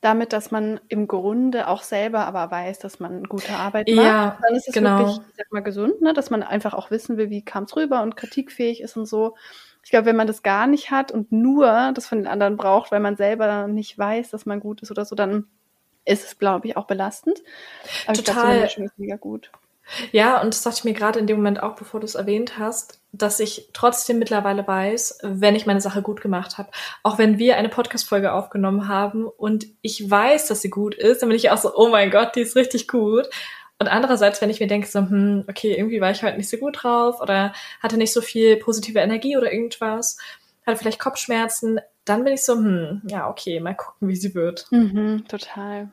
damit, 0.00 0.32
dass 0.32 0.50
man 0.50 0.80
im 0.88 1.08
Grunde 1.08 1.68
auch 1.68 1.82
selber 1.82 2.26
aber 2.26 2.50
weiß, 2.50 2.78
dass 2.78 3.00
man 3.00 3.24
gute 3.24 3.52
Arbeit 3.52 3.88
macht, 3.88 4.06
Ja, 4.06 4.38
dann 4.42 4.54
ist 4.54 4.68
es 4.68 4.74
genau. 4.74 4.98
wirklich, 4.98 5.18
ich 5.28 5.36
sag 5.36 5.52
mal, 5.52 5.62
gesund, 5.62 6.00
ne? 6.00 6.12
dass 6.12 6.30
man 6.30 6.42
einfach 6.42 6.74
auch 6.74 6.90
wissen 6.90 7.16
will, 7.16 7.30
wie 7.30 7.44
kam 7.44 7.64
es 7.64 7.76
rüber 7.76 8.02
und 8.02 8.16
kritikfähig 8.16 8.80
ist 8.80 8.96
und 8.96 9.06
so. 9.06 9.36
Ich 9.84 9.90
glaube, 9.90 10.06
wenn 10.06 10.16
man 10.16 10.26
das 10.26 10.42
gar 10.42 10.66
nicht 10.66 10.90
hat 10.90 11.10
und 11.10 11.32
nur 11.32 11.92
das 11.94 12.06
von 12.06 12.18
den 12.18 12.26
anderen 12.26 12.56
braucht, 12.56 12.92
weil 12.92 13.00
man 13.00 13.16
selber 13.16 13.66
nicht 13.66 13.98
weiß, 13.98 14.30
dass 14.30 14.46
man 14.46 14.60
gut 14.60 14.82
ist 14.82 14.90
oder 14.90 15.04
so, 15.04 15.16
dann 15.16 15.46
ist 16.04 16.24
es, 16.24 16.38
glaube 16.38 16.68
ich, 16.68 16.76
auch 16.76 16.86
belastend. 16.86 17.42
Aber 18.06 18.18
ich 18.18 18.24
so 18.24 18.32
Total. 18.32 18.46
eine 18.46 18.60
Mischung 18.62 18.84
ist 18.84 18.98
mega 18.98 19.16
gut. 19.16 19.50
Ja, 20.12 20.40
und 20.40 20.54
das 20.54 20.62
dachte 20.62 20.78
ich 20.78 20.84
mir 20.84 20.94
gerade 20.94 21.18
in 21.18 21.26
dem 21.26 21.36
Moment 21.36 21.62
auch, 21.62 21.76
bevor 21.76 22.00
du 22.00 22.04
es 22.04 22.14
erwähnt 22.14 22.58
hast, 22.58 23.00
dass 23.12 23.40
ich 23.40 23.70
trotzdem 23.72 24.18
mittlerweile 24.18 24.66
weiß, 24.66 25.20
wenn 25.22 25.56
ich 25.56 25.66
meine 25.66 25.80
Sache 25.80 26.02
gut 26.02 26.20
gemacht 26.20 26.58
habe. 26.58 26.70
Auch 27.02 27.18
wenn 27.18 27.38
wir 27.38 27.56
eine 27.56 27.68
Podcast-Folge 27.68 28.32
aufgenommen 28.32 28.88
haben 28.88 29.26
und 29.26 29.66
ich 29.80 30.08
weiß, 30.08 30.46
dass 30.46 30.60
sie 30.60 30.70
gut 30.70 30.94
ist, 30.94 31.22
dann 31.22 31.30
bin 31.30 31.36
ich 31.36 31.50
auch 31.50 31.58
so, 31.58 31.74
oh 31.74 31.88
mein 31.88 32.10
Gott, 32.10 32.36
die 32.36 32.40
ist 32.40 32.56
richtig 32.56 32.88
gut. 32.88 33.28
Und 33.78 33.88
andererseits, 33.88 34.40
wenn 34.40 34.50
ich 34.50 34.60
mir 34.60 34.66
denke, 34.66 34.88
so, 34.88 35.00
hm, 35.00 35.44
okay, 35.48 35.74
irgendwie 35.74 36.00
war 36.00 36.10
ich 36.10 36.22
heute 36.22 36.36
nicht 36.36 36.50
so 36.50 36.56
gut 36.56 36.82
drauf 36.82 37.20
oder 37.20 37.52
hatte 37.80 37.96
nicht 37.96 38.12
so 38.12 38.20
viel 38.20 38.56
positive 38.56 38.98
Energie 38.98 39.36
oder 39.36 39.52
irgendwas, 39.52 40.18
hatte 40.66 40.78
vielleicht 40.78 40.98
Kopfschmerzen, 40.98 41.80
dann 42.04 42.24
bin 42.24 42.34
ich 42.34 42.44
so, 42.44 42.54
hm, 42.54 43.02
ja, 43.06 43.28
okay, 43.30 43.60
mal 43.60 43.76
gucken, 43.76 44.08
wie 44.08 44.16
sie 44.16 44.34
wird. 44.34 44.66
Mhm, 44.70 45.24
total. 45.28 45.90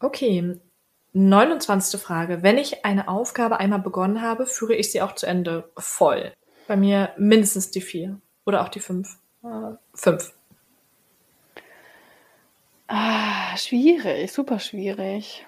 Okay, 0.00 0.58
29. 1.14 2.00
Frage. 2.00 2.42
Wenn 2.42 2.58
ich 2.58 2.84
eine 2.84 3.08
Aufgabe 3.08 3.58
einmal 3.60 3.78
begonnen 3.78 4.20
habe, 4.20 4.46
führe 4.46 4.74
ich 4.74 4.90
sie 4.92 5.00
auch 5.00 5.14
zu 5.14 5.26
Ende 5.26 5.70
voll. 5.76 6.32
Bei 6.66 6.76
mir 6.76 7.10
mindestens 7.16 7.70
die 7.70 7.80
vier 7.80 8.20
oder 8.44 8.62
auch 8.62 8.68
die 8.68 8.80
fünf. 8.80 9.16
Äh, 9.42 9.76
fünf. 9.94 10.32
Ah, 12.88 13.56
schwierig, 13.56 14.30
super 14.32 14.58
schwierig. 14.58 15.46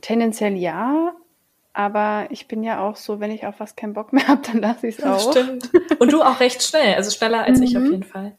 Tendenziell 0.00 0.56
ja, 0.56 1.12
aber 1.72 2.26
ich 2.30 2.48
bin 2.48 2.62
ja 2.62 2.80
auch 2.80 2.96
so, 2.96 3.20
wenn 3.20 3.30
ich 3.30 3.46
auf 3.46 3.60
was 3.60 3.76
keinen 3.76 3.92
Bock 3.94 4.12
mehr 4.12 4.26
habe, 4.28 4.42
dann 4.42 4.60
lasse 4.60 4.86
ich 4.88 4.98
es 4.98 5.04
auch. 5.04 5.30
Stimmt. 5.32 5.70
Und 5.98 6.12
du 6.12 6.22
auch 6.22 6.40
recht 6.40 6.62
schnell, 6.62 6.94
also 6.94 7.10
schneller 7.10 7.44
als 7.44 7.60
ich 7.60 7.76
auf 7.76 7.82
Mhm. 7.84 7.90
jeden 7.92 8.02
Fall. 8.02 8.38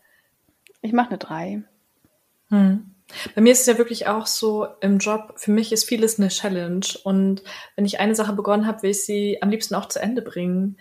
Ich 0.82 0.93
mache 0.93 1.09
eine 1.09 1.18
3. 1.18 1.63
Hm. 2.49 2.91
Bei 3.36 3.41
mir 3.41 3.53
ist 3.53 3.62
es 3.62 3.66
ja 3.68 3.78
wirklich 3.78 4.08
auch 4.08 4.26
so 4.28 4.68
im 4.82 4.97
Job, 4.97 5.34
für 5.38 5.51
mich 5.51 5.72
ist 5.72 5.86
vieles 5.86 6.20
eine 6.20 6.28
Challenge. 6.28 6.86
Und 7.03 7.41
wenn 7.76 7.86
ich 7.86 7.99
eine 7.99 8.16
Sache 8.16 8.34
begonnen 8.34 8.68
habe, 8.68 8.84
will 8.84 8.91
ich 8.91 9.05
sie 9.05 9.41
am 9.41 9.49
liebsten 9.49 9.76
auch 9.76 9.88
zu 9.88 9.99
Ende 9.99 10.22
bringen, 10.22 10.78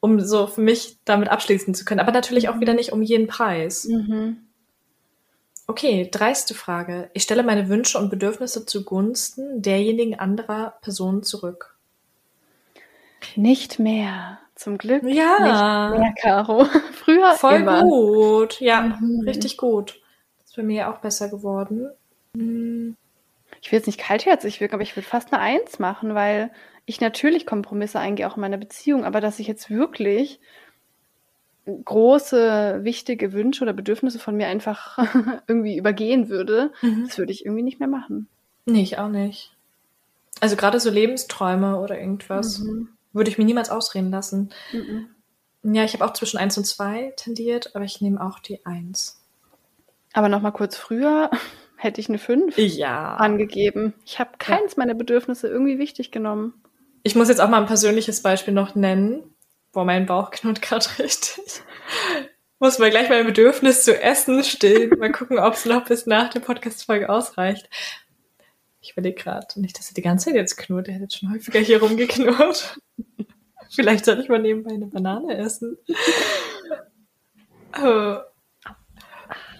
um 0.00 0.20
so 0.20 0.46
für 0.46 0.60
mich 0.62 0.96
damit 1.04 1.28
abschließen 1.28 1.74
zu 1.74 1.84
können. 1.84 2.00
Aber 2.00 2.12
natürlich 2.12 2.48
auch 2.48 2.60
wieder 2.60 2.74
nicht 2.74 2.92
um 2.92 3.02
jeden 3.02 3.26
Preis. 3.26 3.84
Mhm. 3.84 4.38
Okay, 5.66 6.08
dreiste 6.10 6.54
Frage. 6.54 7.10
Ich 7.12 7.24
stelle 7.24 7.42
meine 7.42 7.68
Wünsche 7.68 7.98
und 7.98 8.08
Bedürfnisse 8.08 8.64
zugunsten 8.64 9.60
derjenigen 9.60 10.18
anderer 10.18 10.78
Personen 10.80 11.22
zurück. 11.22 11.76
Nicht 13.36 13.78
mehr. 13.78 14.38
Zum 14.54 14.78
Glück. 14.78 15.02
Ja. 15.04 15.90
Nicht 15.90 16.00
mehr, 16.00 16.14
Caro. 16.20 16.64
Früher 16.92 17.34
Voll 17.34 17.56
immer. 17.56 17.82
gut. 17.82 18.60
Ja, 18.60 18.80
Mhm. 18.80 19.20
richtig 19.26 19.56
gut. 19.58 20.00
Bei 20.58 20.64
mir 20.64 20.90
auch 20.90 20.98
besser 20.98 21.28
geworden. 21.28 21.88
Hm, 22.36 22.96
Ich 23.62 23.70
will 23.70 23.78
jetzt 23.78 23.86
nicht 23.86 24.00
kaltherzig 24.00 24.60
wirken, 24.60 24.74
aber 24.74 24.82
ich 24.82 24.96
würde 24.96 25.06
fast 25.08 25.32
eine 25.32 25.40
Eins 25.40 25.78
machen, 25.78 26.16
weil 26.16 26.50
ich 26.84 27.00
natürlich 27.00 27.46
Kompromisse 27.46 28.00
eingehe, 28.00 28.28
auch 28.28 28.34
in 28.36 28.40
meiner 28.40 28.56
Beziehung, 28.56 29.04
aber 29.04 29.20
dass 29.20 29.38
ich 29.38 29.46
jetzt 29.46 29.70
wirklich 29.70 30.40
große, 31.84 32.80
wichtige 32.82 33.32
Wünsche 33.32 33.62
oder 33.62 33.72
Bedürfnisse 33.72 34.18
von 34.18 34.36
mir 34.36 34.48
einfach 34.48 34.98
irgendwie 35.46 35.76
übergehen 35.76 36.28
würde, 36.28 36.72
Mhm. 36.82 37.04
das 37.06 37.18
würde 37.18 37.32
ich 37.32 37.44
irgendwie 37.44 37.62
nicht 37.62 37.78
mehr 37.78 37.88
machen. 37.88 38.26
Nee, 38.66 38.82
ich 38.82 38.98
auch 38.98 39.08
nicht. 39.08 39.54
Also 40.40 40.56
gerade 40.56 40.80
so 40.80 40.90
Lebensträume 40.90 41.78
oder 41.78 41.98
irgendwas 42.00 42.60
Mhm. 42.60 42.88
würde 43.12 43.30
ich 43.30 43.38
mir 43.38 43.44
niemals 43.44 43.70
ausreden 43.70 44.10
lassen. 44.10 44.50
Mhm. 44.72 45.10
Ja, 45.74 45.84
ich 45.84 45.92
habe 45.94 46.04
auch 46.04 46.12
zwischen 46.14 46.38
eins 46.38 46.56
und 46.56 46.64
zwei 46.64 47.12
tendiert, 47.16 47.74
aber 47.74 47.84
ich 47.84 48.00
nehme 48.00 48.20
auch 48.24 48.38
die 48.38 48.64
eins. 48.64 49.17
Aber 50.18 50.28
noch 50.28 50.42
mal 50.42 50.50
kurz 50.50 50.76
früher 50.76 51.30
hätte 51.76 52.00
ich 52.00 52.08
eine 52.08 52.18
5 52.18 52.58
Ja. 52.58 53.14
angegeben. 53.14 53.94
Ich 54.04 54.18
habe 54.18 54.30
keins 54.38 54.76
meiner 54.76 54.94
Bedürfnisse 54.94 55.46
irgendwie 55.46 55.78
wichtig 55.78 56.10
genommen. 56.10 56.60
Ich 57.04 57.14
muss 57.14 57.28
jetzt 57.28 57.40
auch 57.40 57.48
mal 57.48 57.60
ein 57.60 57.68
persönliches 57.68 58.20
Beispiel 58.20 58.52
noch 58.52 58.74
nennen. 58.74 59.22
Boah, 59.70 59.84
mein 59.84 60.06
Bauch 60.06 60.30
knurrt 60.32 60.60
gerade 60.60 60.84
richtig. 60.98 61.62
Muss 62.58 62.80
mal 62.80 62.90
gleich 62.90 63.08
mein 63.08 63.26
Bedürfnis 63.26 63.84
zu 63.84 63.96
essen 64.02 64.42
stillen. 64.42 64.98
Mal 64.98 65.12
gucken, 65.12 65.38
ob 65.38 65.54
es 65.54 65.66
noch 65.66 65.84
bis 65.84 66.06
nach 66.06 66.30
der 66.30 66.40
Podcast-Folge 66.40 67.08
ausreicht. 67.08 67.70
Ich 68.80 68.90
überlege 68.94 69.22
gerade 69.22 69.60
nicht, 69.60 69.78
dass 69.78 69.88
er 69.88 69.94
die 69.94 70.02
ganze 70.02 70.24
Zeit 70.24 70.34
jetzt 70.34 70.56
knurrt. 70.56 70.88
Er 70.88 70.94
hat 70.94 71.02
jetzt 71.02 71.16
schon 71.16 71.32
häufiger 71.32 71.60
hier 71.60 71.80
rumgeknurrt. 71.80 72.80
Vielleicht 73.70 74.04
sollte 74.04 74.22
ich 74.22 74.28
mal 74.28 74.42
nebenbei 74.42 74.72
eine 74.72 74.86
Banane 74.86 75.36
essen. 75.36 75.78
Oh. 77.80 78.16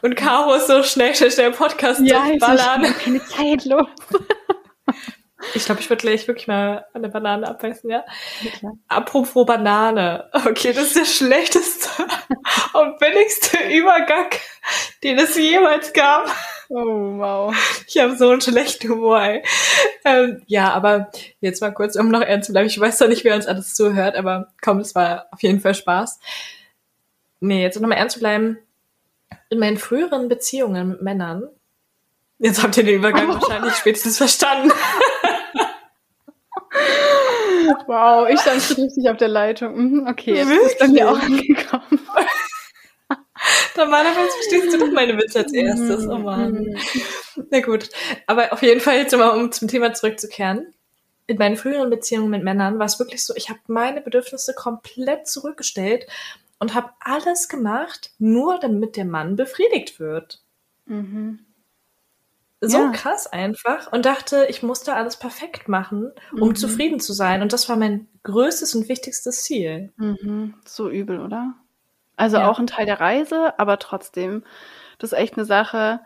Und 0.03 0.15
Caro 0.17 0.55
ist 0.55 0.67
so 0.67 0.83
schnell, 0.83 1.15
schnell, 1.15 1.31
schnell 1.31 1.53
Podcast 1.53 2.01
durchballern. 2.01 2.85
ich 2.85 2.99
keine 2.99 3.25
Zeit 3.25 3.65
los. 3.65 3.87
Ich 5.55 5.65
glaube, 5.65 5.81
ich 5.81 5.89
würde 5.89 6.03
gleich 6.03 6.27
wirklich 6.27 6.49
mal 6.49 6.85
eine 6.93 7.09
Banane 7.09 7.47
abbeißen, 7.47 7.89
ja? 7.89 8.05
Ja. 8.61 8.73
Apropos 8.89 9.47
Banane. 9.47 10.29
Okay, 10.33 10.73
das 10.73 10.89
ist 10.89 10.97
der 10.97 11.05
schlechteste 11.05 11.89
und 12.75 12.99
billigste 12.99 13.57
Übergang, 13.73 14.31
den 15.03 15.19
es 15.19 15.37
jemals 15.37 15.93
gab. 15.93 16.27
Oh, 16.69 17.19
wow. 17.19 17.55
Ich 17.87 17.99
habe 17.99 18.17
so 18.17 18.31
einen 18.31 18.41
schlechten 18.41 18.91
Humor, 18.91 19.23
ey. 19.23 19.43
Ähm, 20.05 20.43
ja, 20.47 20.73
aber 20.73 21.11
jetzt 21.41 21.61
mal 21.61 21.73
kurz, 21.73 21.97
um 21.97 22.11
noch 22.11 22.21
ernst 22.21 22.49
zu 22.49 22.53
bleiben. 22.53 22.67
Ich 22.67 22.79
weiß 22.79 22.99
zwar 22.99 23.09
nicht, 23.09 23.25
wer 23.25 23.37
uns 23.37 23.47
alles 23.47 23.75
zuhört, 23.75 24.17
aber 24.17 24.49
komm, 24.61 24.81
es 24.81 24.95
war 24.95 25.29
auf 25.31 25.43
jeden 25.43 25.61
Fall 25.61 25.75
Spaß. 25.75 26.19
Nee, 27.41 27.63
jetzt 27.63 27.77
um 27.77 27.83
noch 27.83 27.89
mal 27.89 27.95
ernst 27.95 28.15
zu 28.15 28.21
bleiben. 28.21 28.59
In 29.51 29.59
meinen 29.59 29.79
früheren 29.79 30.29
Beziehungen 30.29 30.89
mit 30.89 31.03
Männern, 31.03 31.49
jetzt 32.39 32.63
habt 32.63 32.77
ihr 32.77 32.85
den 32.85 32.97
Übergang 32.97 33.29
wahrscheinlich 33.41 33.75
spätestens 33.75 34.19
verstanden. 34.19 34.71
Wow, 37.87 38.29
ich 38.31 38.41
stand 38.41 38.63
schon 38.63 38.85
richtig 38.85 39.09
auf 39.09 39.17
der 39.17 39.29
Leitung. 39.29 39.77
Mhm, 39.77 40.07
Okay, 40.09 40.35
jetzt 40.35 40.51
ist 40.51 40.79
bei 40.79 40.87
Wirklich? 40.87 41.03
mir 41.03 41.11
auch 41.11 41.19
angekommen. 41.19 42.01
Normalerweise 43.77 44.31
verstehst 44.33 44.75
du 44.75 44.79
doch 44.79 44.93
meine 44.93 45.17
Witze 45.17 45.39
als 45.41 45.53
erstes. 45.53 46.07
Oh 46.09 46.19
Mann. 46.19 46.77
Na 47.51 47.61
gut. 47.61 47.89
Aber 48.27 48.53
auf 48.53 48.63
jeden 48.63 48.81
Fall 48.81 48.97
jetzt 48.97 49.17
mal, 49.17 49.31
um 49.31 49.53
zum 49.53 49.69
Thema 49.69 49.93
zurückzukehren. 49.95 50.75
In 51.29 51.39
meinen 51.39 51.57
früheren 51.57 51.91
Beziehungen 51.91 52.31
mit 52.31 52.43
Männern 52.43 52.79
war 52.79 52.87
es 52.87 52.99
wirklich 52.99 53.25
so, 53.25 53.35
ich 53.37 53.51
habe 53.51 53.61
meine 53.67 54.01
Bedürfnisse 54.01 54.55
komplett 54.55 55.29
zurückgestellt 55.29 56.07
und 56.59 56.75
habe 56.75 56.91
alles 57.01 57.49
gemacht, 57.49 58.13
nur 58.19 58.59
damit 58.59 58.97
der 58.97 59.05
Mann 59.05 59.37
befriedigt 59.37 60.01
wird. 60.01 60.43
Mhm. 60.87 61.39
So 62.63 62.79
Ja. 62.79 62.91
krass 62.91 63.29
einfach 63.29 63.93
und 63.93 64.05
dachte, 64.05 64.47
ich 64.51 64.63
musste 64.65 64.95
alles 64.95 65.17
perfekt 65.17 65.69
machen, 65.69 66.11
um 66.33 66.51
Mhm. 66.51 66.55
zufrieden 66.57 66.99
zu 66.99 67.13
sein. 67.13 67.41
Und 67.43 67.53
das 67.53 67.69
war 67.69 67.77
mein 67.77 68.09
größtes 68.25 68.75
und 68.75 68.89
wichtigstes 68.89 69.45
Ziel. 69.45 69.93
Mhm. 69.97 70.55
So 70.67 70.89
übel, 70.91 71.21
oder? 71.21 71.55
Also 72.17 72.39
Ja. 72.39 72.49
auch 72.49 72.59
ein 72.59 72.67
Teil 72.67 72.87
der 72.87 73.01
Reise, 73.01 73.59
aber 73.59 73.79
trotzdem, 73.79 74.45
das 74.99 75.13
ist 75.13 75.19
echt 75.19 75.35
eine 75.37 75.45
Sache, 75.47 76.01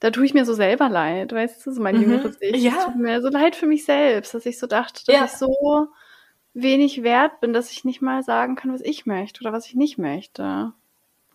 da 0.00 0.10
tue 0.10 0.26
ich 0.26 0.34
mir 0.34 0.44
so 0.46 0.54
selber 0.54 0.88
leid, 0.90 1.32
weißt 1.32 1.66
du, 1.66 1.72
so 1.72 1.82
mein 1.82 1.96
Mhm. 1.96 2.00
jüngeres 2.00 2.36
Ich. 2.40 2.64
Ja. 2.64 2.72
Es 2.78 2.84
tut 2.86 2.96
mir 2.96 3.22
so 3.22 3.28
leid 3.30 3.56
für 3.56 3.66
mich 3.66 3.84
selbst, 3.86 4.34
dass 4.34 4.46
ich 4.46 4.58
so 4.58 4.66
dachte, 4.66 5.02
dass 5.06 5.16
Ja. 5.16 5.24
ich 5.24 5.32
so 5.32 5.88
wenig 6.54 7.02
wert 7.02 7.40
bin, 7.40 7.52
dass 7.52 7.70
ich 7.70 7.84
nicht 7.84 8.02
mal 8.02 8.22
sagen 8.22 8.56
kann, 8.56 8.72
was 8.72 8.80
ich 8.80 9.06
möchte 9.06 9.40
oder 9.40 9.52
was 9.52 9.66
ich 9.66 9.74
nicht 9.74 9.98
möchte. 9.98 10.72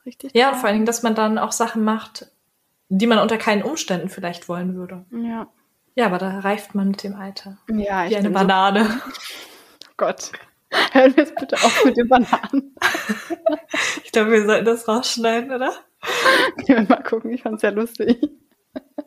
Richtig. 0.05 0.33
Ja, 0.33 0.49
und 0.49 0.57
vor 0.57 0.67
allen 0.67 0.75
Dingen, 0.75 0.85
dass 0.85 1.03
man 1.03 1.15
dann 1.15 1.37
auch 1.37 1.51
Sachen 1.51 1.83
macht, 1.83 2.31
die 2.89 3.07
man 3.07 3.19
unter 3.19 3.37
keinen 3.37 3.63
Umständen 3.63 4.09
vielleicht 4.09 4.47
wollen 4.47 4.75
würde. 4.75 5.05
Ja. 5.11 5.47
Ja, 5.95 6.05
aber 6.05 6.19
da 6.19 6.39
reift 6.39 6.75
man 6.75 6.89
mit 6.89 7.03
dem 7.03 7.15
Alter. 7.15 7.57
Ja, 7.69 8.05
ich 8.05 8.11
Wie 8.11 8.17
eine 8.17 8.29
bin 8.29 8.37
so, 8.37 8.47
Banane. 8.47 9.01
oh 9.85 9.93
Gott. 9.97 10.31
Hören 10.91 11.15
wir 11.15 11.23
es 11.23 11.33
bitte 11.33 11.55
auf 11.55 11.85
mit 11.85 11.97
den 11.97 12.07
Bananen. 12.07 12.75
Ich 14.03 14.11
glaube, 14.11 14.31
wir 14.31 14.45
sollten 14.45 14.65
das 14.65 14.87
rausschneiden, 14.87 15.51
oder? 15.51 15.71
mal 16.87 17.03
gucken, 17.03 17.31
ich 17.31 17.43
fand's 17.43 17.61
sehr 17.61 17.71
lustig. 17.71 18.17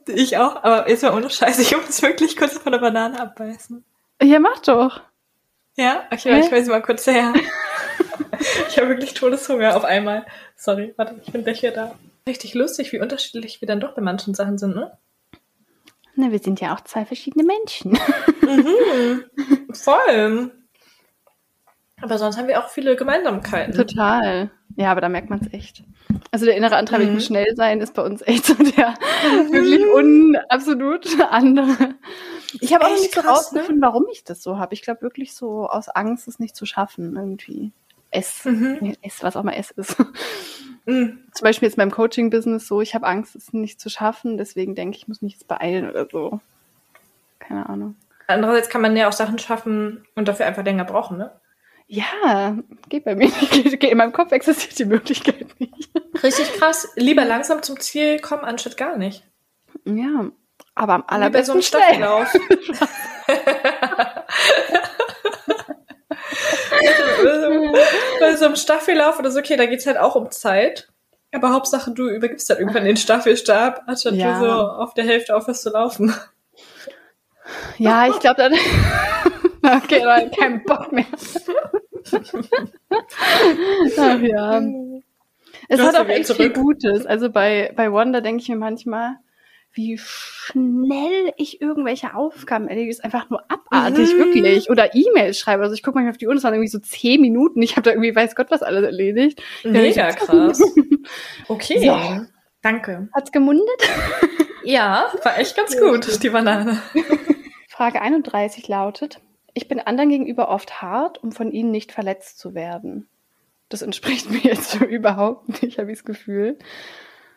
Ich 0.07 0.37
auch, 0.37 0.63
aber 0.63 0.89
jetzt 0.89 1.03
mal 1.03 1.15
ohne 1.17 1.31
Scheiß, 1.31 1.59
ich 1.59 1.75
muss 1.75 2.03
wirklich 2.03 2.37
kurz 2.37 2.59
von 2.59 2.73
der 2.73 2.79
Banane 2.79 3.21
abbeißen. 3.21 3.85
Ja, 4.23 4.39
mach 4.39 4.61
doch. 4.61 5.01
Ja? 5.81 6.05
Okay, 6.13 6.35
Hä? 6.35 6.41
ich 6.41 6.53
weiß 6.53 6.67
mal 6.69 6.83
kurz 6.83 7.07
her. 7.07 7.33
ich 8.69 8.77
habe 8.77 8.91
wirklich 8.91 9.15
Todeshunger 9.15 9.75
auf 9.75 9.85
einmal. 9.85 10.27
Sorry, 10.55 10.93
warte, 10.99 11.19
ich 11.25 11.33
bin 11.33 11.43
gleich 11.43 11.63
wieder 11.63 11.73
da. 11.73 11.95
Richtig 12.29 12.53
lustig, 12.53 12.93
wie 12.93 13.01
unterschiedlich 13.01 13.63
wir 13.63 13.67
dann 13.67 13.81
doch 13.81 13.95
bei 13.95 14.03
manchen 14.03 14.35
Sachen 14.35 14.59
sind, 14.59 14.77
ne? 14.77 14.93
Na, 16.17 16.31
wir 16.31 16.39
sind 16.39 16.61
ja 16.61 16.75
auch 16.75 16.83
zwei 16.83 17.07
verschiedene 17.07 17.45
Menschen. 17.45 17.99
Mhm, 18.43 19.25
voll. 19.73 20.53
Aber 22.03 22.19
sonst 22.19 22.37
haben 22.37 22.49
wir 22.49 22.63
auch 22.63 22.69
viele 22.69 22.95
Gemeinsamkeiten. 22.95 23.75
Total. 23.75 24.51
Ja, 24.77 24.91
aber 24.91 25.01
da 25.01 25.09
merkt 25.09 25.31
man 25.31 25.41
es 25.41 25.53
echt. 25.55 25.83
Also 26.31 26.45
der 26.45 26.57
innere 26.57 26.77
Antrieb, 26.77 27.01
ich 27.01 27.09
Mhm. 27.09 27.21
schnell 27.21 27.57
sein, 27.57 27.81
ist 27.81 27.95
bei 27.95 28.03
uns 28.03 28.21
echt 28.23 28.45
so 28.45 28.55
der 28.55 28.95
wirklich 29.51 29.87
un 29.95 30.37
absolut 30.51 31.07
andere. 31.31 31.95
Ich 32.61 32.75
habe 32.75 32.87
auch 32.87 32.91
noch 32.91 33.01
nicht 33.01 33.15
so 33.15 33.21
ne? 33.23 33.29
rausgefunden, 33.29 33.83
warum 33.83 34.07
ich 34.11 34.25
das 34.25 34.43
so 34.43 34.59
habe. 34.59 34.75
Ich 34.75 34.83
glaube 34.83 35.03
wirklich 35.03 35.35
so 35.35 35.69
aus 35.69 35.89
Angst, 35.89 36.27
es 36.29 36.39
nicht 36.39 36.57
zu 36.57 36.67
schaffen 36.67 37.17
irgendwie. 37.17 37.73
Es, 38.11 38.45
Mhm. 38.45 38.97
es 39.03 39.23
was 39.23 39.37
auch 39.37 39.43
mal 39.45 39.55
es 39.57 39.71
ist. 39.71 39.97
Mhm. 40.87 41.19
Zum 41.33 41.45
Beispiel 41.45 41.69
jetzt 41.69 41.77
beim 41.77 41.91
Coaching-Business 41.91 42.67
so, 42.67 42.81
ich 42.81 42.95
habe 42.95 43.07
Angst, 43.07 43.37
es 43.37 43.53
nicht 43.53 43.81
zu 43.81 43.91
schaffen, 43.91 44.39
deswegen 44.39 44.75
denke 44.75 44.97
ich, 44.97 45.03
ich 45.03 45.09
muss 45.09 45.23
mich 45.23 45.35
jetzt 45.35 45.47
beeilen 45.47 45.89
oder 45.89 46.09
so. 46.11 46.41
Keine 47.39 47.69
Ahnung. 47.69 47.97
Andererseits 48.27 48.69
kann 48.69 48.81
man 48.81 48.97
ja 48.97 49.09
auch 49.09 49.13
Sachen 49.13 49.39
schaffen 49.39 50.07
und 50.15 50.27
dafür 50.29 50.47
einfach 50.47 50.65
länger 50.65 50.85
brauchen, 50.85 51.19
ne? 51.19 51.33
Ja, 51.87 52.57
geht 52.89 53.05
bei 53.05 53.17
mir 53.17 53.27
nicht. 53.27 53.83
In 53.85 53.99
meinem 53.99 54.13
Kopf 54.13 54.31
existiert 54.33 54.79
die 54.79 54.85
Möglichkeit 54.85 55.49
nicht. 55.59 55.91
Richtig 56.23 56.53
krass. 56.55 56.89
Lieber 56.95 57.25
langsam 57.25 57.63
zum 57.63 57.81
Ziel 57.81 58.21
kommen, 58.21 58.45
anstatt 58.45 58.77
gar 58.77 58.97
nicht. 58.97 59.25
Ja, 59.85 60.31
aber 60.75 60.95
am 60.95 61.03
Wie 61.03 61.31
bei 61.31 61.43
so 61.43 61.53
allerbesten 61.53 61.55
einem. 61.55 61.63
Staffellauf. 61.63 62.33
bei 68.21 68.37
so 68.37 68.45
einem 68.47 68.57
Staffellauf 68.57 69.19
oder 69.19 69.31
so, 69.31 69.39
okay, 69.41 69.57
da 69.57 69.67
geht's 69.67 69.87
halt 69.87 69.99
auch 69.99 70.15
um 70.17 70.31
Zeit. 70.31 70.89
Aber 71.33 71.53
Hauptsache, 71.53 71.93
du 71.93 72.09
übergibst 72.09 72.49
halt 72.51 72.59
irgendwann 72.59 72.85
den 72.85 72.97
Staffelstab, 72.97 73.83
anstatt 73.87 74.15
Ja. 74.15 74.41
du 74.41 74.47
so 74.47 74.51
auf 74.51 74.95
der 74.95 75.05
Hälfte 75.05 75.37
aufhörst 75.37 75.63
zu 75.63 75.71
laufen. 75.71 76.13
Ja, 77.79 78.09
ich 78.09 78.19
glaube, 78.19 78.37
dann. 78.43 78.53
okay, 79.77 80.01
dann 80.03 80.31
kein 80.33 80.65
Bock 80.65 80.91
mehr. 80.93 81.07
Ach 83.99 84.19
ja. 84.21 84.61
Es 85.69 85.79
Du 85.79 85.85
hast 85.85 85.97
hat 85.97 86.05
auch 86.05 86.09
echt 86.09 86.33
viel. 86.33 86.51
Gutes. 86.51 87.07
Also 87.07 87.31
bei, 87.31 87.73
bei 87.77 87.93
Wanda 87.93 88.21
denke 88.21 88.43
ich 88.43 88.49
mir 88.49 88.57
manchmal, 88.57 89.17
wie 89.73 89.99
schnell 89.99 91.33
ich 91.37 91.61
irgendwelche 91.61 92.15
Aufgaben 92.15 92.67
erledige, 92.69 92.91
ist 92.91 93.05
einfach 93.05 93.31
nur 93.31 93.43
abartig, 93.51 94.13
Mhm. 94.15 94.19
wirklich. 94.19 94.69
Oder 94.71 94.95
E-Mails 94.95 95.39
schreibe. 95.39 95.63
Also 95.63 95.75
ich 95.75 95.83
gucke 95.83 95.95
manchmal 95.97 96.11
auf 96.13 96.19
die 96.19 96.27
Uhr, 96.27 96.35
das 96.35 96.43
waren 96.45 96.55
irgendwie 96.55 96.69
so 96.69 96.79
zehn 96.81 97.21
Minuten. 97.21 97.63
Ich 97.63 97.73
habe 97.73 97.83
da 97.83 97.91
irgendwie, 97.91 98.15
weiß 98.15 98.35
Gott, 98.35 98.51
was 98.51 98.63
alles 98.63 98.85
erledigt. 98.85 99.43
Mega 99.65 100.11
krass. 100.13 100.61
Okay. 101.49 101.79
So. 101.87 102.27
Danke. 102.63 103.09
Hat's 103.15 103.33
gemundet? 103.33 103.67
Ja, 104.65 105.11
war 105.25 105.39
echt 105.39 105.57
ganz 105.57 105.79
gut, 105.79 106.23
die 106.23 106.29
Banane. 106.31 106.81
Frage 107.69 108.03
31 108.03 108.69
lautet, 108.69 109.21
ich 109.55 109.67
bin 109.69 109.81
anderen 109.81 110.11
gegenüber 110.11 110.51
oft 110.51 110.83
hart, 110.83 111.23
um 111.23 111.33
von 111.33 111.51
ihnen 111.53 111.71
nicht 111.71 111.93
verletzt 111.93 112.39
zu 112.39 112.55
werden. 112.55 113.09
Das 113.71 113.83
entspricht 113.83 114.31
mir 114.31 114.41
jetzt 114.43 114.73
so 114.73 114.85
überhaupt 114.85 115.63
nicht, 115.63 115.79
habe 115.79 115.91
ich 115.91 115.99
das 115.99 116.05
Gefühl. 116.05 116.59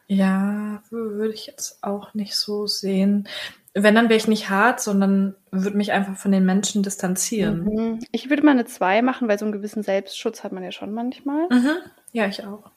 Ja, 0.07 0.83
würde 0.89 1.33
ich 1.33 1.47
jetzt 1.47 1.83
auch 1.83 2.13
nicht 2.13 2.35
so 2.35 2.67
sehen. 2.67 3.27
Wenn, 3.73 3.95
dann 3.95 4.09
wäre 4.09 4.17
ich 4.17 4.27
nicht 4.27 4.49
hart, 4.49 4.81
sondern 4.81 5.35
würde 5.49 5.77
mich 5.77 5.91
einfach 5.91 6.15
von 6.17 6.31
den 6.31 6.45
Menschen 6.45 6.83
distanzieren. 6.83 7.63
Mhm. 7.63 7.99
Ich 8.11 8.29
würde 8.29 8.43
mal 8.43 8.51
eine 8.51 8.65
2 8.65 9.01
machen, 9.01 9.27
weil 9.27 9.39
so 9.39 9.45
einen 9.45 9.51
gewissen 9.51 9.81
Selbstschutz 9.81 10.43
hat 10.43 10.51
man 10.51 10.63
ja 10.63 10.71
schon 10.71 10.93
manchmal. 10.93 11.47
Mhm. 11.49 11.77
Ja, 12.11 12.27
ich 12.27 12.45
auch. 12.45 12.69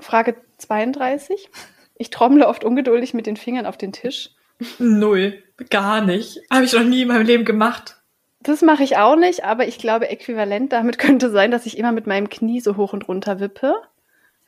Frage 0.00 0.36
32. 0.58 1.48
Ich 1.96 2.10
trommle 2.10 2.48
oft 2.48 2.64
ungeduldig 2.64 3.14
mit 3.14 3.26
den 3.26 3.36
Fingern 3.36 3.66
auf 3.66 3.76
den 3.76 3.92
Tisch. 3.92 4.30
Null. 4.78 5.42
Gar 5.70 6.04
nicht. 6.04 6.40
Habe 6.50 6.64
ich 6.64 6.72
noch 6.72 6.84
nie 6.84 7.02
in 7.02 7.08
meinem 7.08 7.26
Leben 7.26 7.44
gemacht. 7.44 7.96
Das 8.40 8.62
mache 8.62 8.84
ich 8.84 8.96
auch 8.96 9.16
nicht, 9.16 9.44
aber 9.44 9.66
ich 9.66 9.78
glaube, 9.78 10.08
äquivalent 10.08 10.72
damit 10.72 10.98
könnte 10.98 11.30
sein, 11.30 11.50
dass 11.50 11.66
ich 11.66 11.78
immer 11.78 11.92
mit 11.92 12.06
meinem 12.06 12.28
Knie 12.28 12.60
so 12.60 12.76
hoch 12.76 12.92
und 12.92 13.08
runter 13.08 13.40
wippe. 13.40 13.74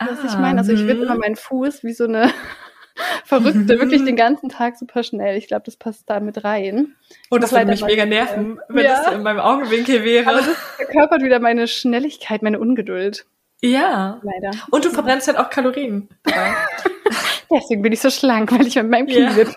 Was 0.00 0.32
ich 0.32 0.38
meine, 0.38 0.58
also 0.58 0.72
ich 0.72 0.86
wippe 0.86 1.02
immer 1.02 1.16
meinen 1.16 1.36
Fuß 1.36 1.84
wie 1.84 1.92
so 1.92 2.04
eine 2.04 2.32
Verrückte, 3.24 3.78
wirklich 3.78 4.04
den 4.04 4.16
ganzen 4.16 4.48
Tag 4.48 4.76
super 4.76 5.02
schnell. 5.02 5.36
Ich 5.36 5.46
glaube, 5.46 5.62
das 5.64 5.76
passt 5.76 6.08
da 6.08 6.20
mit 6.20 6.42
rein. 6.44 6.96
Oh, 7.30 7.38
das 7.38 7.52
würde 7.52 7.66
mich 7.66 7.84
mega 7.84 8.06
nerven, 8.06 8.60
wenn 8.68 8.84
Ja. 8.84 9.02
das 9.04 9.14
in 9.14 9.22
meinem 9.22 9.40
Augenwinkel 9.40 10.04
wäre. 10.04 10.28
Aber 10.28 10.38
das 10.38 10.48
verkörpert 10.76 11.22
wieder 11.22 11.38
meine 11.40 11.68
Schnelligkeit, 11.68 12.42
meine 12.42 12.58
Ungeduld. 12.58 13.26
ja. 13.62 14.20
Leider. 14.22 14.56
Und 14.70 14.84
du 14.84 14.90
verbrennst 14.90 15.28
halt 15.28 15.38
auch 15.38 15.50
Kalorien. 15.50 16.08
Deswegen 17.52 17.82
bin 17.82 17.92
ich 17.92 18.00
so 18.00 18.10
schlank, 18.10 18.52
weil 18.52 18.66
ich 18.66 18.76
mit 18.76 18.88
meinem 18.90 19.06
Knie 19.06 19.20
Ja. 19.22 19.36
wippe. 19.36 19.54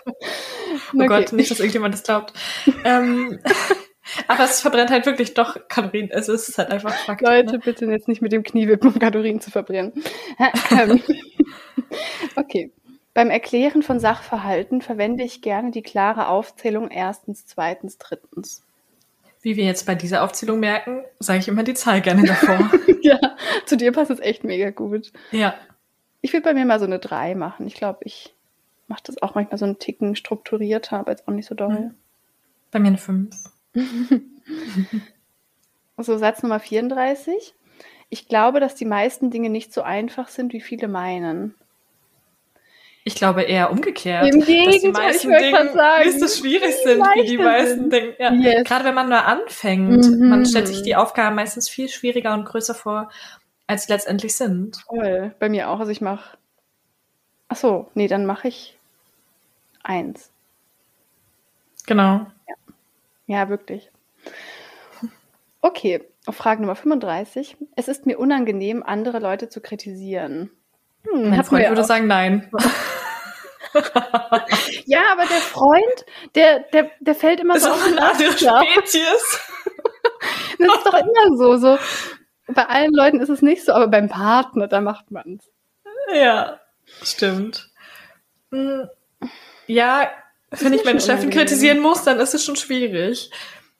Oh 0.94 1.06
Gott, 1.06 1.32
nicht, 1.32 1.50
dass 1.50 1.60
irgendjemand 1.60 1.94
das 1.94 2.02
glaubt. 2.02 2.32
ähm, 2.84 3.38
aber 4.28 4.44
es 4.44 4.60
verbrennt 4.60 4.90
halt 4.90 5.06
wirklich 5.06 5.34
doch 5.34 5.56
Kalorien. 5.68 6.10
Also 6.12 6.32
es 6.32 6.48
ist 6.48 6.58
halt 6.58 6.70
einfach 6.70 6.92
Fakt. 6.94 7.22
Leute, 7.22 7.52
Ne? 7.52 7.58
bitte 7.58 7.86
jetzt 7.86 8.08
nicht 8.08 8.22
mit 8.22 8.32
dem 8.32 8.42
Knie 8.42 8.68
wippen, 8.68 8.92
um 8.92 8.98
Kalorien 8.98 9.40
zu 9.40 9.50
verbrennen. 9.50 9.92
Ähm, 10.70 11.00
okay. 12.36 12.70
Beim 13.14 13.30
Erklären 13.30 13.82
von 13.82 14.00
Sachverhalten 14.00 14.82
verwende 14.82 15.22
ich 15.22 15.40
gerne 15.40 15.70
die 15.70 15.82
klare 15.82 16.26
Aufzählung 16.28 16.90
erstens, 16.90 17.46
zweitens, 17.46 17.96
drittens. 17.98 18.62
Wie 19.40 19.56
wir 19.56 19.64
jetzt 19.64 19.86
bei 19.86 19.94
dieser 19.94 20.24
Aufzählung 20.24 20.58
merken, 20.58 21.04
sage 21.20 21.38
ich 21.38 21.48
immer 21.48 21.62
die 21.62 21.74
Zahl 21.74 22.00
gerne 22.00 22.24
davor. 22.24 22.70
ja, 23.02 23.18
zu 23.66 23.76
dir 23.76 23.92
passt 23.92 24.10
es 24.10 24.18
echt 24.20 24.42
mega 24.42 24.70
gut. 24.70 25.12
ja. 25.30 25.54
Ich 26.22 26.32
würde 26.32 26.44
bei 26.44 26.54
mir 26.54 26.64
mal 26.64 26.78
so 26.78 26.86
eine 26.86 26.98
3 26.98 27.34
machen. 27.34 27.66
Ich 27.66 27.74
glaube, 27.74 27.98
ich 28.04 28.34
mache 28.88 29.02
das 29.04 29.20
auch 29.20 29.34
manchmal 29.34 29.58
so 29.58 29.66
einen 29.66 29.78
Ticken 29.78 30.16
strukturierter, 30.16 30.98
aber 30.98 31.10
jetzt 31.10 31.28
auch 31.28 31.32
nicht 31.34 31.46
so 31.46 31.54
doll. 31.54 31.68
Mhm. 31.68 31.94
Bei 32.70 32.78
mir 32.78 32.88
eine 32.88 32.96
5. 32.98 33.28
So, 35.96 36.18
Satz 36.18 36.42
Nummer 36.42 36.58
34. 36.58 37.54
Ich 38.08 38.26
glaube, 38.28 38.58
dass 38.60 38.74
die 38.74 38.84
meisten 38.84 39.30
Dinge 39.30 39.48
nicht 39.48 39.72
so 39.72 39.82
einfach 39.82 40.28
sind, 40.28 40.52
wie 40.52 40.60
viele 40.60 40.88
meinen. 40.88 41.54
Ich 43.04 43.14
glaube 43.14 43.42
eher 43.42 43.70
umgekehrt. 43.70 44.26
Im 44.26 44.40
dass 44.40 44.48
die 44.48 44.54
Gegenteil, 44.56 45.06
meisten 45.06 45.32
ich 45.32 45.38
Dinge 45.38 45.72
sagen, 45.72 46.04
nicht 46.08 46.20
so 46.20 46.26
schwierig 46.42 46.74
sind, 46.82 47.00
wie 47.00 47.26
die 47.26 47.38
meisten 47.38 47.90
denken. 47.90 48.14
Ja. 48.20 48.32
Yes. 48.32 48.64
Gerade 48.64 48.84
wenn 48.84 48.94
man 48.94 49.08
nur 49.08 49.24
anfängt, 49.24 50.04
Mhm. 50.06 50.28
man 50.30 50.46
stellt 50.46 50.66
sich 50.68 50.82
die 50.82 50.96
Aufgaben 50.96 51.36
meistens 51.36 51.68
viel 51.68 51.88
schwieriger 51.88 52.34
und 52.34 52.44
größer 52.44 52.74
vor, 52.74 53.10
als 53.66 53.84
sie 53.86 53.92
letztendlich 53.92 54.34
sind. 54.34 54.78
Voll. 54.88 55.34
Bei 55.38 55.48
mir 55.48 55.70
auch. 55.70 55.78
Also 55.78 55.92
ich 55.92 56.00
mache. 56.00 56.36
Ach 57.48 57.56
so, 57.56 57.88
nee, 57.94 58.08
dann 58.08 58.26
mache 58.26 58.48
ich 58.48 58.76
eins. 59.82 60.30
Genau. 61.86 62.26
Ja, 62.48 62.54
wirklich. 63.26 63.90
Okay, 65.60 66.02
Frage 66.30 66.60
Nummer 66.60 66.76
35. 66.76 67.56
Es 67.76 67.88
ist 67.88 68.06
mir 68.06 68.18
unangenehm, 68.18 68.82
andere 68.82 69.18
Leute 69.18 69.48
zu 69.48 69.60
kritisieren. 69.60 70.50
Hm, 71.10 71.30
Mein 71.30 71.44
Freund 71.44 71.68
würde 71.68 71.82
auch. 71.82 71.86
sagen, 71.86 72.06
nein. 72.06 72.50
Ja, 74.86 75.00
aber 75.12 75.22
der 75.26 75.38
Freund, 75.38 76.06
der, 76.36 76.60
der, 76.72 76.90
der 77.00 77.14
fällt 77.16 77.40
immer 77.40 77.54
Das 77.54 77.64
ist 77.64 77.68
so 77.68 77.74
auf 77.74 77.84
den 77.88 77.98
andere. 77.98 78.32
Spezies. 78.72 79.40
Das 80.58 80.76
ist 80.76 80.86
doch 80.86 80.94
immer 80.94 81.36
so, 81.36 81.56
so. 81.56 81.78
Bei 82.54 82.66
allen 82.66 82.92
Leuten 82.92 83.20
ist 83.20 83.28
es 83.30 83.42
nicht 83.42 83.64
so, 83.64 83.72
aber 83.72 83.88
beim 83.88 84.08
Partner, 84.08 84.68
da 84.68 84.80
macht 84.80 85.10
man's. 85.10 85.50
Ja, 86.14 86.60
stimmt. 87.02 87.68
Hm, 88.52 88.88
Ja, 89.66 90.08
wenn 90.60 90.72
ich 90.72 90.84
meine 90.84 91.00
Chefin 91.00 91.30
kritisieren 91.30 91.80
muss, 91.80 92.04
dann 92.04 92.18
ist 92.20 92.34
es 92.34 92.44
schon 92.44 92.56
schwierig. 92.56 93.30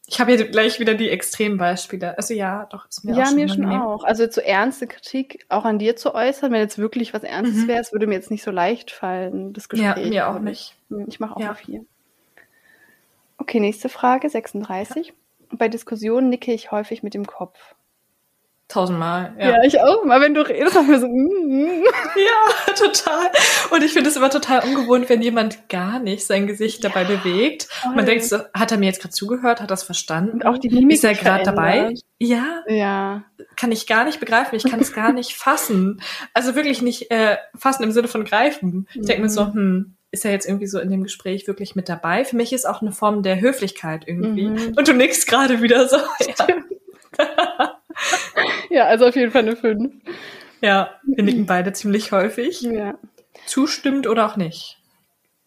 Ich 0.06 0.20
habe 0.20 0.32
hier 0.36 0.46
gleich 0.48 0.80
wieder 0.80 0.94
die 0.94 1.08
Extrembeispiele. 1.08 2.16
Also 2.18 2.34
ja, 2.34 2.66
doch, 2.70 2.86
ist 2.88 3.04
mir 3.04 3.16
ja, 3.16 3.22
auch 3.22 3.26
schon 3.28 3.34
mir 3.36 3.48
schon 3.48 3.64
auch. 3.66 4.04
Also 4.04 4.26
zu 4.26 4.44
ernste 4.44 4.86
Kritik 4.86 5.46
auch 5.48 5.64
an 5.64 5.78
dir 5.78 5.96
zu 5.96 6.14
äußern, 6.14 6.52
wenn 6.52 6.60
jetzt 6.60 6.76
wirklich 6.78 7.14
was 7.14 7.22
Ernstes 7.22 7.62
Mhm. 7.64 7.68
wäre, 7.68 7.80
es 7.80 7.92
würde 7.92 8.06
mir 8.06 8.14
jetzt 8.14 8.30
nicht 8.30 8.42
so 8.44 8.50
leicht 8.50 8.90
fallen, 8.90 9.54
das 9.54 9.66
Ja, 9.72 9.94
Gespräch. 9.94 10.10
mir 10.10 10.28
auch 10.28 10.38
nicht. 10.40 10.76
Hm, 10.90 11.06
Ich 11.08 11.20
mache 11.20 11.36
auch 11.36 11.40
Ja. 11.40 11.46
mal 11.48 11.54
viel. 11.54 11.86
Okay, 13.38 13.60
nächste 13.60 13.88
Frage, 13.88 14.28
36. 14.28 15.12
Bei 15.52 15.68
Diskussionen 15.68 16.28
nicke 16.28 16.52
ich 16.52 16.70
häufig 16.70 17.02
mit 17.02 17.14
dem 17.14 17.26
Kopf. 17.26 17.74
Tausendmal, 18.68 19.34
ja. 19.38 19.62
ich 19.62 19.78
auch. 19.80 20.04
Mal 20.04 20.22
wenn 20.22 20.32
du 20.32 20.40
redest, 20.40 20.74
wir 20.74 20.98
so. 20.98 21.06
mm, 21.06 21.10
mm. 21.10 21.84
Ja, 22.16 22.72
total. 22.74 23.30
Und 23.70 23.82
ich 23.82 23.92
finde 23.92 24.08
es 24.08 24.16
immer 24.16 24.30
total 24.30 24.60
ungewohnt, 24.64 25.08
wenn 25.10 25.20
jemand 25.20 25.68
gar 25.68 25.98
nicht 25.98 26.26
sein 26.26 26.46
Gesicht 26.46 26.82
dabei 26.82 27.04
bewegt. 27.04 27.64
voll. 27.64 27.94
Man 27.94 28.06
denkt 28.06 28.24
so, 28.24 28.38
hat 28.54 28.72
er 28.72 28.78
mir 28.78 28.86
jetzt 28.86 29.02
gerade 29.02 29.12
zugehört? 29.12 29.60
Hat 29.60 29.70
er 29.70 29.74
es 29.74 29.82
verstanden? 29.82 30.32
Und 30.32 30.46
auch 30.46 30.56
die 30.56 30.70
Mimik 30.70 30.96
Ist 30.96 31.04
er 31.04 31.14
gerade 31.14 31.44
dabei? 31.44 31.92
Ja, 32.18 32.62
Ja, 32.66 33.24
kann 33.56 33.70
ich 33.70 33.86
gar 33.86 34.04
nicht 34.04 34.18
begreifen. 34.18 34.56
Ich 34.56 34.64
kann 34.64 34.80
es 34.80 34.94
gar 34.94 35.12
nicht 35.12 35.36
fassen. 35.36 36.00
Also 36.32 36.54
wirklich 36.54 36.80
nicht 36.80 37.10
äh, 37.10 37.36
fassen 37.54 37.82
im 37.82 37.92
Sinne 37.92 38.08
von 38.08 38.24
greifen. 38.24 38.88
Ich 38.94 39.06
denke 39.06 39.22
mir 39.22 39.28
so, 39.28 39.46
hm, 39.46 39.96
ist 40.10 40.24
er 40.24 40.30
jetzt 40.30 40.46
irgendwie 40.46 40.68
so 40.68 40.78
in 40.78 40.90
dem 40.90 41.02
Gespräch 41.02 41.46
wirklich 41.46 41.74
mit 41.74 41.88
dabei? 41.90 42.24
Für 42.24 42.36
mich 42.36 42.52
ist 42.52 42.66
auch 42.66 42.80
eine 42.80 42.92
Form 42.92 43.22
der 43.22 43.40
Höflichkeit 43.40 44.04
irgendwie. 44.06 44.46
Mhm. 44.46 44.74
Und 44.76 44.88
du 44.88 44.94
nickst 44.94 45.26
gerade 45.26 45.60
wieder 45.60 45.86
so. 45.88 45.98
Ja. 47.18 47.74
Ja, 48.70 48.86
also 48.86 49.06
auf 49.06 49.16
jeden 49.16 49.30
Fall 49.30 49.42
eine 49.42 49.56
5. 49.56 49.92
Ja, 50.60 50.98
wir 51.04 51.24
nicken 51.24 51.46
beide 51.46 51.72
ziemlich 51.72 52.12
häufig. 52.12 52.62
Ja. 52.62 52.98
Zustimmt 53.46 54.06
oder 54.06 54.26
auch 54.26 54.36
nicht. 54.36 54.78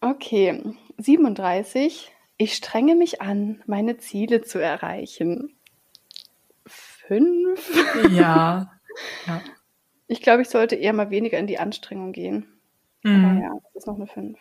Okay, 0.00 0.62
37. 0.98 2.12
Ich 2.36 2.54
strenge 2.54 2.94
mich 2.94 3.20
an, 3.20 3.62
meine 3.66 3.98
Ziele 3.98 4.42
zu 4.42 4.58
erreichen. 4.60 5.56
5. 6.66 8.10
Ja. 8.12 8.70
ja. 9.26 9.40
Ich 10.06 10.22
glaube, 10.22 10.42
ich 10.42 10.48
sollte 10.48 10.76
eher 10.76 10.92
mal 10.92 11.10
weniger 11.10 11.38
in 11.38 11.46
die 11.46 11.58
Anstrengung 11.58 12.12
gehen. 12.12 12.46
Mhm. 13.02 13.24
Aber 13.24 13.40
ja, 13.40 13.50
das 13.74 13.82
ist 13.82 13.86
noch 13.86 13.96
eine 13.96 14.06
5. 14.06 14.38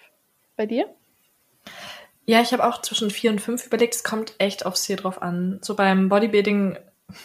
Bei 0.56 0.66
dir? 0.66 0.88
Ja, 2.26 2.42
ich 2.42 2.52
habe 2.52 2.66
auch 2.66 2.82
zwischen 2.82 3.10
vier 3.10 3.32
und 3.32 3.40
fünf 3.40 3.66
überlegt. 3.66 3.96
Es 3.96 4.04
kommt 4.04 4.36
echt 4.38 4.66
aufs 4.66 4.84
Ziel 4.84 4.98
drauf 4.98 5.22
an. 5.22 5.60
So 5.62 5.76
beim 5.76 6.10
Bodybuilding 6.10 6.78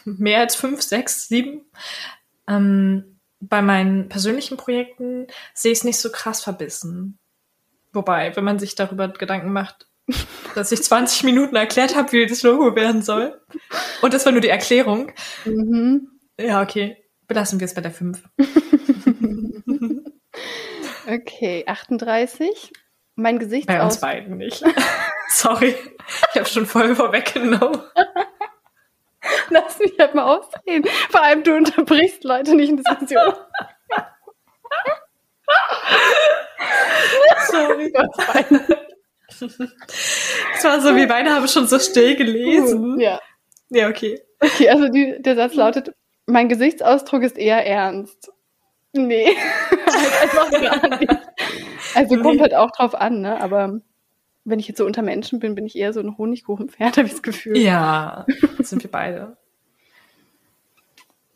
mehr 0.04 0.40
als 0.40 0.54
fünf, 0.54 0.82
sechs, 0.82 1.28
sieben. 1.28 1.62
Ähm, 2.48 3.18
bei 3.40 3.62
meinen 3.62 4.09
persönlichen 4.09 4.56
Projekten 4.56 5.26
sehe 5.54 5.72
ich 5.72 5.78
es 5.78 5.84
nicht 5.84 5.98
so 5.98 6.10
krass 6.10 6.42
verbissen. 6.42 7.18
Wobei, 7.92 8.34
wenn 8.36 8.44
man 8.44 8.59
sich 8.59 8.74
darüber 8.74 9.09
Gedanken 9.09 9.52
macht, 9.52 9.88
dass 10.54 10.72
ich 10.72 10.82
20 10.82 11.24
Minuten 11.24 11.56
erklärt 11.56 11.96
habe, 11.96 12.12
wie 12.12 12.26
das 12.26 12.42
Logo 12.42 12.74
werden 12.76 13.02
soll. 13.02 13.40
Und 14.00 14.14
das 14.14 14.24
war 14.24 14.32
nur 14.32 14.40
die 14.40 14.48
Erklärung. 14.48 15.12
Mhm. 15.44 16.09
Ja, 16.38 16.62
okay. 16.62 16.96
Belassen 17.26 17.60
wir 17.60 17.64
es 17.64 17.74
bei 17.74 17.80
der 17.80 17.92
5. 17.92 18.22
Okay, 21.06 21.64
38. 21.66 22.72
Mein 23.16 23.38
Bei 23.66 23.82
uns 23.82 24.00
beiden 24.00 24.38
nicht. 24.38 24.64
Sorry. 25.28 25.74
Ich 26.32 26.40
habe 26.40 26.48
schon 26.48 26.66
voll 26.66 26.94
vorweggenommen. 26.94 27.80
Lass 29.53 29.79
mich 29.79 29.93
halt 29.99 30.15
mal 30.15 30.37
ausreden. 30.37 30.89
Vor 31.11 31.23
allem, 31.23 31.43
du 31.45 31.55
unterbrichst 31.55 32.24
Leute 32.24 32.55
nicht 32.55 32.70
in 32.70 32.77
Diskussion. 32.79 33.35
Sorry. 37.51 37.93
Es 39.29 40.65
war 40.65 40.81
so, 40.81 40.97
wir 40.97 41.09
beide 41.09 41.31
haben 41.31 41.49
schon 41.49 41.66
so 41.66 41.79
still 41.79 42.16
gelesen. 42.16 42.99
Ja. 43.01 43.20
Ja, 43.70 43.89
okay. 43.89 44.20
Okay, 44.41 44.69
also 44.69 44.89
die, 44.89 45.16
der 45.20 45.37
Satz 45.37 45.55
lautet, 45.55 45.95
mein 46.27 46.49
Gesichtsausdruck 46.49 47.23
ist 47.23 47.39
eher 47.39 47.66
ernst. 47.66 48.31
Nee. 48.93 49.37
Also 51.95 52.16
kommt 52.16 52.41
halt 52.41 52.55
auch 52.55 52.70
drauf 52.70 52.95
an, 52.95 53.20
ne? 53.20 53.39
Aber 53.41 53.81
wenn 54.45 54.59
ich 54.59 54.69
jetzt 54.69 54.79
so 54.79 54.87
unter 54.87 55.03
Menschen 55.03 55.41
bin, 55.41 55.55
bin 55.55 55.66
ich 55.66 55.77
eher 55.77 55.93
so 55.93 56.01
ein 56.01 56.16
Honigkuchenpferd, 56.16 56.97
habe 56.97 57.07
ich 57.07 57.12
das 57.12 57.23
Gefühl. 57.23 57.59
Ja, 57.59 58.24
das 58.57 58.70
sind 58.70 58.83
wir 58.83 58.91
beide. 58.91 59.37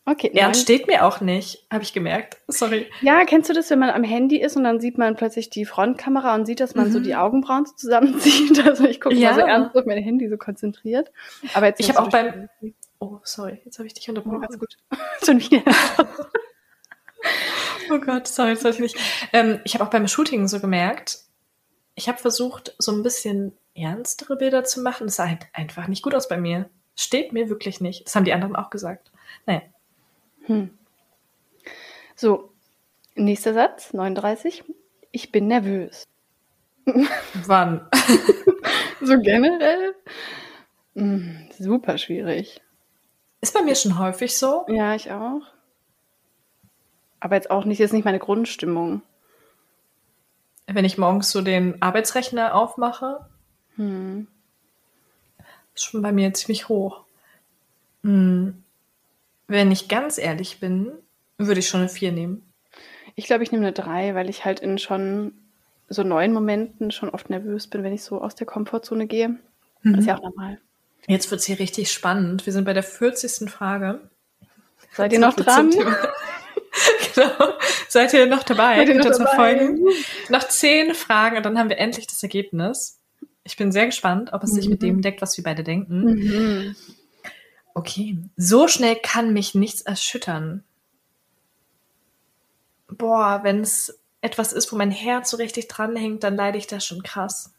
Okay, 0.09 0.31
Ernst 0.35 0.61
neun. 0.61 0.65
steht 0.77 0.87
mir 0.87 1.05
auch 1.05 1.21
nicht, 1.21 1.67
habe 1.69 1.83
ich 1.83 1.93
gemerkt. 1.93 2.37
Sorry. 2.47 2.87
Ja, 3.01 3.25
kennst 3.25 3.51
du 3.51 3.55
das, 3.55 3.69
wenn 3.71 3.81
man 3.81 3.91
am 3.91 4.05
Handy 4.05 4.37
ist 4.41 4.57
und 4.57 4.63
dann 4.63 4.79
sieht 4.81 4.99
man 4.99 5.17
plötzlich 5.17 5.51
die 5.51 5.65
Frontkamera 5.65 6.35
und 6.37 6.47
sieht, 6.47 6.61
dass 6.61 6.77
man 6.77 6.93
so 6.93 7.01
Mhm. 7.01 7.03
die 7.03 7.17
Augenbrauen 7.17 7.67
so 7.67 7.75
zusammenzieht? 7.75 8.57
Also 8.67 8.85
ich 8.85 9.01
gucke 9.01 9.17
Ja. 9.17 9.33
mal 9.33 9.41
so 9.41 9.47
ernst 9.47 9.77
auf 9.77 9.85
mein 9.85 9.99
Handy 10.03 10.29
so 10.29 10.37
konzentriert. 10.37 11.11
Aber 11.55 11.67
jetzt 11.67 11.81
Ich 11.81 11.89
habe 11.89 11.99
auch 12.01 12.05
so 12.05 12.11
beim. 12.13 12.49
Oh, 13.01 13.19
sorry, 13.25 13.61
jetzt 13.65 13.79
habe 13.79 13.87
ich 13.89 13.95
dich 13.95 14.09
Oh, 14.09 14.13
unterbrochen. 14.13 14.45
alles 14.45 14.59
gut. 14.61 14.77
Schon 15.25 15.41
wieder. 15.41 15.63
Oh 17.91 17.99
Gott, 17.99 18.27
sorry, 18.29 18.55
das 18.55 18.65
ich 18.65 18.81
nicht. 18.81 18.97
Ähm, 19.33 19.61
ich 19.65 19.75
habe 19.75 19.85
auch 19.85 19.91
beim 19.91 20.09
Shooting 20.09 20.49
so 20.49 20.61
gemerkt, 20.61 21.19
ich 21.95 22.09
habe 22.09 22.19
versucht, 22.19 22.75
so 22.79 22.93
ein 22.93 23.03
bisschen 23.03 23.57
ernstere 23.75 24.37
Bilder 24.37 24.65
zu 24.65 24.81
machen. 24.81 25.07
Das 25.07 25.17
sah 25.17 25.29
halt 25.29 25.47
einfach 25.53 25.87
nicht 25.89 26.03
gut 26.03 26.15
aus 26.15 26.29
bei 26.29 26.37
mir. 26.37 26.69
Steht 26.97 27.33
mir 27.33 27.49
wirklich 27.49 27.81
nicht. 27.81 28.07
Das 28.07 28.15
haben 28.17 28.25
die 28.25 28.33
anderen 28.33 28.57
auch 28.57 28.71
gesagt. 28.71 29.11
Naja. 29.47 29.63
Hm. 30.47 30.71
So, 32.15 32.53
nächster 33.15 33.53
Satz, 33.55 33.93
39. 33.93 34.65
Ich 35.13 35.33
bin 35.33 35.47
nervös. 35.49 36.05
Wann? 37.47 37.89
So 39.01 39.19
generell? 39.21 39.95
Hm, 40.95 41.49
super 41.59 41.99
schwierig. 41.99 42.61
Ist 43.41 43.53
bei 43.55 43.63
mir 43.63 43.75
schon 43.75 43.99
häufig 43.99 44.37
so. 44.39 44.65
Ja, 44.69 44.95
ich 44.95 45.11
auch. 45.11 45.43
Aber 47.21 47.35
jetzt 47.37 47.51
auch 47.51 47.65
nicht, 47.65 47.79
jetzt 47.79 47.93
nicht 47.93 48.05
meine 48.05 48.19
Grundstimmung. 48.19 49.03
Wenn 50.67 50.85
ich 50.85 50.99
morgens 50.99 51.31
so 51.31 51.43
den 51.43 51.81
Arbeitsrechner 51.83 52.55
aufmache, 52.55 53.29
Hm. 53.77 54.27
ist 55.75 55.85
schon 55.85 56.03
bei 56.03 56.13
mir 56.13 56.33
ziemlich 56.35 56.69
hoch. 56.69 57.05
Hm. 58.03 58.63
Wenn 59.49 59.71
ich 59.71 59.89
ganz 59.89 60.19
ehrlich 60.19 60.61
bin, 60.61 60.93
würde 61.39 61.61
ich 61.61 61.69
schon 61.69 61.81
eine 61.81 61.89
4 61.89 62.13
nehmen. 62.13 62.43
Ich 63.15 63.27
glaube, 63.27 63.43
ich 63.45 63.53
nehme 63.53 63.65
eine 63.65 63.73
3, 63.73 64.15
weil 64.15 64.29
ich 64.29 64.45
halt 64.45 64.61
in 64.61 64.79
schon 64.79 65.33
so 65.89 66.03
neuen 66.03 66.33
Momenten 66.33 66.91
schon 66.91 67.09
oft 67.11 67.31
nervös 67.31 67.69
bin, 67.69 67.83
wenn 67.85 67.93
ich 67.93 68.03
so 68.03 68.21
aus 68.21 68.35
der 68.35 68.47
Komfortzone 68.47 69.07
gehe. 69.07 69.37
Das 69.85 70.01
ist 70.01 70.07
ja 70.07 70.17
auch 70.19 70.23
normal. 70.23 70.59
Jetzt 71.07 71.31
wird 71.31 71.41
es 71.41 71.47
hier 71.47 71.61
richtig 71.61 71.93
spannend. 71.93 72.45
Wir 72.45 72.53
sind 72.53 72.65
bei 72.65 72.73
der 72.73 72.83
40. 72.83 73.49
Frage. 73.49 74.01
Seid 74.93 75.13
ihr 75.13 75.21
noch 75.21 75.35
dran? 75.35 75.73
Genau. 77.15 77.55
Seid 77.89 78.13
ihr 78.13 78.27
noch 78.27 78.43
dabei? 78.43 78.77
Seid 78.77 78.89
ihr 78.89 78.95
noch 78.97 79.17
dabei? 79.17 79.75
Noch 80.29 80.47
zehn 80.49 80.95
Fragen 80.95 81.39
und 81.39 81.47
dann 81.47 81.59
haben 81.59 81.71
wir 81.71 81.79
endlich 81.79 82.07
das 82.07 82.23
Ergebnis. 82.23 82.99
Ich 83.45 83.57
bin 83.57 83.73
sehr 83.73 83.87
gespannt, 83.87 84.35
ob 84.35 84.43
es 84.43 84.51
sich 84.51 84.69
mit 84.69 84.83
Mhm. 84.83 84.87
dem 84.87 85.03
deckt, 85.03 85.23
was 85.23 85.35
wir 85.39 85.45
beide 85.45 85.65
denken. 85.65 86.05
Mhm. 86.05 86.77
Okay. 87.77 88.17
So 88.39 88.69
schnell 88.69 88.97
kann 88.97 89.35
mich 89.35 89.55
nichts 89.55 89.83
erschüttern. 89.83 90.65
Boah, 92.89 93.41
wenn 93.43 93.61
es 93.61 94.01
etwas 94.23 94.55
ist, 94.55 94.73
wo 94.73 94.77
mein 94.77 94.91
Herz 94.91 95.29
so 95.29 95.37
richtig 95.37 95.69
dranhängt, 95.69 96.25
dann 96.25 96.37
leide 96.37 96.57
ich 96.57 96.67
da 96.67 96.81
schon 96.81 97.03
krass. 97.03 97.53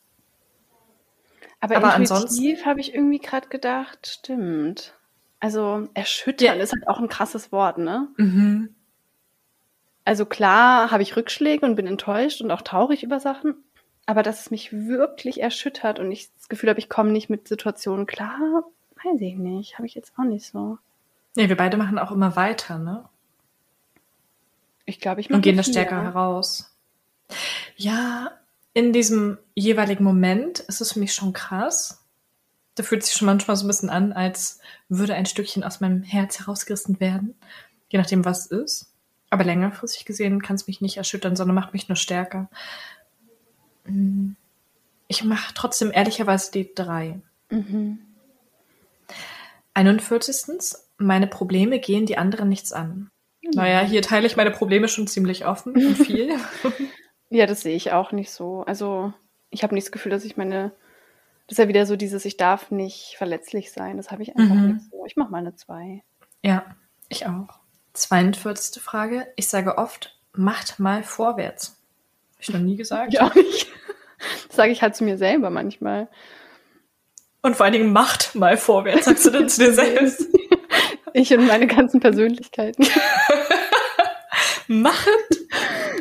Aber, 1.60 1.76
Aber 1.76 1.95
intuitiv 1.95 2.65
habe 2.65 2.80
ich 2.80 2.95
irgendwie 2.95 3.19
gerade 3.19 3.48
gedacht, 3.49 4.07
stimmt. 4.07 4.95
Also 5.39 5.88
erschüttern 5.94 6.57
Ja. 6.57 6.64
ist 6.64 6.73
halt 6.73 6.88
auch 6.88 6.98
ein 6.98 7.10
krasses 7.10 7.52
Wort, 7.52 7.77
ne? 7.77 8.07
Mhm. 8.18 8.73
Also 10.03 10.26
klar 10.26 10.89
habe 10.89 11.03
ich 11.03 11.15
Rückschläge 11.15 11.64
und 11.64 11.76
bin 11.76 11.85
enttäuscht 11.85 12.41
und 12.41 12.49
auch 12.49 12.64
traurig 12.64 13.03
über 13.03 13.19
Sachen, 13.19 13.53
aber 14.07 14.23
dass 14.23 14.41
es 14.41 14.49
mich 14.49 14.73
wirklich 14.73 15.41
erschüttert 15.41 15.99
und 15.99 16.11
ich 16.11 16.34
das 16.34 16.49
Gefühl 16.49 16.72
habe, 16.72 16.80
ich 16.80 16.89
komme 16.89 17.11
nicht 17.11 17.30
mit 17.30 17.48
Situationen 17.48 18.07
klar, 18.07 18.64
weiß 19.03 19.22
ich 19.22 19.36
nicht, 19.36 19.78
habe 19.78 19.88
ich 19.88 19.95
jetzt 19.95 20.14
auch 20.18 20.24
nicht 20.24 20.48
so. 20.48 20.78
Nee, 21.36 21.49
wir 21.49 21.57
beide 21.57 21.78
machen 21.78 21.99
auch 21.99 22.11
immer 22.11 22.36
weiter, 22.36 22.78
ne? 22.80 23.07
Ich 24.86 24.99
glaube, 24.99 25.22
ich 25.22 25.28
und 25.28 25.34
mache 25.34 25.41
gehen 25.41 25.56
eine 25.56 25.64
da 25.64 25.69
stärker 25.72 26.02
heraus. 26.02 26.76
Ja, 27.76 28.32
in 28.74 28.94
diesem 28.94 29.38
jeweiligen 29.53 30.03
Moment 30.03 30.60
ist 30.60 30.82
es 30.82 30.94
für 30.94 30.99
mich 30.99 31.14
schon 31.14 31.34
krass. 31.34 32.03
Da 32.76 32.84
fühlt 32.84 33.03
sich 33.03 33.15
schon 33.15 33.26
manchmal 33.26 33.57
so 33.57 33.65
ein 33.65 33.68
bisschen 33.68 33.90
an, 33.90 34.14
als 34.14 34.60
würde 34.88 35.15
ein 35.15 35.26
Stückchen 35.26 35.64
aus 35.64 35.80
meinem 35.82 36.03
Herz 36.03 36.40
herausgerissen 36.40 36.99
werden. 36.99 37.36
Je 37.90 37.99
nachdem, 37.99 38.24
was 38.24 38.45
es 38.45 38.52
ist. 38.52 38.94
Aber 39.30 39.44
längerfristig 39.44 40.06
gesehen 40.06 40.41
kann 40.41 40.56
es 40.56 40.68
mich 40.68 40.80
nicht 40.80 40.98
erschüttern, 40.98 41.36
sondern 41.36 41.56
macht 41.56 41.74
mich 41.74 41.90
nur 41.90 41.98
stärker. 41.98 42.49
Mm. 43.86 44.32
Ich 45.10 45.24
mache 45.24 45.53
trotzdem 45.53 45.91
ehrlicherweise 45.91 46.52
die 46.52 46.74
drei. 46.74 47.19
Mhm. 47.49 47.99
41. 49.78 50.76
Meine 50.98 51.28
Probleme 51.28 51.80
gehen 51.80 52.06
die 52.06 52.18
anderen 52.18 52.49
nichts 52.49 52.74
an. 52.74 53.10
Naja, 53.54 53.82
hier 53.82 54.02
teile 54.02 54.28
ich 54.28 54.36
meine 54.36 54.52
Probleme 54.52 54.88
schon 54.88 55.08
ziemlich 55.08 55.45
offen 55.45 55.74
und 55.76 55.95
viel. 56.06 56.36
Ja, 57.30 57.45
das 57.45 57.62
sehe 57.62 57.76
ich 57.76 57.91
auch 57.91 58.12
nicht 58.12 58.32
so. 58.32 58.64
Also 58.66 59.14
ich 59.49 59.64
habe 59.64 59.74
nicht 59.76 59.86
das 59.88 59.91
Gefühl, 59.91 60.10
dass 60.12 60.26
ich 60.26 60.36
meine, 60.38 60.72
das 61.48 61.54
ist 61.54 61.60
ja 61.60 61.68
wieder 61.68 61.86
so 61.86 61.95
dieses, 61.95 62.26
ich 62.26 62.38
darf 62.38 62.72
nicht 62.72 63.16
verletzlich 63.18 63.72
sein. 63.72 63.98
Das 63.98 64.12
habe 64.12 64.24
ich 64.24 64.36
einfach 64.36 64.56
Mhm. 64.56 64.74
nicht 64.74 64.90
so. 64.91 65.06
Ich 65.06 65.16
mache 65.16 65.32
mal 65.32 65.38
eine 65.38 65.56
zwei. 65.56 66.04
Ja, 66.44 66.66
ich 67.08 67.26
auch. 67.28 67.60
42. 67.94 68.82
Frage. 68.82 69.28
Ich 69.36 69.48
sage 69.48 69.78
oft, 69.78 70.18
macht 70.34 70.80
mal 70.80 71.04
vorwärts. 71.04 71.78
Hab 72.36 72.41
ich 72.41 72.49
noch 72.49 72.60
nie 72.60 72.76
gesagt. 72.76 73.14
Ich 73.14 73.22
auch 73.22 73.34
nicht. 73.36 73.68
Das 74.48 74.56
sage 74.56 74.72
ich 74.72 74.82
halt 74.82 74.95
zu 74.95 75.04
mir 75.04 75.16
selber 75.16 75.52
manchmal. 75.52 76.08
Und 77.48 77.56
vor 77.56 77.64
allen 77.64 77.72
Dingen, 77.72 77.94
macht 77.94 78.36
mal 78.36 78.57
vorwärts, 78.57 79.06
sagst 79.06 79.26
du 79.26 79.30
dann 79.30 79.48
zu 79.48 79.64
dir 79.64 79.74
selbst. 79.74 80.28
Ich 81.14 81.34
und 81.34 81.48
meine 81.48 81.65
ganzen 81.65 82.02
Persönlichkeiten. 82.02 82.86
Macht. 84.68 85.07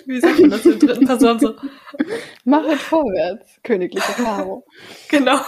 Wie 0.06 0.18
sagt 0.18 0.40
man 0.40 0.50
das 0.50 0.66
in 0.66 0.80
der 0.80 0.88
dritten 0.88 1.06
Person 1.06 1.38
so? 1.38 1.54
Machet 2.44 2.80
vorwärts, 2.80 3.60
königliche 3.62 4.12
Karo. 4.14 4.66
Genau. 5.08 5.38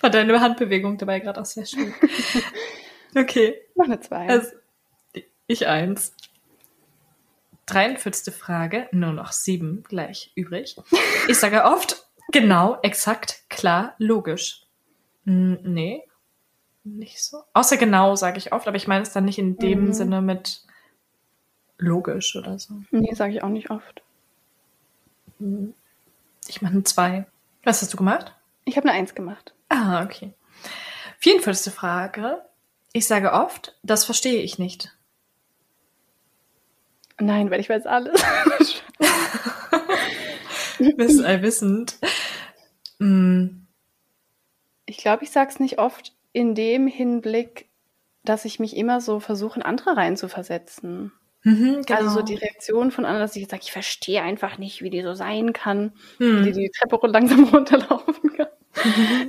War 0.00 0.08
deine 0.08 0.40
Handbewegung 0.40 0.96
dabei 0.96 1.20
gerade 1.20 1.42
auch 1.42 1.44
sehr 1.44 1.66
schön. 1.66 1.92
Okay. 3.14 3.60
Mach 3.74 3.84
eine 3.84 4.00
zwei. 4.00 4.26
Also, 4.26 4.52
ich 5.46 5.66
eins. 5.66 6.14
43. 7.66 8.32
Frage, 8.32 8.88
nur 8.90 9.12
noch 9.12 9.32
sieben 9.32 9.82
gleich 9.82 10.32
übrig. 10.34 10.76
Ich 11.28 11.38
sage 11.38 11.64
oft, 11.64 12.03
genau, 12.32 12.78
exakt, 12.82 13.42
klar, 13.48 13.94
logisch. 13.98 14.62
Hm, 15.24 15.58
nee. 15.62 16.02
nicht 16.86 17.22
so. 17.22 17.42
Außer 17.54 17.76
genau, 17.78 18.14
sage 18.14 18.36
ich 18.38 18.52
oft, 18.52 18.68
aber 18.68 18.76
ich 18.76 18.86
meine 18.86 19.02
es 19.02 19.12
dann 19.12 19.24
nicht 19.24 19.38
in 19.38 19.56
dem 19.56 19.86
Mhm. 19.86 19.92
Sinne 19.94 20.20
mit 20.20 20.62
logisch 21.78 22.36
oder 22.36 22.58
so. 22.58 22.74
Nee, 22.90 23.14
sage 23.14 23.32
ich 23.32 23.42
auch 23.42 23.48
nicht 23.48 23.70
oft. 23.70 24.02
Ich 26.46 26.60
mache 26.62 26.72
eine 26.74 26.84
2. 26.84 27.26
Was 27.64 27.80
hast 27.80 27.92
du 27.92 27.96
gemacht? 27.96 28.34
Ich 28.66 28.76
habe 28.76 28.88
eine 28.88 28.98
Eins 28.98 29.14
gemacht. 29.14 29.54
Ah, 29.70 30.02
okay. 30.04 30.34
44. 31.20 31.72
Frage. 31.72 32.42
Ich 32.92 33.06
sage 33.06 33.32
oft, 33.32 33.76
das 33.82 34.04
verstehe 34.04 34.42
ich 34.42 34.58
nicht. 34.58 34.94
Nein, 37.18 37.50
weil 37.50 37.60
ich 37.60 37.68
weiß 37.70 37.86
alles. 37.86 38.22
Wiss, 40.96 41.20
allwissend. 41.22 41.98
Mm, 42.98 43.66
Ich 44.86 44.98
glaube, 44.98 45.24
ich 45.24 45.30
sage 45.30 45.50
es 45.50 45.60
nicht 45.60 45.78
oft 45.78 46.12
in 46.32 46.54
dem 46.54 46.86
Hinblick, 46.86 47.68
dass 48.24 48.44
ich 48.44 48.58
mich 48.58 48.76
immer 48.76 49.00
so 49.00 49.20
versuche, 49.20 49.60
in 49.60 49.66
andere 49.66 49.96
reinzuversetzen. 49.96 51.12
mhm, 51.42 51.82
genau. 51.86 51.98
Also 51.98 52.10
so 52.10 52.22
die 52.22 52.34
Reaktion 52.36 52.90
von 52.90 53.04
anderen, 53.04 53.22
dass 53.22 53.36
ich 53.36 53.48
sage, 53.48 53.62
ich 53.64 53.72
verstehe 53.72 54.22
einfach 54.22 54.58
nicht, 54.58 54.82
wie 54.82 54.90
die 54.90 55.02
so 55.02 55.14
sein 55.14 55.52
kann, 55.52 55.92
Hm. 56.18 56.44
wie 56.44 56.52
die 56.52 56.60
die 56.62 56.70
Treppe 56.70 57.06
langsam 57.06 57.44
runterlaufen 57.54 58.32
kann. 58.36 58.48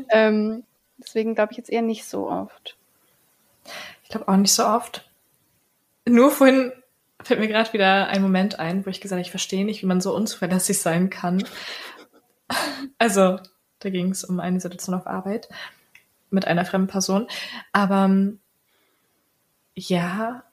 ähm, 0.10 0.64
deswegen 0.98 1.36
glaube 1.36 1.52
ich 1.52 1.58
jetzt 1.58 1.70
eher 1.70 1.82
nicht 1.82 2.06
so 2.06 2.30
oft. 2.30 2.78
Ich 4.04 4.10
glaube 4.10 4.28
auch 4.28 4.38
nicht 4.38 4.54
so 4.54 4.66
oft. 4.66 5.10
Nur 6.08 6.30
vorhin 6.32 6.72
fällt 7.26 7.40
mir 7.40 7.48
gerade 7.48 7.74
wieder 7.74 8.08
ein 8.08 8.22
Moment 8.22 8.60
ein, 8.60 8.86
wo 8.86 8.90
ich 8.90 9.02
gesagt 9.02 9.18
habe, 9.18 9.22
ich 9.22 9.32
verstehe 9.32 9.66
nicht, 9.66 9.82
wie 9.82 9.86
man 9.88 10.00
so 10.02 10.16
unzuverlässig 10.16 10.80
sein 10.80 11.10
kann. 11.10 11.44
Also, 13.00 13.40
da 13.80 13.90
ging 13.90 14.12
es 14.12 14.24
um 14.24 14.40
eine 14.40 14.60
Situation 14.60 14.94
auf 14.94 15.08
Arbeit 15.08 15.50
mit 16.30 16.46
einer 16.46 16.64
fremden 16.64 16.88
Person. 16.88 17.28
Aber 17.74 18.06
ähm, 18.06 18.40
ja, 19.74 20.44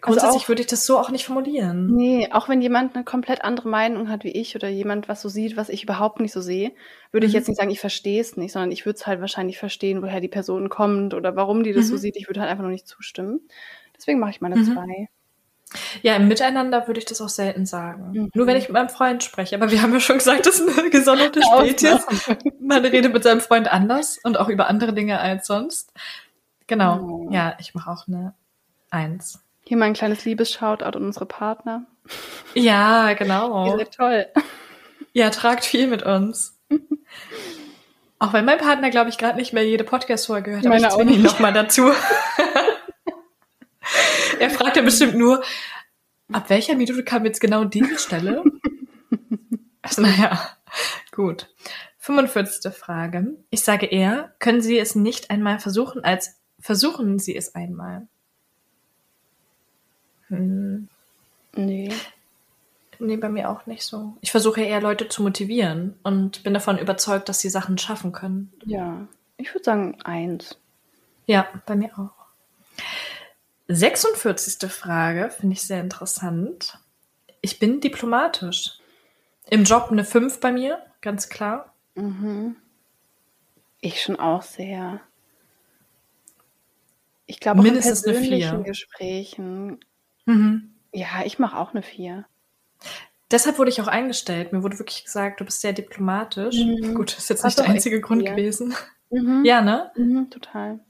grundsätzlich 0.00 0.44
auch- 0.44 0.48
würde 0.48 0.62
ich 0.62 0.68
das 0.68 0.86
so 0.86 0.98
auch 0.98 1.10
nicht 1.10 1.26
formulieren. 1.26 1.94
Nee, 1.94 2.30
auch 2.32 2.48
wenn 2.48 2.62
jemand 2.62 2.94
eine 2.94 3.04
komplett 3.04 3.44
andere 3.44 3.68
Meinung 3.68 4.08
hat 4.08 4.24
wie 4.24 4.30
ich 4.32 4.56
oder 4.56 4.68
jemand 4.68 5.08
was 5.08 5.20
so 5.22 5.28
sieht, 5.28 5.56
was 5.56 5.68
ich 5.68 5.82
überhaupt 5.84 6.20
nicht 6.20 6.32
so 6.32 6.40
sehe, 6.40 6.72
würde 7.12 7.26
ich 7.26 7.32
Mhm. 7.32 7.38
jetzt 7.38 7.48
nicht 7.48 7.58
sagen, 7.58 7.70
ich 7.70 7.80
verstehe 7.80 8.20
es 8.20 8.36
nicht, 8.36 8.52
sondern 8.52 8.72
ich 8.72 8.86
würde 8.86 8.96
es 8.98 9.06
halt 9.06 9.20
wahrscheinlich 9.20 9.58
verstehen, 9.58 10.02
woher 10.02 10.20
die 10.20 10.28
Person 10.28 10.68
kommt 10.70 11.14
oder 11.14 11.36
warum 11.36 11.62
die 11.62 11.72
das 11.72 11.88
so 11.88 11.94
Mhm. 11.94 11.98
sieht. 11.98 12.16
Ich 12.16 12.28
würde 12.28 12.40
halt 12.40 12.50
einfach 12.50 12.62
nur 12.62 12.72
nicht 12.72 12.88
zustimmen. 12.88 13.40
Deswegen 13.96 14.18
mache 14.18 14.30
ich 14.30 14.40
meine 14.40 14.56
Mhm. 14.56 14.72
zwei. 14.72 15.08
Ja, 16.02 16.16
im 16.16 16.28
Miteinander 16.28 16.86
würde 16.86 16.98
ich 16.98 17.06
das 17.06 17.20
auch 17.20 17.28
selten 17.28 17.66
sagen. 17.66 18.10
Mhm. 18.12 18.30
Nur 18.34 18.46
wenn 18.46 18.56
ich 18.56 18.64
mit 18.64 18.72
meinem 18.72 18.88
Freund 18.88 19.22
spreche. 19.22 19.56
Aber 19.56 19.70
wir 19.70 19.82
haben 19.82 19.92
ja 19.92 20.00
schon 20.00 20.18
gesagt, 20.18 20.46
das 20.46 20.60
ist 20.60 20.78
eine 20.78 20.90
gesonderte 20.90 21.42
Spezies. 21.42 22.06
Man 22.60 22.84
redet 22.84 23.12
mit 23.12 23.22
seinem 23.22 23.40
Freund 23.40 23.72
anders 23.72 24.18
und 24.22 24.38
auch 24.38 24.48
über 24.48 24.68
andere 24.68 24.92
Dinge 24.92 25.20
als 25.20 25.46
sonst. 25.46 25.92
Genau. 26.66 27.00
Oh. 27.00 27.28
Ja, 27.30 27.56
ich 27.58 27.74
mache 27.74 27.90
auch 27.90 28.06
eine 28.08 28.34
Eins. 28.90 29.42
Hier 29.64 29.76
mal 29.76 29.86
ein 29.86 29.94
kleines 29.94 30.24
Liebes-Shoutout 30.24 30.84
an 30.96 31.04
unsere 31.04 31.26
Partner. 31.26 31.84
Ja, 32.54 33.08
Ihr 33.08 33.16
genau. 33.16 33.76
seid 33.76 33.94
toll. 33.94 34.26
Ja, 35.12 35.30
tragt 35.30 35.64
viel 35.64 35.88
mit 35.88 36.02
uns. 36.04 36.56
Auch 38.18 38.32
wenn 38.32 38.44
mein 38.44 38.58
Partner, 38.58 38.90
glaube 38.90 39.10
ich, 39.10 39.18
gerade 39.18 39.36
nicht 39.36 39.52
mehr 39.52 39.66
jede 39.66 39.84
Podcast-Folge 39.84 40.50
gehört 40.50 40.64
hat. 40.64 40.68
Meine 40.68 40.86
ich 40.86 40.92
auch 40.92 40.96
zwinge 40.96 41.12
ihn 41.12 41.22
nicht. 41.22 41.32
noch 41.32 41.40
mal 41.40 41.52
dazu. 41.52 41.90
er 44.40 44.50
fragt 44.50 44.76
ja 44.76 44.82
bestimmt 44.82 45.16
nur, 45.16 45.42
ab 46.32 46.50
welcher 46.50 46.74
Minute 46.74 47.04
kam 47.04 47.24
jetzt 47.24 47.40
genau 47.40 47.64
diese 47.64 47.98
Stelle? 47.98 48.42
also, 49.82 50.02
naja, 50.02 50.56
gut. 51.12 51.48
45. 51.98 52.72
Frage. 52.74 53.36
Ich 53.50 53.62
sage 53.62 53.86
eher, 53.86 54.34
können 54.38 54.60
Sie 54.60 54.78
es 54.78 54.94
nicht 54.94 55.30
einmal 55.30 55.58
versuchen, 55.58 56.04
als 56.04 56.38
versuchen 56.60 57.18
Sie 57.18 57.34
es 57.34 57.54
einmal. 57.54 58.06
Hm. 60.28 60.88
Nee. 61.54 61.92
Nee, 62.98 63.16
bei 63.16 63.28
mir 63.28 63.50
auch 63.50 63.66
nicht 63.66 63.84
so. 63.84 64.16
Ich 64.20 64.30
versuche 64.30 64.62
eher 64.62 64.80
Leute 64.80 65.08
zu 65.08 65.22
motivieren 65.22 65.94
und 66.02 66.42
bin 66.42 66.54
davon 66.54 66.78
überzeugt, 66.78 67.28
dass 67.28 67.40
sie 67.40 67.48
Sachen 67.48 67.78
schaffen 67.78 68.12
können. 68.12 68.52
Ja. 68.64 69.08
Ich 69.36 69.52
würde 69.52 69.64
sagen 69.64 69.98
eins. 70.04 70.58
Ja, 71.26 71.46
bei 71.66 71.74
mir 71.74 71.90
auch. 71.98 72.12
46. 73.68 74.70
Frage 74.70 75.30
finde 75.30 75.54
ich 75.54 75.62
sehr 75.62 75.80
interessant. 75.80 76.78
Ich 77.40 77.58
bin 77.58 77.80
diplomatisch. 77.80 78.78
Im 79.48 79.64
Job 79.64 79.88
eine 79.90 80.04
5 80.04 80.40
bei 80.40 80.52
mir, 80.52 80.78
ganz 81.00 81.28
klar. 81.28 81.74
Mhm. 81.94 82.56
Ich 83.80 84.02
schon 84.02 84.16
auch 84.16 84.42
sehr. 84.42 85.00
Ich 87.26 87.40
glaube 87.40 87.60
auch 87.60 87.64
in 87.64 87.72
Mindestens 87.72 88.04
eine 88.04 88.14
persönlichen 88.14 88.56
Vier. 88.56 88.64
Gesprächen. 88.64 89.80
Mhm. 90.26 90.74
Ja, 90.92 91.24
ich 91.24 91.38
mache 91.38 91.58
auch 91.58 91.72
eine 91.72 91.82
vier. 91.82 92.24
Deshalb 93.30 93.58
wurde 93.58 93.70
ich 93.70 93.80
auch 93.80 93.88
eingestellt. 93.88 94.52
Mir 94.52 94.62
wurde 94.62 94.78
wirklich 94.78 95.04
gesagt, 95.04 95.40
du 95.40 95.44
bist 95.44 95.60
sehr 95.60 95.72
diplomatisch. 95.72 96.56
Mhm. 96.56 96.94
Gut, 96.94 97.12
das 97.12 97.24
ist 97.24 97.30
jetzt 97.30 97.42
Passt 97.42 97.58
nicht 97.58 97.66
der 97.66 97.74
einzige 97.74 98.00
Grund 98.00 98.24
gewesen. 98.24 98.74
Mhm. 99.10 99.44
Ja, 99.44 99.60
ne? 99.60 99.90
Mhm, 99.96 100.30
total. 100.30 100.80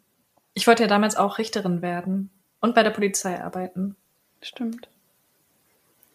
Ich 0.53 0.67
wollte 0.67 0.83
ja 0.85 0.89
damals 0.89 1.17
auch 1.17 1.39
Richterin 1.39 1.83
werden 1.83 2.31
und 2.65 2.75
bei 2.75 2.83
der 2.83 2.91
Polizei 2.91 3.43
arbeiten. 3.45 3.95
Stimmt. 4.41 4.89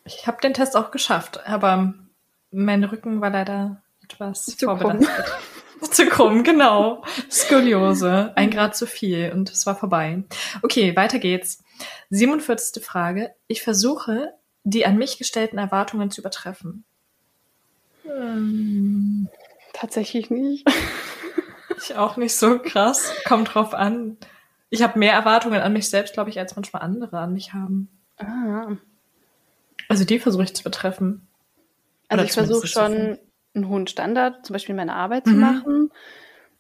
Ich 0.04 0.26
habe 0.26 0.42
den 0.42 0.56
Test 0.56 0.76
auch 0.76 0.90
geschafft, 0.90 1.46
aber 1.46 1.94
mein 2.50 2.84
Rücken 2.84 3.22
war 3.22 3.30
leider 3.30 3.84
etwas 4.04 4.48
Zu 4.48 4.66
krumm. 4.66 4.80
vorbelastet. 4.80 5.26
zu 5.92 6.08
krumm, 6.08 6.44
genau. 6.44 7.04
Skoliose, 7.30 8.34
ein 8.36 8.50
Grad 8.50 8.76
zu 8.76 8.88
viel 8.88 9.32
und 9.32 9.52
es 9.52 9.68
war 9.68 9.76
vorbei. 9.76 10.24
Okay, 10.64 10.96
weiter 10.96 11.20
geht's. 11.20 11.64
47. 12.10 12.84
Frage. 12.84 13.36
Ich 13.48 13.62
versuche, 13.62 14.34
die 14.64 14.88
an 14.88 14.98
mich 14.98 15.20
gestellten 15.20 15.60
Erwartungen 15.60 16.10
zu 16.10 16.22
übertreffen. 16.22 16.84
Hm, 18.06 19.30
Tatsächlich 19.74 20.32
nicht. 20.32 20.68
ich 21.78 21.96
auch 21.96 22.18
nicht 22.18 22.36
so 22.36 22.58
krass. 22.58 23.14
Kommt 23.28 23.54
drauf 23.54 23.76
an. 23.76 24.18
Ich 24.70 24.82
habe 24.84 25.00
mehr 25.00 25.14
Erwartungen 25.14 25.62
an 25.62 25.74
mich 25.74 25.90
selbst, 25.90 26.14
glaube 26.14 26.30
ich, 26.30 26.40
als 26.40 26.56
manchmal 26.56 26.82
andere 26.84 27.20
an 27.20 27.34
mich 27.34 27.54
haben. 27.54 27.90
Ah. 28.18 28.76
Also 29.88 30.06
die 30.06 30.20
versuche 30.20 30.44
ich 30.44 30.56
zu 30.56 30.62
übertreffen. 30.62 31.28
Also 32.08 32.22
Oder 32.22 32.30
ich 32.30 32.34
versuche 32.34 32.68
schon 32.68 33.20
einen 33.56 33.70
hohen 33.70 33.88
Standard, 33.88 34.46
zum 34.46 34.54
Beispiel 34.54 34.72
in 34.72 34.78
meiner 34.78 34.96
Arbeit 34.96 35.26
zu 35.28 35.34
Mhm. 35.34 35.40
machen, 35.40 35.92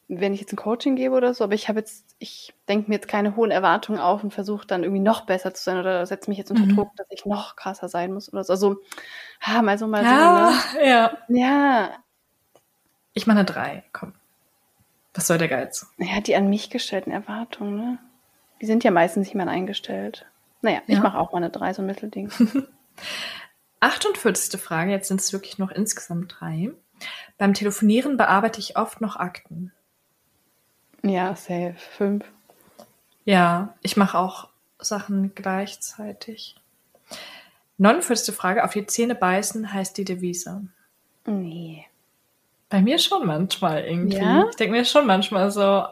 wenn 0.08 0.34
ich 0.34 0.40
jetzt 0.42 0.54
ein 0.54 0.58
Coaching 0.58 0.96
gebe 0.96 1.16
oder 1.16 1.34
so. 1.36 1.44
Aber 1.44 1.54
ich 1.54 1.70
habe 1.70 1.80
jetzt, 1.80 2.16
ich 2.18 2.54
denke 2.68 2.90
mir 2.90 2.96
jetzt 2.96 3.08
keine 3.08 3.36
hohen 3.36 3.52
Erwartungen 3.52 4.00
auf 4.00 4.24
und 4.24 4.34
versuche 4.34 4.66
dann 4.66 4.84
irgendwie 4.84 5.02
noch 5.02 5.26
besser 5.28 5.54
zu 5.54 5.64
sein 5.64 5.78
oder 5.80 6.06
setze 6.06 6.30
mich 6.32 6.40
jetzt 6.40 6.50
unter 6.52 6.66
Mhm. 6.66 6.76
Druck, 6.76 6.96
dass 6.96 7.08
ich 7.12 7.26
noch 7.26 7.56
krasser 7.56 7.90
sein 7.90 8.12
muss 8.14 8.32
oder 8.34 8.44
so. 8.44 8.54
Also, 8.54 8.82
ah, 9.42 9.62
mal 9.62 9.78
so, 9.78 9.88
mal 9.88 10.04
Ja, 10.04 10.52
so. 10.74 10.80
ja. 10.84 11.18
Ne? 11.28 11.40
Ja, 11.40 11.92
Ich 13.14 13.28
mache 13.28 13.38
eine 13.40 13.46
3. 13.46 13.84
Komm. 13.94 14.14
Was 15.14 15.28
soll 15.28 15.38
der 15.38 15.48
Geiz? 15.48 15.88
ja, 15.98 16.22
die 16.22 16.36
an 16.36 16.50
mich 16.50 16.70
gestellten 16.70 17.12
Erwartungen, 17.12 17.76
ne? 17.78 17.98
Die 18.62 18.66
sind 18.66 18.84
ja 18.84 18.92
meistens 18.92 19.30
jemand 19.32 19.50
eingestellt. 19.50 20.26
Naja, 20.62 20.82
ich 20.88 20.96
Ja. 20.98 21.02
mache 21.04 21.18
auch 21.18 21.32
mal 21.32 21.38
eine 21.38 21.50
3, 21.50 21.74
so 21.74 21.82
ein 21.82 21.86
Mittelding. 21.86 22.30
48. 23.80 24.60
Frage, 24.62 24.92
jetzt 24.92 25.08
sind 25.08 25.22
es 25.22 25.32
wirklich 25.34 25.58
noch 25.58 25.72
insgesamt 25.72 26.36
drei. 26.40 26.72
Beim 27.38 27.54
Telefonieren 27.54 28.18
bearbeite 28.18 28.60
ich 28.60 28.78
oft 28.78 29.00
noch 29.02 29.16
Akten. 29.16 29.72
ja, 31.02 31.34
safe. 31.36 31.76
5. 31.98 32.26
Ja, 33.24 33.76
ich 33.82 33.96
mache 33.96 34.18
auch 34.18 34.50
Sachen 34.80 35.34
gleichzeitig. 35.36 36.56
49. 37.78 38.36
Frage, 38.36 38.66
auf 38.66 38.74
die 38.74 38.86
Zähne 38.86 39.16
beißen 39.16 39.72
heißt 39.74 39.98
die 39.98 40.04
Devise. 40.06 40.64
Nee. 41.26 41.86
Bei 42.70 42.82
mir 42.82 43.00
schon 43.00 43.26
manchmal 43.26 43.84
irgendwie. 43.84 44.18
Ja? 44.18 44.48
Ich 44.50 44.56
denke 44.56 44.78
mir 44.78 44.86
schon 44.86 45.08
manchmal 45.08 45.50
so, 45.52 45.86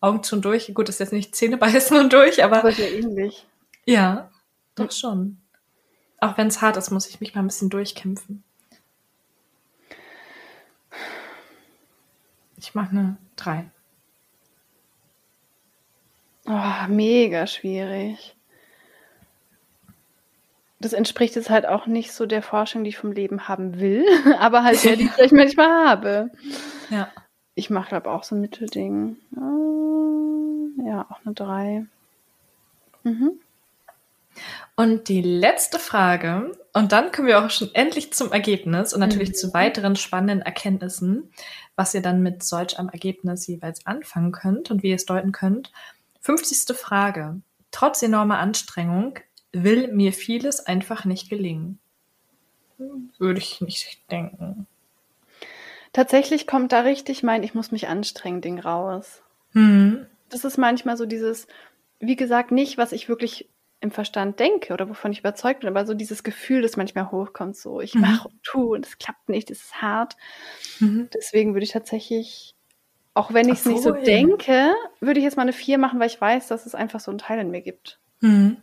Augen 0.00 0.22
zu 0.22 0.36
und 0.36 0.44
durch. 0.44 0.72
Gut, 0.74 0.88
das 0.88 0.96
ist 0.96 1.00
jetzt 1.00 1.12
nicht 1.12 1.34
Zähne 1.34 1.56
beißen 1.56 1.96
und 1.98 2.12
durch, 2.12 2.44
aber 2.44 2.58
Aber 2.58 2.72
sehr 2.72 2.92
ähnlich. 2.92 3.46
ja, 3.86 4.30
doch 4.74 4.90
schon. 4.90 5.38
Auch 6.20 6.36
wenn 6.36 6.48
es 6.48 6.60
hart 6.60 6.76
ist, 6.76 6.90
muss 6.90 7.08
ich 7.08 7.20
mich 7.20 7.34
mal 7.34 7.42
ein 7.42 7.46
bisschen 7.46 7.70
durchkämpfen. 7.70 8.42
Ich 12.56 12.74
mache 12.74 12.90
eine 12.90 13.16
3. 13.36 13.70
Oh, 16.46 16.88
mega 16.88 17.46
schwierig. 17.46 18.36
Das 20.84 20.92
entspricht 20.92 21.34
jetzt 21.34 21.48
halt 21.48 21.66
auch 21.66 21.86
nicht 21.86 22.12
so 22.12 22.26
der 22.26 22.42
Forschung, 22.42 22.84
die 22.84 22.90
ich 22.90 22.98
vom 22.98 23.10
Leben 23.10 23.48
haben 23.48 23.80
will, 23.80 24.04
aber 24.38 24.64
halt 24.64 24.84
der, 24.84 24.96
die 24.96 25.04
ich 25.04 25.10
vielleicht 25.12 25.32
manchmal 25.32 25.88
habe. 25.88 26.30
Ja. 26.90 27.08
Ich 27.54 27.70
mache, 27.70 27.88
glaube 27.88 28.10
auch 28.10 28.22
so 28.22 28.34
ein 28.34 28.42
Mittelding. 28.42 29.16
Ja, 30.84 31.06
auch 31.08 31.24
eine 31.24 31.34
3. 31.34 31.86
Mhm. 33.04 33.40
Und 34.76 35.08
die 35.08 35.22
letzte 35.22 35.78
Frage, 35.78 36.52
und 36.74 36.92
dann 36.92 37.12
kommen 37.12 37.28
wir 37.28 37.42
auch 37.42 37.48
schon 37.48 37.70
endlich 37.74 38.12
zum 38.12 38.32
Ergebnis 38.32 38.92
und 38.92 39.00
natürlich 39.00 39.30
Mhm. 39.30 39.34
zu 39.34 39.54
weiteren 39.54 39.96
spannenden 39.96 40.42
Erkenntnissen, 40.42 41.30
was 41.76 41.94
ihr 41.94 42.02
dann 42.02 42.22
mit 42.22 42.42
solch 42.42 42.78
einem 42.78 42.90
Ergebnis 42.90 43.46
jeweils 43.46 43.86
anfangen 43.86 44.32
könnt 44.32 44.70
und 44.70 44.82
wie 44.82 44.90
ihr 44.90 44.96
es 44.96 45.06
deuten 45.06 45.32
könnt. 45.32 45.72
50. 46.20 46.76
Frage. 46.76 47.40
Trotz 47.70 48.02
enormer 48.02 48.38
Anstrengung 48.38 49.18
will 49.54 49.88
mir 49.92 50.12
vieles 50.12 50.66
einfach 50.66 51.04
nicht 51.04 51.28
gelingen. 51.30 51.78
Würde 53.18 53.38
ich 53.38 53.60
nicht 53.60 54.10
denken. 54.10 54.66
Tatsächlich 55.92 56.46
kommt 56.46 56.72
da 56.72 56.80
richtig 56.80 57.22
mein 57.22 57.42
Ich 57.44 57.54
muss 57.54 57.70
mich 57.70 57.88
anstrengen 57.88 58.40
Ding 58.40 58.58
raus. 58.58 59.22
Hm. 59.52 60.06
Das 60.28 60.44
ist 60.44 60.58
manchmal 60.58 60.96
so 60.96 61.06
dieses, 61.06 61.46
wie 62.00 62.16
gesagt, 62.16 62.50
nicht, 62.50 62.76
was 62.78 62.90
ich 62.92 63.08
wirklich 63.08 63.48
im 63.80 63.90
Verstand 63.92 64.40
denke 64.40 64.72
oder 64.72 64.88
wovon 64.88 65.12
ich 65.12 65.20
überzeugt 65.20 65.60
bin, 65.60 65.68
aber 65.68 65.86
so 65.86 65.94
dieses 65.94 66.24
Gefühl, 66.24 66.62
das 66.62 66.76
manchmal 66.76 67.10
hochkommt, 67.12 67.54
so 67.56 67.80
ich 67.80 67.94
Mhm. 67.94 68.00
mache 68.00 68.28
und 68.28 68.42
tue 68.42 68.66
und 68.76 68.86
es 68.86 68.98
klappt 68.98 69.28
nicht, 69.28 69.50
es 69.50 69.62
ist 69.62 69.82
hart. 69.82 70.16
Mhm. 70.80 71.08
Deswegen 71.14 71.52
würde 71.54 71.64
ich 71.64 71.70
tatsächlich, 71.72 72.54
auch 73.12 73.32
wenn 73.34 73.48
ich 73.48 73.58
es 73.60 73.66
nicht 73.66 73.82
so 73.82 73.90
Obwohl- 73.90 74.04
denke, 74.04 74.72
würde 75.00 75.20
ich 75.20 75.24
jetzt 75.24 75.36
mal 75.36 75.42
eine 75.42 75.52
4 75.52 75.78
machen, 75.78 76.00
weil 76.00 76.08
ich 76.08 76.20
weiß, 76.20 76.48
dass 76.48 76.66
es 76.66 76.74
einfach 76.74 76.98
so 76.98 77.10
einen 77.12 77.18
Teil 77.18 77.38
in 77.38 77.50
mir 77.50 77.60
gibt. 77.60 78.00
Hm. 78.20 78.56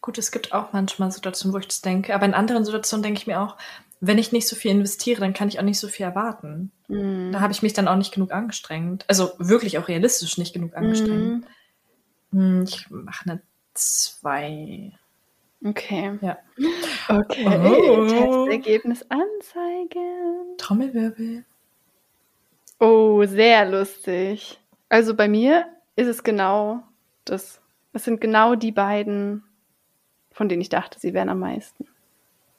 Gut, 0.00 0.18
es 0.18 0.30
gibt 0.30 0.52
auch 0.52 0.72
manchmal 0.72 1.10
Situationen, 1.10 1.54
wo 1.54 1.58
ich 1.58 1.66
das 1.66 1.80
denke, 1.82 2.14
aber 2.14 2.24
in 2.26 2.34
anderen 2.34 2.64
Situationen 2.64 3.02
denke 3.02 3.18
ich 3.20 3.26
mir 3.26 3.40
auch, 3.40 3.56
wenn 4.00 4.18
ich 4.18 4.30
nicht 4.30 4.46
so 4.46 4.54
viel 4.54 4.70
investiere, 4.70 5.20
dann 5.20 5.34
kann 5.34 5.48
ich 5.48 5.58
auch 5.58 5.64
nicht 5.64 5.80
so 5.80 5.88
viel 5.88 6.06
erwarten. 6.06 6.70
Mhm. 6.86 7.32
Da 7.32 7.40
habe 7.40 7.52
ich 7.52 7.62
mich 7.62 7.72
dann 7.72 7.88
auch 7.88 7.96
nicht 7.96 8.14
genug 8.14 8.32
angestrengt. 8.32 9.04
Also 9.08 9.32
wirklich 9.38 9.76
auch 9.78 9.88
realistisch 9.88 10.38
nicht 10.38 10.54
genug 10.54 10.76
angestrengt. 10.76 11.46
Hm, 12.32 12.62
Ich 12.62 12.88
mache 12.90 13.30
eine 13.30 13.42
2. 13.74 14.92
Okay. 15.64 16.18
Ja. 16.20 16.38
Okay. 17.08 17.58
Oh. 17.64 18.06
Testergebnis 18.06 19.04
anzeigen. 19.08 20.56
Trommelwirbel. 20.58 21.44
Oh, 22.78 23.24
sehr 23.24 23.68
lustig. 23.68 24.60
Also 24.88 25.14
bei 25.14 25.26
mir 25.26 25.66
ist 25.96 26.06
es 26.06 26.22
genau 26.22 26.82
das. 27.24 27.60
Es 27.92 28.04
sind 28.04 28.20
genau 28.20 28.54
die 28.54 28.70
beiden, 28.70 29.42
von 30.38 30.48
denen 30.48 30.62
ich 30.62 30.68
dachte, 30.68 31.00
sie 31.00 31.14
wären 31.14 31.28
am 31.28 31.40
meisten. 31.40 31.88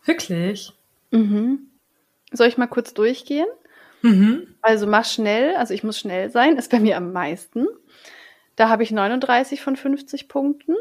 Wirklich? 0.04 0.74
Mhm. 1.12 1.70
Soll 2.34 2.48
ich 2.48 2.58
mal 2.58 2.68
kurz 2.68 2.94
durchgehen? 2.94 3.48
Mhm. 4.02 4.56
Also 4.62 4.86
mach 4.86 5.06
schnell, 5.06 5.56
also 5.56 5.74
ich 5.74 5.84
muss 5.84 5.98
schnell 5.98 6.30
sein, 6.30 6.58
ist 6.58 6.72
bei 6.72 6.80
mir 6.82 6.98
am 6.98 7.14
meisten. 7.14 7.68
Da 8.58 8.68
habe 8.68 8.84
ich 8.84 8.92
39 8.92 9.62
von 9.62 9.78
50 9.78 10.28
Punkten. 10.28 10.76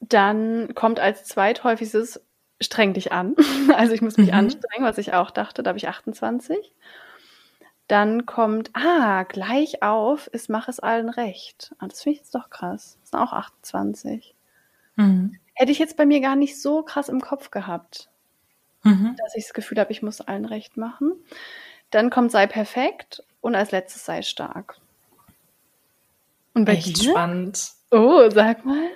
Dann 0.00 0.74
kommt 0.74 1.00
als 1.00 1.24
zweithäufigstes 1.24 2.24
streng 2.60 2.94
dich 2.94 3.12
an. 3.12 3.36
Also 3.76 3.92
ich 3.92 4.00
muss 4.00 4.16
mich 4.16 4.28
Mhm. 4.28 4.38
anstrengen, 4.38 4.84
was 4.86 4.96
ich 4.96 5.12
auch 5.12 5.30
dachte, 5.30 5.62
da 5.62 5.68
habe 5.68 5.78
ich 5.78 5.86
28. 5.88 6.72
Dann 7.88 8.24
kommt, 8.26 8.70
ah, 8.74 9.24
gleich 9.24 9.82
auf 9.82 10.26
ist 10.28 10.48
mach 10.48 10.68
es 10.68 10.80
allen 10.80 11.10
recht. 11.10 11.74
Ah, 11.78 11.88
das 11.88 12.02
finde 12.02 12.14
ich 12.14 12.20
jetzt 12.20 12.34
doch 12.34 12.48
krass. 12.48 12.96
Das 13.02 13.10
sind 13.10 13.20
auch 13.20 13.32
28. 13.34 14.34
Mhm. 14.98 15.38
Hätte 15.54 15.72
ich 15.72 15.78
jetzt 15.78 15.96
bei 15.96 16.04
mir 16.04 16.20
gar 16.20 16.36
nicht 16.36 16.60
so 16.60 16.82
krass 16.82 17.08
im 17.08 17.20
Kopf 17.20 17.50
gehabt. 17.50 18.10
Mhm. 18.84 19.16
dass 19.18 19.34
ich 19.34 19.44
das 19.44 19.54
Gefühl 19.54 19.78
habe, 19.78 19.90
ich 19.92 20.02
muss 20.02 20.20
allen 20.20 20.44
recht 20.44 20.76
machen. 20.76 21.12
Dann 21.90 22.10
kommt 22.10 22.30
sei 22.30 22.46
perfekt 22.46 23.24
und 23.40 23.54
als 23.54 23.72
letztes 23.72 24.04
sei 24.04 24.22
stark. 24.22 24.76
Und 26.54 26.64
bei 26.64 26.74
Echt 26.74 27.02
dir? 27.02 27.10
spannend. 27.10 27.72
Oh, 27.90 28.30
sag 28.30 28.64
mal. 28.64 28.90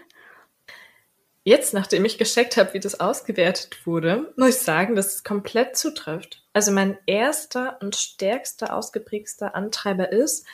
Jetzt, 1.45 1.74
nachdem 1.74 2.05
ich 2.05 2.19
gecheckt 2.19 2.57
habe, 2.57 2.74
wie 2.74 2.81
das 2.81 3.01
ausgewertet 3.01 3.85
wurde, 3.85 4.33
muss 4.37 4.51
ich 4.51 4.59
sagen, 4.59 4.95
dass 4.95 5.16
es 5.16 5.24
komplett 5.24 5.77
zutrifft. 5.77 6.45
Also 6.53 6.70
mein 6.70 6.97
erster 7.07 7.79
und 7.81 7.97
stärkster, 7.97 8.77
ausgeprägster 8.77 9.57
Antreiber 9.57 10.12
ist, 10.12 10.47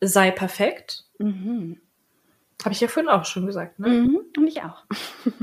sei 0.00 0.32
perfekt. 0.32 1.04
Mhm. 1.18 1.80
Habe 2.64 2.72
ich 2.72 2.80
ja 2.80 2.88
vorhin 2.88 3.10
auch 3.10 3.24
schon 3.24 3.46
gesagt, 3.46 3.78
ne? 3.78 3.88
Mhm. 3.88 4.20
Und 4.36 4.46
ich 4.46 4.62
auch. 4.62 4.84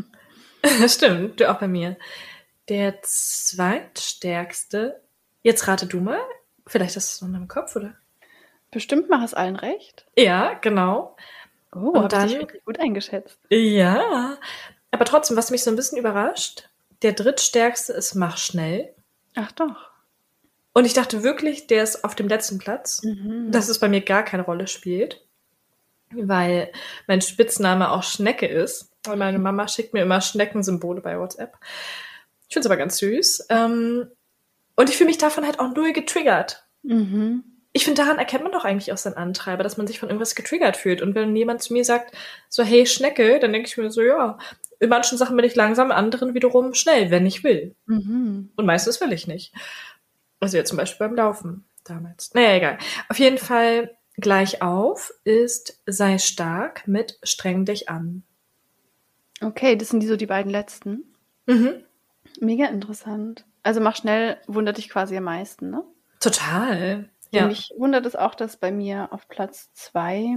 Stimmt, 0.87 1.39
du 1.39 1.49
auch 1.49 1.59
bei 1.59 1.67
mir. 1.67 1.97
Der 2.69 3.01
zweitstärkste, 3.01 5.01
jetzt 5.41 5.67
rate 5.67 5.87
du 5.87 6.01
mal, 6.01 6.19
vielleicht 6.67 6.95
hast 6.95 7.21
du 7.21 7.25
es 7.25 7.31
noch 7.31 7.39
im 7.39 7.47
Kopf, 7.47 7.75
oder? 7.75 7.95
Bestimmt 8.71 9.09
mach 9.09 9.23
es 9.23 9.33
allen 9.33 9.55
recht. 9.55 10.05
Ja, 10.15 10.53
genau. 10.53 11.15
Oh, 11.73 11.89
Und 11.89 12.13
hab 12.13 12.27
ich 12.27 12.37
wirklich 12.37 12.63
gut 12.65 12.79
eingeschätzt. 12.79 13.39
Ja. 13.49 14.37
Aber 14.91 15.05
trotzdem, 15.05 15.37
was 15.37 15.51
mich 15.51 15.63
so 15.63 15.71
ein 15.71 15.75
bisschen 15.75 15.97
überrascht, 15.97 16.69
der 17.01 17.13
drittstärkste 17.13 17.93
ist 17.93 18.15
mach 18.15 18.37
schnell. 18.37 18.93
Ach 19.35 19.51
doch. 19.53 19.89
Und 20.73 20.85
ich 20.85 20.93
dachte 20.93 21.23
wirklich, 21.23 21.67
der 21.67 21.83
ist 21.83 22.03
auf 22.03 22.15
dem 22.15 22.27
letzten 22.27 22.59
Platz. 22.59 23.01
Mhm. 23.03 23.51
dass 23.51 23.69
es 23.69 23.79
bei 23.79 23.89
mir 23.89 24.01
gar 24.01 24.23
keine 24.23 24.43
Rolle 24.43 24.67
spielt, 24.67 25.21
weil 26.13 26.71
mein 27.07 27.21
Spitzname 27.21 27.91
auch 27.91 28.03
Schnecke 28.03 28.47
ist. 28.47 28.91
Und 29.07 29.19
meine 29.19 29.39
Mama 29.39 29.67
schickt 29.67 29.93
mir 29.93 30.01
immer 30.01 30.21
Schneckensymbole 30.21 31.01
bei 31.01 31.17
WhatsApp. 31.17 31.57
Ich 32.47 32.53
finde 32.53 32.61
es 32.61 32.71
aber 32.71 32.77
ganz 32.77 32.97
süß. 32.97 33.47
Ähm, 33.49 34.07
und 34.75 34.89
ich 34.89 34.97
fühle 34.97 35.09
mich 35.09 35.17
davon 35.17 35.45
halt 35.45 35.59
auch 35.59 35.73
null 35.73 35.93
getriggert. 35.93 36.65
Mhm. 36.83 37.43
Ich 37.71 37.85
finde, 37.85 38.01
daran 38.01 38.17
erkennt 38.17 38.43
man 38.43 38.51
doch 38.51 38.65
eigentlich 38.65 38.91
auch 38.91 38.97
seinen 38.97 39.17
Antreiber, 39.17 39.63
dass 39.63 39.77
man 39.77 39.85
sich 39.85 39.99
von 39.99 40.09
irgendwas 40.09 40.35
getriggert 40.35 40.75
fühlt. 40.75 41.01
Und 41.01 41.15
wenn 41.15 41.35
jemand 41.35 41.61
zu 41.61 41.73
mir 41.73 41.85
sagt, 41.85 42.15
so, 42.49 42.63
hey, 42.63 42.85
Schnecke, 42.85 43.39
dann 43.39 43.53
denke 43.53 43.67
ich 43.67 43.77
mir 43.77 43.91
so, 43.91 44.01
ja, 44.01 44.37
in 44.79 44.89
manchen 44.89 45.17
Sachen 45.17 45.35
bin 45.35 45.45
ich 45.45 45.55
langsam, 45.55 45.87
in 45.87 45.91
anderen 45.91 46.33
wiederum 46.33 46.73
schnell, 46.73 47.11
wenn 47.11 47.25
ich 47.25 47.43
will. 47.43 47.75
Mhm. 47.85 48.51
Und 48.55 48.65
meistens 48.65 48.99
will 49.01 49.13
ich 49.13 49.27
nicht. 49.27 49.53
Also 50.39 50.57
jetzt 50.57 50.69
zum 50.69 50.77
Beispiel 50.77 51.07
beim 51.07 51.15
Laufen 51.15 51.65
damals. 51.83 52.33
Naja, 52.33 52.55
egal. 52.55 52.77
Auf 53.09 53.19
jeden 53.19 53.37
Fall 53.37 53.97
gleich 54.19 54.61
auf 54.61 55.13
ist 55.23 55.79
sei 55.85 56.17
stark 56.17 56.87
mit 56.87 57.17
streng 57.23 57.65
dich 57.65 57.89
an. 57.89 58.23
Okay, 59.41 59.75
das 59.75 59.89
sind 59.89 60.01
die 60.01 60.07
so 60.07 60.15
die 60.17 60.25
beiden 60.25 60.51
letzten. 60.51 61.03
Mhm. 61.45 61.83
Mega 62.39 62.65
interessant. 62.65 63.45
Also 63.63 63.79
mach 63.81 63.95
schnell, 63.95 64.37
wundert 64.47 64.77
dich 64.77 64.89
quasi 64.89 65.15
am 65.17 65.23
meisten, 65.23 65.69
ne? 65.69 65.83
Total. 66.19 67.09
Ja. 67.31 67.47
Mich 67.47 67.71
wundert 67.77 68.05
es 68.05 68.15
auch, 68.15 68.35
dass 68.35 68.57
bei 68.57 68.71
mir 68.71 69.09
auf 69.11 69.27
Platz 69.27 69.69
zwei 69.73 70.35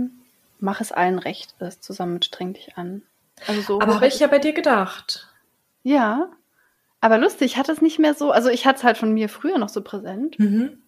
mach 0.60 0.80
es 0.80 0.92
allen 0.92 1.18
recht 1.18 1.54
ist, 1.60 1.82
zusammen 1.82 2.14
mit 2.14 2.24
streng 2.24 2.52
dich 2.52 2.76
an. 2.76 3.02
Also 3.48 3.60
so. 3.62 3.80
Aber 3.80 3.96
habe 3.96 4.06
ich 4.06 4.20
ja 4.20 4.28
bei 4.28 4.38
dir 4.38 4.52
gedacht. 4.52 5.28
Ja. 5.82 6.30
Aber 7.00 7.18
lustig, 7.18 7.52
ich 7.52 7.56
hatte 7.56 7.72
es 7.72 7.82
nicht 7.82 7.98
mehr 7.98 8.14
so, 8.14 8.30
also 8.30 8.48
ich 8.48 8.64
hatte 8.64 8.78
es 8.78 8.84
halt 8.84 8.96
von 8.96 9.12
mir 9.12 9.28
früher 9.28 9.59
noch 9.59 9.68
so 9.70 9.82
präsent, 9.82 10.38
Mhm. 10.38 10.78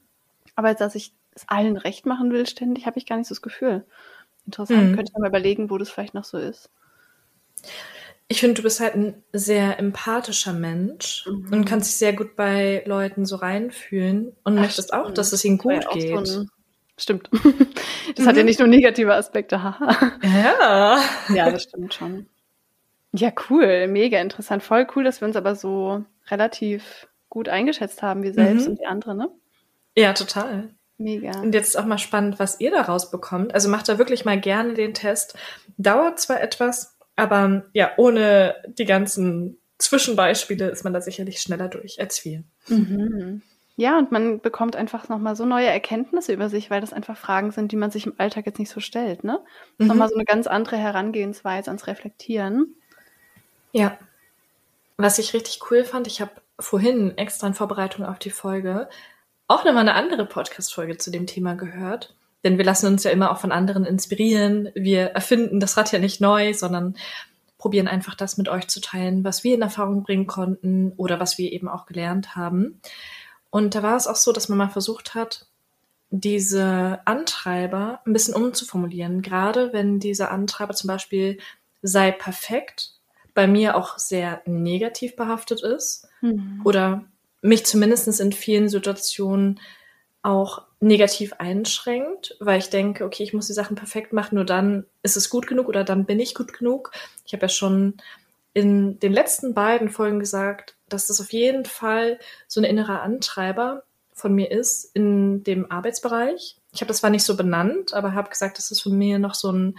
aber 0.55 0.69
jetzt, 0.69 0.81
dass 0.81 0.95
ich 0.95 1.13
es 1.35 1.45
allen 1.49 1.77
recht 1.77 2.07
machen 2.07 2.33
will 2.33 2.47
ständig, 2.47 2.87
habe 2.87 2.99
ich 2.99 3.07
gar 3.07 3.17
nicht 3.17 3.27
so 3.29 3.35
das 3.35 3.43
Gefühl. 3.43 3.85
Interessant, 4.47 4.91
Mhm. 4.91 4.95
könnte 4.97 5.13
ich 5.15 5.19
mal 5.19 5.29
überlegen, 5.29 5.71
wo 5.71 5.79
das 5.79 5.91
vielleicht 5.91 6.15
noch 6.15 6.25
so 6.25 6.39
ist. 6.39 6.71
Ich 8.29 8.41
finde, 8.41 8.55
du 8.55 8.63
bist 8.63 8.81
halt 8.81 8.95
ein 8.95 9.23
sehr 9.33 9.79
empathischer 9.79 10.53
Mensch 10.53 11.27
Mhm. 11.27 11.53
und 11.53 11.65
kannst 11.67 11.91
dich 11.91 11.97
sehr 11.97 12.13
gut 12.15 12.37
bei 12.37 12.83
Leuten 12.87 13.27
so 13.27 13.37
reinfühlen 13.37 14.29
und 14.45 14.57
Ach, 14.57 14.63
möchtest 14.63 14.93
auch, 14.95 15.03
stimmt. 15.05 15.19
dass 15.19 15.33
es 15.33 15.45
ihnen 15.45 15.59
gut 15.59 15.87
auch 15.87 15.95
geht. 15.95 16.27
So 16.27 16.47
stimmt. 16.97 17.29
Das 18.17 18.27
hat 18.27 18.37
ja 18.37 18.43
Mhm. 18.43 18.47
nicht 18.47 18.59
nur 18.61 18.69
negative 18.69 19.15
Aspekte, 19.15 19.63
haha. 19.63 20.13
ja. 20.23 21.01
Ja, 21.35 21.51
das 21.51 21.65
stimmt 21.65 21.95
schon. 21.95 22.27
Ja, 23.13 23.33
cool, 23.49 23.87
mega 23.89 24.21
interessant. 24.21 24.63
Voll 24.63 24.87
cool, 24.95 25.05
dass 25.05 25.21
wir 25.21 25.27
uns 25.29 25.37
aber 25.37 25.55
so 25.55 26.05
relativ 26.29 27.09
gut 27.29 27.49
eingeschätzt 27.49 28.03
haben, 28.03 28.23
wir 28.23 28.33
selbst 28.35 28.67
Mhm. 28.67 28.73
und 28.73 28.81
die 28.81 28.87
anderen, 28.87 29.19
ne? 29.19 29.31
Ja, 29.97 30.13
total. 30.13 30.71
Mega. 30.99 31.41
Und 31.41 31.55
jetzt 31.55 31.69
ist 31.69 31.77
auch 31.77 31.87
mal 31.87 31.99
spannend, 31.99 32.39
was 32.39 32.61
ihr 32.61 32.71
daraus 32.71 33.11
bekommt. 33.11 33.53
Also 33.55 33.69
macht 33.69 33.89
da 33.89 33.99
wirklich 33.99 34.25
mal 34.25 34.41
gerne 34.41 34.75
den 34.75 34.95
Test. 34.95 35.37
Dauert 35.77 36.21
zwar 36.21 36.41
etwas, 36.41 36.97
aber 37.17 37.65
ja, 37.73 37.91
ohne 37.97 38.55
die 38.67 38.85
ganzen 38.85 39.59
Zwischenbeispiele 39.79 40.69
ist 40.69 40.85
man 40.85 40.93
da 40.93 41.01
sicherlich 41.01 41.41
schneller 41.41 41.69
durch 41.69 42.01
als 42.01 42.25
wir. 42.25 42.45
Mhm. 42.69 43.43
Ja, 43.77 43.99
und 43.99 44.13
man 44.13 44.41
bekommt 44.41 44.77
einfach 44.77 45.09
nochmal 45.09 45.35
so 45.35 45.45
neue 45.45 45.67
Erkenntnisse 45.67 46.33
über 46.33 46.49
sich, 46.49 46.71
weil 46.71 46.81
das 46.81 46.93
einfach 46.93 47.17
Fragen 47.17 47.51
sind, 47.51 47.73
die 47.73 47.77
man 47.77 47.91
sich 47.91 48.07
im 48.07 48.15
Alltag 48.19 48.47
jetzt 48.47 48.61
nicht 48.61 48.71
so 48.71 48.79
stellt, 48.79 49.25
ne? 49.25 49.41
Mhm. 49.79 49.89
Nochmal 49.89 50.09
so 50.09 50.15
eine 50.15 50.25
ganz 50.25 50.47
andere 50.47 50.77
Herangehensweise 50.77 51.71
ans 51.71 51.89
Reflektieren. 51.89 52.77
Ja. 53.73 53.99
Was 54.97 55.19
ich 55.19 55.35
richtig 55.35 55.59
cool 55.71 55.83
fand, 55.83 56.07
ich 56.07 56.21
habe 56.21 56.31
vorhin 56.61 57.19
extra 57.19 57.49
in 57.49 57.55
Vorbereitung 57.55 58.05
auf 58.05 58.21
die 58.21 58.31
Folge 58.31 58.89
auch 59.47 59.65
nochmal 59.65 59.83
eine 59.83 59.95
andere 59.95 60.27
Podcast-Folge 60.27 60.97
zu 60.99 61.11
dem 61.11 61.27
Thema 61.27 61.55
gehört. 61.55 62.15
Denn 62.45 62.59
wir 62.59 62.65
lassen 62.65 62.87
uns 62.87 63.05
ja 63.05 63.11
immer 63.11 63.31
auch 63.31 63.39
von 63.39 63.53
anderen 63.53 63.85
inspirieren. 63.85 64.71
Wir 64.75 65.07
erfinden 65.07 65.61
das 65.61 65.77
Rad 65.77 65.93
ja 65.93 65.99
nicht 65.99 66.21
neu, 66.21 66.53
sondern 66.53 66.97
probieren 67.57 67.89
einfach 67.89 68.15
das 68.15 68.37
mit 68.37 68.49
euch 68.49 68.69
zu 68.69 68.81
teilen, 68.81 69.25
was 69.25 69.45
wir 69.45 69.55
in 69.55 69.63
Erfahrung 69.63 70.03
bringen 70.03 70.27
konnten 70.27 70.93
oder 70.97 71.21
was 71.21 71.39
wir 71.39 71.53
eben 71.53 71.69
auch 71.69 71.87
gelernt 71.87 72.37
haben. 72.37 72.81
Und 73.49 73.75
da 73.75 73.83
war 73.83 73.97
es 73.97 74.07
auch 74.07 74.17
so, 74.17 74.33
dass 74.33 74.49
man 74.49 74.59
mal 74.59 74.69
versucht 74.69 75.15
hat, 75.15 75.47
diese 76.11 77.01
Antreiber 77.07 78.01
ein 78.05 78.13
bisschen 78.13 78.35
umzuformulieren. 78.35 79.23
Gerade 79.23 79.73
wenn 79.73 79.99
dieser 79.99 80.31
Antreiber 80.31 80.75
zum 80.75 80.89
Beispiel 80.89 81.39
sei 81.81 82.13
perfekt 82.13 82.93
bei 83.33 83.47
mir 83.47 83.77
auch 83.77 83.99
sehr 83.99 84.43
negativ 84.47 85.17
behaftet 85.17 85.63
ist 85.63 86.09
Mhm. 86.21 86.61
oder 86.65 87.05
mich 87.45 87.67
zumindest 87.67 88.21
in 88.21 88.33
vielen 88.33 88.69
Situationen 88.71 89.61
auch 90.23 90.63
negativ 90.81 91.35
einschränkt, 91.35 92.37
weil 92.41 92.59
ich 92.59 92.71
denke, 92.71 93.05
okay, 93.05 93.23
ich 93.23 93.35
muss 93.35 93.49
die 93.49 93.53
Sachen 93.53 93.77
perfekt 93.77 94.15
machen, 94.15 94.37
nur 94.37 94.47
dann 94.47 94.87
ist 95.03 95.19
es 95.19 95.29
gut 95.29 95.47
genug 95.47 95.69
oder 95.69 95.85
dann 95.85 96.07
bin 96.07 96.21
ich 96.21 96.35
gut 96.35 96.55
genug. 96.55 96.91
Ich 97.27 97.35
habe 97.35 97.43
ja 97.43 97.49
schon 97.51 97.99
in 98.55 98.99
den 98.99 99.13
letzten 99.13 99.53
beiden 99.53 99.91
Folgen 99.91 100.21
gesagt, 100.21 100.77
dass 100.89 101.09
das 101.09 101.21
auf 101.21 101.33
jeden 101.35 101.67
Fall 101.67 102.19
so 102.49 102.61
ein 102.61 102.65
innerer 102.65 103.03
Antreiber 103.03 103.83
von 104.15 104.35
mir 104.35 104.51
ist 104.51 104.97
in 104.97 105.45
dem 105.45 105.71
Arbeitsbereich. 105.71 106.57
Ich 106.73 106.81
habe 106.81 106.89
das 106.89 106.99
zwar 106.99 107.11
nicht 107.11 107.25
so 107.25 107.37
benannt, 107.37 107.93
aber 107.93 108.15
habe 108.15 108.31
gesagt, 108.31 108.57
dass 108.57 108.71
es 108.71 108.81
von 108.81 108.97
mir 108.97 109.19
noch 109.19 109.35
so 109.35 109.53
ein 109.53 109.79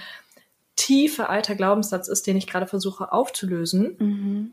tiefer 0.76 1.32
alter 1.32 1.56
Glaubenssatz 1.56 2.10
ist, 2.10 2.28
den 2.28 2.38
ich 2.38 2.46
gerade 2.46 2.68
versuche 2.68 3.12
aufzulösen. 3.12 3.96
Mhm. 3.98 4.52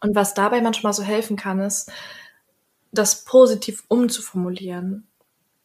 Und 0.00 0.16
was 0.16 0.34
dabei 0.34 0.60
manchmal 0.62 0.94
so 0.94 1.02
helfen 1.04 1.36
kann, 1.36 1.60
ist, 1.60 1.92
das 2.92 3.24
positiv 3.24 3.84
umzuformulieren 3.88 5.06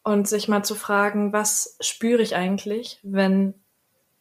und 0.02 0.28
sich 0.28 0.48
mal 0.48 0.64
zu 0.64 0.74
fragen, 0.74 1.32
was 1.32 1.76
spüre 1.80 2.22
ich 2.22 2.36
eigentlich, 2.36 3.00
wenn 3.02 3.54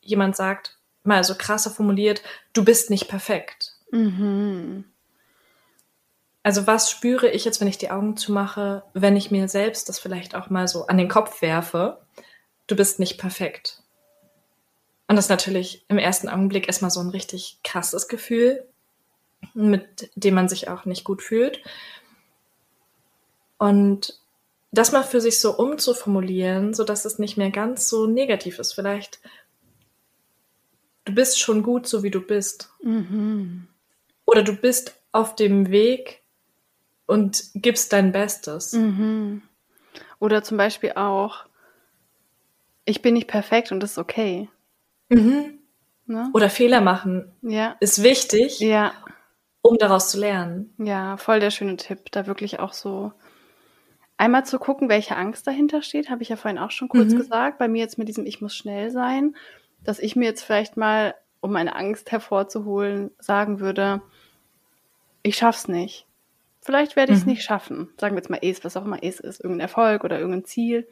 jemand 0.02 0.36
sagt, 0.36 0.77
mal 1.03 1.23
so 1.23 1.36
krasser 1.36 1.69
formuliert, 1.69 2.22
du 2.53 2.65
bist 2.65 2.90
nicht 2.90 3.07
perfekt. 3.07 3.73
Mhm. 3.91 4.86
Also 6.41 6.68
was 6.68 6.91
spüre 6.91 7.30
ich 7.30 7.45
jetzt, 7.45 7.60
wenn 7.60 7.68
ich 7.68 7.77
die 7.77 7.90
Augen 7.90 8.18
zumache, 8.18 8.84
wenn 8.94 9.15
ich 9.15 9.32
mir 9.32 9.48
selbst 9.48 9.90
das 9.90 9.99
vielleicht 9.99 10.36
auch 10.36 10.49
mal 10.49 10.68
so 10.68 10.88
an 10.88 10.98
den 10.98 11.10
Kopf 11.10 11.41
werfe, 11.41 12.02
du 12.68 12.76
bist 12.76 12.99
nicht 12.99 13.18
perfekt. 13.18 13.82
Und 15.07 15.15
das 15.15 15.26
ist 15.26 15.30
natürlich 15.30 15.86
im 15.88 15.98
ersten 15.98 16.30
Augenblick 16.30 16.68
erstmal 16.68 16.91
so 16.91 16.99
ein 16.99 17.10
richtig 17.10 17.60
krasses 17.64 18.07
Gefühl, 18.07 18.68
mit 19.53 20.11
dem 20.15 20.34
man 20.34 20.49
sich 20.49 20.68
auch 20.68 20.86
nicht 20.86 21.03
gut 21.03 21.22
fühlt. 21.22 21.61
Und 23.57 24.19
das 24.72 24.91
mal 24.91 25.03
für 25.03 25.22
sich 25.22 25.40
so 25.40 25.57
umzuformulieren, 25.57 26.73
so 26.73 26.84
dass 26.84 27.06
es 27.06 27.19
nicht 27.19 27.38
mehr 27.38 27.52
ganz 27.52 27.88
so 27.88 28.07
negativ 28.07 28.60
ist. 28.60 28.73
Vielleicht, 28.73 29.19
du 31.06 31.14
bist 31.14 31.40
schon 31.40 31.64
gut, 31.64 31.88
so 31.88 32.03
wie 32.03 32.11
du 32.11 32.22
bist. 32.22 32.72
Mhm. 32.82 33.68
Oder 34.26 34.44
du 34.44 34.53
bist 34.53 34.95
auf 35.11 35.36
dem 35.36 35.72
Weg 35.72 36.23
und 37.06 37.44
gibst 37.53 37.94
dein 37.94 38.11
Bestes. 38.11 38.73
Mhm. 38.73 39.41
Oder 40.19 40.44
zum 40.44 40.57
Beispiel 40.57 40.94
auch, 40.95 41.45
ich 42.84 43.02
bin 43.02 43.14
nicht 43.14 43.27
perfekt 43.27 43.72
und 43.72 43.80
das 43.80 43.91
ist 43.91 43.98
okay. 43.98 44.49
Mhm. 45.10 45.60
Ne? 46.07 46.30
Oder 46.34 46.49
Fehler 46.49 46.82
machen 46.82 47.32
ja. 47.41 47.77
ist 47.80 48.03
wichtig, 48.03 48.60
ja. 48.60 48.94
um 49.61 49.77
daraus 49.77 50.10
zu 50.10 50.19
lernen. 50.19 50.73
Ja, 50.77 51.18
voll 51.18 51.40
der 51.40 51.49
schöne 51.49 51.77
Tipp, 51.77 52.11
da 52.11 52.27
wirklich 52.27 52.60
auch 52.60 52.73
so 52.73 53.11
einmal 54.17 54.45
zu 54.45 54.59
gucken, 54.59 54.89
welche 54.89 55.15
Angst 55.15 55.47
dahinter 55.47 55.81
steht, 55.81 56.09
habe 56.09 56.23
ich 56.23 56.29
ja 56.29 56.35
vorhin 56.35 56.59
auch 56.59 56.71
schon 56.71 56.89
kurz 56.89 57.13
mhm. 57.13 57.17
gesagt. 57.17 57.57
Bei 57.57 57.67
mir 57.67 57.79
jetzt 57.79 57.97
mit 57.97 58.07
diesem 58.07 58.25
Ich 58.25 58.41
muss 58.41 58.55
schnell 58.55 58.91
sein, 58.91 59.35
dass 59.83 59.99
ich 59.99 60.15
mir 60.15 60.25
jetzt 60.25 60.43
vielleicht 60.43 60.77
mal, 60.77 61.15
um 61.41 61.51
meine 61.51 61.75
Angst 61.75 62.11
hervorzuholen, 62.11 63.11
sagen 63.19 63.59
würde, 63.59 64.01
ich 65.21 65.37
schaff's 65.37 65.67
nicht. 65.67 66.07
Vielleicht 66.61 66.95
werde 66.95 67.11
ich 67.11 67.19
es 67.19 67.25
mhm. 67.25 67.33
nicht 67.33 67.43
schaffen. 67.43 67.89
Sagen 67.99 68.15
wir 68.15 68.19
jetzt 68.19 68.29
mal 68.29 68.39
es, 68.41 68.63
was 68.63 68.77
auch 68.77 68.85
immer 68.85 69.03
es 69.03 69.19
ist, 69.19 69.39
irgendein 69.39 69.67
Erfolg 69.67 70.03
oder 70.03 70.19
irgendein 70.19 70.45
Ziel. 70.45 70.87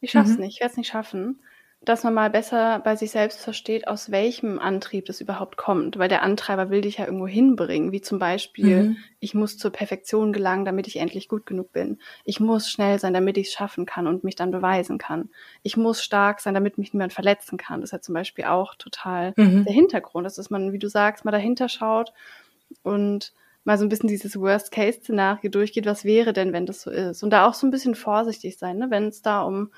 Ich 0.00 0.10
schaff's 0.10 0.34
mhm. 0.34 0.40
nicht, 0.40 0.54
ich 0.54 0.60
werde 0.60 0.72
es 0.72 0.76
nicht 0.76 0.88
schaffen 0.88 1.40
dass 1.84 2.02
man 2.02 2.14
mal 2.14 2.30
besser 2.30 2.80
bei 2.84 2.96
sich 2.96 3.10
selbst 3.10 3.40
versteht, 3.40 3.88
aus 3.88 4.10
welchem 4.10 4.58
Antrieb 4.58 5.06
das 5.06 5.20
überhaupt 5.20 5.56
kommt. 5.56 5.98
Weil 5.98 6.08
der 6.08 6.22
Antreiber 6.22 6.70
will 6.70 6.80
dich 6.80 6.98
ja 6.98 7.06
irgendwo 7.06 7.26
hinbringen, 7.26 7.92
wie 7.92 8.00
zum 8.00 8.18
Beispiel, 8.18 8.82
mhm. 8.82 8.96
ich 9.20 9.34
muss 9.34 9.58
zur 9.58 9.70
Perfektion 9.70 10.32
gelangen, 10.32 10.64
damit 10.64 10.86
ich 10.86 10.96
endlich 10.96 11.28
gut 11.28 11.46
genug 11.46 11.72
bin. 11.72 11.98
Ich 12.24 12.40
muss 12.40 12.70
schnell 12.70 12.98
sein, 12.98 13.14
damit 13.14 13.36
ich 13.36 13.48
es 13.48 13.52
schaffen 13.52 13.86
kann 13.86 14.06
und 14.06 14.24
mich 14.24 14.34
dann 14.34 14.50
beweisen 14.50 14.98
kann. 14.98 15.30
Ich 15.62 15.76
muss 15.76 16.02
stark 16.02 16.40
sein, 16.40 16.54
damit 16.54 16.78
mich 16.78 16.92
niemand 16.92 17.12
verletzen 17.12 17.58
kann. 17.58 17.80
Das 17.80 17.88
ist 17.88 17.92
ja 17.92 18.00
zum 18.00 18.14
Beispiel 18.14 18.44
auch 18.44 18.74
total 18.74 19.34
mhm. 19.36 19.64
der 19.64 19.74
Hintergrund, 19.74 20.26
dass 20.26 20.50
man, 20.50 20.72
wie 20.72 20.78
du 20.78 20.88
sagst, 20.88 21.24
mal 21.24 21.30
dahinter 21.30 21.68
schaut 21.68 22.12
und 22.82 23.32
mal 23.64 23.78
so 23.78 23.84
ein 23.84 23.88
bisschen 23.88 24.08
dieses 24.08 24.38
Worst-Case-Szenario 24.38 25.50
durchgeht, 25.50 25.86
was 25.86 26.04
wäre 26.04 26.32
denn, 26.32 26.52
wenn 26.52 26.66
das 26.66 26.82
so 26.82 26.90
ist? 26.90 27.22
Und 27.22 27.30
da 27.30 27.46
auch 27.46 27.54
so 27.54 27.66
ein 27.66 27.70
bisschen 27.70 27.94
vorsichtig 27.94 28.58
sein, 28.58 28.78
ne? 28.78 28.90
wenn 28.90 29.08
es 29.08 29.22
da 29.22 29.42
um 29.42 29.70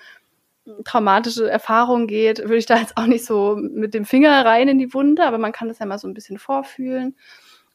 traumatische 0.85 1.49
Erfahrung 1.49 2.07
geht, 2.07 2.39
würde 2.41 2.57
ich 2.57 2.67
da 2.67 2.79
jetzt 2.79 2.97
auch 2.97 3.07
nicht 3.07 3.25
so 3.25 3.57
mit 3.57 3.95
dem 3.95 4.05
Finger 4.05 4.45
rein 4.45 4.69
in 4.69 4.79
die 4.79 4.93
Wunde, 4.93 5.25
aber 5.25 5.39
man 5.39 5.53
kann 5.53 5.69
das 5.69 5.79
ja 5.79 5.87
mal 5.87 5.99
so 5.99 6.09
ein 6.09 6.15
bisschen 6.15 6.39
vorfühlen 6.39 7.17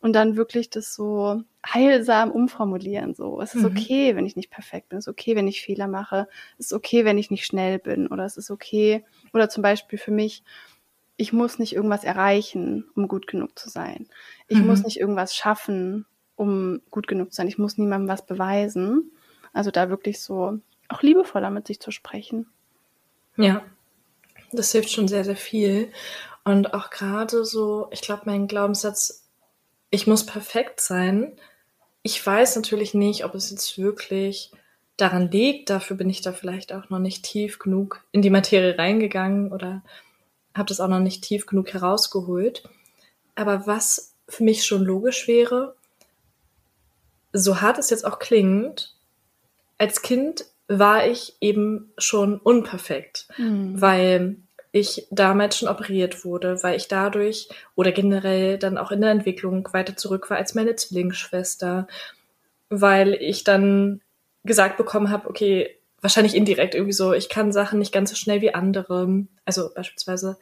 und 0.02 0.14
dann 0.14 0.36
wirklich 0.36 0.70
das 0.70 0.94
so 0.94 1.44
heilsam 1.66 2.32
umformulieren. 2.32 3.14
So, 3.14 3.40
es 3.40 3.54
ist 3.54 3.62
mhm. 3.62 3.68
okay, 3.68 4.16
wenn 4.16 4.26
ich 4.26 4.36
nicht 4.36 4.50
perfekt 4.50 4.90
bin, 4.90 4.98
es 4.98 5.06
ist 5.06 5.12
okay, 5.12 5.36
wenn 5.36 5.48
ich 5.48 5.62
Fehler 5.62 5.88
mache, 5.88 6.28
es 6.58 6.68
ist 6.68 6.74
okay, 6.74 7.06
wenn 7.06 7.18
ich 7.18 7.32
nicht 7.32 7.46
schnell 7.46 7.80
bin 7.80 8.08
oder 8.08 8.26
es 8.26 8.36
ist 8.36 8.52
okay, 8.52 9.06
oder 9.34 9.48
zum 9.48 9.62
Beispiel 9.62 10.00
für 10.00 10.12
mich, 10.12 10.44
ich 11.18 11.34
muss 11.34 11.60
nicht 11.60 11.76
irgendwas 11.76 12.04
erreichen, 12.04 12.90
um 12.96 13.08
gut 13.08 13.28
genug 13.28 13.58
zu 13.58 13.70
sein. 13.70 14.08
Ich 14.48 14.58
mhm. 14.58 14.68
muss 14.68 14.84
nicht 14.84 15.00
irgendwas 15.00 15.36
schaffen, 15.36 16.08
um 16.36 16.82
gut 16.90 17.08
genug 17.08 17.32
zu 17.32 17.38
sein. 17.38 17.48
Ich 17.48 17.60
muss 17.60 17.78
niemandem 17.78 18.10
was 18.10 18.26
beweisen. 18.26 19.12
Also 19.54 19.70
da 19.70 19.90
wirklich 19.90 20.20
so 20.20 20.60
auch 20.90 21.04
liebevoller 21.04 21.52
mit 21.52 21.68
sich 21.68 21.80
zu 21.80 21.92
sprechen. 21.92 22.48
Ja, 23.38 23.64
das 24.52 24.72
hilft 24.72 24.92
schon 24.92 25.08
sehr, 25.08 25.24
sehr 25.24 25.36
viel. 25.36 25.92
Und 26.44 26.74
auch 26.74 26.90
gerade 26.90 27.46
so, 27.46 27.88
ich 27.92 28.02
glaube, 28.02 28.24
mein 28.26 28.48
Glaubenssatz, 28.48 29.28
ich 29.90 30.08
muss 30.08 30.26
perfekt 30.26 30.82
sein. 30.82 31.34
Ich 32.02 32.26
weiß 32.26 32.56
natürlich 32.56 32.94
nicht, 32.94 33.26
ob 33.26 33.36
es 33.36 33.52
jetzt 33.52 33.78
wirklich 33.78 34.52
daran 34.98 35.30
liegt. 35.30 35.70
Dafür 35.70 35.98
bin 35.98 36.10
ich 36.10 36.22
da 36.22 36.34
vielleicht 36.34 36.74
auch 36.74 36.90
noch 36.90 37.00
nicht 37.00 37.24
tief 37.24 37.60
genug 37.60 38.04
in 38.12 38.22
die 38.22 38.30
Materie 38.30 38.78
reingegangen 38.78 39.52
oder 39.52 39.84
habe 40.54 40.68
das 40.68 40.80
auch 40.80 40.88
noch 40.88 41.00
nicht 41.00 41.24
tief 41.24 41.46
genug 41.46 41.74
herausgeholt. 41.74 42.64
Aber 43.36 43.68
was 43.68 44.14
für 44.28 44.44
mich 44.44 44.66
schon 44.66 44.84
logisch 44.84 45.28
wäre, 45.28 45.76
so 47.34 47.62
hart 47.62 47.78
es 47.78 47.90
jetzt 47.90 48.06
auch 48.06 48.20
klingt, 48.20 48.96
als 49.78 50.02
Kind 50.02 50.46
war 50.80 51.06
ich 51.06 51.36
eben 51.42 51.92
schon 51.98 52.38
unperfekt, 52.38 53.28
mhm. 53.38 53.82
weil 53.82 54.38
ich 54.72 55.06
damals 55.12 55.58
schon 55.58 55.68
operiert 55.68 56.24
wurde, 56.24 56.64
weil 56.64 56.78
ich 56.78 56.88
dadurch 56.88 57.50
oder 57.76 57.92
generell 57.92 58.58
dann 58.58 58.78
auch 58.78 58.92
in 58.92 59.02
der 59.02 59.12
Entwicklung 59.12 59.68
weiter 59.74 59.98
zurück 59.98 60.30
war 60.30 60.38
als 60.38 60.56
meine 60.56 60.76
Zwillingsschwester, 60.76 61.88
weil 62.70 63.14
ich 63.16 63.44
dann 63.44 64.00
gesagt 64.46 64.78
bekommen 64.78 65.10
habe, 65.10 65.30
okay, 65.30 65.76
wahrscheinlich 66.00 66.36
indirekt 66.36 66.74
irgendwie 66.74 66.94
so, 66.94 67.12
ich 67.14 67.28
kann 67.28 67.52
Sachen 67.52 67.80
nicht 67.80 67.92
ganz 67.92 68.10
so 68.10 68.16
schnell 68.16 68.42
wie 68.42 68.54
andere, 68.54 69.26
also 69.44 69.74
beispielsweise 69.74 70.38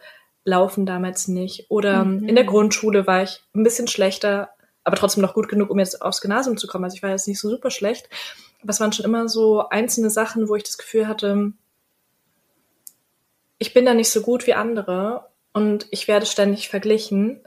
laufen 0.45 0.85
damals 0.85 1.27
nicht 1.27 1.65
oder 1.69 2.06
mhm. 2.06 2.30
in 2.30 2.35
der 2.35 2.45
Grundschule 2.45 3.07
war 3.07 3.23
ich 3.23 3.41
ein 3.56 3.64
bisschen 3.64 3.88
schlechter, 3.88 4.49
aber 4.84 4.95
trotzdem 4.95 5.23
noch 5.23 5.34
gut 5.34 5.49
genug, 5.49 5.72
um 5.72 5.80
jetzt 5.80 6.03
aufs 6.03 6.22
Gymnasium 6.22 6.56
zu 6.56 6.68
kommen. 6.68 6.84
Also 6.84 6.95
ich 6.95 7.03
war 7.03 7.10
jetzt 7.10 7.27
nicht 7.27 7.39
so 7.39 7.49
super 7.49 7.72
schlecht 7.72 8.10
aber 8.61 8.72
es 8.72 8.80
waren 8.80 8.91
schon 8.91 9.06
immer 9.06 9.27
so 9.30 9.69
einzelne 9.69 10.10
Sachen, 10.10 10.49
wo 10.49 10.56
ich 10.56 10.64
das 10.64 10.77
Gefühl 10.77 11.07
hatte, 11.07 11.53
ich 13.57 13.73
bin 13.73 13.86
da 13.86 13.94
nicht 13.94 14.10
so 14.10 14.22
gut 14.22 14.48
wie 14.48 14.53
andere 14.53 15.27
und 15.53 15.88
ich 15.91 16.07
werde 16.07 16.26
ständig 16.26 16.69
verglichen, 16.69 17.41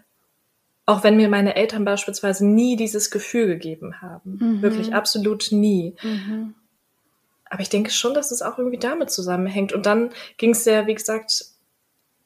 auch 0.84 1.05
wenn 1.05 1.16
mir 1.16 1.28
meine 1.28 1.55
Eltern 1.55 1.84
beispielsweise 1.84 2.47
nie 2.47 2.76
dieses 2.76 3.10
Gefühl 3.10 3.47
gegeben 3.47 4.02
haben. 4.02 4.39
Mhm. 4.40 4.62
Wirklich 4.62 4.94
absolut 4.94 5.48
nie. 5.51 5.94
Mhm. 6.02 6.55
Aber 7.48 7.62
ich 7.62 7.68
denke 7.68 7.90
schon, 7.90 8.14
dass 8.14 8.30
es 8.30 8.43
auch 8.43 8.59
irgendwie 8.59 8.78
damit 8.78 9.10
zusammenhängt. 9.10 9.72
Und 9.72 9.86
dann 9.86 10.10
ging 10.39 10.51
es 10.51 10.64
ja, 10.64 10.86
wie 10.86 10.94
gesagt, 10.94 11.44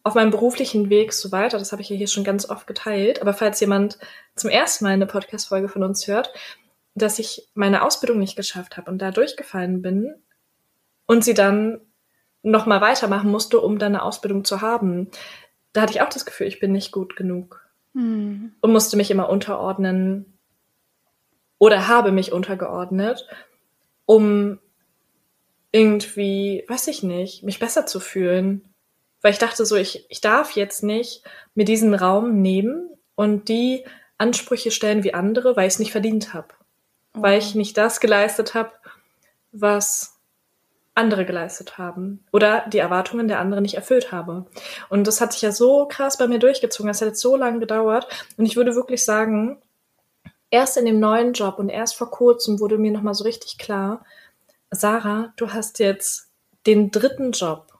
auf 0.04 0.14
meinem 0.14 0.30
beruflichen 0.30 0.88
Weg 0.88 1.12
so 1.12 1.32
weiter. 1.32 1.58
Das 1.58 1.72
habe 1.72 1.82
ich 1.82 1.88
ja 1.88 1.96
hier 1.96 2.06
schon 2.06 2.24
ganz 2.24 2.48
oft 2.48 2.66
geteilt. 2.66 3.20
Aber 3.20 3.34
falls 3.34 3.60
jemand 3.60 3.98
zum 4.36 4.50
ersten 4.50 4.84
Mal 4.84 4.92
eine 4.92 5.06
Podcast-Folge 5.06 5.68
von 5.68 5.82
uns 5.82 6.06
hört, 6.06 6.32
dass 6.96 7.18
ich 7.18 7.46
meine 7.54 7.82
Ausbildung 7.82 8.18
nicht 8.18 8.36
geschafft 8.36 8.76
habe 8.76 8.90
und 8.90 8.98
da 8.98 9.10
durchgefallen 9.10 9.82
bin 9.82 10.14
und 11.04 11.24
sie 11.24 11.34
dann 11.34 11.80
noch 12.42 12.64
mal 12.64 12.80
weitermachen 12.80 13.30
musste, 13.30 13.60
um 13.60 13.78
dann 13.78 13.94
eine 13.94 14.02
Ausbildung 14.02 14.44
zu 14.44 14.62
haben. 14.62 15.10
Da 15.72 15.82
hatte 15.82 15.92
ich 15.92 16.00
auch 16.00 16.08
das 16.08 16.24
Gefühl, 16.24 16.46
ich 16.46 16.58
bin 16.58 16.72
nicht 16.72 16.92
gut 16.92 17.14
genug 17.14 17.66
mhm. 17.92 18.54
und 18.60 18.72
musste 18.72 18.96
mich 18.96 19.10
immer 19.10 19.28
unterordnen 19.28 20.38
oder 21.58 21.86
habe 21.86 22.12
mich 22.12 22.32
untergeordnet, 22.32 23.28
um 24.06 24.58
irgendwie, 25.70 26.64
weiß 26.68 26.88
ich 26.88 27.02
nicht, 27.02 27.42
mich 27.42 27.58
besser 27.58 27.84
zu 27.84 28.00
fühlen. 28.00 28.64
Weil 29.20 29.32
ich 29.32 29.38
dachte 29.38 29.66
so, 29.66 29.76
ich, 29.76 30.06
ich 30.08 30.22
darf 30.22 30.52
jetzt 30.52 30.82
nicht 30.82 31.24
mir 31.54 31.64
diesen 31.64 31.94
Raum 31.94 32.40
nehmen 32.40 32.88
und 33.16 33.48
die 33.48 33.84
Ansprüche 34.16 34.70
stellen 34.70 35.04
wie 35.04 35.12
andere, 35.12 35.56
weil 35.56 35.66
ich 35.66 35.74
es 35.74 35.78
nicht 35.78 35.92
verdient 35.92 36.32
habe 36.32 36.55
weil 37.16 37.38
ich 37.38 37.54
nicht 37.54 37.76
das 37.76 38.00
geleistet 38.00 38.54
habe, 38.54 38.72
was 39.52 40.16
andere 40.94 41.26
geleistet 41.26 41.76
haben 41.76 42.24
oder 42.32 42.64
die 42.68 42.78
Erwartungen 42.78 43.28
der 43.28 43.38
anderen 43.38 43.62
nicht 43.62 43.74
erfüllt 43.74 44.12
habe. 44.12 44.46
Und 44.88 45.06
das 45.06 45.20
hat 45.20 45.32
sich 45.32 45.42
ja 45.42 45.52
so 45.52 45.86
krass 45.86 46.16
bei 46.16 46.26
mir 46.26 46.38
durchgezogen, 46.38 46.88
das 46.88 47.00
hat 47.00 47.08
jetzt 47.08 47.20
so 47.20 47.36
lange 47.36 47.60
gedauert 47.60 48.06
und 48.36 48.46
ich 48.46 48.56
würde 48.56 48.74
wirklich 48.74 49.04
sagen, 49.04 49.60
erst 50.50 50.76
in 50.76 50.86
dem 50.86 50.98
neuen 50.98 51.34
Job 51.34 51.58
und 51.58 51.68
erst 51.68 51.96
vor 51.96 52.10
kurzem 52.10 52.60
wurde 52.60 52.78
mir 52.78 52.92
nochmal 52.92 53.14
so 53.14 53.24
richtig 53.24 53.58
klar, 53.58 54.04
Sarah, 54.70 55.32
du 55.36 55.52
hast 55.52 55.78
jetzt 55.78 56.30
den 56.66 56.90
dritten 56.90 57.32
Job 57.32 57.72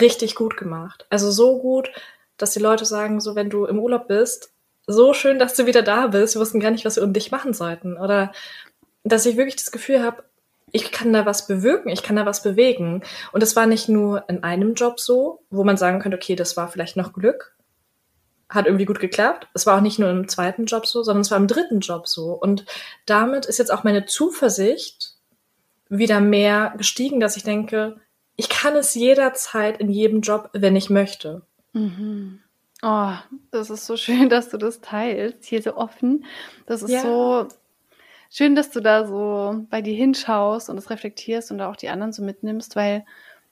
richtig 0.00 0.34
gut 0.34 0.56
gemacht. 0.56 1.06
Also 1.10 1.30
so 1.30 1.58
gut, 1.58 1.90
dass 2.36 2.52
die 2.52 2.60
Leute 2.60 2.84
sagen, 2.84 3.20
so 3.20 3.34
wenn 3.34 3.50
du 3.50 3.66
im 3.66 3.78
Urlaub 3.78 4.08
bist, 4.08 4.52
so 4.88 5.12
schön, 5.12 5.38
dass 5.38 5.54
du 5.54 5.66
wieder 5.66 5.82
da 5.82 6.08
bist. 6.08 6.34
Wir 6.34 6.40
wussten 6.40 6.60
gar 6.60 6.70
nicht, 6.70 6.84
was 6.84 6.96
wir 6.96 7.04
um 7.04 7.12
dich 7.12 7.30
machen 7.30 7.52
sollten. 7.52 7.96
Oder 7.96 8.32
dass 9.04 9.26
ich 9.26 9.36
wirklich 9.36 9.56
das 9.56 9.70
Gefühl 9.70 10.02
habe, 10.02 10.24
ich 10.72 10.90
kann 10.90 11.12
da 11.12 11.24
was 11.26 11.46
bewirken, 11.46 11.90
ich 11.90 12.02
kann 12.02 12.16
da 12.16 12.26
was 12.26 12.42
bewegen. 12.42 13.02
Und 13.32 13.42
es 13.42 13.54
war 13.54 13.66
nicht 13.66 13.88
nur 13.88 14.28
in 14.28 14.42
einem 14.42 14.74
Job 14.74 14.98
so, 14.98 15.44
wo 15.50 15.62
man 15.62 15.76
sagen 15.76 16.00
könnte, 16.00 16.16
okay, 16.16 16.34
das 16.34 16.56
war 16.56 16.68
vielleicht 16.68 16.96
noch 16.96 17.12
Glück, 17.12 17.56
hat 18.48 18.66
irgendwie 18.66 18.86
gut 18.86 18.98
geklappt. 18.98 19.46
Es 19.54 19.66
war 19.66 19.76
auch 19.76 19.82
nicht 19.82 19.98
nur 19.98 20.10
im 20.10 20.28
zweiten 20.28 20.64
Job 20.64 20.86
so, 20.86 21.02
sondern 21.02 21.22
es 21.22 21.30
war 21.30 21.38
im 21.38 21.46
dritten 21.46 21.80
Job 21.80 22.08
so. 22.08 22.32
Und 22.32 22.64
damit 23.06 23.46
ist 23.46 23.58
jetzt 23.58 23.72
auch 23.72 23.84
meine 23.84 24.06
Zuversicht 24.06 25.14
wieder 25.88 26.20
mehr 26.20 26.74
gestiegen, 26.76 27.20
dass 27.20 27.36
ich 27.36 27.44
denke, 27.44 27.96
ich 28.36 28.48
kann 28.48 28.76
es 28.76 28.94
jederzeit 28.94 29.78
in 29.78 29.90
jedem 29.90 30.20
Job, 30.20 30.50
wenn 30.52 30.76
ich 30.76 30.90
möchte. 30.90 31.42
Mhm. 31.72 32.40
Oh, 32.82 33.12
das 33.50 33.70
ist 33.70 33.86
so 33.86 33.96
schön, 33.98 34.28
dass 34.28 34.50
du 34.50 34.58
das 34.58 34.80
teilst, 34.80 35.44
hier 35.44 35.62
so 35.62 35.76
offen. 35.76 36.24
Das 36.66 36.82
ist 36.82 36.90
ja. 36.90 37.02
so 37.02 37.48
schön, 38.30 38.54
dass 38.54 38.70
du 38.70 38.80
da 38.80 39.06
so 39.06 39.66
bei 39.70 39.82
dir 39.82 39.94
hinschaust 39.94 40.70
und 40.70 40.76
das 40.76 40.90
reflektierst 40.90 41.50
und 41.50 41.58
da 41.58 41.70
auch 41.70 41.76
die 41.76 41.88
anderen 41.88 42.12
so 42.12 42.22
mitnimmst, 42.22 42.76
weil 42.76 43.04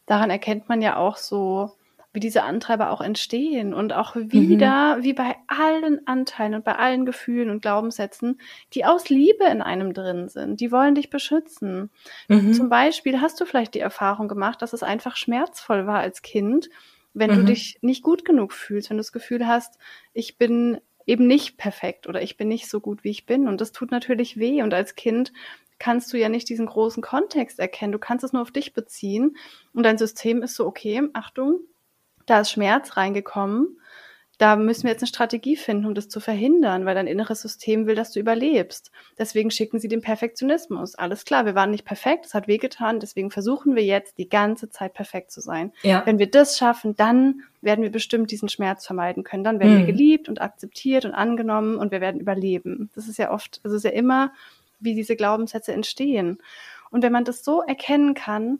daran 0.07 0.31
erkennt 0.31 0.69
man 0.69 0.81
ja 0.83 0.97
auch 0.97 1.17
so, 1.17 1.73
wie 2.17 2.21
diese 2.21 2.45
Antreiber 2.45 2.93
auch 2.93 3.03
entstehen 3.03 3.75
und 3.75 3.93
auch 3.93 4.17
wieder, 4.17 4.97
mhm. 4.97 5.03
wie 5.03 5.13
bei 5.13 5.37
allen 5.49 6.07
Anteilen 6.07 6.55
und 6.55 6.65
bei 6.65 6.75
allen 6.75 7.05
Gefühlen 7.05 7.51
und 7.51 7.61
Glaubenssätzen, 7.61 8.41
die 8.73 8.87
aus 8.87 9.11
Liebe 9.11 9.45
in 9.45 9.61
einem 9.61 9.93
drin 9.93 10.29
sind. 10.29 10.61
Die 10.61 10.73
wollen 10.73 10.95
dich 10.95 11.11
beschützen. 11.11 11.91
Mhm. 12.29 12.55
Zum 12.55 12.71
Beispiel 12.71 13.21
hast 13.21 13.39
du 13.39 13.45
vielleicht 13.45 13.75
die 13.75 13.81
Erfahrung 13.81 14.29
gemacht, 14.29 14.63
dass 14.63 14.73
es 14.73 14.83
einfach 14.83 15.17
schmerzvoll 15.17 15.87
war 15.87 15.99
als 15.99 16.23
Kind, 16.23 16.71
wenn 17.17 17.31
mhm. 17.31 17.37
du 17.37 17.45
dich 17.47 17.79
nicht 17.81 18.03
gut 18.03 18.25
genug 18.25 18.53
fühlst, 18.53 18.91
wenn 18.91 18.99
du 18.99 19.03
das 19.03 19.13
Gefühl 19.13 19.47
hast, 19.47 19.79
ich 20.13 20.37
bin 20.37 20.79
eben 21.07 21.27
nicht 21.27 21.57
perfekt 21.57 22.07
oder 22.07 22.21
ich 22.21 22.37
bin 22.37 22.49
nicht 22.49 22.69
so 22.69 22.81
gut, 22.81 23.05
wie 23.05 23.11
ich 23.11 23.27
bin. 23.27 23.49
Und 23.49 23.61
das 23.61 23.73
tut 23.73 23.91
natürlich 23.91 24.39
weh. 24.39 24.63
Und 24.63 24.75
als 24.75 24.97
Kind 24.97 25.33
kannst 25.79 26.13
du 26.13 26.19
ja 26.19 26.29
nicht 26.29 26.49
diesen 26.49 26.67
großen 26.67 27.03
Kontext 27.03 27.59
erkennen. 27.59 27.93
Du 27.93 27.99
kannst 27.99 28.25
es 28.25 28.33
nur 28.33 28.43
auf 28.43 28.51
dich 28.51 28.75
beziehen. 28.75 29.37
Und 29.73 29.85
dein 29.85 29.99
System 29.99 30.43
ist 30.43 30.57
so, 30.57 30.67
okay, 30.67 31.03
Achtung, 31.15 31.61
da 32.27 32.41
ist 32.41 32.51
Schmerz 32.51 32.97
reingekommen 32.97 33.79
da 34.39 34.57
müssen 34.57 34.85
wir 34.85 34.91
jetzt 34.91 35.03
eine 35.03 35.09
Strategie 35.09 35.57
finden, 35.57 35.87
um 35.87 35.95
das 35.95 36.09
zu 36.09 36.21
verhindern, 36.21 36.85
weil 36.85 36.95
dein 36.95 37.07
inneres 37.07 37.41
System 37.41 37.87
will, 37.87 37.95
dass 37.95 38.13
du 38.13 38.21
überlebst. 38.21 38.91
Deswegen 39.19 39.51
schicken 39.51 39.79
sie 39.79 39.89
den 39.89 40.03
Perfektionismus. 40.03 40.95
Alles 40.95 41.25
klar, 41.25 41.47
wir 41.47 41.55
waren 41.55 41.71
nicht 41.71 41.87
perfekt, 41.87 42.27
es 42.27 42.35
hat 42.35 42.47
wehgetan, 42.47 43.01
deswegen 43.01 43.31
versuchen 43.31 43.75
wir 43.75 43.85
jetzt 43.85 44.19
die 44.19 44.29
ganze 44.29 44.69
Zeit 44.69 44.93
perfekt 44.93 45.31
zu 45.31 45.41
sein. 45.41 45.73
Ja. 45.83 46.03
Wenn 46.05 46.19
wir 46.19 46.31
das 46.31 46.59
schaffen, 46.59 46.97
dann 46.97 47.43
werden 47.63 47.83
wir 47.83 47.91
bestimmt 47.91 48.31
diesen 48.31 48.51
Schmerz 48.51 48.87
vermeiden 48.87 49.25
können. 49.25 49.43
Dann 49.43 49.59
werden 49.59 49.75
mhm. 49.75 49.79
wir 49.79 49.87
geliebt 49.87 50.29
und 50.29 50.41
akzeptiert 50.41 51.07
und 51.07 51.15
angenommen 51.15 51.77
und 51.77 51.91
wir 51.91 52.03
werden 52.03 52.21
überleben. 52.21 52.91
Das 52.95 53.09
ist 53.09 53.19
ja 53.19 53.31
oft, 53.31 53.61
also 53.65 53.77
ist 53.77 53.85
ja 53.85 53.91
immer, 53.91 54.33
wie 54.81 54.95
diese 54.95 55.17
Glaubenssätze 55.17 55.73
entstehen. 55.73 56.39
Und 56.91 57.03
wenn 57.03 57.13
man 57.13 57.25
das 57.25 57.43
so 57.43 57.63
erkennen 57.63 58.15
kann, 58.15 58.59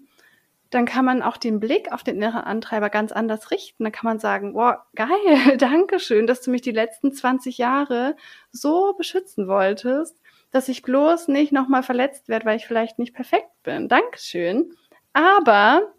dann 0.71 0.85
kann 0.85 1.05
man 1.05 1.23
auch 1.23 1.37
den 1.37 1.61
Blick 1.61 1.93
auf 1.93 2.03
den 2.03 2.17
inneren 2.17 2.43
Antreiber 2.43 2.91
ganz 2.91 3.13
anders 3.13 3.51
richten. 3.51 3.85
Dann 3.85 3.93
kann 3.93 4.07
man 4.07 4.19
sagen, 4.19 4.55
wow, 4.55 4.77
geil, 4.95 5.57
danke 5.59 6.01
schön, 6.01 6.27
dass 6.27 6.43
du 6.43 6.51
mich 6.51 6.63
die 6.63 6.73
letzten 6.73 7.13
20 7.13 7.59
Jahre 7.59 8.17
so 8.51 8.95
beschützen 8.95 9.49
wolltest, 9.49 10.17
dass 10.51 10.69
ich 10.69 10.83
bloß 10.83 11.29
nicht 11.29 11.53
nochmal 11.53 11.83
verletzt 11.83 12.29
werde, 12.29 12.47
weil 12.47 12.57
ich 12.57 12.67
vielleicht 12.67 12.99
nicht 12.99 13.15
perfekt 13.15 13.51
bin. 13.63 13.89
Dankeschön. 13.89 14.75
Aber 15.13 15.93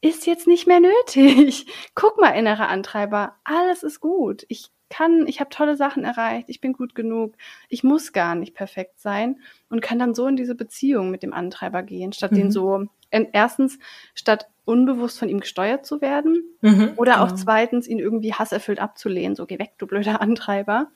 ist 0.00 0.26
jetzt 0.26 0.46
nicht 0.46 0.66
mehr 0.66 0.80
nötig. 0.80 1.66
Guck 1.94 2.20
mal, 2.20 2.30
innerer 2.30 2.68
Antreiber, 2.68 3.36
alles 3.44 3.82
ist 3.82 4.00
gut. 4.00 4.44
Ich 4.48 4.70
kann, 4.90 5.26
ich 5.26 5.40
habe 5.40 5.50
tolle 5.50 5.76
Sachen 5.76 6.04
erreicht, 6.04 6.48
ich 6.48 6.60
bin 6.60 6.72
gut 6.72 6.94
genug, 6.94 7.34
ich 7.68 7.82
muss 7.82 8.12
gar 8.12 8.34
nicht 8.34 8.54
perfekt 8.54 9.00
sein 9.00 9.40
und 9.68 9.80
kann 9.80 9.98
dann 9.98 10.14
so 10.14 10.26
in 10.26 10.36
diese 10.36 10.54
Beziehung 10.54 11.10
mit 11.10 11.22
dem 11.22 11.32
Antreiber 11.32 11.82
gehen, 11.82 12.12
statt 12.12 12.32
mhm. 12.32 12.36
den 12.36 12.50
so 12.52 12.86
erstens 13.32 13.78
statt 14.14 14.46
unbewusst 14.64 15.18
von 15.18 15.28
ihm 15.28 15.40
gesteuert 15.40 15.84
zu 15.84 16.00
werden 16.00 16.42
mhm, 16.60 16.92
oder 16.96 17.22
auch 17.22 17.28
genau. 17.28 17.40
zweitens 17.42 17.86
ihn 17.86 17.98
irgendwie 17.98 18.32
hasserfüllt 18.32 18.78
abzulehnen, 18.78 19.36
so 19.36 19.46
geh 19.46 19.58
weg, 19.58 19.72
du 19.78 19.86
blöder 19.86 20.20
Antreiber. 20.20 20.88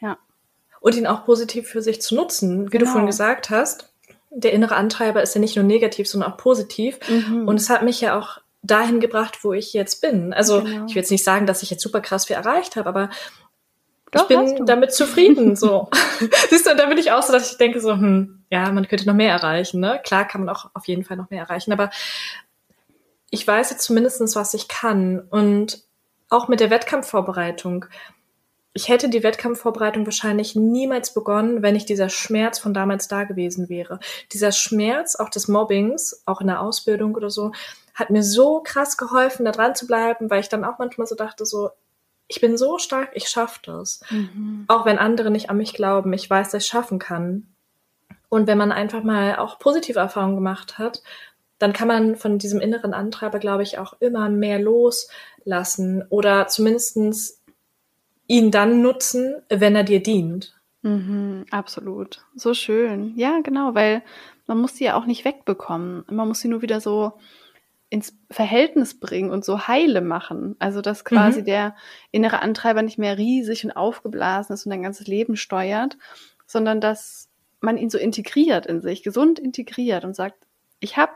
Ja. 0.00 0.18
Und 0.80 0.96
ihn 0.96 1.06
auch 1.06 1.24
positiv 1.24 1.68
für 1.68 1.82
sich 1.82 2.00
zu 2.02 2.14
nutzen, 2.14 2.66
wie 2.66 2.70
genau. 2.70 2.84
du 2.84 2.90
vorhin 2.90 3.06
gesagt 3.06 3.50
hast. 3.50 3.92
Der 4.30 4.52
innere 4.52 4.76
Antreiber 4.76 5.22
ist 5.22 5.34
ja 5.34 5.40
nicht 5.40 5.56
nur 5.56 5.64
negativ, 5.64 6.08
sondern 6.08 6.32
auch 6.32 6.36
positiv. 6.36 6.98
Mhm. 7.08 7.46
Und 7.46 7.56
es 7.56 7.70
hat 7.70 7.82
mich 7.82 8.00
ja 8.00 8.18
auch 8.18 8.38
dahin 8.62 8.98
gebracht, 9.00 9.44
wo 9.44 9.52
ich 9.52 9.72
jetzt 9.74 10.00
bin. 10.00 10.32
Also 10.32 10.62
genau. 10.62 10.86
ich 10.86 10.94
will 10.94 11.02
jetzt 11.02 11.10
nicht 11.10 11.24
sagen, 11.24 11.46
dass 11.46 11.62
ich 11.62 11.70
jetzt 11.70 11.82
super 11.82 12.00
krass 12.00 12.26
viel 12.26 12.36
erreicht 12.36 12.76
habe, 12.76 12.88
aber 12.88 13.10
Doch, 14.14 14.30
ich 14.30 14.36
bin 14.36 14.66
damit 14.66 14.92
zufrieden. 14.92 15.56
So. 15.56 15.88
Siehst 16.50 16.66
du, 16.66 16.74
da 16.74 16.86
bin 16.86 16.98
ich 16.98 17.12
auch 17.12 17.22
so, 17.22 17.32
dass 17.32 17.52
ich 17.52 17.58
denke 17.58 17.80
so, 17.80 17.92
hm, 17.92 18.44
ja, 18.50 18.70
man 18.72 18.88
könnte 18.88 19.06
noch 19.06 19.14
mehr 19.14 19.32
erreichen. 19.32 19.80
Ne? 19.80 20.00
Klar 20.04 20.26
kann 20.26 20.44
man 20.44 20.54
auch 20.54 20.70
auf 20.74 20.86
jeden 20.86 21.04
Fall 21.04 21.16
noch 21.16 21.30
mehr 21.30 21.42
erreichen, 21.42 21.72
aber 21.72 21.90
ich 23.30 23.46
weiß 23.46 23.70
jetzt 23.70 23.82
zumindestens, 23.82 24.36
was 24.36 24.54
ich 24.54 24.68
kann. 24.68 25.20
Und 25.30 25.84
auch 26.30 26.48
mit 26.48 26.60
der 26.60 26.70
Wettkampfvorbereitung. 26.70 27.86
Ich 28.72 28.88
hätte 28.88 29.08
die 29.08 29.22
Wettkampfvorbereitung 29.22 30.04
wahrscheinlich 30.04 30.56
niemals 30.56 31.14
begonnen, 31.14 31.62
wenn 31.62 31.74
nicht 31.74 31.88
dieser 31.88 32.08
Schmerz 32.08 32.58
von 32.58 32.74
damals 32.74 33.06
da 33.06 33.22
gewesen 33.22 33.68
wäre. 33.68 34.00
Dieser 34.32 34.50
Schmerz 34.50 35.14
auch 35.14 35.28
des 35.28 35.46
Mobbings, 35.46 36.22
auch 36.26 36.40
in 36.40 36.48
der 36.48 36.60
Ausbildung 36.60 37.14
oder 37.14 37.30
so, 37.30 37.52
hat 37.94 38.10
mir 38.10 38.24
so 38.24 38.60
krass 38.64 38.96
geholfen, 38.96 39.44
da 39.44 39.52
dran 39.52 39.76
zu 39.76 39.86
bleiben, 39.86 40.28
weil 40.28 40.40
ich 40.40 40.48
dann 40.48 40.64
auch 40.64 40.78
manchmal 40.78 41.06
so 41.06 41.14
dachte, 41.14 41.46
so, 41.46 41.70
ich 42.28 42.40
bin 42.40 42.56
so 42.56 42.78
stark, 42.78 43.10
ich 43.14 43.28
schaffe 43.28 43.60
das. 43.64 44.00
Mhm. 44.10 44.64
Auch 44.68 44.86
wenn 44.86 44.98
andere 44.98 45.30
nicht 45.30 45.50
an 45.50 45.58
mich 45.58 45.74
glauben, 45.74 46.12
ich 46.12 46.28
weiß, 46.28 46.50
dass 46.50 46.64
ich 46.64 46.68
schaffen 46.68 46.98
kann. 46.98 47.48
Und 48.28 48.46
wenn 48.46 48.58
man 48.58 48.72
einfach 48.72 49.02
mal 49.02 49.36
auch 49.36 49.58
positive 49.58 49.98
Erfahrungen 49.98 50.36
gemacht 50.36 50.78
hat, 50.78 51.02
dann 51.58 51.72
kann 51.72 51.88
man 51.88 52.16
von 52.16 52.38
diesem 52.38 52.60
inneren 52.60 52.94
Antreiber, 52.94 53.38
glaube 53.38 53.62
ich, 53.62 53.78
auch 53.78 53.94
immer 54.00 54.28
mehr 54.28 54.58
loslassen 54.58 56.04
oder 56.08 56.48
zumindestens 56.48 57.40
ihn 58.26 58.50
dann 58.50 58.82
nutzen, 58.82 59.36
wenn 59.48 59.76
er 59.76 59.84
dir 59.84 60.02
dient. 60.02 60.54
Mhm, 60.82 61.46
absolut. 61.50 62.24
So 62.34 62.54
schön. 62.54 63.12
Ja, 63.16 63.40
genau, 63.42 63.74
weil 63.74 64.02
man 64.46 64.58
muss 64.58 64.76
sie 64.76 64.84
ja 64.84 64.96
auch 64.96 65.06
nicht 65.06 65.24
wegbekommen. 65.24 66.04
Man 66.10 66.28
muss 66.28 66.40
sie 66.40 66.48
nur 66.48 66.62
wieder 66.62 66.80
so 66.80 67.12
ins 67.94 68.12
Verhältnis 68.28 68.98
bringen 68.98 69.30
und 69.30 69.44
so 69.44 69.68
heile 69.68 70.00
machen. 70.00 70.56
Also 70.58 70.80
dass 70.80 71.04
quasi 71.04 71.42
mhm. 71.42 71.44
der 71.44 71.76
innere 72.10 72.42
Antreiber 72.42 72.82
nicht 72.82 72.98
mehr 72.98 73.16
riesig 73.16 73.64
und 73.64 73.70
aufgeblasen 73.70 74.52
ist 74.52 74.66
und 74.66 74.70
dein 74.70 74.82
ganzes 74.82 75.06
Leben 75.06 75.36
steuert, 75.36 75.96
sondern 76.44 76.80
dass 76.80 77.30
man 77.60 77.78
ihn 77.78 77.90
so 77.90 77.98
integriert 77.98 78.66
in 78.66 78.80
sich, 78.80 79.04
gesund 79.04 79.38
integriert 79.38 80.04
und 80.04 80.16
sagt, 80.16 80.34
ich 80.80 80.96
habe 80.96 81.12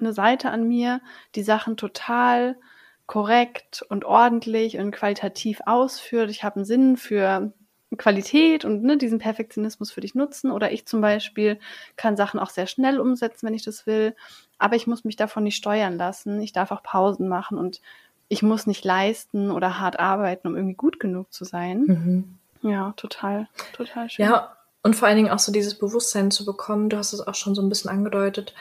eine 0.00 0.14
Seite 0.14 0.50
an 0.50 0.66
mir, 0.66 1.02
die 1.34 1.42
Sachen 1.42 1.76
total 1.76 2.56
korrekt 3.04 3.84
und 3.90 4.06
ordentlich 4.06 4.78
und 4.78 4.92
qualitativ 4.92 5.60
ausführt. 5.66 6.30
Ich 6.30 6.42
habe 6.42 6.56
einen 6.56 6.64
Sinn 6.64 6.96
für 6.96 7.52
Qualität 7.98 8.64
und 8.64 8.82
ne, 8.82 8.96
diesen 8.96 9.18
Perfektionismus 9.18 9.92
für 9.92 10.00
dich 10.00 10.14
nutzen. 10.14 10.50
Oder 10.50 10.72
ich 10.72 10.86
zum 10.86 11.02
Beispiel 11.02 11.58
kann 11.96 12.16
Sachen 12.16 12.40
auch 12.40 12.50
sehr 12.50 12.66
schnell 12.66 12.98
umsetzen, 12.98 13.46
wenn 13.46 13.54
ich 13.54 13.64
das 13.64 13.86
will. 13.86 14.16
Aber 14.58 14.76
ich 14.76 14.86
muss 14.86 15.04
mich 15.04 15.16
davon 15.16 15.44
nicht 15.44 15.56
steuern 15.56 15.96
lassen. 15.96 16.40
Ich 16.40 16.52
darf 16.52 16.70
auch 16.70 16.82
Pausen 16.82 17.28
machen 17.28 17.58
und 17.58 17.80
ich 18.28 18.42
muss 18.42 18.66
nicht 18.66 18.84
leisten 18.84 19.50
oder 19.50 19.78
hart 19.78 19.98
arbeiten, 19.98 20.48
um 20.48 20.56
irgendwie 20.56 20.74
gut 20.74 20.98
genug 20.98 21.32
zu 21.32 21.44
sein. 21.44 21.80
Mhm. 21.82 22.38
Ja, 22.62 22.92
total, 22.96 23.48
total 23.72 24.10
schön. 24.10 24.26
Ja, 24.26 24.56
und 24.82 24.94
vor 24.94 25.08
allen 25.08 25.16
Dingen 25.16 25.30
auch 25.30 25.38
so 25.38 25.52
dieses 25.52 25.78
Bewusstsein 25.78 26.30
zu 26.30 26.44
bekommen, 26.44 26.88
du 26.88 26.96
hast 26.96 27.12
es 27.12 27.26
auch 27.26 27.34
schon 27.34 27.54
so 27.54 27.62
ein 27.62 27.68
bisschen 27.68 27.90
angedeutet, 27.90 28.54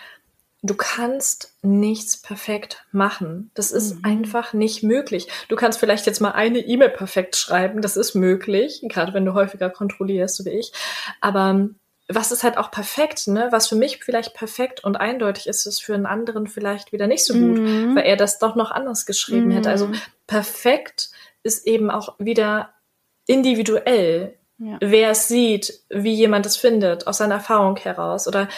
du 0.61 0.73
kannst 0.73 1.53
nichts 1.61 2.17
perfekt 2.17 2.84
machen. 2.91 3.51
Das 3.53 3.72
ist 3.72 3.95
mhm. 3.95 4.05
einfach 4.05 4.53
nicht 4.53 4.84
möglich. 4.84 5.27
Du 5.47 5.55
kannst 5.55 5.80
vielleicht 5.80 6.05
jetzt 6.05 6.22
mal 6.22 6.31
eine 6.31 6.59
E-Mail 6.59 6.89
perfekt 6.89 7.35
schreiben, 7.35 7.81
das 7.81 7.97
ist 7.97 8.15
möglich, 8.15 8.81
gerade 8.84 9.13
wenn 9.13 9.26
du 9.26 9.34
häufiger 9.34 9.69
kontrollierst, 9.69 10.38
so 10.38 10.45
wie 10.45 10.49
ich. 10.49 10.72
Aber 11.22 11.69
was 12.07 12.32
ist 12.32 12.44
halt 12.44 12.57
auch 12.57 12.69
perfekt, 12.69 13.27
ne? 13.27 13.48
Was 13.52 13.68
für 13.68 13.76
mich 13.76 14.03
vielleicht 14.03 14.36
perfekt 14.36 14.84
und 14.84 14.95
eindeutig 14.95 15.48
ist, 15.48 15.65
ist 15.65 15.84
für 15.84 15.95
einen 15.95 16.06
anderen 16.06 16.48
vielleicht 16.48 16.91
wieder 16.91 17.07
nicht 17.07 17.26
so 17.26 17.34
gut, 17.34 17.57
mhm. 17.57 17.95
weil 17.95 18.06
er 18.06 18.15
das 18.15 18.38
doch 18.38 18.56
noch 18.56 18.72
anders 18.72 19.06
geschrieben 19.06 19.48
mhm. 19.48 19.52
hätte. 19.52 19.69
Also 19.69 19.88
mhm. 19.88 19.95
perfekt 20.27 21.10
ist 21.41 21.65
eben 21.65 21.90
auch 21.90 22.15
wieder 22.19 22.73
individuell, 23.26 24.38
ja. 24.60 24.77
wer 24.82 25.11
es 25.11 25.27
sieht, 25.27 25.82
wie 25.90 26.14
jemand 26.14 26.45
es 26.45 26.57
findet, 26.57 27.07
aus 27.07 27.18
seiner 27.18 27.36
Erfahrung 27.36 27.77
heraus. 27.77 28.27
Oder 28.27 28.49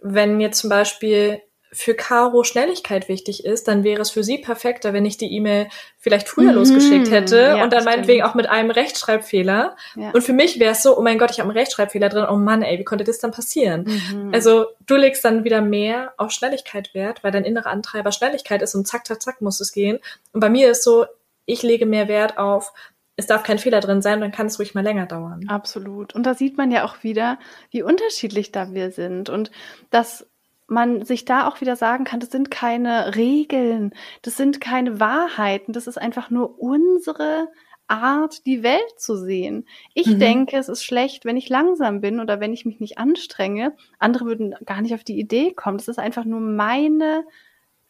wenn 0.00 0.40
jetzt 0.40 0.60
zum 0.60 0.70
Beispiel 0.70 1.40
für 1.72 1.94
Caro 1.94 2.44
Schnelligkeit 2.44 3.08
wichtig 3.08 3.44
ist, 3.46 3.66
dann 3.66 3.82
wäre 3.82 4.02
es 4.02 4.10
für 4.10 4.22
sie 4.22 4.38
perfekter, 4.38 4.92
wenn 4.92 5.06
ich 5.06 5.16
die 5.16 5.32
E-Mail 5.32 5.68
vielleicht 5.98 6.28
früher 6.28 6.50
mhm. 6.50 6.58
losgeschickt 6.58 7.10
hätte 7.10 7.38
ja, 7.38 7.64
und 7.64 7.72
dann 7.72 7.84
meinetwegen 7.84 8.22
auch 8.22 8.34
mit 8.34 8.48
einem 8.48 8.70
Rechtschreibfehler. 8.70 9.74
Ja. 9.96 10.10
Und 10.10 10.22
für 10.22 10.34
mich 10.34 10.60
wäre 10.60 10.72
es 10.72 10.82
so, 10.82 10.98
oh 10.98 11.02
mein 11.02 11.18
Gott, 11.18 11.30
ich 11.30 11.40
habe 11.40 11.48
einen 11.48 11.58
Rechtschreibfehler 11.58 12.10
drin, 12.10 12.26
oh 12.30 12.36
Mann, 12.36 12.62
ey, 12.62 12.78
wie 12.78 12.84
konnte 12.84 13.04
das 13.04 13.20
dann 13.20 13.30
passieren? 13.30 13.84
Mhm. 13.84 14.34
Also 14.34 14.66
du 14.86 14.96
legst 14.96 15.24
dann 15.24 15.44
wieder 15.44 15.62
mehr 15.62 16.12
auf 16.18 16.30
Schnelligkeit 16.30 16.92
Wert, 16.92 17.24
weil 17.24 17.32
dein 17.32 17.44
innerer 17.44 17.70
Antreiber 17.70 18.12
Schnelligkeit 18.12 18.60
ist 18.60 18.74
und 18.74 18.86
zack, 18.86 19.06
zack, 19.06 19.22
zack 19.22 19.40
muss 19.40 19.60
es 19.60 19.72
gehen. 19.72 19.98
Und 20.32 20.40
bei 20.40 20.50
mir 20.50 20.70
ist 20.70 20.84
so, 20.84 21.06
ich 21.46 21.62
lege 21.62 21.86
mehr 21.86 22.06
Wert 22.06 22.36
auf 22.36 22.72
es 23.16 23.26
darf 23.26 23.42
kein 23.42 23.58
Fehler 23.58 23.80
drin 23.80 24.00
sein, 24.00 24.20
dann 24.20 24.32
kann 24.32 24.46
es 24.46 24.58
ruhig 24.58 24.74
mal 24.74 24.82
länger 24.82 25.06
dauern. 25.06 25.46
Absolut. 25.46 26.14
Und 26.14 26.24
da 26.24 26.34
sieht 26.34 26.56
man 26.56 26.70
ja 26.70 26.84
auch 26.84 27.02
wieder, 27.02 27.38
wie 27.70 27.82
unterschiedlich 27.82 28.52
da 28.52 28.72
wir 28.72 28.90
sind 28.90 29.28
und 29.28 29.50
dass 29.90 30.26
man 30.72 31.04
sich 31.04 31.24
da 31.24 31.46
auch 31.46 31.60
wieder 31.60 31.76
sagen 31.76 32.04
kann, 32.04 32.20
das 32.20 32.30
sind 32.30 32.50
keine 32.50 33.14
Regeln, 33.14 33.94
das 34.22 34.36
sind 34.36 34.60
keine 34.60 34.98
Wahrheiten, 34.98 35.72
das 35.72 35.86
ist 35.86 35.98
einfach 35.98 36.30
nur 36.30 36.60
unsere 36.60 37.48
Art, 37.88 38.46
die 38.46 38.62
Welt 38.62 38.98
zu 38.98 39.16
sehen. 39.16 39.66
Ich 39.92 40.06
mhm. 40.06 40.18
denke, 40.18 40.56
es 40.56 40.68
ist 40.68 40.82
schlecht, 40.82 41.24
wenn 41.24 41.36
ich 41.36 41.48
langsam 41.48 42.00
bin 42.00 42.20
oder 42.20 42.40
wenn 42.40 42.52
ich 42.52 42.64
mich 42.64 42.80
nicht 42.80 42.98
anstrenge. 42.98 43.74
Andere 43.98 44.24
würden 44.24 44.54
gar 44.64 44.80
nicht 44.80 44.94
auf 44.94 45.04
die 45.04 45.18
Idee 45.18 45.52
kommen. 45.52 45.76
Das 45.76 45.88
ist 45.88 45.98
einfach 45.98 46.24
nur 46.24 46.40
meine 46.40 47.24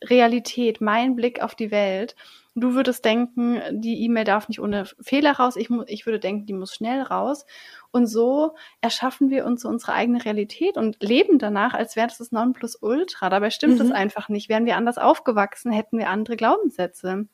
Realität, 0.03 0.81
mein 0.81 1.15
Blick 1.15 1.41
auf 1.41 1.55
die 1.55 1.71
Welt. 1.71 2.17
Du 2.55 2.75
würdest 2.75 3.05
denken, 3.07 3.63
die 3.71 4.05
E-Mail 4.05 4.25
darf 4.25 4.49
nicht 4.49 4.61
ohne 4.61 4.85
Fehler 5.01 5.33
raus. 5.33 5.57
Ich, 5.57 5.71
ich 5.87 6.05
würde 6.05 6.21
denken, 6.21 6.45
die 6.45 6.53
muss 6.53 6.75
schnell 6.75 7.01
raus. 7.01 7.47
Und 7.93 8.07
so 8.07 8.55
erschaffen 8.83 9.31
wir 9.31 9.47
uns 9.47 9.63
so 9.63 9.69
unsere 9.69 9.95
eigene 9.95 10.23
Realität 10.23 10.77
und 10.77 11.03
leben 11.03 11.39
danach, 11.39 11.73
als 11.73 11.97
wäre 11.97 12.09
das 12.09 12.19
das 12.19 12.31
Nonplusultra. 12.31 13.31
Dabei 13.31 13.49
stimmt 13.49 13.81
es 13.81 13.89
mhm. 13.89 13.95
einfach 13.95 14.29
nicht. 14.29 14.51
Wären 14.51 14.67
wir 14.67 14.77
anders 14.77 14.99
aufgewachsen, 14.99 15.73
hätten 15.73 15.99
wir 15.99 16.11
andere 16.11 16.37
Glaubenssätze. 16.37 17.27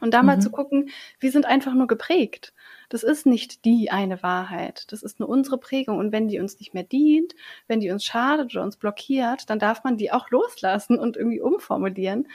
Und 0.00 0.12
da 0.12 0.24
mal 0.24 0.36
mhm. 0.36 0.40
zu 0.40 0.50
gucken, 0.50 0.90
wir 1.20 1.30
sind 1.30 1.46
einfach 1.46 1.72
nur 1.72 1.86
geprägt. 1.86 2.52
Das 2.88 3.04
ist 3.04 3.26
nicht 3.26 3.64
die 3.64 3.92
eine 3.92 4.22
Wahrheit. 4.24 4.90
Das 4.92 5.04
ist 5.04 5.20
nur 5.20 5.28
unsere 5.28 5.56
Prägung. 5.56 5.98
Und 5.98 6.10
wenn 6.10 6.26
die 6.26 6.40
uns 6.40 6.58
nicht 6.58 6.74
mehr 6.74 6.82
dient, 6.82 7.34
wenn 7.68 7.78
die 7.78 7.90
uns 7.90 8.04
schadet 8.04 8.52
oder 8.54 8.64
uns 8.64 8.76
blockiert, 8.76 9.48
dann 9.48 9.60
darf 9.60 9.84
man 9.84 9.96
die 9.96 10.10
auch 10.10 10.30
loslassen 10.30 10.98
und 10.98 11.16
irgendwie 11.16 11.40
umformulieren. 11.40 12.26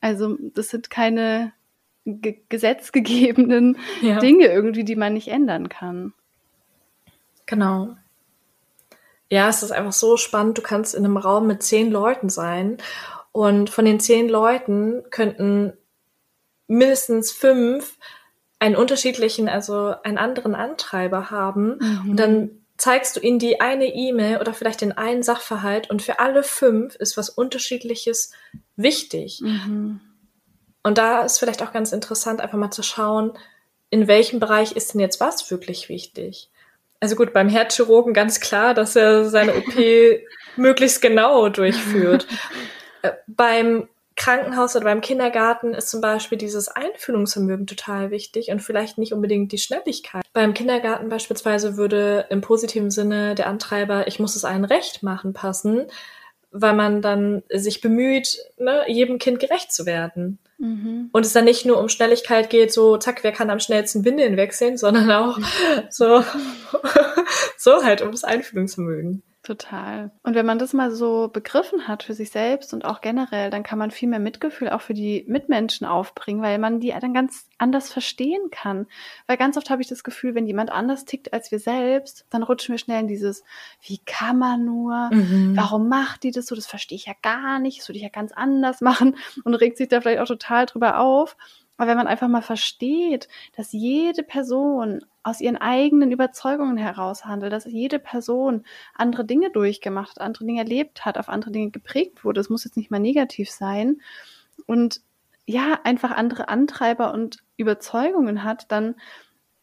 Also 0.00 0.36
das 0.40 0.70
sind 0.70 0.88
keine 0.90 1.52
ge 2.04 2.42
gesetzgegebenen 2.48 3.78
ja. 4.00 4.18
Dinge 4.18 4.46
irgendwie, 4.46 4.84
die 4.84 4.96
man 4.96 5.14
nicht 5.14 5.28
ändern 5.28 5.68
kann. 5.68 6.12
Genau. 7.46 7.96
Ja, 9.28 9.48
es 9.48 9.62
ist 9.62 9.72
einfach 9.72 9.92
so 9.92 10.16
spannend. 10.16 10.58
Du 10.58 10.62
kannst 10.62 10.94
in 10.94 11.04
einem 11.04 11.16
Raum 11.16 11.46
mit 11.46 11.62
zehn 11.62 11.90
Leuten 11.90 12.28
sein 12.28 12.78
und 13.32 13.70
von 13.70 13.84
den 13.84 13.98
zehn 13.98 14.28
Leuten 14.28 15.04
könnten 15.10 15.72
mindestens 16.66 17.32
fünf 17.32 17.98
einen 18.58 18.76
unterschiedlichen, 18.76 19.48
also 19.48 19.94
einen 20.02 20.18
anderen 20.18 20.54
Antreiber 20.54 21.30
haben. 21.30 21.78
Mhm. 21.78 22.10
Und 22.10 22.16
dann 22.16 22.50
zeigst 22.76 23.16
du 23.16 23.20
ihnen 23.20 23.38
die 23.38 23.60
eine 23.60 23.86
E-Mail 23.86 24.38
oder 24.38 24.54
vielleicht 24.54 24.80
den 24.80 24.92
einen 24.92 25.22
Sachverhalt 25.22 25.90
und 25.90 26.02
für 26.02 26.18
alle 26.18 26.42
fünf 26.42 26.94
ist 26.96 27.16
was 27.16 27.30
Unterschiedliches 27.30 28.32
wichtig. 28.76 29.40
Mhm. 29.42 30.00
Und 30.82 30.98
da 30.98 31.22
ist 31.22 31.38
vielleicht 31.38 31.62
auch 31.62 31.72
ganz 31.72 31.92
interessant, 31.92 32.40
einfach 32.40 32.58
mal 32.58 32.70
zu 32.70 32.82
schauen, 32.82 33.32
in 33.90 34.08
welchem 34.08 34.40
Bereich 34.40 34.72
ist 34.72 34.94
denn 34.94 35.00
jetzt 35.00 35.20
was 35.20 35.50
wirklich 35.50 35.88
wichtig? 35.88 36.50
Also 36.98 37.16
gut, 37.16 37.32
beim 37.32 37.48
Herzchirurgen 37.48 38.14
ganz 38.14 38.40
klar, 38.40 38.74
dass 38.74 38.96
er 38.96 39.24
seine 39.24 39.56
OP 39.56 39.74
möglichst 40.56 41.02
genau 41.02 41.48
durchführt. 41.48 42.26
Äh, 43.04 43.14
beim 43.26 43.88
Krankenhaus 44.14 44.76
oder 44.76 44.84
beim 44.84 45.00
Kindergarten 45.00 45.74
ist 45.74 45.90
zum 45.90 46.00
Beispiel 46.00 46.38
dieses 46.38 46.68
Einfühlungsvermögen 46.68 47.66
total 47.66 48.12
wichtig 48.12 48.50
und 48.50 48.60
vielleicht 48.60 48.96
nicht 48.96 49.12
unbedingt 49.12 49.50
die 49.50 49.58
Schnelligkeit. 49.58 50.22
Beim 50.32 50.54
Kindergarten 50.54 51.08
beispielsweise 51.08 51.76
würde 51.76 52.26
im 52.30 52.40
positiven 52.40 52.92
Sinne 52.92 53.34
der 53.34 53.48
Antreiber, 53.48 54.06
ich 54.06 54.20
muss 54.20 54.36
es 54.36 54.44
allen 54.44 54.64
recht 54.64 55.02
machen, 55.02 55.32
passen, 55.32 55.86
weil 56.52 56.74
man 56.74 57.02
dann 57.02 57.42
sich 57.48 57.80
bemüht, 57.80 58.38
ne, 58.58 58.84
jedem 58.86 59.18
Kind 59.18 59.40
gerecht 59.40 59.72
zu 59.72 59.86
werden. 59.86 60.38
Mhm. 60.62 61.10
Und 61.10 61.26
es 61.26 61.32
dann 61.32 61.44
nicht 61.44 61.66
nur 61.66 61.80
um 61.80 61.88
Schnelligkeit 61.88 62.48
geht, 62.48 62.72
so 62.72 62.96
zack, 62.96 63.24
wer 63.24 63.32
kann 63.32 63.50
am 63.50 63.58
schnellsten 63.58 64.04
Windeln 64.04 64.36
wechseln, 64.36 64.76
sondern 64.78 65.10
auch 65.10 65.38
so, 65.90 66.24
so 67.58 67.82
halt 67.82 68.00
um 68.00 68.12
das 68.12 68.22
Einfühlungsvermögen. 68.22 69.24
Total. 69.42 70.12
Und 70.22 70.36
wenn 70.36 70.46
man 70.46 70.60
das 70.60 70.72
mal 70.72 70.92
so 70.92 71.26
begriffen 71.26 71.88
hat 71.88 72.04
für 72.04 72.14
sich 72.14 72.30
selbst 72.30 72.72
und 72.72 72.84
auch 72.84 73.00
generell, 73.00 73.50
dann 73.50 73.64
kann 73.64 73.76
man 73.76 73.90
viel 73.90 74.08
mehr 74.08 74.20
Mitgefühl 74.20 74.70
auch 74.70 74.82
für 74.82 74.94
die 74.94 75.24
Mitmenschen 75.26 75.84
aufbringen, 75.84 76.42
weil 76.42 76.60
man 76.60 76.78
die 76.78 76.94
dann 77.00 77.12
ganz 77.12 77.48
anders 77.58 77.92
verstehen 77.92 78.50
kann. 78.52 78.86
Weil 79.26 79.36
ganz 79.38 79.56
oft 79.56 79.68
habe 79.68 79.82
ich 79.82 79.88
das 79.88 80.04
Gefühl, 80.04 80.36
wenn 80.36 80.46
jemand 80.46 80.70
anders 80.70 81.06
tickt 81.06 81.32
als 81.32 81.50
wir 81.50 81.58
selbst, 81.58 82.24
dann 82.30 82.44
rutschen 82.44 82.74
wir 82.74 82.78
schnell 82.78 83.00
in 83.00 83.08
dieses, 83.08 83.42
wie 83.80 83.98
kann 83.98 84.38
man 84.38 84.64
nur? 84.64 85.10
Mhm. 85.12 85.56
Warum 85.56 85.88
macht 85.88 86.22
die 86.22 86.30
das 86.30 86.46
so? 86.46 86.54
Das 86.54 86.68
verstehe 86.68 86.94
ich 86.94 87.06
ja 87.06 87.14
gar 87.20 87.58
nicht. 87.58 87.80
Das 87.80 87.88
würde 87.88 87.96
ich 87.96 88.04
ja 88.04 88.10
ganz 88.10 88.30
anders 88.30 88.80
machen 88.80 89.16
und 89.42 89.54
regt 89.56 89.76
sich 89.76 89.88
da 89.88 90.00
vielleicht 90.00 90.20
auch 90.20 90.28
total 90.28 90.66
drüber 90.66 91.00
auf. 91.00 91.36
Aber 91.76 91.88
wenn 91.88 91.96
man 91.96 92.06
einfach 92.06 92.28
mal 92.28 92.42
versteht, 92.42 93.28
dass 93.56 93.72
jede 93.72 94.22
Person 94.22 95.04
aus 95.22 95.40
ihren 95.40 95.56
eigenen 95.56 96.12
Überzeugungen 96.12 96.76
heraus 96.76 97.24
handelt, 97.24 97.52
dass 97.52 97.64
jede 97.64 97.98
Person 97.98 98.64
andere 98.94 99.24
Dinge 99.24 99.50
durchgemacht 99.50 100.16
hat, 100.16 100.20
andere 100.20 100.44
Dinge 100.44 100.60
erlebt 100.60 101.04
hat, 101.04 101.18
auf 101.18 101.28
andere 101.28 101.50
Dinge 101.50 101.70
geprägt 101.70 102.24
wurde. 102.24 102.40
Es 102.40 102.50
muss 102.50 102.64
jetzt 102.64 102.76
nicht 102.76 102.90
mal 102.90 103.00
negativ 103.00 103.50
sein. 103.50 104.00
Und 104.66 105.00
ja, 105.46 105.80
einfach 105.84 106.10
andere 106.12 106.48
Antreiber 106.48 107.12
und 107.12 107.42
Überzeugungen 107.56 108.44
hat, 108.44 108.70
dann 108.70 108.94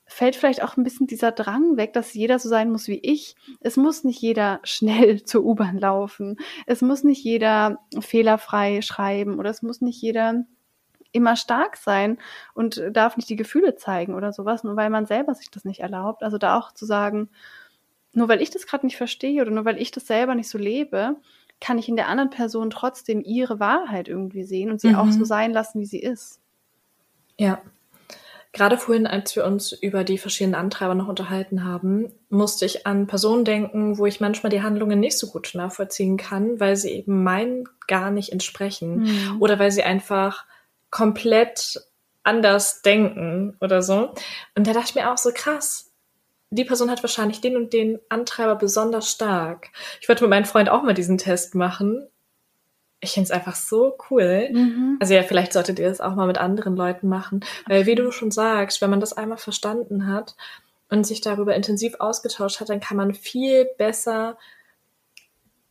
fällt 0.05 0.35
vielleicht 0.35 0.63
auch 0.63 0.75
ein 0.75 0.83
bisschen 0.83 1.07
dieser 1.07 1.31
Drang 1.31 1.77
weg, 1.77 1.93
dass 1.93 2.13
jeder 2.13 2.39
so 2.39 2.49
sein 2.49 2.71
muss 2.71 2.87
wie 2.87 2.99
ich. 2.99 3.35
Es 3.59 3.77
muss 3.77 4.03
nicht 4.03 4.19
jeder 4.19 4.59
schnell 4.63 5.23
zur 5.23 5.43
U-Bahn 5.43 5.77
laufen. 5.77 6.37
Es 6.65 6.81
muss 6.81 7.03
nicht 7.03 7.23
jeder 7.23 7.79
fehlerfrei 7.99 8.81
schreiben 8.81 9.39
oder 9.39 9.51
es 9.51 9.61
muss 9.61 9.81
nicht 9.81 10.01
jeder 10.01 10.45
immer 11.11 11.35
stark 11.35 11.77
sein 11.77 12.17
und 12.53 12.81
darf 12.91 13.17
nicht 13.17 13.29
die 13.29 13.35
Gefühle 13.35 13.75
zeigen 13.75 14.13
oder 14.13 14.31
sowas, 14.31 14.63
nur 14.63 14.75
weil 14.75 14.89
man 14.89 15.05
selber 15.05 15.33
sich 15.33 15.49
das 15.49 15.65
nicht 15.65 15.79
erlaubt. 15.79 16.23
Also 16.23 16.37
da 16.37 16.57
auch 16.57 16.71
zu 16.71 16.85
sagen, 16.85 17.29
nur 18.13 18.27
weil 18.27 18.41
ich 18.41 18.49
das 18.49 18.67
gerade 18.67 18.85
nicht 18.85 18.97
verstehe 18.97 19.41
oder 19.41 19.51
nur 19.51 19.65
weil 19.65 19.81
ich 19.81 19.91
das 19.91 20.07
selber 20.07 20.35
nicht 20.35 20.49
so 20.49 20.57
lebe, 20.57 21.15
kann 21.61 21.77
ich 21.77 21.89
in 21.89 21.95
der 21.95 22.07
anderen 22.07 22.29
Person 22.29 22.69
trotzdem 22.69 23.21
ihre 23.23 23.59
Wahrheit 23.59 24.07
irgendwie 24.07 24.43
sehen 24.43 24.71
und 24.71 24.79
sie 24.81 24.89
mhm. 24.89 24.95
auch 24.95 25.11
so 25.11 25.25
sein 25.25 25.51
lassen, 25.51 25.79
wie 25.79 25.85
sie 25.85 25.99
ist. 25.99 26.39
Ja. 27.37 27.61
Gerade 28.51 28.77
vorhin, 28.77 29.05
als 29.05 29.35
wir 29.35 29.45
uns 29.45 29.73
über 29.73 30.03
die 30.03 30.17
verschiedenen 30.17 30.55
Antreiber 30.55 30.95
noch 30.95 31.07
unterhalten 31.07 31.65
haben, 31.65 32.11
musste 32.29 32.65
ich 32.65 32.87
an 32.87 33.05
Personen 33.05 33.45
denken, 33.45 33.99
wo 33.99 34.07
ich 34.07 34.21
manchmal 34.21 34.49
die 34.49 34.63
Handlungen 34.63 34.99
nicht 34.99 35.19
so 35.19 35.27
gut 35.27 35.51
nachvollziehen 35.53 36.17
kann, 36.17 36.59
weil 36.59 36.75
sie 36.75 36.89
eben 36.89 37.23
meinen 37.23 37.65
gar 37.87 38.09
nicht 38.09 38.31
entsprechen 38.31 39.03
mhm. 39.03 39.37
oder 39.39 39.59
weil 39.59 39.69
sie 39.69 39.83
einfach 39.83 40.45
komplett 40.89 41.81
anders 42.23 42.81
denken 42.81 43.57
oder 43.61 43.81
so. 43.81 44.13
Und 44.55 44.67
da 44.67 44.73
dachte 44.73 44.89
ich 44.89 44.95
mir 44.95 45.11
auch 45.11 45.17
so 45.17 45.31
krass. 45.33 45.91
Die 46.51 46.65
Person 46.65 46.89
hat 46.89 47.03
wahrscheinlich 47.03 47.41
den 47.41 47.55
und 47.55 47.73
den 47.73 47.99
Antreiber 48.09 48.55
besonders 48.55 49.09
stark. 49.09 49.69
Ich 50.01 50.09
wollte 50.09 50.23
mit 50.23 50.31
meinem 50.31 50.45
Freund 50.45 50.69
auch 50.69 50.83
mal 50.83 50.93
diesen 50.93 51.17
Test 51.17 51.53
machen. 51.55 52.07
Ich 53.01 53.11
finde 53.11 53.25
es 53.25 53.31
einfach 53.31 53.55
so 53.55 53.95
cool. 54.09 54.49
Mhm. 54.51 54.97
Also 54.99 55.13
ja, 55.13 55.23
vielleicht 55.23 55.53
solltet 55.53 55.79
ihr 55.79 55.87
das 55.87 56.01
auch 56.01 56.15
mal 56.15 56.27
mit 56.27 56.37
anderen 56.37 56.75
Leuten 56.75 57.07
machen. 57.07 57.45
Weil 57.67 57.85
wie 57.85 57.95
du 57.95 58.11
schon 58.11 58.31
sagst, 58.31 58.81
wenn 58.81 58.89
man 58.89 58.99
das 58.99 59.13
einmal 59.13 59.37
verstanden 59.37 60.07
hat 60.07 60.35
und 60.89 61.05
sich 61.05 61.21
darüber 61.21 61.55
intensiv 61.55 61.95
ausgetauscht 61.99 62.59
hat, 62.59 62.69
dann 62.69 62.79
kann 62.79 62.97
man 62.97 63.13
viel 63.13 63.67
besser 63.77 64.37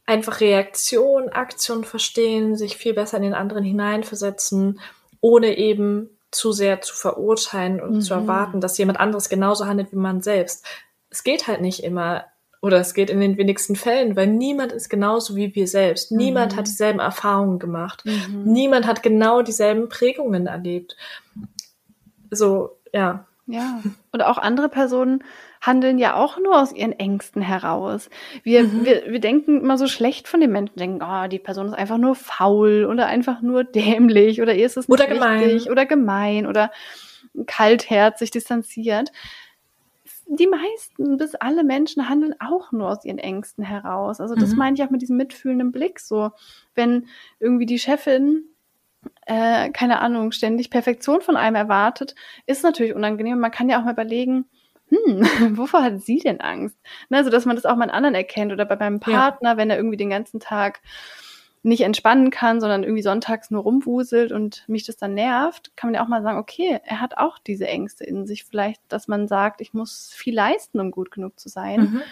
einfach 0.07 0.41
Reaktion, 0.41 1.29
Aktion 1.29 1.85
verstehen, 1.85 2.57
sich 2.57 2.77
viel 2.77 2.95
besser 2.95 3.19
in 3.19 3.25
den 3.25 3.35
anderen 3.35 3.63
hineinversetzen 3.63 4.81
ohne 5.21 5.57
eben 5.57 6.11
zu 6.31 6.53
sehr 6.53 6.81
zu 6.81 6.95
verurteilen 6.95 7.81
und 7.81 7.97
mhm. 7.97 8.01
zu 8.01 8.15
erwarten, 8.15 8.61
dass 8.61 8.79
jemand 8.79 9.01
anderes 9.01 9.29
genauso 9.29 9.67
handelt 9.67 9.93
wie 9.93 9.97
man 9.97 10.21
selbst. 10.21 10.65
Es 11.11 11.25
geht 11.25 11.47
halt 11.47 11.61
nicht 11.61 11.83
immer 11.83 12.25
oder 12.61 12.79
es 12.79 12.93
geht 12.93 13.09
in 13.09 13.21
den 13.21 13.37
wenigsten 13.37 13.77
Fällen, 13.77 14.17
weil 14.17 14.27
niemand 14.27 14.73
ist 14.73 14.89
genauso 14.89 15.37
wie 15.37 15.55
wir 15.55 15.69
selbst. 15.69 16.11
Mhm. 16.11 16.19
Niemand 16.19 16.57
hat 16.57 16.67
dieselben 16.67 16.99
Erfahrungen 16.99 17.59
gemacht. 17.59 18.05
Mhm. 18.05 18.45
Niemand 18.45 18.87
hat 18.87 19.03
genau 19.03 19.43
dieselben 19.43 19.89
Prägungen 19.89 20.47
erlebt. 20.47 20.97
So, 22.31 22.79
ja. 22.93 23.27
Ja. 23.47 23.81
Und 24.13 24.23
auch 24.23 24.39
andere 24.39 24.69
Personen 24.69 25.25
handeln 25.61 25.99
ja 25.99 26.15
auch 26.15 26.39
nur 26.39 26.61
aus 26.61 26.73
ihren 26.73 26.93
Ängsten 26.93 27.43
heraus. 27.43 28.11
Wir, 28.43 28.65
mhm. 28.65 28.85
wir, 28.85 29.03
wir 29.07 29.21
denken 29.21 29.61
immer 29.61 29.79
so 29.79 29.87
schlecht 29.87 30.29
von 30.29 30.41
den 30.41 30.53
Menschen, 30.53 30.77
denken, 30.79 31.03
oh, 31.03 31.27
die 31.29 31.39
Person 31.39 31.67
ist 31.67 31.75
einfach 31.75 31.99
nur 31.99 32.15
faul 32.15 32.87
oder 32.89 33.07
einfach 33.07 33.43
nur 33.43 33.65
dämlich 33.65 34.41
oder 34.41 34.55
ihr 34.55 34.67
ist 34.67 34.77
es 34.77 34.89
nicht 34.89 35.01
oder 35.01 35.07
gemein. 35.09 35.61
oder 35.71 35.87
gemein 35.87 36.47
oder 36.47 36.71
kaltherzig 37.47 38.31
distanziert. 38.31 39.13
die 40.31 40.47
meisten 40.47 41.17
bis 41.17 41.35
alle 41.35 41.65
Menschen 41.65 42.07
handeln 42.09 42.35
auch 42.39 42.71
nur 42.71 42.91
aus 42.91 43.05
ihren 43.05 43.19
Ängsten 43.19 43.65
heraus. 43.65 44.21
Also 44.21 44.35
das 44.35 44.51
Mhm. 44.51 44.59
meine 44.59 44.77
ich 44.77 44.83
auch 44.83 44.91
mit 44.91 45.01
diesem 45.01 45.17
mitfühlenden 45.17 45.73
Blick 45.73 46.01
so. 46.01 46.33
Wenn 46.75 47.07
irgendwie 47.41 47.65
die 47.65 47.79
Chefin, 47.79 48.45
äh, 49.25 49.71
keine 49.71 50.01
Ahnung, 50.01 50.33
ständig 50.33 50.69
Perfektion 50.69 51.23
von 51.23 51.37
einem 51.37 51.57
erwartet, 51.57 52.15
ist 52.45 52.63
natürlich 52.63 52.95
unangenehm. 52.95 53.39
Man 53.39 53.51
kann 53.51 53.71
ja 53.71 53.81
auch 53.81 53.85
mal 53.85 53.93
überlegen, 53.93 54.45
hm, 54.91 55.23
wovor 55.59 55.83
hat 55.83 56.01
sie 56.01 56.19
denn 56.19 56.41
Angst? 56.41 56.77
Ne, 57.09 57.19
also, 57.19 57.31
dass 57.31 57.47
man 57.47 57.57
das 57.57 57.67
auch 57.67 57.77
mal 57.77 57.85
an 57.85 57.91
anderen 57.91 58.15
erkennt 58.15 58.53
oder 58.53 58.65
bei 58.65 58.77
meinem 58.77 59.01
Ja. 59.07 59.19
Partner, 59.19 59.57
wenn 59.57 59.71
er 59.71 59.77
irgendwie 59.77 59.97
den 59.97 60.11
ganzen 60.11 60.41
Tag 60.41 60.81
nicht 61.63 61.83
entspannen 61.83 62.31
kann, 62.31 62.61
sondern 62.61 62.85
irgendwie 62.85 63.03
sonntags 63.03 63.51
nur 63.51 63.63
rumwuselt 63.63 64.33
und 64.33 64.65
mich 64.69 64.85
das 64.85 64.97
dann 64.97 65.15
nervt, 65.15 65.77
kann 65.77 65.89
man 65.89 65.95
ja 65.95 66.05
auch 66.05 66.09
mal 66.09 66.23
sagen, 66.23 66.39
okay, 66.39 66.81
er 66.85 67.01
hat 67.01 67.19
auch 67.19 67.39
diese 67.39 67.67
Ängste 67.67 68.05
in 68.05 68.27
sich. 68.27 68.45
Vielleicht, 68.45 68.81
dass 68.89 69.09
man 69.09 69.27
sagt, 69.27 69.61
ich 69.61 69.75
muss 69.75 70.13
viel 70.15 70.35
leisten, 70.35 70.79
um 70.81 70.91
gut 70.91 71.11
genug 71.11 71.39
zu 71.39 71.49
sein. 71.49 71.81
Mhm. 71.81 72.03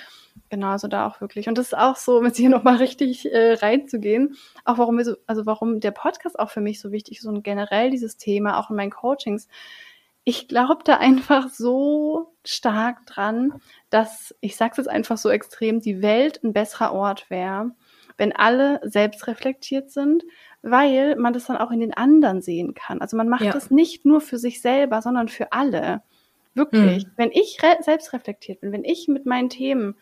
Genau, 0.50 0.68
also 0.68 0.88
da 0.88 1.06
auch 1.06 1.20
wirklich. 1.20 1.48
Und 1.48 1.56
das 1.56 1.68
ist 1.68 1.78
auch 1.78 1.96
so, 1.96 2.20
mit 2.20 2.36
hier 2.36 2.50
nochmal 2.50 2.76
richtig 2.76 3.32
äh, 3.32 3.54
reinzugehen, 3.54 4.36
auch 4.64 4.78
warum 4.78 4.98
wir 4.98 5.04
so, 5.04 5.16
also 5.26 5.46
warum 5.46 5.80
der 5.80 5.92
Podcast 5.92 6.38
auch 6.38 6.50
für 6.50 6.60
mich 6.60 6.80
so 6.80 6.92
wichtig 6.92 7.18
ist 7.18 7.26
und 7.26 7.42
generell 7.42 7.90
dieses 7.90 8.16
Thema, 8.16 8.58
auch 8.58 8.70
in 8.70 8.76
meinen 8.76 8.90
Coachings. 8.90 9.48
Ich 10.28 10.48
glaube 10.48 10.82
da 10.82 10.96
einfach 10.96 11.50
so 11.50 12.34
stark 12.44 13.06
dran, 13.06 13.60
dass, 13.90 14.34
ich 14.40 14.56
sag's 14.56 14.76
jetzt 14.76 14.88
einfach 14.90 15.18
so 15.18 15.30
extrem, 15.30 15.78
die 15.80 16.02
Welt 16.02 16.42
ein 16.42 16.52
besserer 16.52 16.92
Ort 16.92 17.30
wäre, 17.30 17.70
wenn 18.18 18.34
alle 18.34 18.80
selbst 18.82 19.28
reflektiert 19.28 19.92
sind, 19.92 20.24
weil 20.62 21.14
man 21.14 21.32
das 21.32 21.44
dann 21.46 21.56
auch 21.56 21.70
in 21.70 21.78
den 21.78 21.94
anderen 21.96 22.42
sehen 22.42 22.74
kann. 22.74 23.00
Also 23.00 23.16
man 23.16 23.28
macht 23.28 23.44
Ja. 23.44 23.52
das 23.52 23.70
nicht 23.70 24.04
nur 24.04 24.20
für 24.20 24.36
sich 24.36 24.60
selber, 24.60 25.00
sondern 25.00 25.28
für 25.28 25.52
alle. 25.52 26.02
Wirklich. 26.54 27.06
Mhm. 27.06 27.12
Wenn 27.16 27.30
ich 27.30 27.58
re 27.62 27.76
selbst 27.82 28.12
reflektiert 28.12 28.62
bin, 28.62 28.72
wenn 28.72 28.82
ich 28.84 29.06
mit 29.06 29.26
meinen 29.26 29.48
Themen 29.48 29.94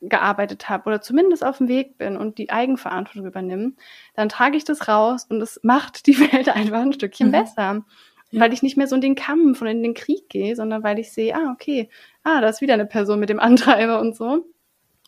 gearbeitet 0.00 0.68
habe 0.68 0.86
oder 0.86 1.00
zumindest 1.00 1.44
auf 1.44 1.58
dem 1.58 1.68
Weg 1.68 1.98
bin 1.98 2.16
und 2.16 2.38
die 2.38 2.50
Eigenverantwortung 2.50 3.26
übernehme, 3.26 3.74
dann 4.14 4.28
trage 4.28 4.56
ich 4.56 4.64
das 4.64 4.88
raus 4.88 5.26
und 5.28 5.40
es 5.40 5.60
macht 5.62 6.06
die 6.08 6.18
Welt 6.32 6.48
einfach 6.48 6.80
ein 6.80 6.92
Stückchen 6.92 7.28
Mhm. 7.28 7.32
besser. 7.32 7.84
Ja. 8.30 8.40
Weil 8.42 8.52
ich 8.52 8.62
nicht 8.62 8.76
mehr 8.76 8.86
so 8.86 8.94
in 8.94 9.00
den 9.00 9.14
Kampf 9.14 9.60
und 9.62 9.66
in 9.68 9.82
den 9.82 9.94
Krieg 9.94 10.28
gehe, 10.28 10.54
sondern 10.54 10.82
weil 10.82 10.98
ich 10.98 11.12
sehe, 11.12 11.34
ah, 11.34 11.52
okay, 11.52 11.88
ah, 12.24 12.40
da 12.40 12.48
ist 12.48 12.60
wieder 12.60 12.74
eine 12.74 12.86
Person 12.86 13.20
mit 13.20 13.30
dem 13.30 13.40
Antreiber 13.40 14.00
und 14.00 14.16
so. 14.16 14.44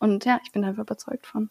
Und 0.01 0.25
ja, 0.25 0.41
ich 0.45 0.53
bin 0.53 0.65
einfach 0.65 0.83
überzeugt 0.83 1.27
von. 1.27 1.51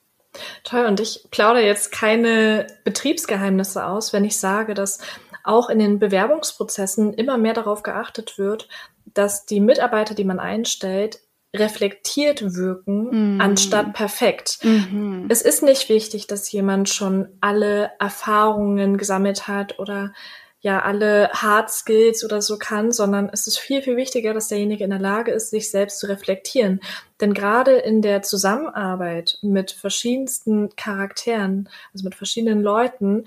Toll, 0.63 0.85
und 0.85 0.99
ich 0.99 1.27
plaudere 1.31 1.65
jetzt 1.65 1.91
keine 1.91 2.67
Betriebsgeheimnisse 2.83 3.85
aus, 3.85 4.13
wenn 4.13 4.25
ich 4.25 4.37
sage, 4.37 4.73
dass 4.73 4.99
auch 5.43 5.69
in 5.69 5.79
den 5.79 5.99
Bewerbungsprozessen 5.99 7.13
immer 7.13 7.37
mehr 7.37 7.53
darauf 7.53 7.83
geachtet 7.83 8.37
wird, 8.37 8.67
dass 9.13 9.45
die 9.45 9.59
Mitarbeiter, 9.59 10.13
die 10.13 10.23
man 10.23 10.39
einstellt, 10.39 11.19
reflektiert 11.55 12.55
wirken, 12.55 13.35
Mhm. 13.35 13.41
anstatt 13.41 13.93
perfekt. 13.93 14.59
Mhm. 14.63 15.25
Es 15.29 15.41
ist 15.41 15.63
nicht 15.63 15.89
wichtig, 15.89 16.27
dass 16.27 16.51
jemand 16.51 16.89
schon 16.89 17.27
alle 17.41 17.91
Erfahrungen 17.99 18.97
gesammelt 18.97 19.47
hat 19.47 19.79
oder 19.79 20.13
ja 20.61 20.81
alle 20.81 21.29
Hard 21.31 21.71
Skills 21.71 22.23
oder 22.25 22.41
so 22.41 22.57
kann, 22.57 22.91
sondern 22.91 23.29
es 23.31 23.47
ist 23.47 23.59
viel, 23.59 23.81
viel 23.81 23.95
wichtiger, 23.95 24.33
dass 24.33 24.49
derjenige 24.49 24.83
in 24.83 24.89
der 24.89 24.99
Lage 24.99 25.31
ist, 25.31 25.51
sich 25.51 25.71
selbst 25.71 25.99
zu 25.99 26.07
reflektieren. 26.07 26.81
Denn 27.21 27.33
gerade 27.33 27.77
in 27.77 28.01
der 28.01 28.21
Zusammenarbeit 28.23 29.37
mit 29.41 29.71
verschiedensten 29.71 30.75
Charakteren, 30.75 31.69
also 31.93 32.03
mit 32.03 32.15
verschiedenen 32.15 32.61
Leuten, 32.61 33.25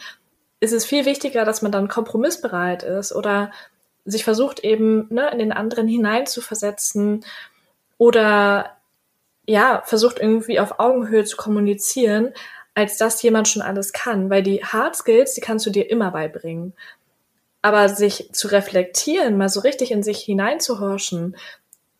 ist 0.61 0.73
es 0.73 0.85
viel 0.85 1.07
wichtiger, 1.07 1.45
dass 1.45 1.63
man 1.63 1.73
dann 1.73 1.89
kompromissbereit 1.89 2.83
ist 2.83 3.13
oder 3.15 3.51
sich 4.05 4.25
versucht 4.25 4.61
eben 4.61 5.07
ne, 5.11 5.31
in 5.31 5.39
den 5.39 5.53
anderen 5.53 5.89
hineinzuversetzen 5.89 7.25
oder 7.99 8.77
ja, 9.47 9.83
versucht 9.85 10.19
irgendwie 10.19 10.61
auf 10.61 10.79
Augenhöhe 10.79 11.25
zu 11.25 11.37
kommunizieren, 11.37 12.33
als 12.75 12.97
dass 12.97 13.23
jemand 13.23 13.49
schon 13.49 13.63
alles 13.63 13.93
kann. 13.93 14.31
Weil 14.31 14.43
die 14.43 14.65
Hard 14.65 14.97
Skills, 14.97 15.35
die 15.35 15.41
kannst 15.41 15.67
du 15.67 15.71
dir 15.71 15.91
immer 15.91 16.11
beibringen. 16.11 16.75
Aber 17.63 17.89
sich 17.89 18.31
zu 18.33 18.49
reflektieren, 18.49 19.37
mal 19.37 19.49
so 19.49 19.61
richtig 19.61 19.91
in 19.93 20.03
sich 20.03 20.19
hineinzuhorchen, 20.21 21.37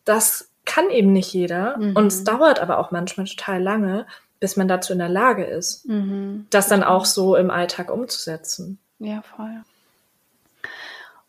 das 0.05 0.49
kann 0.65 0.89
eben 0.89 1.13
nicht 1.13 1.33
jeder. 1.33 1.77
Mhm. 1.77 1.95
Und 1.95 2.07
es 2.07 2.23
dauert 2.23 2.59
aber 2.59 2.77
auch 2.79 2.91
manchmal 2.91 3.25
total 3.25 3.61
lange, 3.61 4.05
bis 4.39 4.57
man 4.57 4.67
dazu 4.67 4.91
in 4.93 4.99
der 4.99 5.09
Lage 5.09 5.45
ist, 5.45 5.87
Mhm. 5.87 6.47
das 6.49 6.67
dann 6.67 6.83
auch 6.83 7.05
so 7.05 7.35
im 7.35 7.49
Alltag 7.49 7.89
umzusetzen. 7.91 8.77
Ja, 8.99 9.21
voll. 9.35 9.63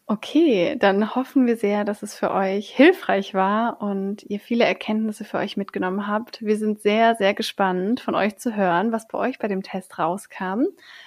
Okay, 0.07 0.77
dann 0.79 1.15
hoffen 1.15 1.47
wir 1.47 1.57
sehr, 1.57 1.83
dass 1.87 2.03
es 2.03 2.15
für 2.15 2.31
euch 2.31 2.69
hilfreich 2.69 3.33
war 3.33 3.81
und 3.81 4.23
ihr 4.25 4.39
viele 4.39 4.65
Erkenntnisse 4.65 5.25
für 5.25 5.39
euch 5.39 5.57
mitgenommen 5.57 6.07
habt. 6.07 6.43
Wir 6.45 6.59
sind 6.59 6.83
sehr, 6.83 7.15
sehr 7.15 7.33
gespannt, 7.33 8.01
von 8.01 8.15
euch 8.15 8.37
zu 8.37 8.55
hören, 8.55 8.93
was 8.93 9.09
bei 9.09 9.17
euch 9.17 9.39
bei 9.39 9.49
dem 9.49 9.63
Test 9.63 9.99
rauskam. 9.99 10.65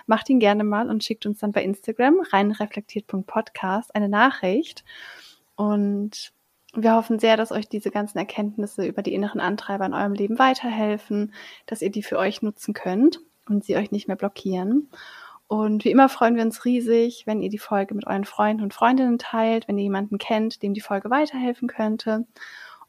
Macht 0.07 0.30
ihn 0.32 0.40
gerne 0.40 0.64
mal 0.64 0.90
und 0.90 1.03
schickt 1.03 1.28
uns 1.28 1.38
dann 1.38 1.52
bei 1.52 1.64
Instagram 1.64 2.22
reinreflektiert.podcast 2.32 3.94
eine 3.94 4.10
Nachricht. 4.10 4.84
Und 5.56 6.34
wir 6.74 6.95
hoffen 6.95 7.19
sehr, 7.19 7.38
dass 7.38 7.52
euch 7.52 7.69
diese 7.69 7.91
ganzen 7.91 8.18
Erkenntnisse 8.18 8.84
über 8.84 9.03
die 9.03 9.14
inneren 9.14 9.41
Antreiber 9.41 9.86
in 9.86 9.94
eurem 9.94 10.14
Leben 10.14 10.40
weiterhelfen, 10.40 11.36
dass 11.68 11.84
ihr 11.84 11.91
die 11.91 12.03
für 12.03 12.18
euch 12.18 12.41
nutzen 12.41 12.74
könnt 12.74 13.19
und 13.48 13.64
sie 13.64 13.78
euch 13.78 13.91
nicht 13.91 14.07
mehr 14.07 14.18
blockieren. 14.18 14.90
Und 15.48 15.86
wie 15.86 15.91
immer 15.91 16.10
freuen 16.10 16.36
wir 16.36 16.44
uns 16.44 16.65
riesig, 16.65 17.24
wenn 17.26 17.41
ihr 17.41 17.49
die 17.49 17.57
Folge 17.57 17.95
mit 17.95 18.06
euren 18.06 18.26
Freunden 18.26 18.64
und 18.64 18.74
Freundinnen 18.74 19.18
teilt, 19.18 19.68
wenn 19.68 19.78
ihr 19.78 19.84
jemanden 19.84 20.18
kennt, 20.18 20.61
dem 20.61 20.74
die 20.74 20.82
Folge 20.82 21.10
weiterhelfen 21.10 21.69
könnte. 21.69 22.26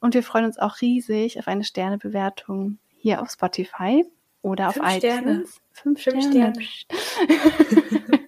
Und 0.00 0.14
wir 0.14 0.22
freuen 0.22 0.44
uns 0.44 0.58
auch 0.58 0.80
riesig 0.80 1.38
auf 1.38 1.46
eine 1.46 1.64
Sternebewertung 1.64 2.78
hier 2.96 3.22
auf 3.22 3.30
Spotify 3.30 4.04
oder 4.42 4.68
auf 4.68 4.74
Fünf 4.74 4.86
iTunes. 4.86 5.00
Sterne. 5.00 5.44
Fünf 5.72 6.02
Fünf 6.02 6.24
Sterne. 6.24 6.52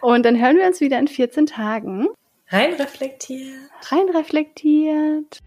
und 0.00 0.24
dann 0.24 0.40
hören 0.40 0.56
wir 0.56 0.66
uns 0.66 0.80
wieder 0.80 0.98
in 0.98 1.08
14 1.08 1.46
Tagen. 1.46 2.08
Rein 2.48 2.74
reflektiert. 2.74 3.70
Rein 3.90 4.08
reflektiert. 4.08 5.40